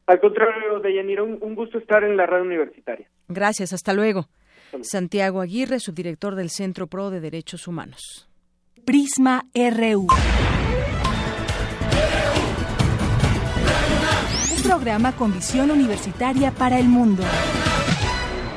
Al 0.07 0.20
contrario 0.20 0.81
de 0.81 0.95
Yanira 0.95 1.23
un, 1.23 1.39
un 1.41 1.55
gusto 1.55 1.78
estar 1.78 2.05
en 2.05 2.19
la 2.19 2.27
red 2.27 2.43
universitaria. 2.43 3.09
Gracias 3.28 3.73
hasta 3.73 3.95
luego 3.95 4.28
Santiago 4.82 5.40
Aguirre, 5.40 5.80
subdirector 5.80 6.34
del 6.34 6.51
Centro 6.51 6.86
Pro 6.86 7.10
de 7.10 7.20
Derechos 7.20 7.68
Humanos. 7.68 8.28
Prisma 8.84 9.46
RU. 9.55 10.06
Un 14.56 14.62
programa 14.62 15.12
con 15.12 15.32
visión 15.32 15.70
universitaria 15.70 16.51
para 16.51 16.78
el 16.78 16.88
mundo. 16.88 17.22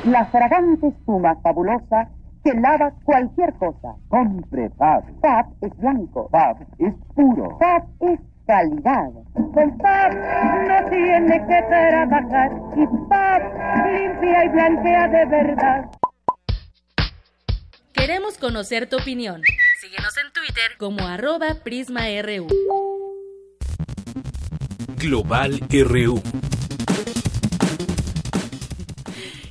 La 0.04 0.26
fragante 0.26 0.88
espuma 0.88 1.36
fabulosa 1.42 2.10
que 2.44 2.52
lava 2.54 2.92
cualquier 3.04 3.54
cosa. 3.54 3.94
Compre 4.08 4.70
Fab. 4.76 5.04
Fab 5.20 5.46
es 5.60 5.76
blanco. 5.78 6.28
Fab 6.30 6.56
es 6.78 6.94
puro. 7.14 7.58
Fab 7.58 7.84
es 8.00 8.20
calidad. 8.46 9.10
Con 9.34 9.78
Fab 9.78 10.14
no 10.14 10.90
tiene 10.90 11.46
que 11.46 11.62
trabajar 11.68 12.52
y 12.76 12.86
Fab 13.08 13.86
limpia 13.86 14.44
y 14.44 14.48
blanquea 14.48 15.08
de 15.08 15.24
verdad. 15.26 15.90
Queremos 17.92 18.38
conocer 18.38 18.88
tu 18.88 18.96
opinión. 18.96 19.42
Síguenos 19.80 20.16
en 20.18 20.32
Twitter 20.32 20.72
como 20.78 21.06
arroba 21.06 21.56
PrismaRU. 21.64 22.46
Global 24.96 25.60
RU. 25.70 26.22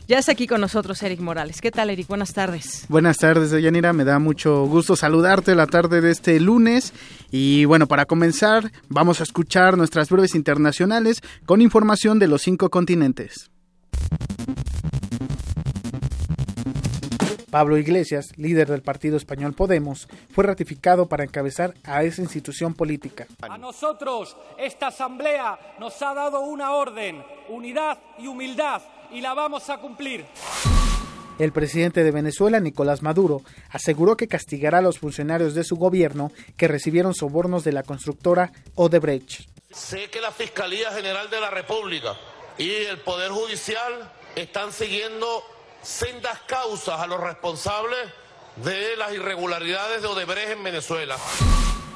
Ya 0.07 0.19
está 0.19 0.31
aquí 0.31 0.47
con 0.47 0.61
nosotros 0.61 1.03
Eric 1.03 1.19
Morales. 1.19 1.59
¿Qué 1.59 1.69
tal, 1.69 1.89
Eric? 1.89 2.07
Buenas 2.07 2.33
tardes. 2.33 2.85
Buenas 2.87 3.17
tardes, 3.17 3.51
Yanira. 3.51 3.91
Me 3.91 4.05
da 4.05 4.19
mucho 4.19 4.65
gusto 4.65 4.95
saludarte 4.95 5.53
la 5.53 5.67
tarde 5.67 5.99
de 5.99 6.11
este 6.11 6.39
lunes. 6.39 6.93
Y 7.29 7.65
bueno, 7.65 7.87
para 7.87 8.05
comenzar, 8.05 8.71
vamos 8.87 9.19
a 9.19 9.23
escuchar 9.23 9.77
nuestras 9.77 10.09
breves 10.09 10.33
internacionales 10.33 11.21
con 11.45 11.61
información 11.61 12.19
de 12.19 12.29
los 12.29 12.41
cinco 12.41 12.69
continentes. 12.69 13.51
Pablo 17.57 17.79
Iglesias, 17.79 18.33
líder 18.37 18.67
del 18.67 18.83
partido 18.83 19.17
español 19.17 19.53
Podemos, 19.53 20.07
fue 20.31 20.43
ratificado 20.43 21.07
para 21.07 21.23
encabezar 21.23 21.73
a 21.85 22.03
esa 22.03 22.21
institución 22.21 22.75
política. 22.75 23.25
A 23.41 23.57
nosotros 23.57 24.37
esta 24.59 24.89
asamblea 24.89 25.57
nos 25.79 25.99
ha 26.03 26.13
dado 26.13 26.41
una 26.41 26.73
orden, 26.73 27.25
unidad 27.49 27.97
y 28.19 28.27
humildad, 28.27 28.83
y 29.11 29.21
la 29.21 29.33
vamos 29.33 29.71
a 29.71 29.79
cumplir. 29.79 30.23
El 31.39 31.51
presidente 31.51 32.03
de 32.03 32.11
Venezuela, 32.11 32.59
Nicolás 32.59 33.01
Maduro, 33.01 33.41
aseguró 33.71 34.15
que 34.15 34.27
castigará 34.27 34.77
a 34.77 34.81
los 34.83 34.99
funcionarios 34.99 35.55
de 35.55 35.63
su 35.63 35.77
gobierno 35.77 36.31
que 36.57 36.67
recibieron 36.67 37.15
sobornos 37.15 37.63
de 37.63 37.71
la 37.71 37.81
constructora 37.81 38.51
Odebrecht. 38.75 39.49
Sé 39.71 40.11
que 40.11 40.21
la 40.21 40.29
Fiscalía 40.29 40.91
General 40.91 41.27
de 41.31 41.41
la 41.41 41.49
República 41.49 42.13
y 42.59 42.69
el 42.69 42.99
Poder 42.99 43.31
Judicial 43.31 44.13
están 44.35 44.71
siguiendo 44.71 45.41
sendas 45.87 46.39
causas 46.49 46.99
a 46.99 47.07
los 47.07 47.21
responsables 47.21 47.97
de 48.57 48.97
las 48.97 49.13
irregularidades 49.13 50.01
de 50.01 50.07
Odebrecht 50.09 50.49
en 50.49 50.63
Venezuela. 50.63 51.15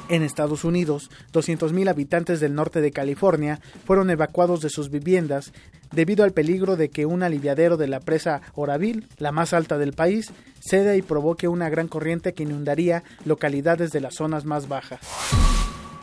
En 0.08 0.22
Estados 0.22 0.64
Unidos, 0.64 1.10
200.000 1.34 1.90
habitantes 1.90 2.40
del 2.40 2.54
norte 2.54 2.80
de 2.80 2.90
California 2.90 3.60
fueron 3.84 4.08
evacuados 4.08 4.62
de 4.62 4.70
sus 4.70 4.88
viviendas 4.88 5.52
debido 5.90 6.24
al 6.24 6.32
peligro 6.32 6.76
de 6.76 6.88
que 6.88 7.04
un 7.04 7.22
aliviadero 7.22 7.76
de 7.76 7.86
la 7.86 8.00
presa 8.00 8.40
Oraville, 8.54 9.06
la 9.18 9.30
más 9.30 9.52
alta 9.52 9.76
del 9.76 9.92
país, 9.92 10.32
ceda 10.58 10.96
y 10.96 11.02
provoque 11.02 11.46
una 11.46 11.68
gran 11.68 11.86
corriente 11.86 12.32
que 12.32 12.44
inundaría 12.44 13.04
localidades 13.26 13.90
de 13.90 14.00
las 14.00 14.14
zonas 14.14 14.46
más 14.46 14.68
bajas. 14.68 15.00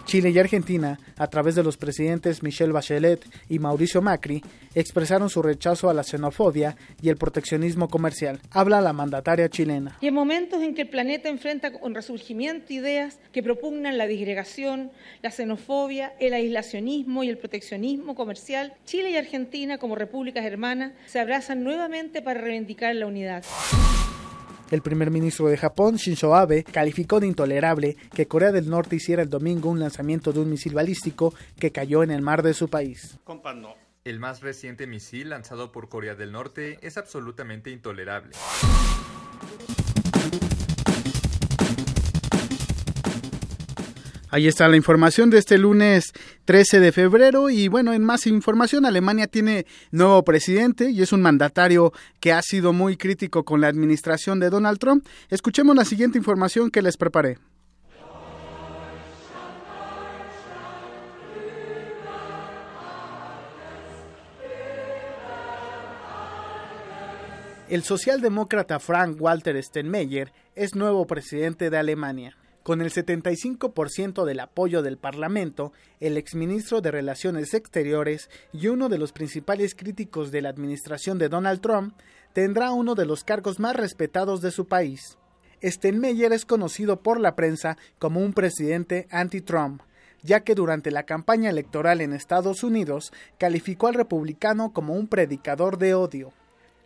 Chile 0.10 0.32
y 0.32 0.40
Argentina, 0.40 1.00
a 1.20 1.28
través 1.28 1.54
de 1.54 1.62
los 1.62 1.78
presidentes 1.78 2.42
Michelle 2.42 2.72
Bachelet 2.72 3.24
y 3.48 3.60
Mauricio 3.60 4.02
Macri, 4.02 4.42
expresaron 4.74 5.30
su 5.30 5.44
rechazo 5.44 5.88
a 5.88 5.94
la 5.94 6.02
xenofobia 6.02 6.76
y 7.00 7.10
el 7.10 7.18
proteccionismo 7.18 7.90
comercial. 7.90 8.40
Habla 8.50 8.82
la 8.82 8.92
mandataria 8.92 9.50
chilena. 9.50 10.00
Y 10.02 10.08
en 10.08 10.16
momentos 10.16 10.64
en 10.64 10.74
que 10.74 10.82
el 10.82 10.90
planeta 10.90 11.30
enfrenta 11.30 11.72
con 11.72 11.94
resurgimiento 11.94 12.74
ideas 12.74 13.20
que 13.32 13.44
propugnan 13.44 14.00
la 14.00 14.08
disgregación, 14.08 14.92
la 15.22 15.30
xenofobia, 15.30 16.14
el 16.20 16.34
aislacionismo 16.34 17.24
y 17.24 17.30
el 17.30 17.38
proteccionismo 17.38 18.16
comercial, 18.16 18.74
Chile 18.86 19.12
y 19.12 19.16
Argentina, 19.16 19.78
como 19.78 19.94
repúblicas 19.94 20.44
hermanas, 20.44 20.94
se 21.06 21.20
abrazan 21.20 21.64
nuevamente 21.64 22.24
para 22.24 22.42
reivindicar 22.42 22.96
la 22.96 23.06
unidad. 23.06 23.44
El 24.72 24.82
primer 24.82 25.10
ministro 25.10 25.48
de 25.48 25.58
Japón, 25.58 25.96
Shinzo 25.96 26.36
Abe, 26.36 26.64
calificó 26.64 27.20
de 27.20 27.28
intolerable 27.28 27.98
que 28.14 28.28
Corea 28.28 28.52
del 28.52 28.70
Norte 28.70 28.96
hiciera 28.96 29.24
el 29.24 29.30
domingo 29.30 29.70
un 29.70 29.80
lanzamiento 29.80 30.32
de 30.32 30.42
un 30.42 30.50
misil 30.50 30.76
balístico 30.76 31.34
que 31.60 31.72
cayó 31.72 32.04
en 32.04 32.12
el 32.12 32.22
mar 32.22 32.44
de 32.44 32.54
su 32.54 32.70
país. 32.70 33.18
El 34.04 34.20
más 34.20 34.42
reciente 34.42 34.88
misil 34.88 35.30
lanzado 35.30 35.72
por 35.72 35.90
Corea 35.90 36.16
del 36.16 36.32
Norte 36.32 36.78
es 36.82 36.98
absolutamente 36.98 37.72
intolerable. 37.72 38.36
Ahí 44.32 44.48
está 44.48 44.68
la 44.68 44.78
información 44.78 45.32
de 45.32 45.40
este 45.40 45.58
lunes 45.58 46.14
13 46.46 46.80
de 46.80 46.92
febrero 46.92 47.50
y 47.50 47.68
bueno, 47.68 47.94
en 47.94 48.04
más 48.04 48.28
información, 48.28 48.86
Alemania 48.86 49.26
tiene 49.26 49.66
nuevo 49.90 50.24
presidente 50.24 50.92
y 50.92 51.02
es 51.02 51.12
un 51.12 51.24
mandatario 51.24 51.94
que 52.20 52.32
ha 52.32 52.42
sido 52.44 52.72
muy 52.72 52.96
crítico 52.96 53.44
con 53.44 53.60
la 53.60 53.70
administración 53.70 54.40
de 54.40 54.52
Donald 54.52 54.78
Trump. 54.78 55.04
Escuchemos 55.30 55.76
la 55.76 55.84
siguiente 55.84 56.20
información 56.20 56.70
que 56.70 56.84
les 56.84 56.96
preparé. 56.96 57.40
El 67.68 67.84
socialdemócrata 67.84 68.80
Frank 68.80 69.20
Walter 69.20 69.62
Steinmeier 69.64 70.32
es 70.56 70.76
nuevo 70.76 71.08
presidente 71.08 71.72
de 71.72 71.78
Alemania. 71.78 72.39
Con 72.70 72.82
el 72.82 72.92
75% 72.92 74.26
del 74.26 74.40
apoyo 74.42 74.84
del 74.84 75.00
Parlamento, 75.00 75.74
el 76.00 76.18
exministro 76.18 76.82
de 76.82 76.92
Relaciones 76.92 77.56
Exteriores 77.56 78.30
y 78.54 78.68
uno 78.68 78.90
de 78.90 79.00
los 79.00 79.12
principales 79.12 79.74
críticos 79.74 80.30
de 80.30 80.44
la 80.44 80.50
administración 80.50 81.18
de 81.18 81.30
Donald 81.30 81.62
Trump 81.62 81.96
tendrá 82.32 82.72
uno 82.72 82.94
de 82.94 83.08
los 83.08 83.24
cargos 83.24 83.60
más 83.60 83.76
respetados 83.76 84.42
de 84.42 84.52
su 84.52 84.68
país. 84.68 85.18
Steinmeier 85.64 86.32
es 86.32 86.46
conocido 86.46 87.02
por 87.02 87.20
la 87.20 87.36
prensa 87.36 87.76
como 87.98 88.20
un 88.20 88.34
presidente 88.34 89.08
anti-Trump, 89.10 89.82
ya 90.22 90.42
que 90.42 90.54
durante 90.54 90.92
la 90.92 91.08
campaña 91.08 91.50
electoral 91.50 92.02
en 92.02 92.14
Estados 92.14 92.64
Unidos 92.64 93.12
calificó 93.40 93.88
al 93.88 93.96
republicano 93.96 94.74
como 94.74 94.94
un 94.94 95.08
predicador 95.08 95.80
de 95.80 95.96
odio. 95.96 96.34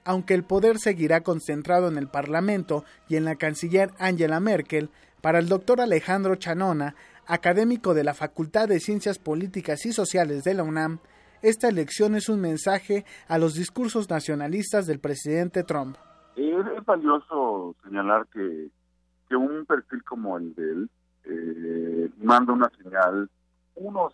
Aunque 0.05 0.33
el 0.33 0.45
poder 0.45 0.79
seguirá 0.79 1.23
concentrado 1.23 1.89
en 1.89 1.97
el 1.97 2.07
Parlamento 2.07 2.85
y 3.09 3.17
en 3.17 3.25
la 3.25 3.35
canciller 3.35 3.91
Angela 3.99 4.39
Merkel, 4.39 4.89
para 5.23 5.39
el 5.39 5.47
doctor 5.47 5.79
Alejandro 5.79 6.35
Chanona, 6.35 6.95
académico 7.27 7.93
de 7.93 8.03
la 8.03 8.13
Facultad 8.13 8.67
de 8.67 8.81
Ciencias 8.81 9.19
Políticas 9.19 9.85
y 9.85 9.93
Sociales 9.93 10.43
de 10.43 10.53
la 10.53 10.63
UNAM, 10.63 10.99
esta 11.41 11.69
elección 11.69 12.15
es 12.15 12.27
un 12.27 12.41
mensaje 12.41 13.05
a 13.29 13.37
los 13.37 13.53
discursos 13.53 14.09
nacionalistas 14.09 14.85
del 14.85 14.99
presidente 14.99 15.63
Trump. 15.63 15.95
Es, 16.35 16.85
valioso 16.85 17.73
señalar 17.85 18.27
que, 18.33 18.67
que, 19.29 19.37
un 19.37 19.65
perfil 19.65 20.03
como 20.03 20.37
el 20.37 20.53
de 20.55 20.71
él 20.71 20.89
eh, 21.23 22.09
manda 22.17 22.51
una 22.51 22.69
señal, 22.77 23.29
unos 23.75 24.11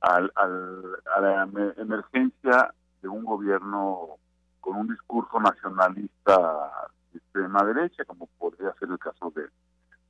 al, 0.00 0.32
a 0.34 1.20
la 1.20 1.42
emergencia 1.76 2.72
de 3.02 3.08
un 3.08 3.22
gobierno 3.26 4.16
con 4.62 4.76
un 4.76 4.88
discurso 4.88 5.40
nacionalista 5.40 6.70
de 7.12 7.18
extrema 7.18 7.62
derecha, 7.64 8.06
como 8.06 8.26
podría 8.38 8.72
ser 8.80 8.88
el 8.88 8.98
caso 8.98 9.30
de, 9.36 9.42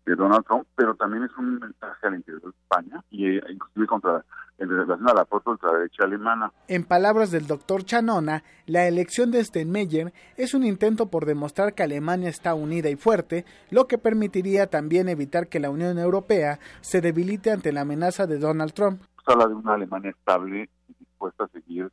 de 0.09 0.17
Donald 0.17 0.45
Trump, 0.47 0.67
pero 0.75 0.95
también 0.95 1.25
es 1.25 1.37
un 1.37 1.59
mensaje 1.59 2.07
al 2.07 2.15
interior 2.15 2.43
de 2.43 2.49
España 2.49 3.05
y 3.11 3.37
eh, 3.37 3.43
inclusive 3.51 3.87
contra 3.87 4.25
en 4.59 4.69
relación 4.69 5.09
a 5.09 5.15
la 5.15 5.27
ultraderecha 5.45 6.05
alemana. 6.05 6.53
En 6.67 6.85
palabras 6.85 7.31
del 7.31 7.47
doctor 7.47 7.85
Chanona, 7.85 8.43
la 8.67 8.89
elección 8.89 9.31
de 9.31 9.45
Steinmeier 9.45 10.13
es 10.37 10.53
un 10.53 10.65
intento 10.65 11.07
por 11.07 11.27
demostrar 11.27 11.75
que 11.75 11.85
Alemania 11.85 12.29
está 12.29 12.55
unida 12.55 12.91
y 12.91 12.97
fuerte, 12.97 13.45
lo 13.71 13.87
que 13.87 13.99
permitiría 13.99 14.67
también 14.67 15.09
evitar 15.09 15.49
que 15.49 15.61
la 15.61 15.71
Unión 15.71 15.99
Europea 15.99 16.59
se 16.81 17.01
debilite 17.01 17.53
ante 17.53 17.73
la 17.73 17.83
amenaza 17.83 18.27
de 18.27 18.39
Donald 18.39 18.73
Trump. 18.73 19.03
Habla 19.27 19.47
de 19.47 19.55
una 19.55 19.75
Alemania 19.75 20.11
estable 20.11 20.69
y 20.89 20.95
dispuesta 20.99 21.45
a 21.45 21.49
seguir 21.49 21.89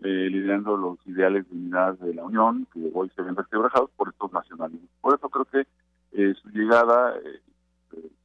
eh, 0.00 0.28
liderando 0.30 0.76
los 0.76 0.98
ideales 1.06 1.48
de 1.48 1.56
unidad 1.56 1.94
de 1.98 2.14
la 2.14 2.24
Unión, 2.24 2.66
que 2.74 2.90
hoy 2.92 3.10
se 3.16 3.22
ven 3.22 3.36
resquebrajados 3.36 3.90
por 3.96 4.08
estos 4.08 4.32
nacionalismos. 4.32 4.90
Por 5.00 5.14
eso 5.14 5.28
creo 5.28 5.44
que 5.46 5.66
eh, 6.12 6.34
su 6.42 6.48
llegada 6.50 7.16
eh, 7.16 7.40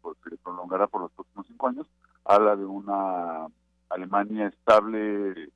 porque 0.01 0.29
se 0.29 0.37
prolongará 0.37 0.87
por 0.87 1.01
los 1.01 1.11
próximos 1.11 1.45
cinco 1.47 1.67
años, 1.67 1.87
habla 2.23 2.55
de 2.55 2.65
una 2.65 3.47
Alemania 3.89 4.47
estable, 4.47 5.49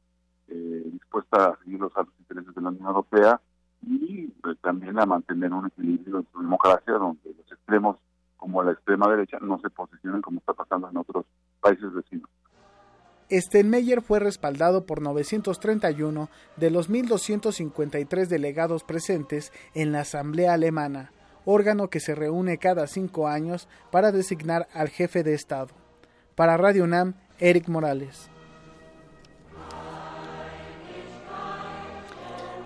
eh, 0.47 0.83
dispuesta 0.91 1.49
a 1.49 1.59
seguir 1.63 1.79
los 1.79 1.95
altos 1.95 2.13
intereses 2.19 2.53
de 2.53 2.61
la 2.61 2.69
Unión 2.69 2.87
Europea 2.87 3.41
y 3.81 4.27
pues, 4.41 4.57
también 4.59 4.99
a 4.99 5.05
mantener 5.05 5.53
un 5.53 5.67
equilibrio 5.67 6.19
en 6.19 6.27
su 6.31 6.39
democracia 6.39 6.93
donde 6.93 7.33
los 7.37 7.51
extremos 7.51 7.97
como 8.37 8.63
la 8.63 8.71
extrema 8.71 9.09
derecha 9.09 9.37
no 9.41 9.59
se 9.59 9.69
posicionen 9.69 10.21
como 10.21 10.39
está 10.39 10.53
pasando 10.53 10.89
en 10.89 10.97
otros 10.97 11.25
países 11.59 11.93
vecinos. 11.93 12.29
Steinmeier 13.31 14.01
fue 14.01 14.19
respaldado 14.19 14.85
por 14.85 15.01
931 15.01 16.29
de 16.55 16.71
los 16.71 16.89
1.253 16.89 18.27
delegados 18.27 18.83
presentes 18.83 19.53
en 19.75 19.91
la 19.91 20.01
Asamblea 20.01 20.53
Alemana 20.53 21.11
órgano 21.49 21.89
que 21.89 21.99
se 21.99 22.13
reúne 22.13 22.59
cada 22.59 22.85
cinco 22.85 23.27
años 23.27 23.67
para 23.91 24.11
designar 24.11 24.67
al 24.73 24.89
jefe 24.89 25.23
de 25.23 25.33
Estado. 25.33 25.69
Para 26.35 26.57
Radio 26.57 26.83
UNAM, 26.83 27.15
Eric 27.39 27.67
Morales. 27.67 28.29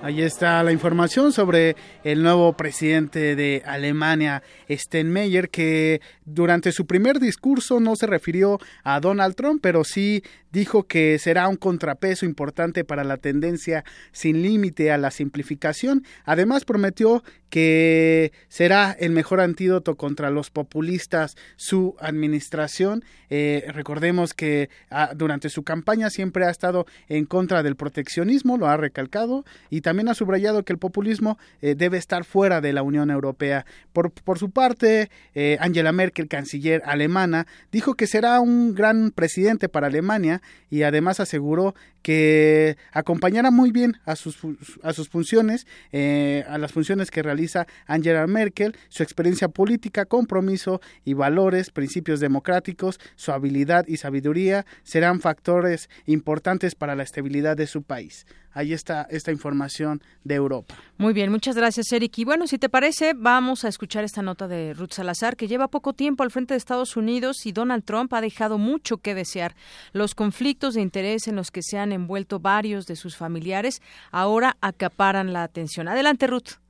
Ahí 0.03 0.21
está 0.21 0.61
la 0.63 0.73
información 0.73 1.31
sobre 1.31 1.77
el 2.03 2.23
nuevo 2.23 2.57
presidente 2.57 3.37
de 3.37 3.63
Alemania, 3.65 4.43
Steinmeier, 4.69 5.49
que 5.49 6.01
durante 6.25 6.73
su 6.73 6.85
primer 6.85 7.21
discurso 7.21 7.79
no 7.79 7.95
se 7.95 8.05
refirió 8.05 8.59
a 8.83 8.99
Donald 8.99 9.35
Trump, 9.35 9.61
pero 9.63 9.85
sí 9.85 10.21
dijo 10.53 10.83
que 10.83 11.17
será 11.19 11.47
un 11.49 11.57
contrapeso 11.57 12.25
importante 12.25 12.85
para 12.85 13.03
la 13.03 13.17
tendencia 13.17 13.83
sin 14.11 14.43
límite 14.43 14.91
a 14.91 14.97
la 14.99 15.11
simplificación. 15.11 16.05
Además 16.25 16.63
prometió 16.63 17.23
que 17.49 18.31
será 18.47 18.95
el 18.99 19.11
mejor 19.11 19.41
antídoto 19.41 19.95
contra 19.95 20.29
los 20.29 20.49
populistas 20.51 21.35
su 21.55 21.95
administración. 21.99 23.03
Eh, 23.29 23.65
recordemos 23.69 24.33
que 24.33 24.69
ah, 24.89 25.11
durante 25.15 25.49
su 25.49 25.63
campaña 25.63 26.09
siempre 26.09 26.45
ha 26.45 26.51
estado 26.51 26.85
en 27.09 27.25
contra 27.25 27.63
del 27.63 27.75
proteccionismo, 27.75 28.57
lo 28.57 28.67
ha 28.67 28.77
recalcado, 28.77 29.45
y 29.71 29.81
también 29.81 30.07
ha 30.07 30.13
subrayado 30.13 30.63
que 30.63 30.73
el 30.73 30.79
populismo 30.79 31.39
eh, 31.61 31.73
debe 31.75 31.97
estar 31.97 32.25
fuera 32.25 32.61
de 32.61 32.73
la 32.73 32.83
Unión 32.83 33.09
Europea. 33.09 33.65
Por, 33.91 34.11
por 34.11 34.37
su 34.37 34.51
parte, 34.51 35.09
eh, 35.33 35.57
Angela 35.59 35.91
Merkel, 35.91 36.27
canciller 36.27 36.83
alemana, 36.85 37.47
dijo 37.71 37.95
que 37.95 38.05
será 38.05 38.39
un 38.39 38.75
gran 38.75 39.09
presidente 39.11 39.67
para 39.67 39.87
Alemania 39.87 40.42
y 40.69 40.83
además 40.83 41.19
aseguró 41.19 41.75
que 42.01 42.77
acompañará 42.91 43.51
muy 43.51 43.71
bien 43.71 43.97
a 44.05 44.15
sus, 44.15 44.37
a 44.81 44.93
sus 44.93 45.09
funciones, 45.09 45.67
eh, 45.91 46.43
a 46.47 46.57
las 46.57 46.71
funciones 46.71 47.11
que 47.11 47.23
realiza 47.23 47.67
Angela 47.85 48.27
Merkel, 48.27 48.75
su 48.89 49.03
experiencia 49.03 49.47
política, 49.47 50.05
compromiso 50.05 50.81
y 51.05 51.13
valores, 51.13 51.69
principios 51.69 52.19
democráticos, 52.19 52.99
su 53.15 53.31
habilidad 53.31 53.85
y 53.87 53.97
sabiduría 53.97 54.65
serán 54.83 55.19
factores 55.21 55.89
importantes 56.05 56.75
para 56.75 56.95
la 56.95 57.03
estabilidad 57.03 57.55
de 57.55 57.67
su 57.67 57.83
país. 57.83 58.25
Ahí 58.53 58.73
está 58.73 59.07
esta 59.09 59.31
información 59.31 60.01
de 60.23 60.35
Europa. 60.35 60.75
Muy 60.97 61.13
bien, 61.13 61.31
muchas 61.31 61.55
gracias, 61.55 61.91
Eric. 61.91 62.17
Y 62.19 62.25
bueno, 62.25 62.47
si 62.47 62.57
te 62.57 62.69
parece, 62.69 63.13
vamos 63.15 63.65
a 63.65 63.67
escuchar 63.67 64.03
esta 64.03 64.21
nota 64.21 64.47
de 64.47 64.73
Ruth 64.73 64.91
Salazar, 64.91 65.35
que 65.35 65.47
lleva 65.47 65.67
poco 65.67 65.93
tiempo 65.93 66.23
al 66.23 66.31
frente 66.31 66.53
de 66.53 66.57
Estados 66.57 66.95
Unidos 66.95 67.45
y 67.45 67.51
Donald 67.51 67.83
Trump 67.83 68.13
ha 68.13 68.21
dejado 68.21 68.57
mucho 68.57 68.97
que 68.97 69.15
desear. 69.15 69.55
Los 69.91 70.15
conflictos 70.15 70.75
de 70.75 70.81
interés 70.81 71.27
en 71.27 71.35
los 71.35 71.51
que 71.51 71.61
se 71.63 71.77
han 71.77 71.91
envuelto 71.91 72.39
varios 72.39 72.85
de 72.85 72.95
sus 72.95 73.17
familiares 73.17 73.81
ahora 74.11 74.57
acaparan 74.61 75.33
la 75.33 75.43
atención. 75.43 75.87
Adelante, 75.87 76.27
Ruth. 76.27 76.62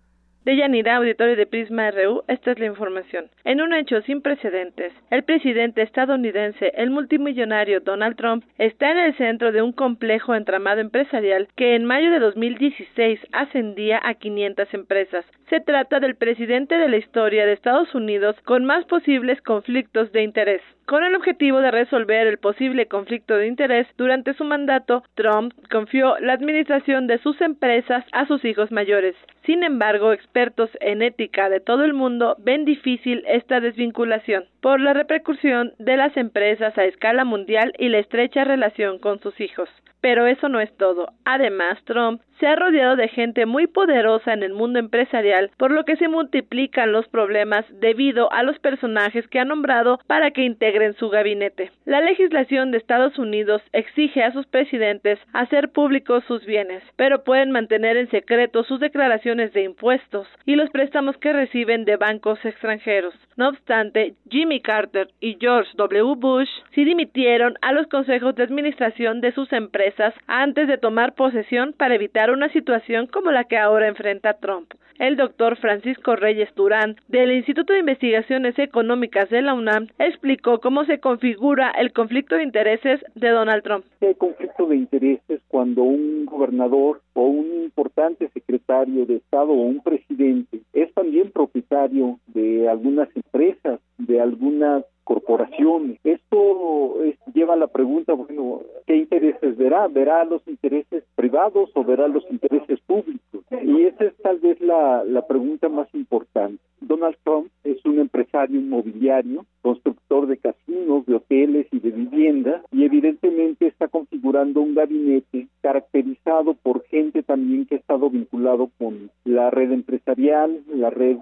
De 0.45 0.57
Yanira, 0.57 0.97
auditorio 0.97 1.37
de 1.37 1.45
Prisma 1.45 1.89
RU, 1.91 2.23
esta 2.27 2.51
es 2.51 2.59
la 2.59 2.65
información. 2.65 3.29
En 3.45 3.61
un 3.61 3.73
hecho 3.73 4.01
sin 4.01 4.21
precedentes, 4.21 4.91
el 5.09 5.23
presidente 5.23 5.81
estadounidense, 5.81 6.73
el 6.75 6.89
multimillonario 6.89 7.79
Donald 7.79 8.17
Trump, 8.17 8.43
está 8.57 8.91
en 8.91 8.97
el 8.97 9.15
centro 9.15 9.53
de 9.53 9.61
un 9.61 9.71
complejo 9.71 10.35
entramado 10.35 10.81
empresarial 10.81 11.47
que 11.55 11.75
en 11.75 11.85
mayo 11.85 12.11
de 12.11 12.19
2016 12.19 13.21
ascendía 13.31 14.01
a 14.03 14.15
500 14.15 14.73
empresas. 14.73 15.25
Se 15.49 15.61
trata 15.61 16.01
del 16.01 16.15
presidente 16.15 16.77
de 16.77 16.89
la 16.89 16.97
historia 16.97 17.45
de 17.45 17.53
Estados 17.53 17.95
Unidos 17.95 18.35
con 18.43 18.65
más 18.65 18.83
posibles 18.83 19.41
conflictos 19.41 20.11
de 20.11 20.23
interés. 20.23 20.61
Con 20.85 21.05
el 21.05 21.15
objetivo 21.15 21.61
de 21.61 21.71
resolver 21.71 22.27
el 22.27 22.39
posible 22.39 22.87
conflicto 22.87 23.37
de 23.37 23.47
interés 23.47 23.87
durante 23.97 24.33
su 24.33 24.43
mandato, 24.43 25.03
Trump 25.15 25.53
confió 25.71 26.19
la 26.19 26.33
administración 26.33 27.07
de 27.07 27.19
sus 27.19 27.39
empresas 27.39 28.03
a 28.11 28.25
sus 28.27 28.43
hijos 28.43 28.69
mayores. 28.69 29.15
Sin 29.45 29.63
embargo, 29.63 30.11
expertos 30.11 30.69
en 30.81 31.01
ética 31.01 31.49
de 31.49 31.61
todo 31.61 31.85
el 31.85 31.93
mundo 31.93 32.35
ven 32.39 32.65
difícil 32.65 33.23
esta 33.27 33.61
desvinculación 33.61 34.43
por 34.59 34.81
la 34.81 34.91
repercusión 34.91 35.71
de 35.79 35.95
las 35.95 36.17
empresas 36.17 36.77
a 36.77 36.83
escala 36.83 37.23
mundial 37.23 37.71
y 37.79 37.87
la 37.87 37.99
estrecha 37.99 38.43
relación 38.43 38.99
con 38.99 39.21
sus 39.21 39.39
hijos. 39.39 39.69
Pero 40.01 40.27
eso 40.27 40.49
no 40.49 40.59
es 40.59 40.75
todo. 40.75 41.13
Además, 41.23 41.81
Trump 41.85 42.21
se 42.39 42.47
ha 42.47 42.55
rodeado 42.55 42.95
de 42.95 43.07
gente 43.07 43.45
muy 43.45 43.67
poderosa 43.67 44.33
en 44.33 44.43
el 44.43 44.53
mundo 44.53 44.79
empresarial, 44.79 45.51
por 45.57 45.71
lo 45.71 45.85
que 45.85 45.95
se 45.97 46.07
multiplican 46.07 46.91
los 46.91 47.07
problemas 47.07 47.65
debido 47.79 48.31
a 48.31 48.43
los 48.43 48.59
personajes 48.59 49.27
que 49.27 49.39
ha 49.39 49.45
nombrado 49.45 49.99
para 50.07 50.31
que 50.31 50.43
integren 50.43 50.93
su 50.95 51.09
gabinete. 51.09 51.71
La 51.85 52.01
legislación 52.01 52.71
de 52.71 52.77
Estados 52.77 53.17
Unidos 53.17 53.61
exige 53.71 54.23
a 54.23 54.31
sus 54.31 54.45
presidentes 54.47 55.19
hacer 55.33 55.69
públicos 55.69 56.23
sus 56.27 56.45
bienes, 56.45 56.83
pero 56.95 57.23
pueden 57.23 57.51
mantener 57.51 57.97
en 57.97 58.09
secreto 58.09 58.63
sus 58.63 58.79
declaraciones 58.79 59.53
de 59.53 59.63
impuestos 59.63 60.27
y 60.45 60.55
los 60.55 60.69
préstamos 60.69 61.17
que 61.17 61.33
reciben 61.33 61.85
de 61.85 61.97
bancos 61.97 62.43
extranjeros. 62.45 63.13
No 63.35 63.49
obstante, 63.49 64.13
Jimmy 64.29 64.61
Carter 64.61 65.07
y 65.19 65.37
George 65.39 65.71
W. 65.75 66.15
Bush 66.15 66.49
sí 66.73 66.83
dimitieron 66.85 67.55
a 67.61 67.71
los 67.71 67.87
consejos 67.87 68.35
de 68.35 68.43
administración 68.43 69.21
de 69.21 69.31
sus 69.31 69.51
empresas 69.53 70.13
antes 70.27 70.67
de 70.67 70.77
tomar 70.77 71.13
posesión 71.15 71.73
para 71.73 71.95
evitar 71.95 72.22
una 72.31 72.49
situación 72.49 73.07
como 73.07 73.31
la 73.31 73.45
que 73.45 73.57
ahora 73.57 73.87
enfrenta 73.87 74.33
Trump. 74.33 74.73
El 74.99 75.17
doctor 75.17 75.57
Francisco 75.57 76.15
Reyes 76.15 76.53
Durán, 76.55 76.95
del 77.07 77.31
Instituto 77.31 77.73
de 77.73 77.79
Investigaciones 77.79 78.57
Económicas 78.59 79.29
de 79.29 79.41
la 79.41 79.53
UNAM, 79.55 79.87
explicó 79.97 80.59
cómo 80.59 80.85
se 80.85 80.99
configura 80.99 81.71
el 81.71 81.91
conflicto 81.93 82.35
de 82.35 82.43
intereses 82.43 83.03
de 83.15 83.29
Donald 83.29 83.63
Trump. 83.63 83.85
Hay 84.01 84.13
conflicto 84.15 84.67
de 84.67 84.75
intereses 84.75 85.41
cuando 85.47 85.81
un 85.83 86.25
gobernador 86.25 87.01
o 87.13 87.23
un 87.23 87.63
importante 87.63 88.29
secretario 88.29 89.05
de 89.05 89.15
Estado 89.15 89.49
o 89.49 89.63
un 89.63 89.81
presidente 89.81 90.61
es 90.73 90.93
también 90.93 91.31
propietario 91.31 92.19
de 92.27 92.69
algunas 92.69 93.09
empresas, 93.15 93.79
de 93.97 94.21
algunas 94.21 94.83
corporaciones. 95.03 95.99
Esto 96.03 96.97
lleva 97.33 97.53
a 97.53 97.57
la 97.57 97.67
pregunta, 97.67 98.13
bueno, 98.13 98.61
¿qué 98.85 98.95
intereses 98.95 99.57
verá? 99.57 99.87
¿Verá 99.87 100.23
los 100.23 100.45
intereses 100.47 101.03
privados 101.15 101.69
o 101.73 101.83
verá 101.83 102.07
los 102.07 102.25
intereses 102.29 102.79
públicos? 102.81 103.43
Y 103.63 103.83
esa 103.83 104.05
es 104.05 104.15
tal 104.17 104.39
vez 104.39 104.59
la, 104.61 105.03
la 105.03 105.25
pregunta 105.27 105.69
más 105.69 105.87
importante. 105.93 106.61
Donald 106.81 107.15
Trump 107.23 107.47
es 107.63 107.83
un 107.85 107.99
empresario 107.99 108.59
inmobiliario, 108.59 109.45
constructor 109.61 110.27
de 110.27 110.37
casinos, 110.37 111.05
de 111.05 111.15
hoteles 111.15 111.67
y 111.71 111.79
de 111.79 111.91
viviendas, 111.91 112.61
y 112.71 112.83
evidentemente 112.83 113.67
está 113.67 113.87
configurando 113.87 114.61
un 114.61 114.75
gabinete 114.75 115.47
caracterizado 115.61 116.55
por 116.55 116.83
gente 116.85 117.23
también 117.23 117.65
que 117.65 117.75
ha 117.75 117.77
estado 117.77 118.09
vinculado 118.09 118.69
con 118.77 119.09
la 119.23 119.49
red 119.49 119.71
empresarial, 119.71 120.61
la 120.67 120.89
red. 120.89 121.17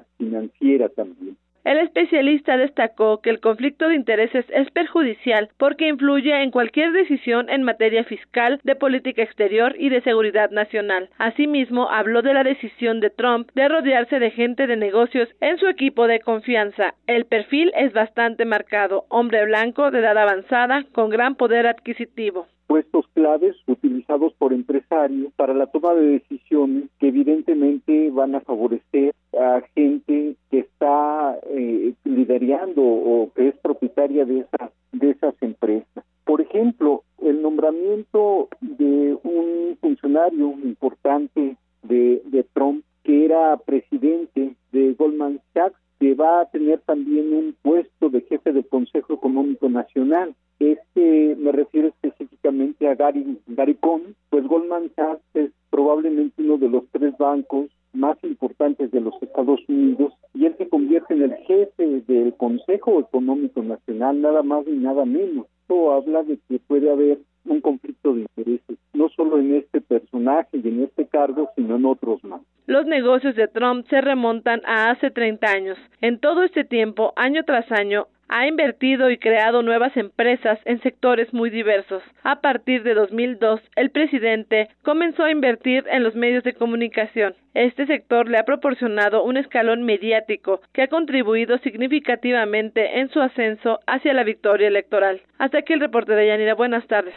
El 1.72 1.78
especialista 1.78 2.58
destacó 2.58 3.22
que 3.22 3.30
el 3.30 3.40
conflicto 3.40 3.88
de 3.88 3.96
intereses 3.96 4.44
es 4.50 4.70
perjudicial 4.72 5.48
porque 5.58 5.88
influye 5.88 6.36
en 6.44 6.52
cualquier 6.52 6.92
decisión 6.92 7.50
en 7.50 7.64
materia 7.64 8.04
fiscal, 8.04 8.60
de 8.66 8.76
política 8.76 9.24
exterior 9.24 9.74
y 9.80 9.88
de 9.88 10.02
seguridad 10.02 10.52
nacional. 10.52 11.10
Asimismo, 11.18 11.90
habló 11.90 12.24
de 12.24 12.34
la 12.34 12.44
decisión 12.44 13.00
de 13.00 13.10
Trump 13.10 13.52
de 13.56 13.70
rodearse 13.70 14.20
de 14.20 14.32
gente 14.32 14.68
de 14.68 14.76
negocios 14.76 15.30
en 15.40 15.60
su 15.60 15.68
equipo 15.68 16.08
de 16.08 16.20
confianza. 16.20 16.96
El 17.08 17.24
perfil 17.24 17.72
es 17.78 17.94
bastante 17.94 18.44
marcado, 18.44 19.06
hombre 19.08 19.46
blanco 19.46 19.92
de 19.92 20.00
edad 20.00 20.18
avanzada 20.18 20.84
con 20.92 21.10
gran 21.10 21.36
poder 21.36 21.68
adquisitivo 21.68 22.48
puestos 22.68 23.06
claves 23.14 23.54
utilizados 23.68 24.34
por 24.36 24.54
empresarios 24.54 25.34
para 25.34 25.54
la 25.54 25.68
toma 25.68 25.94
de 25.94 26.20
decisiones 26.20 26.86
que 27.00 27.10
evidentemente 27.10 28.10
van 28.12 28.34
a 28.34 28.40
favorecer 28.40 29.14
a 29.34 29.62
gente 29.76 30.36
que 30.50 30.60
está 30.60 31.40
eh, 31.50 31.94
liderando 32.04 32.82
o 32.82 33.32
que 33.34 33.50
es 33.50 33.56
propietaria 33.60 34.26
de 34.26 34.40
esas 34.40 34.72
de 34.92 35.12
esas 35.12 35.36
empresas. 35.42 36.04
Por 36.26 36.42
ejemplo, 36.42 37.04
el 37.22 37.42
nombramiento 37.42 38.50
de 38.60 39.18
un 39.24 39.78
funcionario 39.80 40.52
importante 40.64 41.56
de, 41.84 42.22
de 42.26 42.44
Trump 42.54 42.84
que 43.04 43.26
era 43.26 43.58
presidente 43.58 44.56
de 44.72 44.94
Goldman 44.94 45.40
Sachs 45.54 45.80
que 46.00 46.14
va 46.14 46.42
a 46.42 46.46
tener 46.50 46.80
también 46.80 47.32
un 47.32 47.56
puesto 47.62 48.10
de 48.10 48.22
jefe 48.22 48.52
del 48.52 48.68
Consejo 48.68 49.14
Económico 49.14 49.70
Nacional. 49.70 50.36
Este 50.60 51.36
me 51.38 51.52
refiero 51.52 51.88
específicamente 51.90 52.88
a 52.88 52.96
Gary, 52.96 53.40
Gary 53.48 53.76
Cohn, 53.76 54.16
pues 54.30 54.46
Goldman 54.46 54.92
Sachs 54.96 55.24
es 55.34 55.52
probablemente 55.70 56.42
uno 56.42 56.58
de 56.58 56.70
los 56.70 56.84
tres 56.92 57.18
bancos 57.18 57.68
más 57.94 58.18
importantes 58.24 58.92
de 58.92 59.02
los 59.02 59.14
Estados 59.22 59.60
Unidos 59.68 60.14
y 60.34 60.46
él 60.46 60.56
se 60.58 60.70
convierte 60.70 61.14
en 61.14 61.24
el 61.24 61.36
jefe 61.46 62.02
del 62.08 62.34
Consejo 62.36 63.00
Económico 63.00 63.62
Nacional, 63.62 64.22
nada 64.22 64.44
más 64.44 64.66
ni 64.66 64.78
nada 64.78 65.06
menos. 65.06 65.48
Esto 65.62 65.94
habla 65.94 66.24
de 66.24 66.38
que 66.48 66.60
puede 66.60 66.92
haber 66.92 67.20
un 67.46 67.62
conflicto 67.62 68.14
de 68.14 68.22
intereses, 68.22 68.78
no 68.94 69.10
solo 69.10 69.40
en 69.40 69.56
este 69.56 69.82
personaje 69.82 70.58
y 70.58 70.68
en 70.68 70.84
este 70.84 71.08
cargo, 71.08 71.50
sino 71.56 71.76
en 71.76 71.86
otros 71.86 72.24
más. 72.24 72.42
Los 72.72 72.86
negocios 72.86 73.36
de 73.36 73.50
Trump 73.50 73.86
se 73.90 74.00
remontan 74.00 74.62
a 74.66 74.92
hace 74.92 75.12
30 75.12 75.46
años. 75.46 75.78
En 76.00 76.20
todo 76.20 76.44
este 76.44 76.64
tiempo, 76.64 77.12
año 77.18 77.44
tras 77.44 77.70
año, 77.70 78.08
ha 78.30 78.48
invertido 78.48 79.12
y 79.12 79.18
creado 79.18 79.62
nuevas 79.62 79.98
empresas 79.98 80.58
en 80.64 80.82
sectores 80.82 81.34
muy 81.34 81.50
diversos. 81.50 82.02
A 82.24 82.40
partir 82.40 82.84
de 82.84 82.94
2002, 82.94 83.60
el 83.76 83.92
presidente 83.92 84.70
comenzó 84.84 85.24
a 85.24 85.32
invertir 85.32 85.84
en 85.92 86.02
los 86.02 86.16
medios 86.16 86.46
de 86.46 86.54
comunicación. 86.54 87.36
Este 87.54 87.88
sector 87.88 88.30
le 88.30 88.38
ha 88.38 88.46
proporcionado 88.46 89.26
un 89.26 89.36
escalón 89.36 89.84
mediático 89.84 90.62
que 90.72 90.84
ha 90.84 90.88
contribuido 90.88 91.58
significativamente 91.58 93.02
en 93.02 93.10
su 93.10 93.20
ascenso 93.20 93.80
hacia 93.86 94.14
la 94.14 94.24
victoria 94.24 94.70
electoral. 94.70 95.22
Hasta 95.40 95.58
aquí 95.58 95.74
el 95.74 95.82
reporte 95.82 96.14
de 96.14 96.26
Yanira. 96.26 96.56
Buenas 96.56 96.88
tardes. 96.88 97.16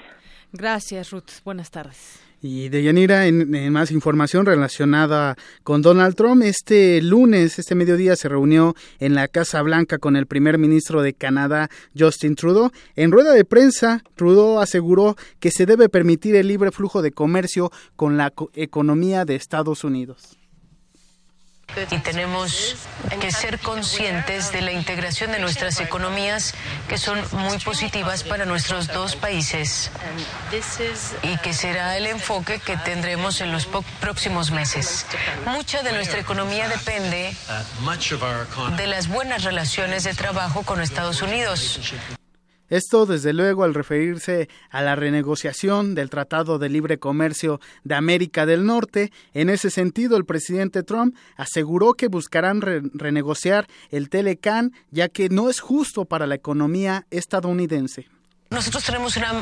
Gracias, 0.53 1.13
Ruth. 1.13 1.45
Buenas 1.45 1.71
tardes. 1.71 2.24
Y 2.47 2.69
de 2.69 2.83
Yanira, 2.83 3.27
en, 3.27 3.73
más 3.73 3.91
información 3.91 4.45
relacionada 4.45 5.35
con 5.63 5.81
Donald 5.81 6.15
Trump, 6.15 6.43
este 6.43 7.01
lunes, 7.01 7.59
este 7.59 7.75
mediodía, 7.75 8.17
se 8.17 8.29
reunió 8.29 8.77
en 8.99 9.15
la 9.15 9.29
Casa 9.29 9.63
Blanca 9.63 9.97
con 9.97 10.15
el 10.15 10.27
primer 10.27 10.59
ministro 10.59 11.01
de 11.01 11.15
Canadá, 11.15 11.71
Justin 11.99 12.35
Trudeau. 12.35 12.71
En 12.97 13.13
rueda 13.13 13.33
de 13.33 13.47
prensa, 13.47 14.05
Trudeau 14.15 14.61
aseguró 14.61 15.17
que 15.41 15.51
se 15.51 15.65
debe 15.65 15.89
permitir 15.89 16.37
el 16.37 16.49
libre 16.49 16.71
flujo 16.71 17.01
de 17.01 17.13
comercio 17.13 17.73
con 17.97 18.19
la 18.19 18.31
economía 18.53 19.25
de 19.25 19.37
Estados 19.37 19.83
Unidos 19.83 20.37
y 21.91 21.99
tenemos 21.99 22.77
que 23.21 23.31
ser 23.33 23.59
conscientes 23.61 24.53
de 24.53 24.61
la 24.61 24.73
integración 24.73 25.33
de 25.33 25.39
nuestras 25.39 25.81
economías 25.81 26.55
que 26.89 26.99
son 26.99 27.23
muy 27.33 27.59
positivas 27.59 28.23
para 28.23 28.45
nuestros 28.45 28.89
dos 28.89 29.17
países 29.17 29.91
y 31.23 31.37
que 31.39 31.53
será 31.53 31.97
el 31.97 32.07
enfoque 32.07 32.59
que 32.61 32.77
tendremos 32.77 33.41
en 33.41 33.53
los 33.53 33.69
próximos 34.01 34.51
meses. 34.51 35.07
Mucha 35.47 35.83
de 35.83 35.93
nuestra 35.93 36.21
economía 36.21 36.69
depende 36.69 37.35
de 38.77 38.87
las 38.87 39.09
buenas 39.09 39.45
relaciones 39.45 40.05
de 40.05 40.15
trabajo 40.15 40.63
con 40.63 40.81
Estados 40.81 41.23
Unidos. 41.23 41.81
Esto, 42.71 43.05
desde 43.07 43.33
luego, 43.33 43.65
al 43.65 43.75
referirse 43.75 44.49
a 44.71 44.83
la 44.83 44.97
renegociación 44.97 45.95
del 45.95 46.11
Tratado 46.11 46.59
de 46.59 46.69
Libre 46.69 46.99
Comercio 46.99 47.61
de 47.85 47.95
América 47.95 48.47
del 48.47 48.65
Norte. 48.65 49.13
En 49.35 49.51
ese 49.51 49.71
sentido, 49.71 50.17
el 50.17 50.25
presidente 50.25 50.83
Trump 50.83 51.15
aseguró 51.37 51.95
que 51.95 52.09
buscarán 52.09 52.61
renegociar 52.63 53.67
el 53.91 54.09
Telecan, 54.09 54.73
ya 54.91 55.09
que 55.09 55.29
no 55.29 55.51
es 55.51 55.61
justo 55.61 56.07
para 56.07 56.27
la 56.27 56.37
economía 56.37 57.07
estadounidense. 57.11 58.09
Nosotros 58.51 58.85
tenemos 58.85 59.17
una 59.17 59.33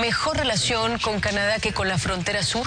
mejor 0.00 0.36
relación 0.36 0.98
con 0.98 1.20
Canadá 1.20 1.58
que 1.58 1.72
con 1.72 1.88
la 1.88 1.98
frontera 1.98 2.42
sur. 2.42 2.66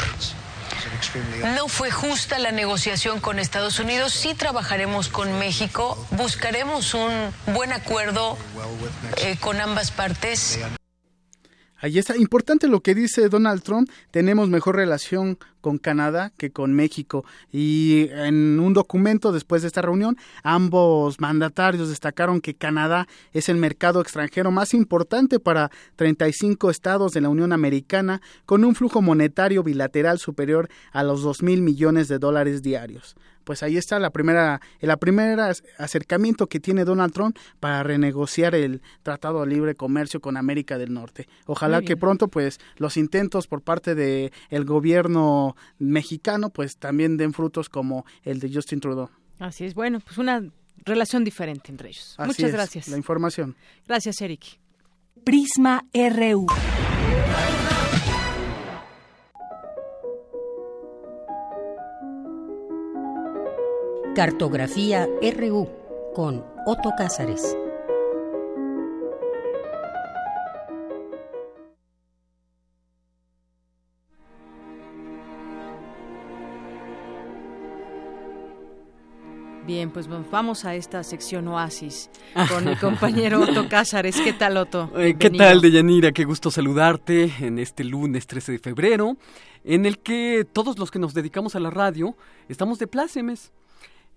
No 1.56 1.68
fue 1.68 1.91
justa 1.91 2.39
la 2.39 2.51
negociación 2.51 3.19
con 3.19 3.39
Estados 3.39 3.80
Unidos. 3.80 4.14
Sí 4.14 4.34
trabajaremos 4.34 5.07
con 5.07 5.39
México. 5.39 5.97
Buscaremos 6.11 6.93
un 6.93 7.11
buen 7.53 7.72
acuerdo 7.72 8.38
eh, 9.18 9.38
con 9.39 9.60
ambas 9.60 9.91
partes. 9.91 10.60
Ahí 11.77 11.97
está. 11.97 12.18
Importante 12.18 12.68
lo 12.68 12.81
que 12.81 12.93
dice 12.93 13.30
Donald 13.30 13.64
Trump. 13.64 13.89
Tenemos 14.11 14.49
mejor 14.49 14.76
relación 14.76 15.39
con 15.61 15.77
Canadá 15.77 16.31
que 16.38 16.52
con 16.52 16.73
México. 16.73 17.26
Y 17.52 18.07
en 18.11 18.60
un 18.60 18.73
documento 18.73 19.31
después 19.31 19.61
de 19.61 19.68
esta 19.68 19.81
reunión, 19.81 20.18
ambos 20.44 21.19
mandatarios 21.19 21.90
destacaron 21.90 22.41
que 22.41 22.56
Canadá 22.56 23.07
es 23.34 23.49
el 23.49 23.57
mercado 23.57 24.02
extranjero 24.02 24.52
más 24.52 24.73
importante 24.73 25.40
para 25.40 25.72
35 25.95 26.69
estados 26.69 27.11
de 27.14 27.22
la 27.22 27.30
Unión 27.30 27.53
Americana, 27.53 28.22
con 28.45 28.64
un 28.64 28.76
flujo 28.76 29.02
monetario 29.02 29.64
bilateral 29.64 30.19
superior 30.19 30.69
a 30.91 31.03
los 31.03 31.22
2 31.22 31.44
mil 31.44 31.61
millones 31.61 32.07
de 32.07 32.19
dólares 32.19 32.61
diarios 32.61 33.15
pues 33.50 33.64
ahí 33.64 33.78
está 33.78 33.98
la 33.98 34.12
primera, 34.12 34.62
el 34.80 34.96
primer 35.00 35.40
acercamiento 35.80 36.46
que 36.46 36.60
tiene 36.60 36.86
Donald 36.86 37.12
Trump 37.12 37.36
para 37.60 37.82
renegociar 37.82 38.54
el 38.54 38.84
Tratado 39.02 39.42
de 39.42 39.48
Libre 39.48 39.74
Comercio 39.74 40.22
con 40.22 40.38
América 40.38 40.78
del 40.78 40.94
Norte. 40.94 41.28
Ojalá 41.48 41.82
que 41.82 41.98
pronto, 41.98 42.28
pues, 42.28 42.60
los 42.78 42.96
intentos 42.96 43.48
por 43.48 43.64
parte 43.64 43.96
del 43.96 44.32
el 44.52 44.66
gobierno 44.66 45.56
mexicano, 45.80 46.52
pues, 46.52 46.78
también 46.78 47.18
den 47.18 47.34
frutos 47.34 47.70
como 47.70 48.06
el 48.22 48.40
de 48.40 48.54
Justin 48.54 48.82
Trudeau. 48.82 49.10
Así 49.40 49.66
es, 49.66 49.74
bueno, 49.74 50.00
pues 50.00 50.20
una 50.20 50.44
relación 50.86 51.24
diferente 51.24 51.72
entre 51.72 51.90
ellos. 51.90 52.18
Muchas 52.20 52.52
gracias. 52.52 52.88
La 52.88 52.98
información. 52.98 53.56
Gracias, 53.88 54.22
Eric. 54.22 54.60
Prisma 55.24 55.88
RU. 55.92 56.46
Cartografía 64.20 65.08
RU 65.38 65.70
con 66.14 66.44
Otto 66.66 66.91
Cázares. 66.98 67.56
Bien, 79.66 79.90
pues 79.90 80.10
vamos 80.30 80.66
a 80.66 80.76
esta 80.76 81.02
sección 81.04 81.48
Oasis 81.48 82.10
con 82.50 82.66
mi 82.66 82.76
compañero 82.76 83.40
Otto 83.40 83.70
Cázares. 83.70 84.20
¿Qué 84.20 84.34
tal, 84.34 84.58
Otto? 84.58 84.91
Eh, 84.98 85.16
¿Qué 85.18 85.30
tal, 85.30 85.62
Deyanira? 85.62 86.12
Qué 86.12 86.26
gusto 86.26 86.52
saludarte 86.52 87.32
en 87.40 87.58
este 87.58 87.86
lunes 87.86 88.28
13 88.28 88.52
de 88.52 88.60
febrero, 88.60 89.16
en 89.64 89.86
el 89.86 90.00
que 90.00 90.46
todos 90.52 90.78
los 90.78 90.91
que 90.91 91.00
nos 91.00 91.14
dedicamos 91.14 91.56
a 91.56 91.62
la 91.62 91.70
radio 91.70 92.18
estamos 92.50 92.80
de 92.80 92.88
plácemes. 92.88 93.54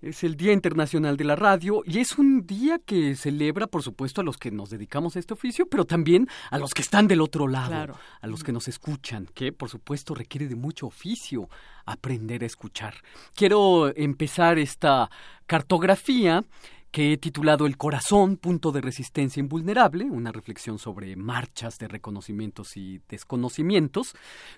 Es 0.03 0.25
el 0.25 0.35
Día 0.35 0.51
Internacional 0.51 1.15
de 1.15 1.23
la 1.23 1.37
Radio 1.37 1.81
y 1.85 1.99
es 1.99 2.17
un 2.17 2.45
día 2.45 2.77
que 2.77 3.15
celebra, 3.15 3.67
por 3.67 3.83
supuesto, 3.83 4.19
a 4.19 4.23
los 4.25 4.35
que 4.35 4.51
nos 4.51 4.69
dedicamos 4.69 5.15
a 5.15 5.19
este 5.19 5.33
oficio, 5.33 5.65
pero 5.65 5.85
también 5.85 6.27
a 6.51 6.57
los 6.57 6.73
que 6.73 6.81
están 6.81 7.07
del 7.07 7.21
otro 7.21 7.47
lado, 7.47 7.97
a 8.19 8.27
los 8.27 8.43
que 8.43 8.51
nos 8.51 8.67
escuchan, 8.67 9.29
que 9.33 9.53
por 9.53 9.69
supuesto 9.69 10.13
requiere 10.13 10.49
de 10.49 10.57
mucho 10.57 10.87
oficio 10.87 11.47
aprender 11.85 12.43
a 12.43 12.47
escuchar. 12.47 12.95
Quiero 13.33 13.95
empezar 13.95 14.59
esta 14.59 15.09
cartografía 15.45 16.43
que 16.91 17.13
he 17.13 17.17
titulado 17.17 17.65
El 17.65 17.77
corazón, 17.77 18.35
punto 18.35 18.73
de 18.73 18.81
resistencia 18.81 19.39
invulnerable, 19.39 20.03
una 20.03 20.33
reflexión 20.33 20.79
sobre 20.79 21.15
marchas 21.15 21.79
de 21.79 21.87
reconocimientos 21.87 22.75
y 22.75 22.99
desconocimientos, 23.07 24.15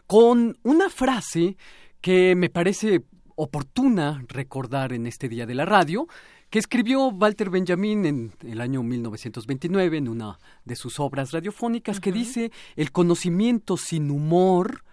con 0.08 0.58
una 0.64 0.90
frase 0.90 1.56
que 2.02 2.36
me 2.36 2.50
parece 2.50 3.04
oportuna 3.36 4.24
recordar 4.28 4.94
en 4.94 5.08
este 5.08 5.30
día 5.30 5.46
de 5.46 5.56
la 5.56 5.66
radio, 5.66 6.08
que 6.50 6.60
escribió 6.60 7.08
Walter 7.08 7.50
Benjamin 7.50 8.06
en 8.06 8.34
el 8.42 8.62
año 8.62 8.84
1929 8.84 9.98
en 9.98 10.08
una 10.08 10.40
de 10.64 10.76
sus 10.76 11.00
obras 11.00 11.32
radiofónicas, 11.32 12.00
que 12.00 12.12
dice, 12.12 12.52
el 12.76 12.92
conocimiento 12.92 13.78
sin 13.78 14.12
humor 14.12 14.84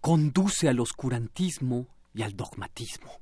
conduce 0.00 0.68
al 0.68 0.80
oscurantismo 0.80 1.88
y 2.14 2.22
al 2.22 2.36
dogmatismo. 2.36 3.20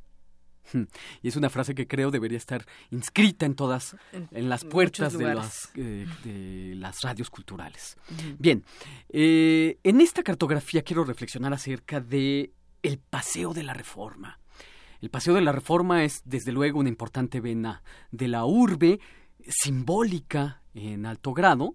Y 1.23 1.28
es 1.28 1.36
una 1.36 1.51
frase 1.51 1.74
que 1.74 1.86
creo 1.86 2.11
debería 2.11 2.39
estar 2.39 2.66
inscrita 2.90 3.47
en 3.47 3.55
todas, 3.55 3.97
en 4.12 4.49
las 4.49 4.65
puertas 4.65 5.16
de 5.16 5.35
las, 5.35 5.70
eh, 5.74 6.07
de 6.24 6.74
las 6.77 7.01
radios 7.03 7.31
culturales. 7.31 7.97
Bien, 8.39 8.65
eh, 9.09 9.78
en 9.82 10.01
esta 10.01 10.23
cartografía 10.23 10.82
quiero 10.82 11.05
reflexionar 11.05 11.53
acerca 11.53 12.01
de 12.01 12.53
el 12.82 12.99
paseo 12.99 13.55
de 13.55 13.62
la 13.62 13.74
reforma. 13.74 14.39
El 15.01 15.11
Paseo 15.11 15.35
de 15.35 15.43
la 15.43 15.53
Reforma 15.53 16.03
es, 16.05 16.23
desde 16.25 16.51
luego, 16.51 16.81
una 16.81 16.89
importante 16.89 17.41
vena 17.41 17.83
de 18.11 18.27
la 18.27 18.45
urbe, 18.45 18.99
simbólica 19.47 20.62
en 20.75 21.07
alto 21.07 21.33
grado. 21.33 21.75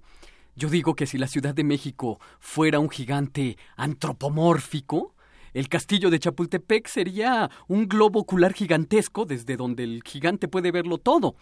Yo 0.55 0.69
digo 0.69 0.93
que 0.95 1.07
si 1.07 1.17
la 1.17 1.27
Ciudad 1.27 1.55
de 1.55 1.63
México 1.63 2.19
fuera 2.39 2.79
un 2.79 2.89
gigante 2.89 3.57
antropomórfico, 3.77 5.15
el 5.53 5.69
castillo 5.69 6.09
de 6.09 6.19
Chapultepec 6.19 6.87
sería 6.87 7.49
un 7.67 7.87
globo 7.87 8.19
ocular 8.19 8.53
gigantesco 8.53 9.25
desde 9.25 9.55
donde 9.55 9.83
el 9.83 10.01
gigante 10.03 10.47
puede 10.47 10.71
verlo 10.71 10.97
todo. 10.97 11.35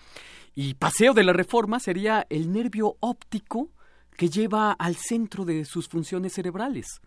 Y 0.53 0.75
Paseo 0.75 1.13
de 1.13 1.23
la 1.23 1.33
Reforma 1.33 1.79
sería 1.79 2.27
el 2.29 2.51
nervio 2.51 2.97
óptico 2.99 3.69
que 4.17 4.29
lleva 4.29 4.73
al 4.73 4.97
centro 4.97 5.45
de 5.45 5.65
sus 5.65 5.87
funciones 5.87 6.33
cerebrales. 6.33 7.01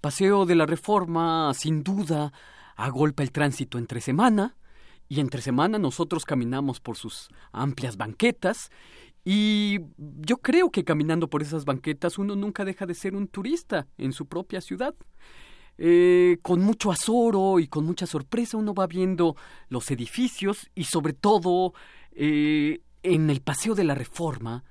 Paseo 0.00 0.46
de 0.46 0.54
la 0.54 0.64
Reforma, 0.64 1.52
sin 1.54 1.82
duda, 1.82 2.32
agolpa 2.78 3.22
el 3.22 3.32
tránsito 3.32 3.76
entre 3.76 4.00
semana, 4.00 4.56
y 5.08 5.20
entre 5.20 5.42
semana 5.42 5.78
nosotros 5.78 6.24
caminamos 6.24 6.80
por 6.80 6.96
sus 6.96 7.28
amplias 7.52 7.96
banquetas, 7.96 8.70
y 9.24 9.80
yo 9.98 10.38
creo 10.38 10.70
que 10.70 10.84
caminando 10.84 11.28
por 11.28 11.42
esas 11.42 11.64
banquetas 11.64 12.18
uno 12.18 12.36
nunca 12.36 12.64
deja 12.64 12.86
de 12.86 12.94
ser 12.94 13.14
un 13.14 13.26
turista 13.26 13.86
en 13.98 14.12
su 14.12 14.26
propia 14.26 14.60
ciudad. 14.60 14.94
Eh, 15.80 16.38
con 16.42 16.60
mucho 16.60 16.90
azoro 16.90 17.60
y 17.60 17.68
con 17.68 17.84
mucha 17.84 18.06
sorpresa 18.06 18.56
uno 18.56 18.74
va 18.74 18.88
viendo 18.88 19.36
los 19.68 19.90
edificios 19.92 20.70
y 20.74 20.84
sobre 20.84 21.12
todo 21.12 21.72
eh, 22.12 22.80
en 23.04 23.30
el 23.30 23.40
Paseo 23.42 23.76
de 23.76 23.84
la 23.84 23.94
Reforma 23.94 24.64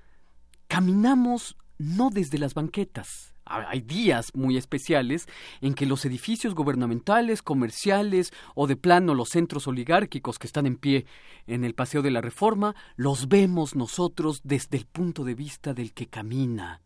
caminamos 0.67 1.55
no 1.77 2.09
desde 2.09 2.37
las 2.37 2.53
banquetas, 2.53 3.33
hay 3.49 3.81
días 3.81 4.31
muy 4.33 4.57
especiales 4.57 5.27
en 5.61 5.73
que 5.73 5.85
los 5.85 6.05
edificios 6.05 6.55
gubernamentales, 6.55 7.41
comerciales 7.41 8.31
o 8.55 8.67
de 8.67 8.75
plano 8.75 9.13
los 9.13 9.29
centros 9.29 9.67
oligárquicos 9.67 10.39
que 10.39 10.47
están 10.47 10.65
en 10.65 10.77
pie 10.77 11.05
en 11.47 11.63
el 11.63 11.73
Paseo 11.73 12.01
de 12.01 12.11
la 12.11 12.21
Reforma 12.21 12.75
los 12.95 13.27
vemos 13.27 13.75
nosotros 13.75 14.41
desde 14.43 14.77
el 14.77 14.85
punto 14.85 15.23
de 15.23 15.35
vista 15.35 15.73
del 15.73 15.93
que 15.93 16.07
camina. 16.07 16.81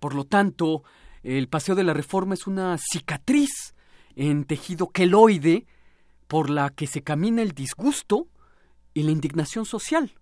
Por 0.00 0.14
lo 0.14 0.24
tanto, 0.24 0.82
el 1.22 1.48
Paseo 1.48 1.74
de 1.74 1.84
la 1.84 1.94
Reforma 1.94 2.34
es 2.34 2.46
una 2.46 2.76
cicatriz 2.78 3.74
en 4.16 4.44
tejido 4.44 4.90
queloide 4.90 5.66
por 6.28 6.50
la 6.50 6.70
que 6.70 6.86
se 6.86 7.02
camina 7.02 7.42
el 7.42 7.52
disgusto 7.52 8.28
y 8.92 9.02
la 9.02 9.10
indignación 9.10 9.64
social. 9.64 10.12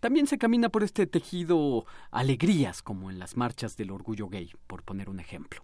También 0.00 0.26
se 0.26 0.38
camina 0.38 0.70
por 0.70 0.82
este 0.82 1.06
tejido 1.06 1.84
alegrías, 2.10 2.82
como 2.82 3.10
en 3.10 3.18
las 3.18 3.36
marchas 3.36 3.76
del 3.76 3.90
orgullo 3.90 4.28
gay, 4.28 4.50
por 4.66 4.82
poner 4.82 5.10
un 5.10 5.20
ejemplo. 5.20 5.62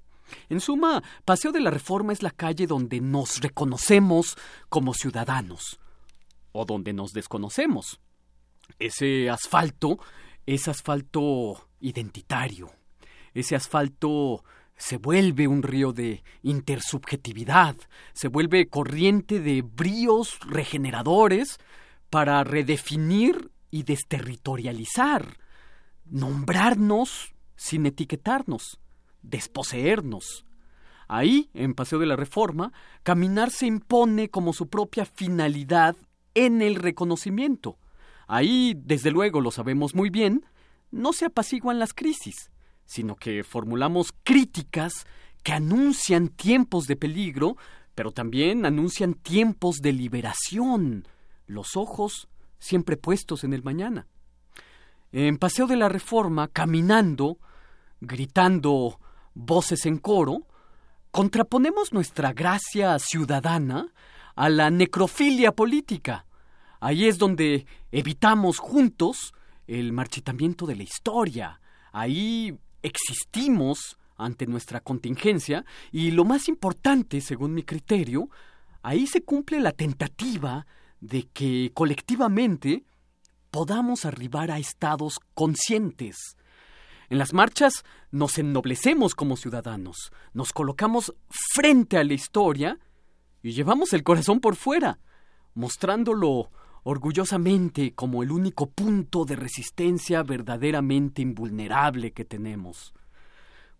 En 0.48 0.60
suma, 0.60 1.02
Paseo 1.24 1.52
de 1.52 1.60
la 1.60 1.70
Reforma 1.70 2.12
es 2.12 2.22
la 2.22 2.30
calle 2.30 2.66
donde 2.66 3.00
nos 3.00 3.40
reconocemos 3.40 4.36
como 4.68 4.92
ciudadanos, 4.92 5.78
o 6.52 6.64
donde 6.64 6.92
nos 6.92 7.12
desconocemos. 7.12 8.00
Ese 8.78 9.30
asfalto 9.30 9.98
es 10.44 10.68
asfalto 10.68 11.68
identitario. 11.80 12.70
Ese 13.32 13.56
asfalto 13.56 14.44
se 14.76 14.98
vuelve 14.98 15.48
un 15.48 15.62
río 15.62 15.92
de 15.92 16.22
intersubjetividad, 16.42 17.76
se 18.12 18.28
vuelve 18.28 18.68
corriente 18.68 19.40
de 19.40 19.62
bríos 19.62 20.38
regeneradores 20.40 21.58
para 22.10 22.44
redefinir 22.44 23.50
y 23.76 23.82
desterritorializar, 23.82 25.36
nombrarnos 26.06 27.34
sin 27.56 27.84
etiquetarnos, 27.84 28.80
desposeernos. 29.20 30.46
Ahí, 31.08 31.50
en 31.52 31.74
Paseo 31.74 31.98
de 31.98 32.06
la 32.06 32.16
Reforma, 32.16 32.72
caminar 33.02 33.50
se 33.50 33.66
impone 33.66 34.30
como 34.30 34.54
su 34.54 34.68
propia 34.68 35.04
finalidad 35.04 35.94
en 36.34 36.62
el 36.62 36.76
reconocimiento. 36.76 37.76
Ahí, 38.26 38.80
desde 38.82 39.10
luego, 39.10 39.42
lo 39.42 39.50
sabemos 39.50 39.94
muy 39.94 40.08
bien, 40.08 40.46
no 40.90 41.12
se 41.12 41.26
apaciguan 41.26 41.78
las 41.78 41.92
crisis, 41.92 42.50
sino 42.86 43.14
que 43.14 43.44
formulamos 43.44 44.14
críticas 44.22 45.06
que 45.42 45.52
anuncian 45.52 46.28
tiempos 46.28 46.86
de 46.86 46.96
peligro, 46.96 47.58
pero 47.94 48.10
también 48.10 48.64
anuncian 48.64 49.12
tiempos 49.12 49.76
de 49.82 49.92
liberación. 49.92 51.06
Los 51.46 51.76
ojos 51.76 52.26
siempre 52.58 52.96
puestos 52.96 53.44
en 53.44 53.52
el 53.52 53.62
mañana. 53.62 54.06
En 55.12 55.38
Paseo 55.38 55.66
de 55.66 55.76
la 55.76 55.88
Reforma, 55.88 56.48
caminando, 56.48 57.38
gritando 58.00 59.00
voces 59.34 59.86
en 59.86 59.98
coro, 59.98 60.46
contraponemos 61.10 61.92
nuestra 61.92 62.32
gracia 62.32 62.98
ciudadana 62.98 63.92
a 64.34 64.48
la 64.48 64.70
necrofilia 64.70 65.52
política. 65.52 66.26
Ahí 66.80 67.06
es 67.06 67.18
donde 67.18 67.66
evitamos 67.90 68.58
juntos 68.58 69.32
el 69.66 69.92
marchitamiento 69.92 70.66
de 70.66 70.76
la 70.76 70.82
historia. 70.82 71.60
Ahí 71.92 72.58
existimos 72.82 73.98
ante 74.16 74.46
nuestra 74.46 74.80
contingencia 74.80 75.64
y 75.90 76.10
lo 76.10 76.24
más 76.24 76.48
importante, 76.48 77.20
según 77.20 77.54
mi 77.54 77.62
criterio, 77.62 78.28
ahí 78.82 79.06
se 79.06 79.22
cumple 79.22 79.60
la 79.60 79.72
tentativa 79.72 80.66
de 81.00 81.24
que 81.32 81.70
colectivamente 81.74 82.84
podamos 83.50 84.04
arribar 84.04 84.50
a 84.50 84.58
estados 84.58 85.18
conscientes. 85.34 86.36
En 87.08 87.18
las 87.18 87.32
marchas 87.32 87.84
nos 88.10 88.36
ennoblecemos 88.38 89.14
como 89.14 89.36
ciudadanos, 89.36 90.12
nos 90.34 90.52
colocamos 90.52 91.14
frente 91.28 91.98
a 91.98 92.04
la 92.04 92.14
historia 92.14 92.78
y 93.42 93.52
llevamos 93.52 93.92
el 93.92 94.02
corazón 94.02 94.40
por 94.40 94.56
fuera, 94.56 94.98
mostrándolo 95.54 96.50
orgullosamente 96.82 97.94
como 97.94 98.22
el 98.22 98.30
único 98.30 98.70
punto 98.70 99.24
de 99.24 99.36
resistencia 99.36 100.22
verdaderamente 100.22 101.22
invulnerable 101.22 102.12
que 102.12 102.24
tenemos. 102.24 102.94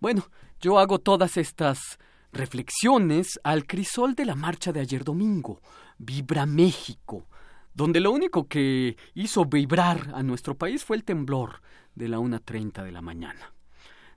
Bueno, 0.01 0.28
yo 0.60 0.78
hago 0.78 0.98
todas 0.98 1.36
estas 1.36 1.98
reflexiones 2.36 3.40
al 3.42 3.66
crisol 3.66 4.14
de 4.14 4.24
la 4.24 4.34
marcha 4.34 4.72
de 4.72 4.80
ayer 4.80 5.04
domingo, 5.04 5.60
Vibra 5.98 6.46
México, 6.46 7.26
donde 7.74 8.00
lo 8.00 8.10
único 8.10 8.46
que 8.48 8.96
hizo 9.14 9.44
vibrar 9.44 10.12
a 10.14 10.22
nuestro 10.22 10.56
país 10.56 10.84
fue 10.84 10.96
el 10.96 11.04
temblor 11.04 11.60
de 11.94 12.08
la 12.08 12.18
1.30 12.18 12.84
de 12.84 12.92
la 12.92 13.02
mañana. 13.02 13.52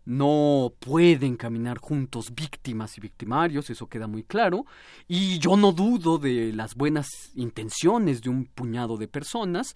no 0.05 0.73
pueden 0.79 1.35
caminar 1.37 1.77
juntos 1.77 2.33
víctimas 2.33 2.97
y 2.97 3.01
victimarios, 3.01 3.69
eso 3.69 3.85
queda 3.87 4.07
muy 4.07 4.23
claro, 4.23 4.65
y 5.07 5.37
yo 5.37 5.55
no 5.55 5.71
dudo 5.71 6.17
de 6.17 6.51
las 6.51 6.73
buenas 6.73 7.31
intenciones 7.35 8.21
de 8.23 8.29
un 8.31 8.45
puñado 8.45 8.97
de 8.97 9.07
personas 9.07 9.75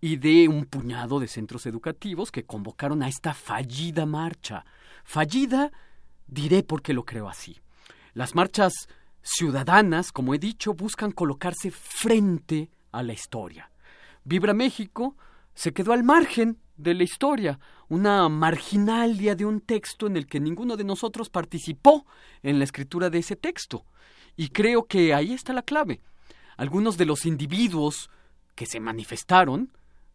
y 0.00 0.16
de 0.16 0.48
un 0.48 0.66
puñado 0.66 1.18
de 1.18 1.28
centros 1.28 1.64
educativos 1.64 2.30
que 2.30 2.44
convocaron 2.44 3.02
a 3.02 3.08
esta 3.08 3.32
fallida 3.32 4.04
marcha. 4.04 4.66
Fallida, 5.04 5.72
diré 6.26 6.62
porque 6.62 6.92
lo 6.92 7.04
creo 7.04 7.28
así. 7.28 7.56
Las 8.14 8.34
marchas 8.34 8.72
ciudadanas, 9.22 10.12
como 10.12 10.34
he 10.34 10.38
dicho, 10.38 10.74
buscan 10.74 11.12
colocarse 11.12 11.70
frente 11.70 12.70
a 12.92 13.02
la 13.02 13.12
historia. 13.12 13.70
Vibra 14.24 14.54
México 14.54 15.16
se 15.54 15.72
quedó 15.72 15.92
al 15.92 16.04
margen 16.04 16.58
de 16.76 16.94
la 16.94 17.04
historia, 17.04 17.58
una 17.88 18.28
marginalia 18.28 19.34
de 19.34 19.44
un 19.44 19.60
texto 19.60 20.06
en 20.06 20.16
el 20.16 20.26
que 20.26 20.40
ninguno 20.40 20.76
de 20.76 20.84
nosotros 20.84 21.28
participó 21.28 22.06
en 22.42 22.58
la 22.58 22.64
escritura 22.64 23.10
de 23.10 23.18
ese 23.18 23.36
texto. 23.36 23.84
Y 24.36 24.48
creo 24.48 24.84
que 24.84 25.12
ahí 25.12 25.32
está 25.32 25.52
la 25.52 25.62
clave. 25.62 26.00
Algunos 26.56 26.96
de 26.96 27.06
los 27.06 27.26
individuos 27.26 28.10
que 28.54 28.66
se 28.66 28.80
manifestaron, 28.80 29.72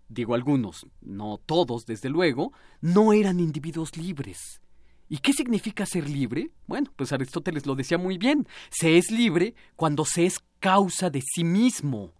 digo 0.07 0.35
algunos, 0.35 0.88
no 1.01 1.39
todos 1.45 1.85
desde 1.85 2.09
luego, 2.09 2.51
no 2.81 3.13
eran 3.13 3.39
individuos 3.39 3.97
libres. 3.97 4.61
¿Y 5.07 5.19
qué 5.19 5.34
significa 5.34 5.86
ser 5.86 6.10
libre? 6.10 6.52
Bueno, 6.68 6.91
pues 6.95 7.11
Aristóteles 7.11 7.65
lo 7.65 7.76
decía 7.76 7.98
muy 7.98 8.18
bien. 8.18 8.48
Se 8.69 8.98
es 8.98 9.11
libre 9.11 9.53
cuando 9.76 10.03
se 10.06 10.26
es 10.26 10.40
causa 10.60 11.10
de 11.10 11.22
sí 11.22 11.44
mismo. 11.44 12.14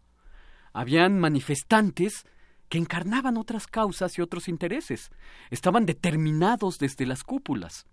Habían 0.74 1.20
manifestantes 1.20 2.26
que 2.70 2.78
encarnaban 2.78 3.38
otras 3.38 3.68
causas 3.68 4.18
y 4.18 4.22
otros 4.22 4.48
intereses. 4.48 5.10
Estaban 5.50 5.86
determinados 5.86 6.78
desde 6.78 7.06
las 7.06 7.24
cúpulas. 7.24 7.86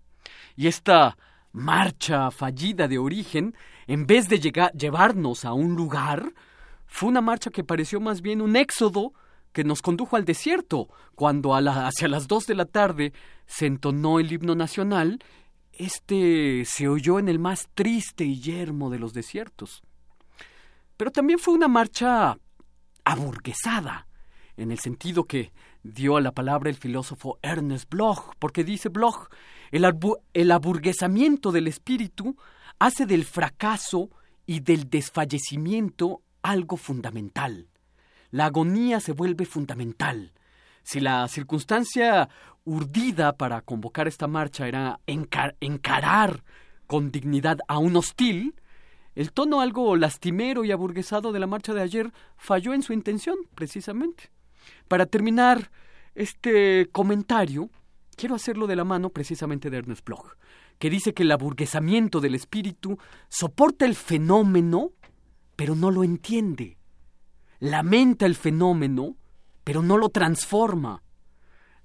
Y 0.55 0.67
esta 0.67 1.17
marcha 1.51 2.31
fallida 2.31 2.87
de 2.87 2.97
origen, 2.97 3.55
en 3.87 4.05
vez 4.05 4.29
de 4.29 4.39
llevarnos 4.39 5.45
a 5.45 5.53
un 5.53 5.75
lugar, 5.75 6.33
fue 6.85 7.09
una 7.09 7.21
marcha 7.21 7.49
que 7.49 7.63
pareció 7.63 7.99
más 7.99 8.21
bien 8.21 8.41
un 8.41 8.55
éxodo 8.55 9.13
que 9.53 9.63
nos 9.63 9.81
condujo 9.81 10.15
al 10.15 10.25
desierto, 10.25 10.89
cuando 11.15 11.55
hacia 11.55 12.07
las 12.07 12.27
dos 12.27 12.45
de 12.47 12.55
la 12.55 12.65
tarde 12.65 13.13
se 13.45 13.67
entonó 13.67 14.19
el 14.19 14.31
himno 14.31 14.55
nacional, 14.55 15.23
este 15.71 16.65
se 16.65 16.87
oyó 16.87 17.19
en 17.19 17.29
el 17.29 17.39
más 17.39 17.69
triste 17.73 18.25
y 18.25 18.41
yermo 18.41 18.89
de 18.89 18.99
los 18.99 19.13
desiertos. 19.13 19.83
Pero 20.97 21.11
también 21.11 21.39
fue 21.39 21.53
una 21.53 21.67
marcha 21.67 22.37
aburguesada, 23.03 24.07
en 24.57 24.71
el 24.71 24.79
sentido 24.79 25.25
que 25.25 25.51
dio 25.83 26.17
a 26.17 26.21
la 26.21 26.31
palabra 26.31 26.69
el 26.69 26.75
filósofo 26.75 27.39
Ernest 27.41 27.89
Bloch, 27.89 28.33
porque 28.39 28.63
dice 28.63 28.89
Bloch, 28.89 29.27
el, 29.71 29.85
el 30.33 30.51
aburguesamiento 30.51 31.51
del 31.51 31.67
espíritu 31.67 32.37
hace 32.79 33.05
del 33.05 33.25
fracaso 33.25 34.09
y 34.45 34.59
del 34.59 34.89
desfallecimiento 34.89 36.21
algo 36.41 36.77
fundamental. 36.77 37.67
La 38.33 38.47
agonía 38.47 38.99
se 38.99 39.11
vuelve 39.11 39.45
fundamental. 39.45 40.33
Si 40.81 40.99
la 40.99 41.27
circunstancia 41.27 42.29
urdida 42.65 43.33
para 43.33 43.61
convocar 43.61 44.07
esta 44.07 44.25
marcha 44.25 44.67
era 44.67 44.99
encarar 45.05 46.43
con 46.87 47.11
dignidad 47.11 47.59
a 47.67 47.77
un 47.77 47.95
hostil, 47.95 48.55
el 49.13 49.31
tono 49.33 49.61
algo 49.61 49.95
lastimero 49.95 50.65
y 50.65 50.71
aburguesado 50.71 51.31
de 51.31 51.39
la 51.39 51.45
marcha 51.45 51.75
de 51.75 51.83
ayer 51.83 52.11
falló 52.35 52.73
en 52.73 52.81
su 52.81 52.91
intención, 52.93 53.37
precisamente. 53.53 54.31
Para 54.87 55.05
terminar 55.05 55.69
este 56.15 56.89
comentario, 56.91 57.69
quiero 58.15 58.33
hacerlo 58.33 58.65
de 58.65 58.77
la 58.77 58.83
mano 58.83 59.11
precisamente 59.11 59.69
de 59.69 59.77
Ernest 59.77 60.03
Bloch, 60.03 60.37
que 60.79 60.89
dice 60.89 61.13
que 61.13 61.21
el 61.21 61.31
aburguesamiento 61.31 62.19
del 62.19 62.33
espíritu 62.33 62.97
soporta 63.29 63.85
el 63.85 63.93
fenómeno, 63.93 64.89
pero 65.55 65.75
no 65.75 65.91
lo 65.91 66.03
entiende. 66.03 66.79
Lamenta 67.63 68.25
el 68.25 68.35
fenómeno, 68.35 69.15
pero 69.63 69.81
no 69.81 69.97
lo 69.97 70.09
transforma. 70.09 71.01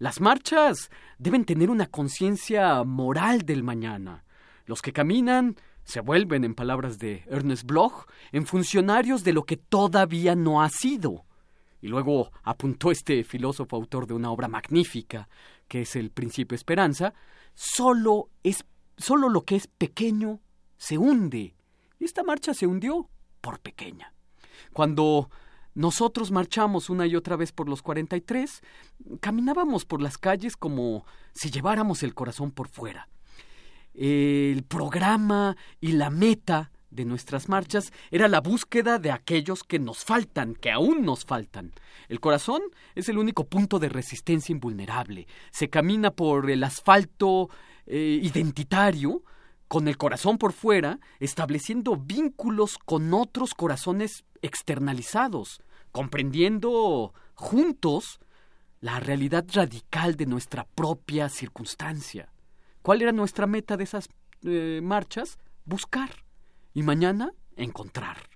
Las 0.00 0.20
marchas 0.20 0.90
deben 1.18 1.44
tener 1.44 1.70
una 1.70 1.86
conciencia 1.86 2.82
moral 2.82 3.42
del 3.42 3.62
mañana. 3.62 4.24
Los 4.66 4.82
que 4.82 4.92
caminan 4.92 5.54
se 5.84 6.00
vuelven, 6.00 6.42
en 6.42 6.56
palabras 6.56 6.98
de 6.98 7.22
Ernest 7.28 7.62
Bloch, 7.62 8.08
en 8.32 8.44
funcionarios 8.44 9.22
de 9.22 9.32
lo 9.32 9.44
que 9.44 9.56
todavía 9.56 10.34
no 10.34 10.62
ha 10.62 10.68
sido. 10.68 11.26
Y 11.80 11.86
luego 11.86 12.32
apuntó 12.42 12.90
este 12.90 13.22
filósofo 13.22 13.76
autor 13.76 14.08
de 14.08 14.14
una 14.14 14.32
obra 14.32 14.48
magnífica, 14.48 15.28
que 15.68 15.82
es 15.82 15.94
El 15.94 16.10
Principio 16.10 16.56
Esperanza, 16.56 17.14
solo 17.54 18.30
es 18.42 18.66
solo 18.96 19.28
lo 19.28 19.42
que 19.42 19.54
es 19.54 19.68
pequeño 19.68 20.40
se 20.76 20.98
hunde. 20.98 21.54
Y 22.00 22.04
esta 22.04 22.24
marcha 22.24 22.52
se 22.52 22.66
hundió 22.66 23.08
por 23.40 23.60
pequeña. 23.60 24.12
Cuando 24.72 25.30
nosotros 25.74 26.30
marchamos 26.30 26.90
una 26.90 27.06
y 27.06 27.16
otra 27.16 27.36
vez 27.36 27.52
por 27.52 27.68
los 27.68 27.82
43, 27.82 28.62
caminábamos 29.20 29.84
por 29.84 30.02
las 30.02 30.18
calles 30.18 30.56
como 30.56 31.04
si 31.32 31.50
lleváramos 31.50 32.02
el 32.02 32.14
corazón 32.14 32.50
por 32.50 32.68
fuera. 32.68 33.08
El 33.94 34.64
programa 34.64 35.56
y 35.80 35.92
la 35.92 36.10
meta 36.10 36.70
de 36.90 37.04
nuestras 37.04 37.48
marchas 37.48 37.92
era 38.10 38.28
la 38.28 38.40
búsqueda 38.40 38.98
de 38.98 39.10
aquellos 39.10 39.62
que 39.62 39.78
nos 39.78 40.04
faltan, 40.04 40.54
que 40.54 40.70
aún 40.70 41.04
nos 41.04 41.24
faltan. 41.24 41.72
El 42.08 42.20
corazón 42.20 42.62
es 42.94 43.08
el 43.08 43.18
único 43.18 43.44
punto 43.44 43.78
de 43.78 43.88
resistencia 43.88 44.52
invulnerable. 44.52 45.26
Se 45.50 45.68
camina 45.68 46.10
por 46.10 46.50
el 46.50 46.64
asfalto 46.64 47.50
eh, 47.86 48.18
identitario, 48.22 49.22
con 49.68 49.86
el 49.86 49.98
corazón 49.98 50.38
por 50.38 50.52
fuera, 50.52 50.98
estableciendo 51.20 51.96
vínculos 51.96 52.78
con 52.78 53.12
otros 53.14 53.54
corazones 53.54 54.24
externalizados, 54.42 55.62
comprendiendo 55.92 57.12
juntos 57.34 58.18
la 58.80 59.00
realidad 59.00 59.44
radical 59.52 60.16
de 60.16 60.26
nuestra 60.26 60.64
propia 60.64 61.28
circunstancia. 61.28 62.32
¿Cuál 62.82 63.02
era 63.02 63.12
nuestra 63.12 63.46
meta 63.46 63.76
de 63.76 63.84
esas 63.84 64.08
eh, 64.42 64.80
marchas? 64.82 65.38
Buscar 65.64 66.10
y 66.72 66.82
mañana 66.82 67.32
encontrar. 67.56 68.27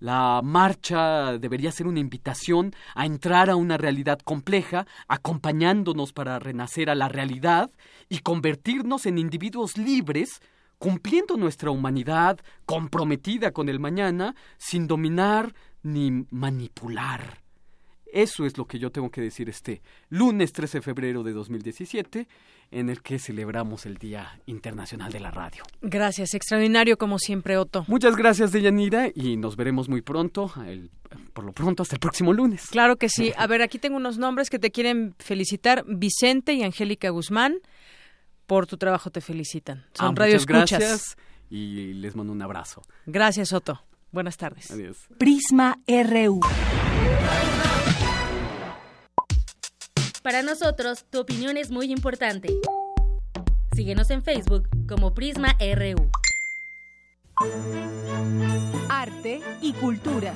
La 0.00 0.40
marcha 0.42 1.36
debería 1.36 1.70
ser 1.70 1.86
una 1.86 2.00
invitación 2.00 2.74
a 2.94 3.04
entrar 3.04 3.50
a 3.50 3.56
una 3.56 3.76
realidad 3.76 4.18
compleja, 4.18 4.86
acompañándonos 5.08 6.14
para 6.14 6.38
renacer 6.38 6.88
a 6.88 6.94
la 6.94 7.08
realidad 7.08 7.70
y 8.08 8.20
convertirnos 8.20 9.04
en 9.04 9.18
individuos 9.18 9.76
libres, 9.76 10.40
cumpliendo 10.78 11.36
nuestra 11.36 11.70
humanidad 11.70 12.40
comprometida 12.64 13.50
con 13.52 13.68
el 13.68 13.78
mañana, 13.78 14.34
sin 14.56 14.86
dominar 14.86 15.54
ni 15.82 16.24
manipular. 16.30 17.42
Eso 18.12 18.46
es 18.46 18.56
lo 18.56 18.64
que 18.64 18.78
yo 18.78 18.90
tengo 18.90 19.10
que 19.10 19.20
decir 19.20 19.48
este 19.50 19.82
lunes 20.08 20.52
13 20.52 20.78
de 20.78 20.82
febrero 20.82 21.22
de 21.22 21.32
2017 21.32 22.26
en 22.70 22.88
el 22.88 23.02
que 23.02 23.18
celebramos 23.18 23.86
el 23.86 23.96
Día 23.98 24.40
Internacional 24.46 25.12
de 25.12 25.20
la 25.20 25.30
Radio. 25.30 25.64
Gracias, 25.82 26.34
extraordinario 26.34 26.96
como 26.98 27.18
siempre, 27.18 27.56
Otto. 27.56 27.84
Muchas 27.88 28.16
gracias, 28.16 28.52
Deyanira, 28.52 29.10
y 29.14 29.36
nos 29.36 29.56
veremos 29.56 29.88
muy 29.88 30.02
pronto, 30.02 30.52
por 31.32 31.44
lo 31.44 31.52
pronto 31.52 31.82
hasta 31.82 31.96
el 31.96 32.00
próximo 32.00 32.32
lunes. 32.32 32.68
Claro 32.70 32.96
que 32.96 33.08
sí. 33.08 33.32
A 33.36 33.46
ver, 33.46 33.62
aquí 33.62 33.78
tengo 33.78 33.96
unos 33.96 34.18
nombres 34.18 34.50
que 34.50 34.58
te 34.58 34.70
quieren 34.70 35.14
felicitar, 35.18 35.84
Vicente 35.86 36.54
y 36.54 36.62
Angélica 36.62 37.10
Guzmán. 37.10 37.56
Por 38.46 38.66
tu 38.66 38.76
trabajo 38.76 39.10
te 39.10 39.20
felicitan. 39.20 39.86
Son 39.94 40.08
ah, 40.08 40.10
muchas 40.10 40.46
gracias 40.46 41.16
y 41.50 41.94
les 41.94 42.16
mando 42.16 42.32
un 42.32 42.42
abrazo. 42.42 42.82
Gracias, 43.06 43.52
Otto. 43.52 43.82
Buenas 44.12 44.36
tardes. 44.36 44.70
Adiós. 44.70 44.96
Prisma 45.18 45.78
RU. 45.86 46.40
Para 50.22 50.42
nosotros, 50.42 51.06
tu 51.08 51.20
opinión 51.20 51.56
es 51.56 51.70
muy 51.70 51.90
importante. 51.90 52.48
Síguenos 53.74 54.10
en 54.10 54.22
Facebook 54.22 54.68
como 54.86 55.14
Prisma 55.14 55.56
RU. 55.58 56.10
Arte 58.90 59.40
y 59.62 59.72
cultura. 59.72 60.34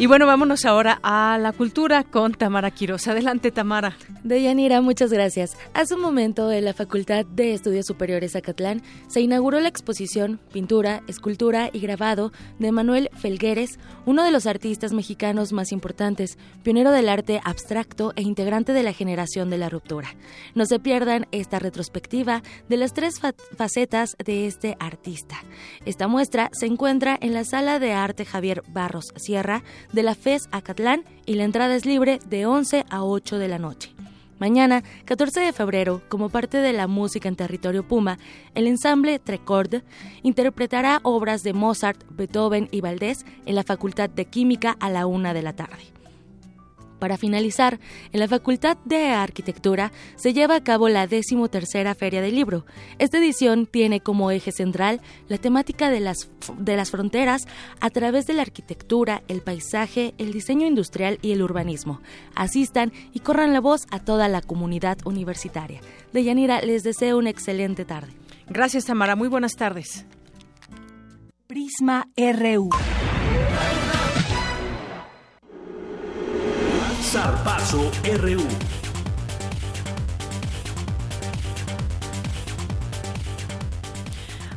Y 0.00 0.06
bueno, 0.06 0.28
vámonos 0.28 0.64
ahora 0.64 1.00
a 1.02 1.38
la 1.38 1.50
cultura 1.50 2.04
con 2.04 2.32
Tamara 2.32 2.70
Quiroz. 2.70 3.08
Adelante, 3.08 3.50
Tamara. 3.50 3.96
Deyanira, 4.22 4.80
muchas 4.80 5.12
gracias. 5.12 5.56
Hace 5.74 5.96
un 5.96 6.02
momento 6.02 6.52
en 6.52 6.66
la 6.66 6.72
Facultad 6.72 7.26
de 7.26 7.52
Estudios 7.52 7.86
Superiores 7.86 8.36
Acatlán 8.36 8.80
se 9.08 9.20
inauguró 9.22 9.58
la 9.58 9.66
exposición 9.66 10.38
Pintura, 10.52 11.02
Escultura 11.08 11.70
y 11.72 11.80
Grabado 11.80 12.30
de 12.60 12.70
Manuel 12.70 13.10
Felgueres, 13.16 13.80
uno 14.06 14.22
de 14.22 14.30
los 14.30 14.46
artistas 14.46 14.92
mexicanos 14.92 15.52
más 15.52 15.72
importantes, 15.72 16.38
pionero 16.62 16.92
del 16.92 17.08
arte 17.08 17.40
abstracto 17.42 18.12
e 18.14 18.22
integrante 18.22 18.72
de 18.74 18.84
la 18.84 18.92
generación 18.92 19.50
de 19.50 19.58
la 19.58 19.68
ruptura. 19.68 20.14
No 20.54 20.64
se 20.66 20.78
pierdan 20.78 21.26
esta 21.32 21.58
retrospectiva 21.58 22.44
de 22.68 22.76
las 22.76 22.92
tres 22.92 23.14
facetas 23.56 24.14
de 24.24 24.46
este 24.46 24.76
artista. 24.78 25.38
Esta 25.86 26.06
muestra 26.06 26.50
se 26.52 26.66
encuentra 26.66 27.18
en 27.20 27.34
la 27.34 27.42
Sala 27.42 27.80
de 27.80 27.94
Arte 27.94 28.24
Javier 28.24 28.62
Barros 28.68 29.12
Sierra 29.16 29.64
de 29.92 30.02
la 30.02 30.14
FES 30.14 30.48
Acatlán 30.52 31.04
y 31.26 31.34
la 31.34 31.44
entrada 31.44 31.74
es 31.74 31.86
libre 31.86 32.20
de 32.28 32.46
11 32.46 32.84
a 32.90 33.04
8 33.04 33.38
de 33.38 33.48
la 33.48 33.58
noche. 33.58 33.92
Mañana, 34.38 34.84
14 35.04 35.40
de 35.40 35.52
febrero, 35.52 36.00
como 36.08 36.28
parte 36.28 36.58
de 36.58 36.72
la 36.72 36.86
música 36.86 37.28
en 37.28 37.34
territorio 37.34 37.82
Puma, 37.82 38.18
el 38.54 38.68
ensamble 38.68 39.18
Trecord 39.18 39.82
interpretará 40.22 41.00
obras 41.02 41.42
de 41.42 41.54
Mozart, 41.54 42.04
Beethoven 42.10 42.68
y 42.70 42.80
Valdés 42.80 43.26
en 43.46 43.56
la 43.56 43.64
Facultad 43.64 44.08
de 44.08 44.26
Química 44.26 44.76
a 44.78 44.90
la 44.90 45.06
una 45.06 45.34
de 45.34 45.42
la 45.42 45.54
tarde. 45.54 45.97
Para 46.98 47.16
finalizar, 47.16 47.78
en 48.12 48.20
la 48.20 48.28
Facultad 48.28 48.76
de 48.84 49.08
Arquitectura 49.08 49.92
se 50.16 50.32
lleva 50.32 50.56
a 50.56 50.64
cabo 50.64 50.88
la 50.88 51.06
decimotercera 51.06 51.94
Feria 51.94 52.20
del 52.20 52.34
Libro. 52.34 52.64
Esta 52.98 53.18
edición 53.18 53.66
tiene 53.66 54.00
como 54.00 54.30
eje 54.30 54.52
central 54.52 55.00
la 55.28 55.38
temática 55.38 55.90
de 55.90 56.00
las, 56.00 56.30
de 56.58 56.76
las 56.76 56.90
fronteras 56.90 57.46
a 57.80 57.90
través 57.90 58.26
de 58.26 58.34
la 58.34 58.42
arquitectura, 58.42 59.22
el 59.28 59.40
paisaje, 59.40 60.14
el 60.18 60.32
diseño 60.32 60.66
industrial 60.66 61.18
y 61.22 61.32
el 61.32 61.42
urbanismo. 61.42 62.00
Asistan 62.34 62.92
y 63.12 63.20
corran 63.20 63.52
la 63.52 63.60
voz 63.60 63.86
a 63.90 64.00
toda 64.00 64.28
la 64.28 64.42
comunidad 64.42 64.98
universitaria. 65.04 65.80
Deyanira, 66.12 66.60
les 66.62 66.82
deseo 66.82 67.18
una 67.18 67.30
excelente 67.30 67.84
tarde. 67.84 68.12
Gracias, 68.48 68.86
Tamara. 68.86 69.14
Muy 69.16 69.28
buenas 69.28 69.52
tardes. 69.52 70.06
Prisma 71.46 72.08
RU. 72.16 72.70
Zarpazo 77.08 77.90
RU. 78.20 78.42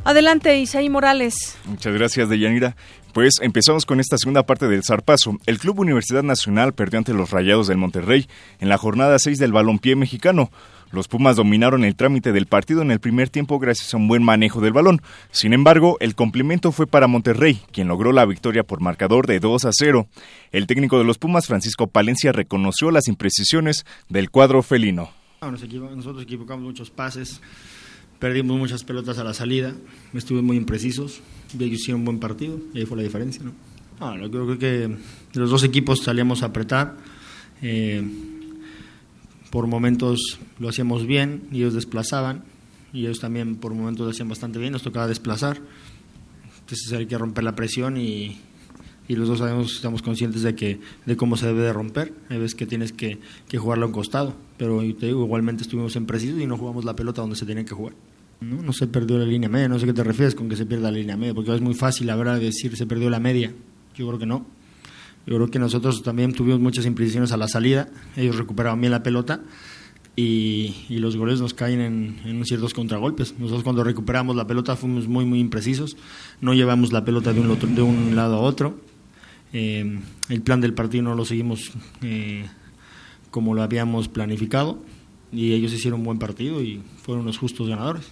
Adelante, 0.04 0.58
Isaí 0.58 0.90
Morales. 0.90 1.56
Muchas 1.64 1.94
gracias, 1.94 2.28
Deyanira. 2.28 2.76
Pues 3.14 3.36
empezamos 3.40 3.86
con 3.86 4.00
esta 4.00 4.18
segunda 4.18 4.42
parte 4.44 4.68
del 4.68 4.84
zarpazo. 4.84 5.38
El 5.46 5.58
Club 5.58 5.80
Universidad 5.80 6.22
Nacional 6.22 6.74
perdió 6.74 6.98
ante 6.98 7.14
los 7.14 7.30
Rayados 7.30 7.68
del 7.68 7.78
Monterrey 7.78 8.28
en 8.60 8.68
la 8.68 8.76
jornada 8.76 9.18
6 9.18 9.38
del 9.38 9.52
balompié 9.52 9.96
mexicano. 9.96 10.50
Los 10.92 11.08
Pumas 11.08 11.36
dominaron 11.36 11.84
el 11.84 11.96
trámite 11.96 12.32
del 12.32 12.44
partido 12.44 12.82
en 12.82 12.90
el 12.90 13.00
primer 13.00 13.30
tiempo 13.30 13.58
gracias 13.58 13.94
a 13.94 13.96
un 13.96 14.08
buen 14.08 14.22
manejo 14.22 14.60
del 14.60 14.74
balón. 14.74 15.00
Sin 15.30 15.54
embargo, 15.54 15.96
el 16.00 16.14
complemento 16.14 16.70
fue 16.70 16.86
para 16.86 17.06
Monterrey, 17.06 17.62
quien 17.72 17.88
logró 17.88 18.12
la 18.12 18.26
victoria 18.26 18.62
por 18.62 18.82
marcador 18.82 19.26
de 19.26 19.40
2 19.40 19.64
a 19.64 19.70
0. 19.72 20.06
El 20.52 20.66
técnico 20.66 20.98
de 20.98 21.04
los 21.04 21.16
Pumas, 21.16 21.46
Francisco 21.46 21.86
Palencia, 21.86 22.30
reconoció 22.32 22.90
las 22.90 23.08
imprecisiones 23.08 23.86
del 24.10 24.30
cuadro 24.30 24.62
felino. 24.62 25.10
Nosotros 25.40 26.22
equivocamos 26.22 26.62
muchos 26.62 26.90
pases, 26.90 27.40
perdimos 28.18 28.58
muchas 28.58 28.84
pelotas 28.84 29.18
a 29.18 29.24
la 29.24 29.32
salida, 29.32 29.74
estuvimos 30.12 30.44
muy 30.44 30.58
imprecisos, 30.58 31.22
y 31.58 31.64
ellos 31.64 31.80
hicieron 31.80 32.02
un 32.02 32.04
buen 32.04 32.20
partido 32.20 32.58
y 32.74 32.80
ahí 32.80 32.84
fue 32.84 32.98
la 32.98 33.02
diferencia. 33.02 33.42
¿no? 33.42 33.52
Ah, 33.98 34.14
yo 34.20 34.30
creo 34.30 34.58
que 34.58 34.94
los 35.32 35.48
dos 35.48 35.64
equipos 35.64 36.00
salíamos 36.02 36.42
a 36.42 36.46
apretar. 36.46 36.98
Eh, 37.62 38.02
por 39.52 39.66
momentos 39.66 40.38
lo 40.58 40.70
hacíamos 40.70 41.06
bien 41.06 41.42
y 41.52 41.58
ellos 41.58 41.74
desplazaban 41.74 42.42
y 42.90 43.00
ellos 43.00 43.20
también 43.20 43.56
por 43.56 43.74
momentos 43.74 44.06
lo 44.06 44.10
hacían 44.10 44.30
bastante 44.30 44.58
bien, 44.58 44.72
nos 44.72 44.82
tocaba 44.82 45.06
desplazar. 45.06 45.60
Entonces 46.60 46.90
hay 46.94 47.04
que 47.04 47.18
romper 47.18 47.44
la 47.44 47.54
presión 47.54 47.98
y, 47.98 48.38
y 49.08 49.14
los 49.14 49.28
dos 49.28 49.40
sabemos, 49.40 49.76
estamos 49.76 50.00
conscientes 50.00 50.40
de 50.40 50.54
que 50.54 50.80
de 51.04 51.16
cómo 51.18 51.36
se 51.36 51.48
debe 51.48 51.60
de 51.60 51.72
romper. 51.74 52.14
Hay 52.30 52.38
veces 52.38 52.54
que 52.54 52.66
tienes 52.66 52.92
que, 52.92 53.18
que 53.46 53.58
jugarlo 53.58 53.84
a 53.84 53.88
un 53.88 53.92
costado, 53.92 54.34
pero 54.56 54.82
igualmente 54.82 55.64
estuvimos 55.64 55.96
en 55.96 56.06
preciso 56.06 56.40
y 56.40 56.46
no 56.46 56.56
jugamos 56.56 56.86
la 56.86 56.96
pelota 56.96 57.20
donde 57.20 57.36
se 57.36 57.44
tenía 57.44 57.66
que 57.66 57.74
jugar. 57.74 57.92
No, 58.40 58.62
no 58.62 58.72
se 58.72 58.86
perdió 58.86 59.18
la 59.18 59.26
línea 59.26 59.50
media, 59.50 59.68
no 59.68 59.78
sé 59.78 59.84
qué 59.84 59.92
te 59.92 60.02
refieres 60.02 60.34
con 60.34 60.48
que 60.48 60.56
se 60.56 60.64
pierda 60.64 60.90
la 60.90 60.96
línea 60.96 61.18
media, 61.18 61.34
porque 61.34 61.54
es 61.54 61.60
muy 61.60 61.74
fácil, 61.74 62.06
la 62.06 62.16
verdad, 62.16 62.40
decir 62.40 62.74
se 62.74 62.86
perdió 62.86 63.10
la 63.10 63.20
media. 63.20 63.52
Yo 63.96 64.06
creo 64.06 64.18
que 64.18 64.26
no. 64.26 64.46
Yo 65.26 65.36
creo 65.36 65.48
que 65.48 65.58
nosotros 65.58 66.02
también 66.02 66.32
tuvimos 66.32 66.60
muchas 66.60 66.84
imprecisiones 66.86 67.32
a 67.32 67.36
la 67.36 67.48
salida, 67.48 67.88
ellos 68.16 68.36
recuperaban 68.36 68.80
bien 68.80 68.90
la 68.90 69.02
pelota 69.02 69.40
y, 70.16 70.74
los 70.90 71.16
goles 71.16 71.40
nos 71.40 71.54
caen 71.54 71.80
en, 71.80 72.20
en, 72.24 72.44
ciertos 72.44 72.74
contragolpes. 72.74 73.34
Nosotros 73.38 73.62
cuando 73.62 73.84
recuperamos 73.84 74.36
la 74.36 74.46
pelota 74.46 74.76
fuimos 74.76 75.08
muy, 75.08 75.24
muy 75.24 75.40
imprecisos, 75.40 75.96
no 76.40 76.54
llevamos 76.54 76.92
la 76.92 77.04
pelota 77.04 77.32
de 77.32 77.40
un, 77.40 77.50
otro, 77.50 77.68
de 77.68 77.82
un 77.82 78.14
lado 78.16 78.36
a 78.36 78.40
otro. 78.40 78.78
Eh, 79.52 80.00
el 80.28 80.42
plan 80.42 80.60
del 80.60 80.74
partido 80.74 81.04
no 81.04 81.14
lo 81.14 81.24
seguimos 81.24 81.72
eh, 82.00 82.46
como 83.30 83.54
lo 83.54 83.62
habíamos 83.62 84.08
planificado 84.08 84.82
y 85.30 85.52
ellos 85.52 85.72
hicieron 85.72 86.00
un 86.00 86.06
buen 86.06 86.18
partido 86.18 86.62
y 86.62 86.82
fueron 87.02 87.24
los 87.24 87.38
justos 87.38 87.68
ganadores. 87.68 88.10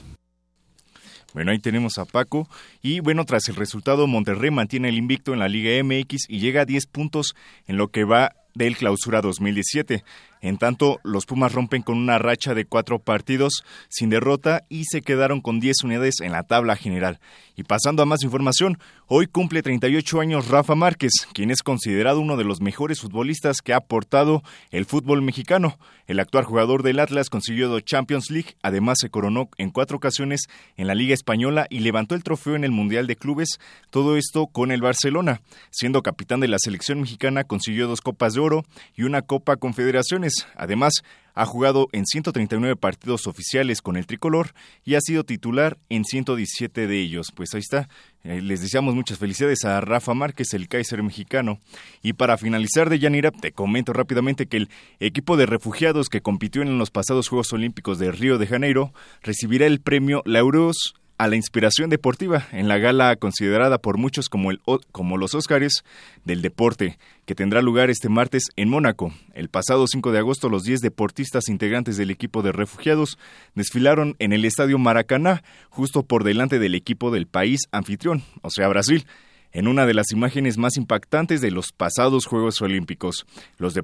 Bueno, 1.33 1.53
ahí 1.53 1.59
tenemos 1.59 1.99
a 1.99 2.05
Paco. 2.05 2.49
Y 2.83 3.01
bueno, 3.01 3.25
tras 3.25 3.49
el 3.49 3.57
resultado, 3.57 4.07
Monterrey 4.07 4.51
mantiene 4.51 4.89
el 4.89 4.97
invicto 4.99 5.33
en 5.33 5.39
la 5.39 5.49
Liga 5.49 5.83
MX 5.83 6.29
y 6.29 6.41
llega 6.41 6.63
a 6.63 6.67
10 6.67 6.87
puntos 6.87 7.35
en 7.67 7.77
lo 7.77 7.89
que 7.89 8.05
va 8.05 8.33
del 8.55 8.77
clausura 8.77 9.21
2017. 9.21 10.05
En 10.43 10.59
tanto, 10.59 11.01
los 11.05 11.27
Pumas 11.27 11.53
rompen 11.53 11.83
con 11.83 11.99
una 11.99 12.19
racha 12.19 12.55
de 12.55 12.65
cuatro 12.65 12.99
partidos 12.99 13.65
sin 13.89 14.11
derrota 14.11 14.65
y 14.69 14.85
se 14.85 15.03
quedaron 15.03 15.41
con 15.41 15.61
10 15.61 15.85
unidades 15.85 16.21
en 16.21 16.33
la 16.33 16.43
tabla 16.43 16.77
general. 16.77 17.21
Y 17.61 17.63
pasando 17.63 18.03
a 18.03 18.07
más 18.07 18.23
información, 18.23 18.79
hoy 19.07 19.27
cumple 19.27 19.61
38 19.63 20.19
años 20.23 20.49
Rafa 20.49 20.75
Márquez, 20.75 21.13
quien 21.35 21.51
es 21.51 21.63
considerado 21.63 22.19
uno 22.19 22.39
de 22.39 22.45
los 22.45 22.63
mejores 22.63 23.03
futbolistas 23.03 23.61
que 23.61 23.75
ha 23.75 23.77
aportado 23.77 24.43
el 24.71 24.87
fútbol 24.87 25.21
mexicano. 25.21 25.79
El 26.07 26.21
actual 26.21 26.45
jugador 26.45 26.83
del 26.83 26.99
Atlas 27.01 27.29
consiguió 27.29 27.69
dos 27.69 27.85
Champions 27.85 28.31
League, 28.31 28.55
además 28.63 28.97
se 28.99 29.11
coronó 29.11 29.51
en 29.59 29.69
cuatro 29.69 29.99
ocasiones 29.99 30.49
en 30.79 30.87
la 30.87 30.95
Liga 30.95 31.13
Española 31.13 31.67
y 31.69 31.81
levantó 31.81 32.15
el 32.15 32.25
trofeo 32.25 32.57
en 32.57 32.65
el 32.65 32.71
Mundial 32.71 33.07
de 33.07 33.17
Clubes, 33.17 33.61
todo 33.91 34.17
esto 34.17 34.47
con 34.47 34.73
el 34.73 34.81
Barcelona. 34.81 35.43
Siendo 35.71 36.03
capitán 36.03 36.41
de 36.41 36.49
la 36.49 36.59
selección 36.59 37.03
mexicana, 37.03 37.45
consiguió 37.45 37.89
dos 37.89 38.01
Copas 38.01 38.33
de 38.33 38.41
Oro 38.41 38.65
y 38.97 39.03
una 39.03 39.21
Copa 39.21 39.57
Confederaciones. 39.57 40.47
Además, 40.57 40.95
ha 41.35 41.47
jugado 41.47 41.89
en 41.93 42.07
139 42.07 42.77
partidos 42.77 43.27
oficiales 43.27 43.83
con 43.83 43.97
el 43.97 44.07
tricolor 44.07 44.53
y 44.85 44.95
ha 44.95 45.01
sido 45.01 45.25
titular 45.25 45.79
en 45.89 46.05
117 46.05 46.87
de 46.87 47.01
ellos. 47.01 47.33
Pues 47.35 47.55
ahí 47.55 47.61
está. 47.61 47.89
Eh, 48.23 48.43
les 48.43 48.61
deseamos 48.61 48.95
muchas 48.95 49.19
felicidades 49.19 49.65
a 49.65 49.81
Rafa 49.81 50.15
Márquez, 50.15 50.53
el 50.53 50.69
Kaiser 50.69 51.03
mexicano. 51.03 51.59
Y 52.03 52.13
para 52.13 52.37
finalizar 52.37 52.91
de 52.91 52.99
Yanira, 52.99 53.31
te 53.31 53.53
comento 53.53 53.93
rápidamente 53.93 54.47
que 54.47 54.59
el 54.59 54.71
equipo 54.99 55.37
de 55.37 55.47
refugiados 55.47 56.09
que 56.09 56.21
compitió 56.21 56.63
en 56.63 56.79
los 56.79 56.91
pasados 56.91 57.29
Juegos 57.29 57.53
Olímpicos 57.53 57.99
de 57.99 58.13
Río 58.13 58.39
de 58.39 58.47
Janeiro 58.47 58.93
recibirá 59.23 59.67
el 59.67 59.81
premio 59.81 60.23
Laureus 60.27 60.95
a 61.21 61.29
la 61.29 61.37
inspiración 61.37 61.91
deportiva 61.91 62.49
en 62.51 62.67
la 62.67 62.79
gala 62.79 63.15
considerada 63.15 63.77
por 63.77 63.99
muchos 63.99 64.31
como, 64.31 64.51
el, 64.51 64.61
como 64.91 65.19
los 65.19 65.35
Óscares 65.35 65.85
del 66.25 66.41
deporte, 66.41 66.99
que 67.27 67.35
tendrá 67.35 67.61
lugar 67.61 67.91
este 67.91 68.09
martes 68.09 68.45
en 68.57 68.71
Mónaco. 68.71 69.13
El 69.35 69.51
pasado 69.51 69.87
5 69.87 70.13
de 70.13 70.19
agosto, 70.19 70.49
los 70.49 70.63
10 70.63 70.81
deportistas 70.81 71.51
integrantes 71.51 71.99
del 71.99 72.11
equipo 72.11 72.41
de 72.41 72.53
refugiados 72.53 73.19
desfilaron 73.55 74.17
en 74.19 74.33
el 74.33 74.47
estadio 74.47 74.79
Maracaná, 74.79 75.43
justo 75.69 76.05
por 76.05 76.25
delante 76.25 76.59
del 76.59 76.75
equipo 76.75 77.11
del 77.11 77.27
país 77.27 77.61
anfitrión, 77.71 78.23
o 78.41 78.49
sea, 78.49 78.69
Brasil 78.69 79.05
en 79.53 79.69
una 79.69 79.85
de 79.85 79.93
las 79.93 80.13
imágenes 80.13 80.57
más 80.57 80.79
impactantes 80.79 81.43
de 81.43 81.51
los 81.51 81.73
pasados 81.73 82.25
Juegos 82.25 82.63
Olímpicos. 82.63 83.27
Los, 83.59 83.75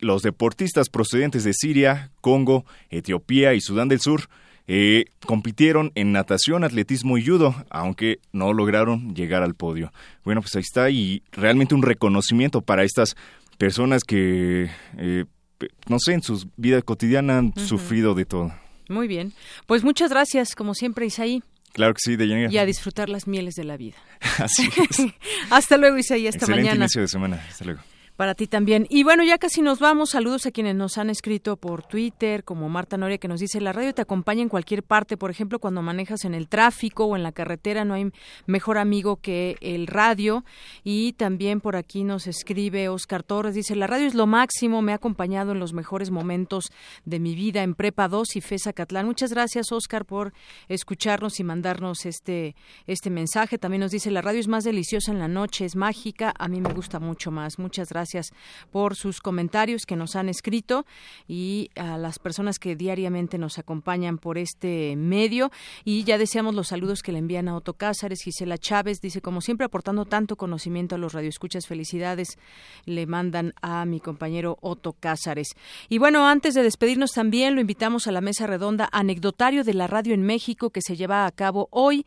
los, 0.00 0.22
deportistas 0.22 0.88
procedentes 0.88 1.44
de 1.44 1.52
Siria, 1.52 2.10
Congo, 2.20 2.64
Etiopía 2.90 3.54
y 3.54 3.60
Sudán 3.60 3.88
del 3.88 4.00
Sur 4.00 4.22
eh, 4.66 5.06
compitieron 5.26 5.92
en 5.94 6.12
natación, 6.12 6.64
atletismo 6.64 7.18
y 7.18 7.26
judo, 7.26 7.54
aunque 7.70 8.18
no 8.32 8.52
lograron 8.52 9.14
llegar 9.14 9.42
al 9.42 9.54
podio. 9.54 9.92
Bueno, 10.24 10.40
pues 10.40 10.54
ahí 10.56 10.62
está 10.62 10.90
y 10.90 11.22
realmente 11.32 11.74
un 11.74 11.82
reconocimiento 11.82 12.62
para 12.62 12.84
estas 12.84 13.16
personas 13.58 14.04
que, 14.04 14.70
eh, 14.98 15.24
no 15.88 15.98
sé, 15.98 16.14
en 16.14 16.22
su 16.22 16.48
vida 16.56 16.82
cotidiana 16.82 17.38
han 17.38 17.54
sufrido 17.56 18.14
de 18.14 18.24
todo. 18.24 18.52
Muy 18.88 19.08
bien. 19.08 19.32
Pues 19.66 19.84
muchas 19.84 20.10
gracias, 20.10 20.54
como 20.54 20.74
siempre, 20.74 21.06
Isaí. 21.06 21.42
Claro 21.72 21.94
que 21.94 22.00
sí, 22.00 22.16
Y 22.50 22.58
a 22.58 22.66
disfrutar 22.66 23.08
las 23.08 23.26
mieles 23.26 23.54
de 23.54 23.64
la 23.64 23.76
vida. 23.76 23.96
Así 24.38 24.68
es. 24.76 25.06
hasta 25.50 25.76
luego, 25.78 25.96
Isaí, 25.96 26.26
hasta 26.26 26.40
Excelente 26.40 26.64
mañana. 26.64 26.84
inicio 26.84 27.00
de 27.00 27.08
semana. 27.08 27.44
Hasta 27.48 27.64
luego. 27.64 27.80
Para 28.16 28.34
ti 28.34 28.46
también. 28.46 28.86
Y 28.90 29.04
bueno, 29.04 29.24
ya 29.24 29.38
casi 29.38 29.62
nos 29.62 29.78
vamos. 29.78 30.10
Saludos 30.10 30.44
a 30.44 30.50
quienes 30.50 30.76
nos 30.76 30.98
han 30.98 31.08
escrito 31.08 31.56
por 31.56 31.82
Twitter, 31.82 32.44
como 32.44 32.68
Marta 32.68 32.98
Noria, 32.98 33.16
que 33.16 33.26
nos 33.26 33.40
dice, 33.40 33.58
la 33.58 33.72
radio 33.72 33.94
te 33.94 34.02
acompaña 34.02 34.42
en 34.42 34.50
cualquier 34.50 34.82
parte, 34.82 35.16
por 35.16 35.30
ejemplo, 35.30 35.58
cuando 35.58 35.80
manejas 35.80 36.26
en 36.26 36.34
el 36.34 36.46
tráfico 36.46 37.06
o 37.06 37.16
en 37.16 37.22
la 37.22 37.32
carretera, 37.32 37.86
no 37.86 37.94
hay 37.94 38.12
mejor 38.46 38.76
amigo 38.76 39.16
que 39.16 39.56
el 39.62 39.86
radio. 39.86 40.44
Y 40.84 41.14
también 41.14 41.62
por 41.62 41.74
aquí 41.74 42.04
nos 42.04 42.26
escribe 42.26 42.90
Oscar 42.90 43.22
Torres, 43.22 43.54
dice, 43.54 43.76
la 43.76 43.86
radio 43.86 44.06
es 44.06 44.14
lo 44.14 44.26
máximo, 44.26 44.82
me 44.82 44.92
ha 44.92 44.96
acompañado 44.96 45.52
en 45.52 45.58
los 45.58 45.72
mejores 45.72 46.10
momentos 46.10 46.70
de 47.06 47.18
mi 47.18 47.34
vida 47.34 47.62
en 47.62 47.74
Prepa 47.74 48.08
2 48.08 48.36
y 48.36 48.42
FESA 48.42 48.74
Catlán. 48.74 49.06
Muchas 49.06 49.32
gracias, 49.32 49.72
Oscar, 49.72 50.04
por 50.04 50.34
escucharnos 50.68 51.40
y 51.40 51.44
mandarnos 51.44 52.04
este, 52.04 52.56
este 52.86 53.08
mensaje. 53.08 53.56
También 53.56 53.80
nos 53.80 53.90
dice, 53.90 54.10
la 54.10 54.20
radio 54.20 54.40
es 54.40 54.48
más 54.48 54.64
deliciosa 54.64 55.12
en 55.12 55.18
la 55.18 55.28
noche, 55.28 55.64
es 55.64 55.76
mágica, 55.76 56.34
a 56.38 56.48
mí 56.48 56.60
me 56.60 56.74
gusta 56.74 57.00
mucho 57.00 57.30
más. 57.30 57.58
Muchas 57.58 57.88
gracias 57.88 58.01
gracias 58.02 58.32
por 58.72 58.96
sus 58.96 59.20
comentarios 59.20 59.86
que 59.86 59.94
nos 59.94 60.16
han 60.16 60.28
escrito 60.28 60.86
y 61.28 61.70
a 61.76 61.96
las 61.98 62.18
personas 62.18 62.58
que 62.58 62.74
diariamente 62.74 63.38
nos 63.38 63.60
acompañan 63.60 64.18
por 64.18 64.38
este 64.38 64.96
medio. 64.96 65.52
Y 65.84 66.02
ya 66.02 66.18
deseamos 66.18 66.56
los 66.56 66.66
saludos 66.66 67.00
que 67.00 67.12
le 67.12 67.20
envían 67.20 67.46
a 67.46 67.54
Otto 67.54 67.74
Cázares, 67.74 68.22
Gisela 68.24 68.58
Chávez, 68.58 69.00
dice, 69.00 69.20
como 69.20 69.40
siempre, 69.40 69.66
aportando 69.66 70.04
tanto 70.04 70.34
conocimiento 70.34 70.96
a 70.96 70.98
los 70.98 71.12
radioescuchas, 71.12 71.68
felicidades, 71.68 72.38
le 72.86 73.06
mandan 73.06 73.54
a 73.62 73.84
mi 73.84 74.00
compañero 74.00 74.58
Otto 74.62 74.94
Cázares. 74.94 75.50
Y 75.88 75.98
bueno, 75.98 76.26
antes 76.26 76.54
de 76.54 76.64
despedirnos 76.64 77.12
también, 77.12 77.54
lo 77.54 77.60
invitamos 77.60 78.08
a 78.08 78.12
la 78.12 78.20
mesa 78.20 78.48
redonda 78.48 78.88
anecdotario 78.90 79.62
de 79.62 79.74
la 79.74 79.86
radio 79.86 80.12
en 80.12 80.24
México 80.24 80.70
que 80.70 80.82
se 80.82 80.96
lleva 80.96 81.24
a 81.24 81.30
cabo 81.30 81.68
hoy. 81.70 82.04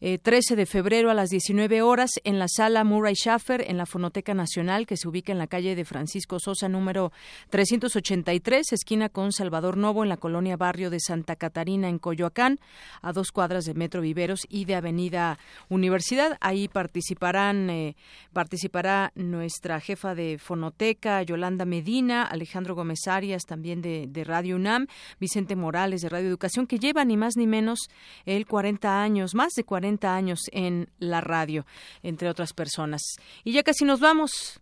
13 0.00 0.52
eh, 0.52 0.56
de 0.56 0.66
febrero 0.66 1.10
a 1.10 1.14
las 1.14 1.30
19 1.30 1.80
horas 1.80 2.10
en 2.24 2.38
la 2.38 2.48
sala 2.48 2.84
Murray 2.84 3.14
Schaffer 3.14 3.64
en 3.66 3.78
la 3.78 3.86
Fonoteca 3.86 4.34
Nacional 4.34 4.86
que 4.86 4.98
se 4.98 5.08
ubica 5.08 5.32
en 5.32 5.38
la 5.38 5.46
calle 5.46 5.74
de 5.74 5.86
Francisco 5.86 6.38
Sosa 6.38 6.68
número 6.68 7.12
383, 7.48 8.72
esquina 8.72 9.08
con 9.08 9.32
Salvador 9.32 9.78
Novo 9.78 10.02
en 10.02 10.10
la 10.10 10.18
colonia 10.18 10.58
Barrio 10.58 10.90
de 10.90 11.00
Santa 11.00 11.36
Catarina 11.36 11.88
en 11.88 11.98
Coyoacán, 11.98 12.58
a 13.00 13.12
dos 13.12 13.32
cuadras 13.32 13.64
de 13.64 13.72
Metro 13.72 14.02
Viveros 14.02 14.40
y 14.50 14.66
de 14.66 14.74
Avenida 14.74 15.38
Universidad. 15.70 16.36
Ahí 16.40 16.68
participarán 16.68 17.70
eh, 17.70 17.96
participará 18.34 19.12
nuestra 19.14 19.80
jefa 19.80 20.14
de 20.14 20.38
Fonoteca, 20.38 21.22
Yolanda 21.22 21.64
Medina, 21.64 22.22
Alejandro 22.24 22.74
Gómez 22.74 23.06
Arias, 23.08 23.44
también 23.44 23.80
de, 23.80 24.06
de 24.08 24.24
Radio 24.24 24.56
UNAM, 24.56 24.88
Vicente 25.18 25.56
Morales 25.56 26.02
de 26.02 26.10
Radio 26.10 26.28
Educación, 26.28 26.66
que 26.66 26.78
lleva 26.78 27.04
ni 27.06 27.16
más 27.16 27.36
ni 27.36 27.46
menos 27.46 27.88
el 28.26 28.46
40 28.46 29.02
años, 29.02 29.34
más 29.34 29.54
de 29.54 29.64
40 29.64 29.85
años 30.14 30.40
en 30.52 30.88
la 30.98 31.20
radio, 31.20 31.64
entre 32.02 32.28
otras 32.28 32.52
personas. 32.52 33.02
Y 33.44 33.52
ya 33.52 33.62
casi 33.62 33.84
nos 33.84 34.00
vamos. 34.00 34.60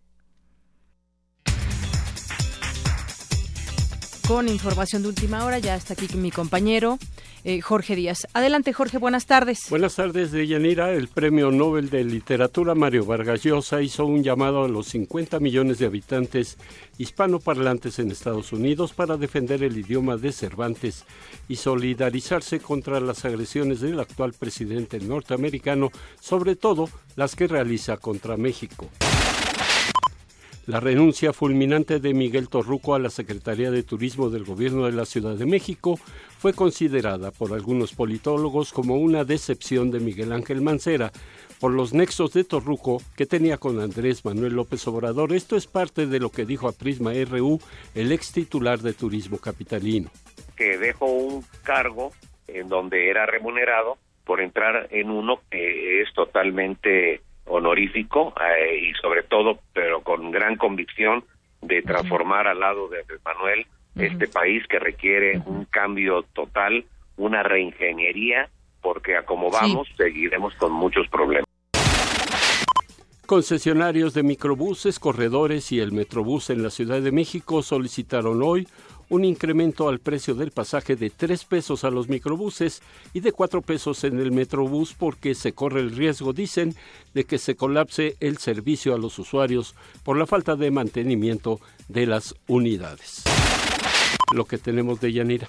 Con 4.27 4.49
información 4.49 5.03
de 5.03 5.09
última 5.09 5.45
hora, 5.45 5.59
ya 5.59 5.75
está 5.75 5.93
aquí 5.93 6.07
mi 6.15 6.31
compañero 6.31 6.97
eh, 7.43 7.61
Jorge 7.61 7.95
Díaz. 7.95 8.25
Adelante, 8.33 8.73
Jorge, 8.73 8.97
buenas 8.97 9.27
tardes. 9.27 9.69
Buenas 9.69 9.95
tardes, 9.95 10.31
Deyanira. 10.31 10.93
El 10.93 11.09
Premio 11.09 11.51
Nobel 11.51 11.91
de 11.91 12.03
Literatura 12.03 12.73
Mario 12.73 13.05
Vargas 13.05 13.43
Llosa 13.43 13.83
hizo 13.83 14.03
un 14.07 14.23
llamado 14.23 14.63
a 14.63 14.67
los 14.67 14.87
50 14.87 15.39
millones 15.39 15.77
de 15.77 15.85
habitantes 15.85 16.57
hispanoparlantes 16.97 17.99
en 17.99 18.09
Estados 18.09 18.51
Unidos 18.51 18.93
para 18.93 19.15
defender 19.15 19.61
el 19.61 19.77
idioma 19.77 20.17
de 20.17 20.31
Cervantes 20.31 21.05
y 21.47 21.57
solidarizarse 21.57 22.59
contra 22.59 22.99
las 22.99 23.25
agresiones 23.25 23.79
del 23.81 23.99
actual 23.99 24.33
presidente 24.33 24.99
norteamericano, 24.99 25.91
sobre 26.19 26.55
todo 26.55 26.89
las 27.15 27.35
que 27.35 27.45
realiza 27.45 27.97
contra 27.97 28.37
México. 28.37 28.89
La 30.67 30.79
renuncia 30.79 31.31
fulminante 31.31 31.99
de 31.99 32.15
Miguel 32.15 32.49
Torruco 32.49 32.95
a 32.95 32.99
la 32.99 33.11
Secretaría 33.11 33.69
de 33.69 33.83
Turismo 33.83 34.31
del 34.31 34.45
Gobierno 34.45 34.87
de 34.87 34.93
la 34.93 35.05
Ciudad 35.05 35.35
de 35.35 35.45
México 35.45 35.99
fue 36.39 36.53
considerada 36.53 37.29
por 37.29 37.53
algunos 37.53 37.93
politólogos 37.93 38.73
como 38.73 38.95
una 38.97 39.23
decepción 39.25 39.91
de 39.91 39.99
Miguel 39.99 40.31
Ángel 40.31 40.61
Mancera 40.61 41.11
por 41.59 41.71
los 41.71 41.93
nexos 41.93 42.33
de 42.33 42.45
Torruco 42.45 42.99
que 43.15 43.27
tenía 43.27 43.57
con 43.57 43.79
Andrés 43.79 44.25
Manuel 44.25 44.53
López 44.53 44.87
Obrador. 44.87 45.33
Esto 45.33 45.55
es 45.55 45.67
parte 45.67 46.07
de 46.07 46.19
lo 46.19 46.31
que 46.31 46.45
dijo 46.45 46.67
a 46.67 46.71
Prisma 46.71 47.11
RU 47.13 47.59
el 47.93 48.11
ex 48.11 48.31
titular 48.31 48.79
de 48.79 48.93
Turismo 48.93 49.37
Capitalino. 49.37 50.09
Que 50.55 50.79
dejó 50.79 51.05
un 51.05 51.45
cargo 51.63 52.11
en 52.47 52.69
donde 52.69 53.11
era 53.11 53.27
remunerado 53.27 53.99
por 54.25 54.41
entrar 54.41 54.87
en 54.89 55.11
uno 55.11 55.41
que 55.51 56.01
es 56.01 56.11
totalmente 56.15 57.21
honorífico 57.45 58.33
eh, 58.41 58.89
y 58.89 58.93
sobre 58.93 59.23
todo, 59.23 59.59
pero 59.73 60.01
con 60.01 60.31
gran 60.31 60.55
convicción 60.57 61.23
de 61.61 61.81
transformar 61.81 62.47
al 62.47 62.59
lado 62.59 62.87
de 62.89 63.03
Manuel 63.23 63.65
este 63.95 64.27
país 64.27 64.63
que 64.67 64.77
requiere 64.77 65.41
un 65.45 65.65
cambio 65.65 66.23
total, 66.33 66.85
una 67.17 67.43
reingeniería, 67.43 68.49
porque 68.81 69.15
a 69.15 69.23
como 69.23 69.49
vamos 69.49 69.87
seguiremos 69.95 70.53
con 70.55 70.73
muchos 70.73 71.07
problemas. 71.07 71.45
Concesionarios 73.25 74.13
de 74.13 74.21
microbuses, 74.21 74.99
corredores 74.99 75.71
y 75.71 75.79
el 75.79 75.91
Metrobús 75.91 76.51
en 76.51 76.61
la 76.61 76.69
Ciudad 76.69 77.01
de 77.01 77.11
México 77.11 77.63
solicitaron 77.63 78.43
hoy 78.43 78.67
un 79.09 79.25
incremento 79.25 79.87
al 79.87 79.99
precio 79.99 80.35
del 80.35 80.51
pasaje 80.51 80.95
de 80.95 81.09
3 81.09 81.45
pesos 81.45 81.83
a 81.83 81.91
los 81.91 82.09
microbuses 82.09 82.81
y 83.13 83.19
de 83.19 83.31
4 83.31 83.61
pesos 83.61 84.03
en 84.03 84.19
el 84.19 84.31
metrobús 84.31 84.93
porque 84.93 85.35
se 85.35 85.53
corre 85.53 85.81
el 85.81 85.95
riesgo, 85.95 86.33
dicen, 86.33 86.75
de 87.13 87.23
que 87.25 87.37
se 87.37 87.55
colapse 87.55 88.15
el 88.19 88.37
servicio 88.37 88.93
a 88.93 88.97
los 88.97 89.19
usuarios 89.19 89.75
por 90.03 90.17
la 90.17 90.25
falta 90.25 90.55
de 90.55 90.71
mantenimiento 90.71 91.59
de 91.87 92.05
las 92.07 92.35
unidades. 92.47 93.23
Lo 94.33 94.45
que 94.45 94.57
tenemos 94.57 94.99
de 94.99 95.13
Yanira. 95.13 95.47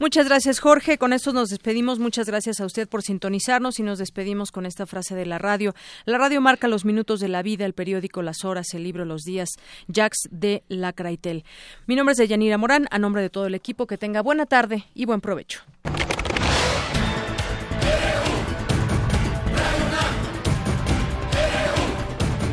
Muchas 0.00 0.26
gracias, 0.26 0.60
Jorge. 0.60 0.96
Con 0.96 1.12
esto 1.12 1.34
nos 1.34 1.50
despedimos. 1.50 1.98
Muchas 1.98 2.26
gracias 2.26 2.58
a 2.58 2.64
usted 2.64 2.88
por 2.88 3.02
sintonizarnos 3.02 3.78
y 3.80 3.82
nos 3.82 3.98
despedimos 3.98 4.50
con 4.50 4.64
esta 4.64 4.86
frase 4.86 5.14
de 5.14 5.26
la 5.26 5.36
radio. 5.36 5.74
La 6.06 6.16
radio 6.16 6.40
marca 6.40 6.68
los 6.68 6.86
minutos 6.86 7.20
de 7.20 7.28
la 7.28 7.42
vida, 7.42 7.66
el 7.66 7.74
periódico 7.74 8.22
Las 8.22 8.46
Horas, 8.46 8.72
el 8.72 8.82
libro 8.82 9.04
Los 9.04 9.24
Días, 9.24 9.50
Jax 9.92 10.20
de 10.30 10.62
la 10.68 10.94
Craitel. 10.94 11.44
Mi 11.86 11.96
nombre 11.96 12.12
es 12.12 12.18
Deyanira 12.18 12.56
Morán, 12.56 12.86
a 12.90 12.98
nombre 12.98 13.20
de 13.20 13.28
todo 13.28 13.44
el 13.44 13.54
equipo, 13.54 13.86
que 13.86 13.98
tenga 13.98 14.22
buena 14.22 14.46
tarde 14.46 14.86
y 14.94 15.04
buen 15.04 15.20
provecho. 15.20 15.60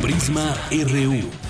Prisma 0.02 0.54
RU. 0.70 1.47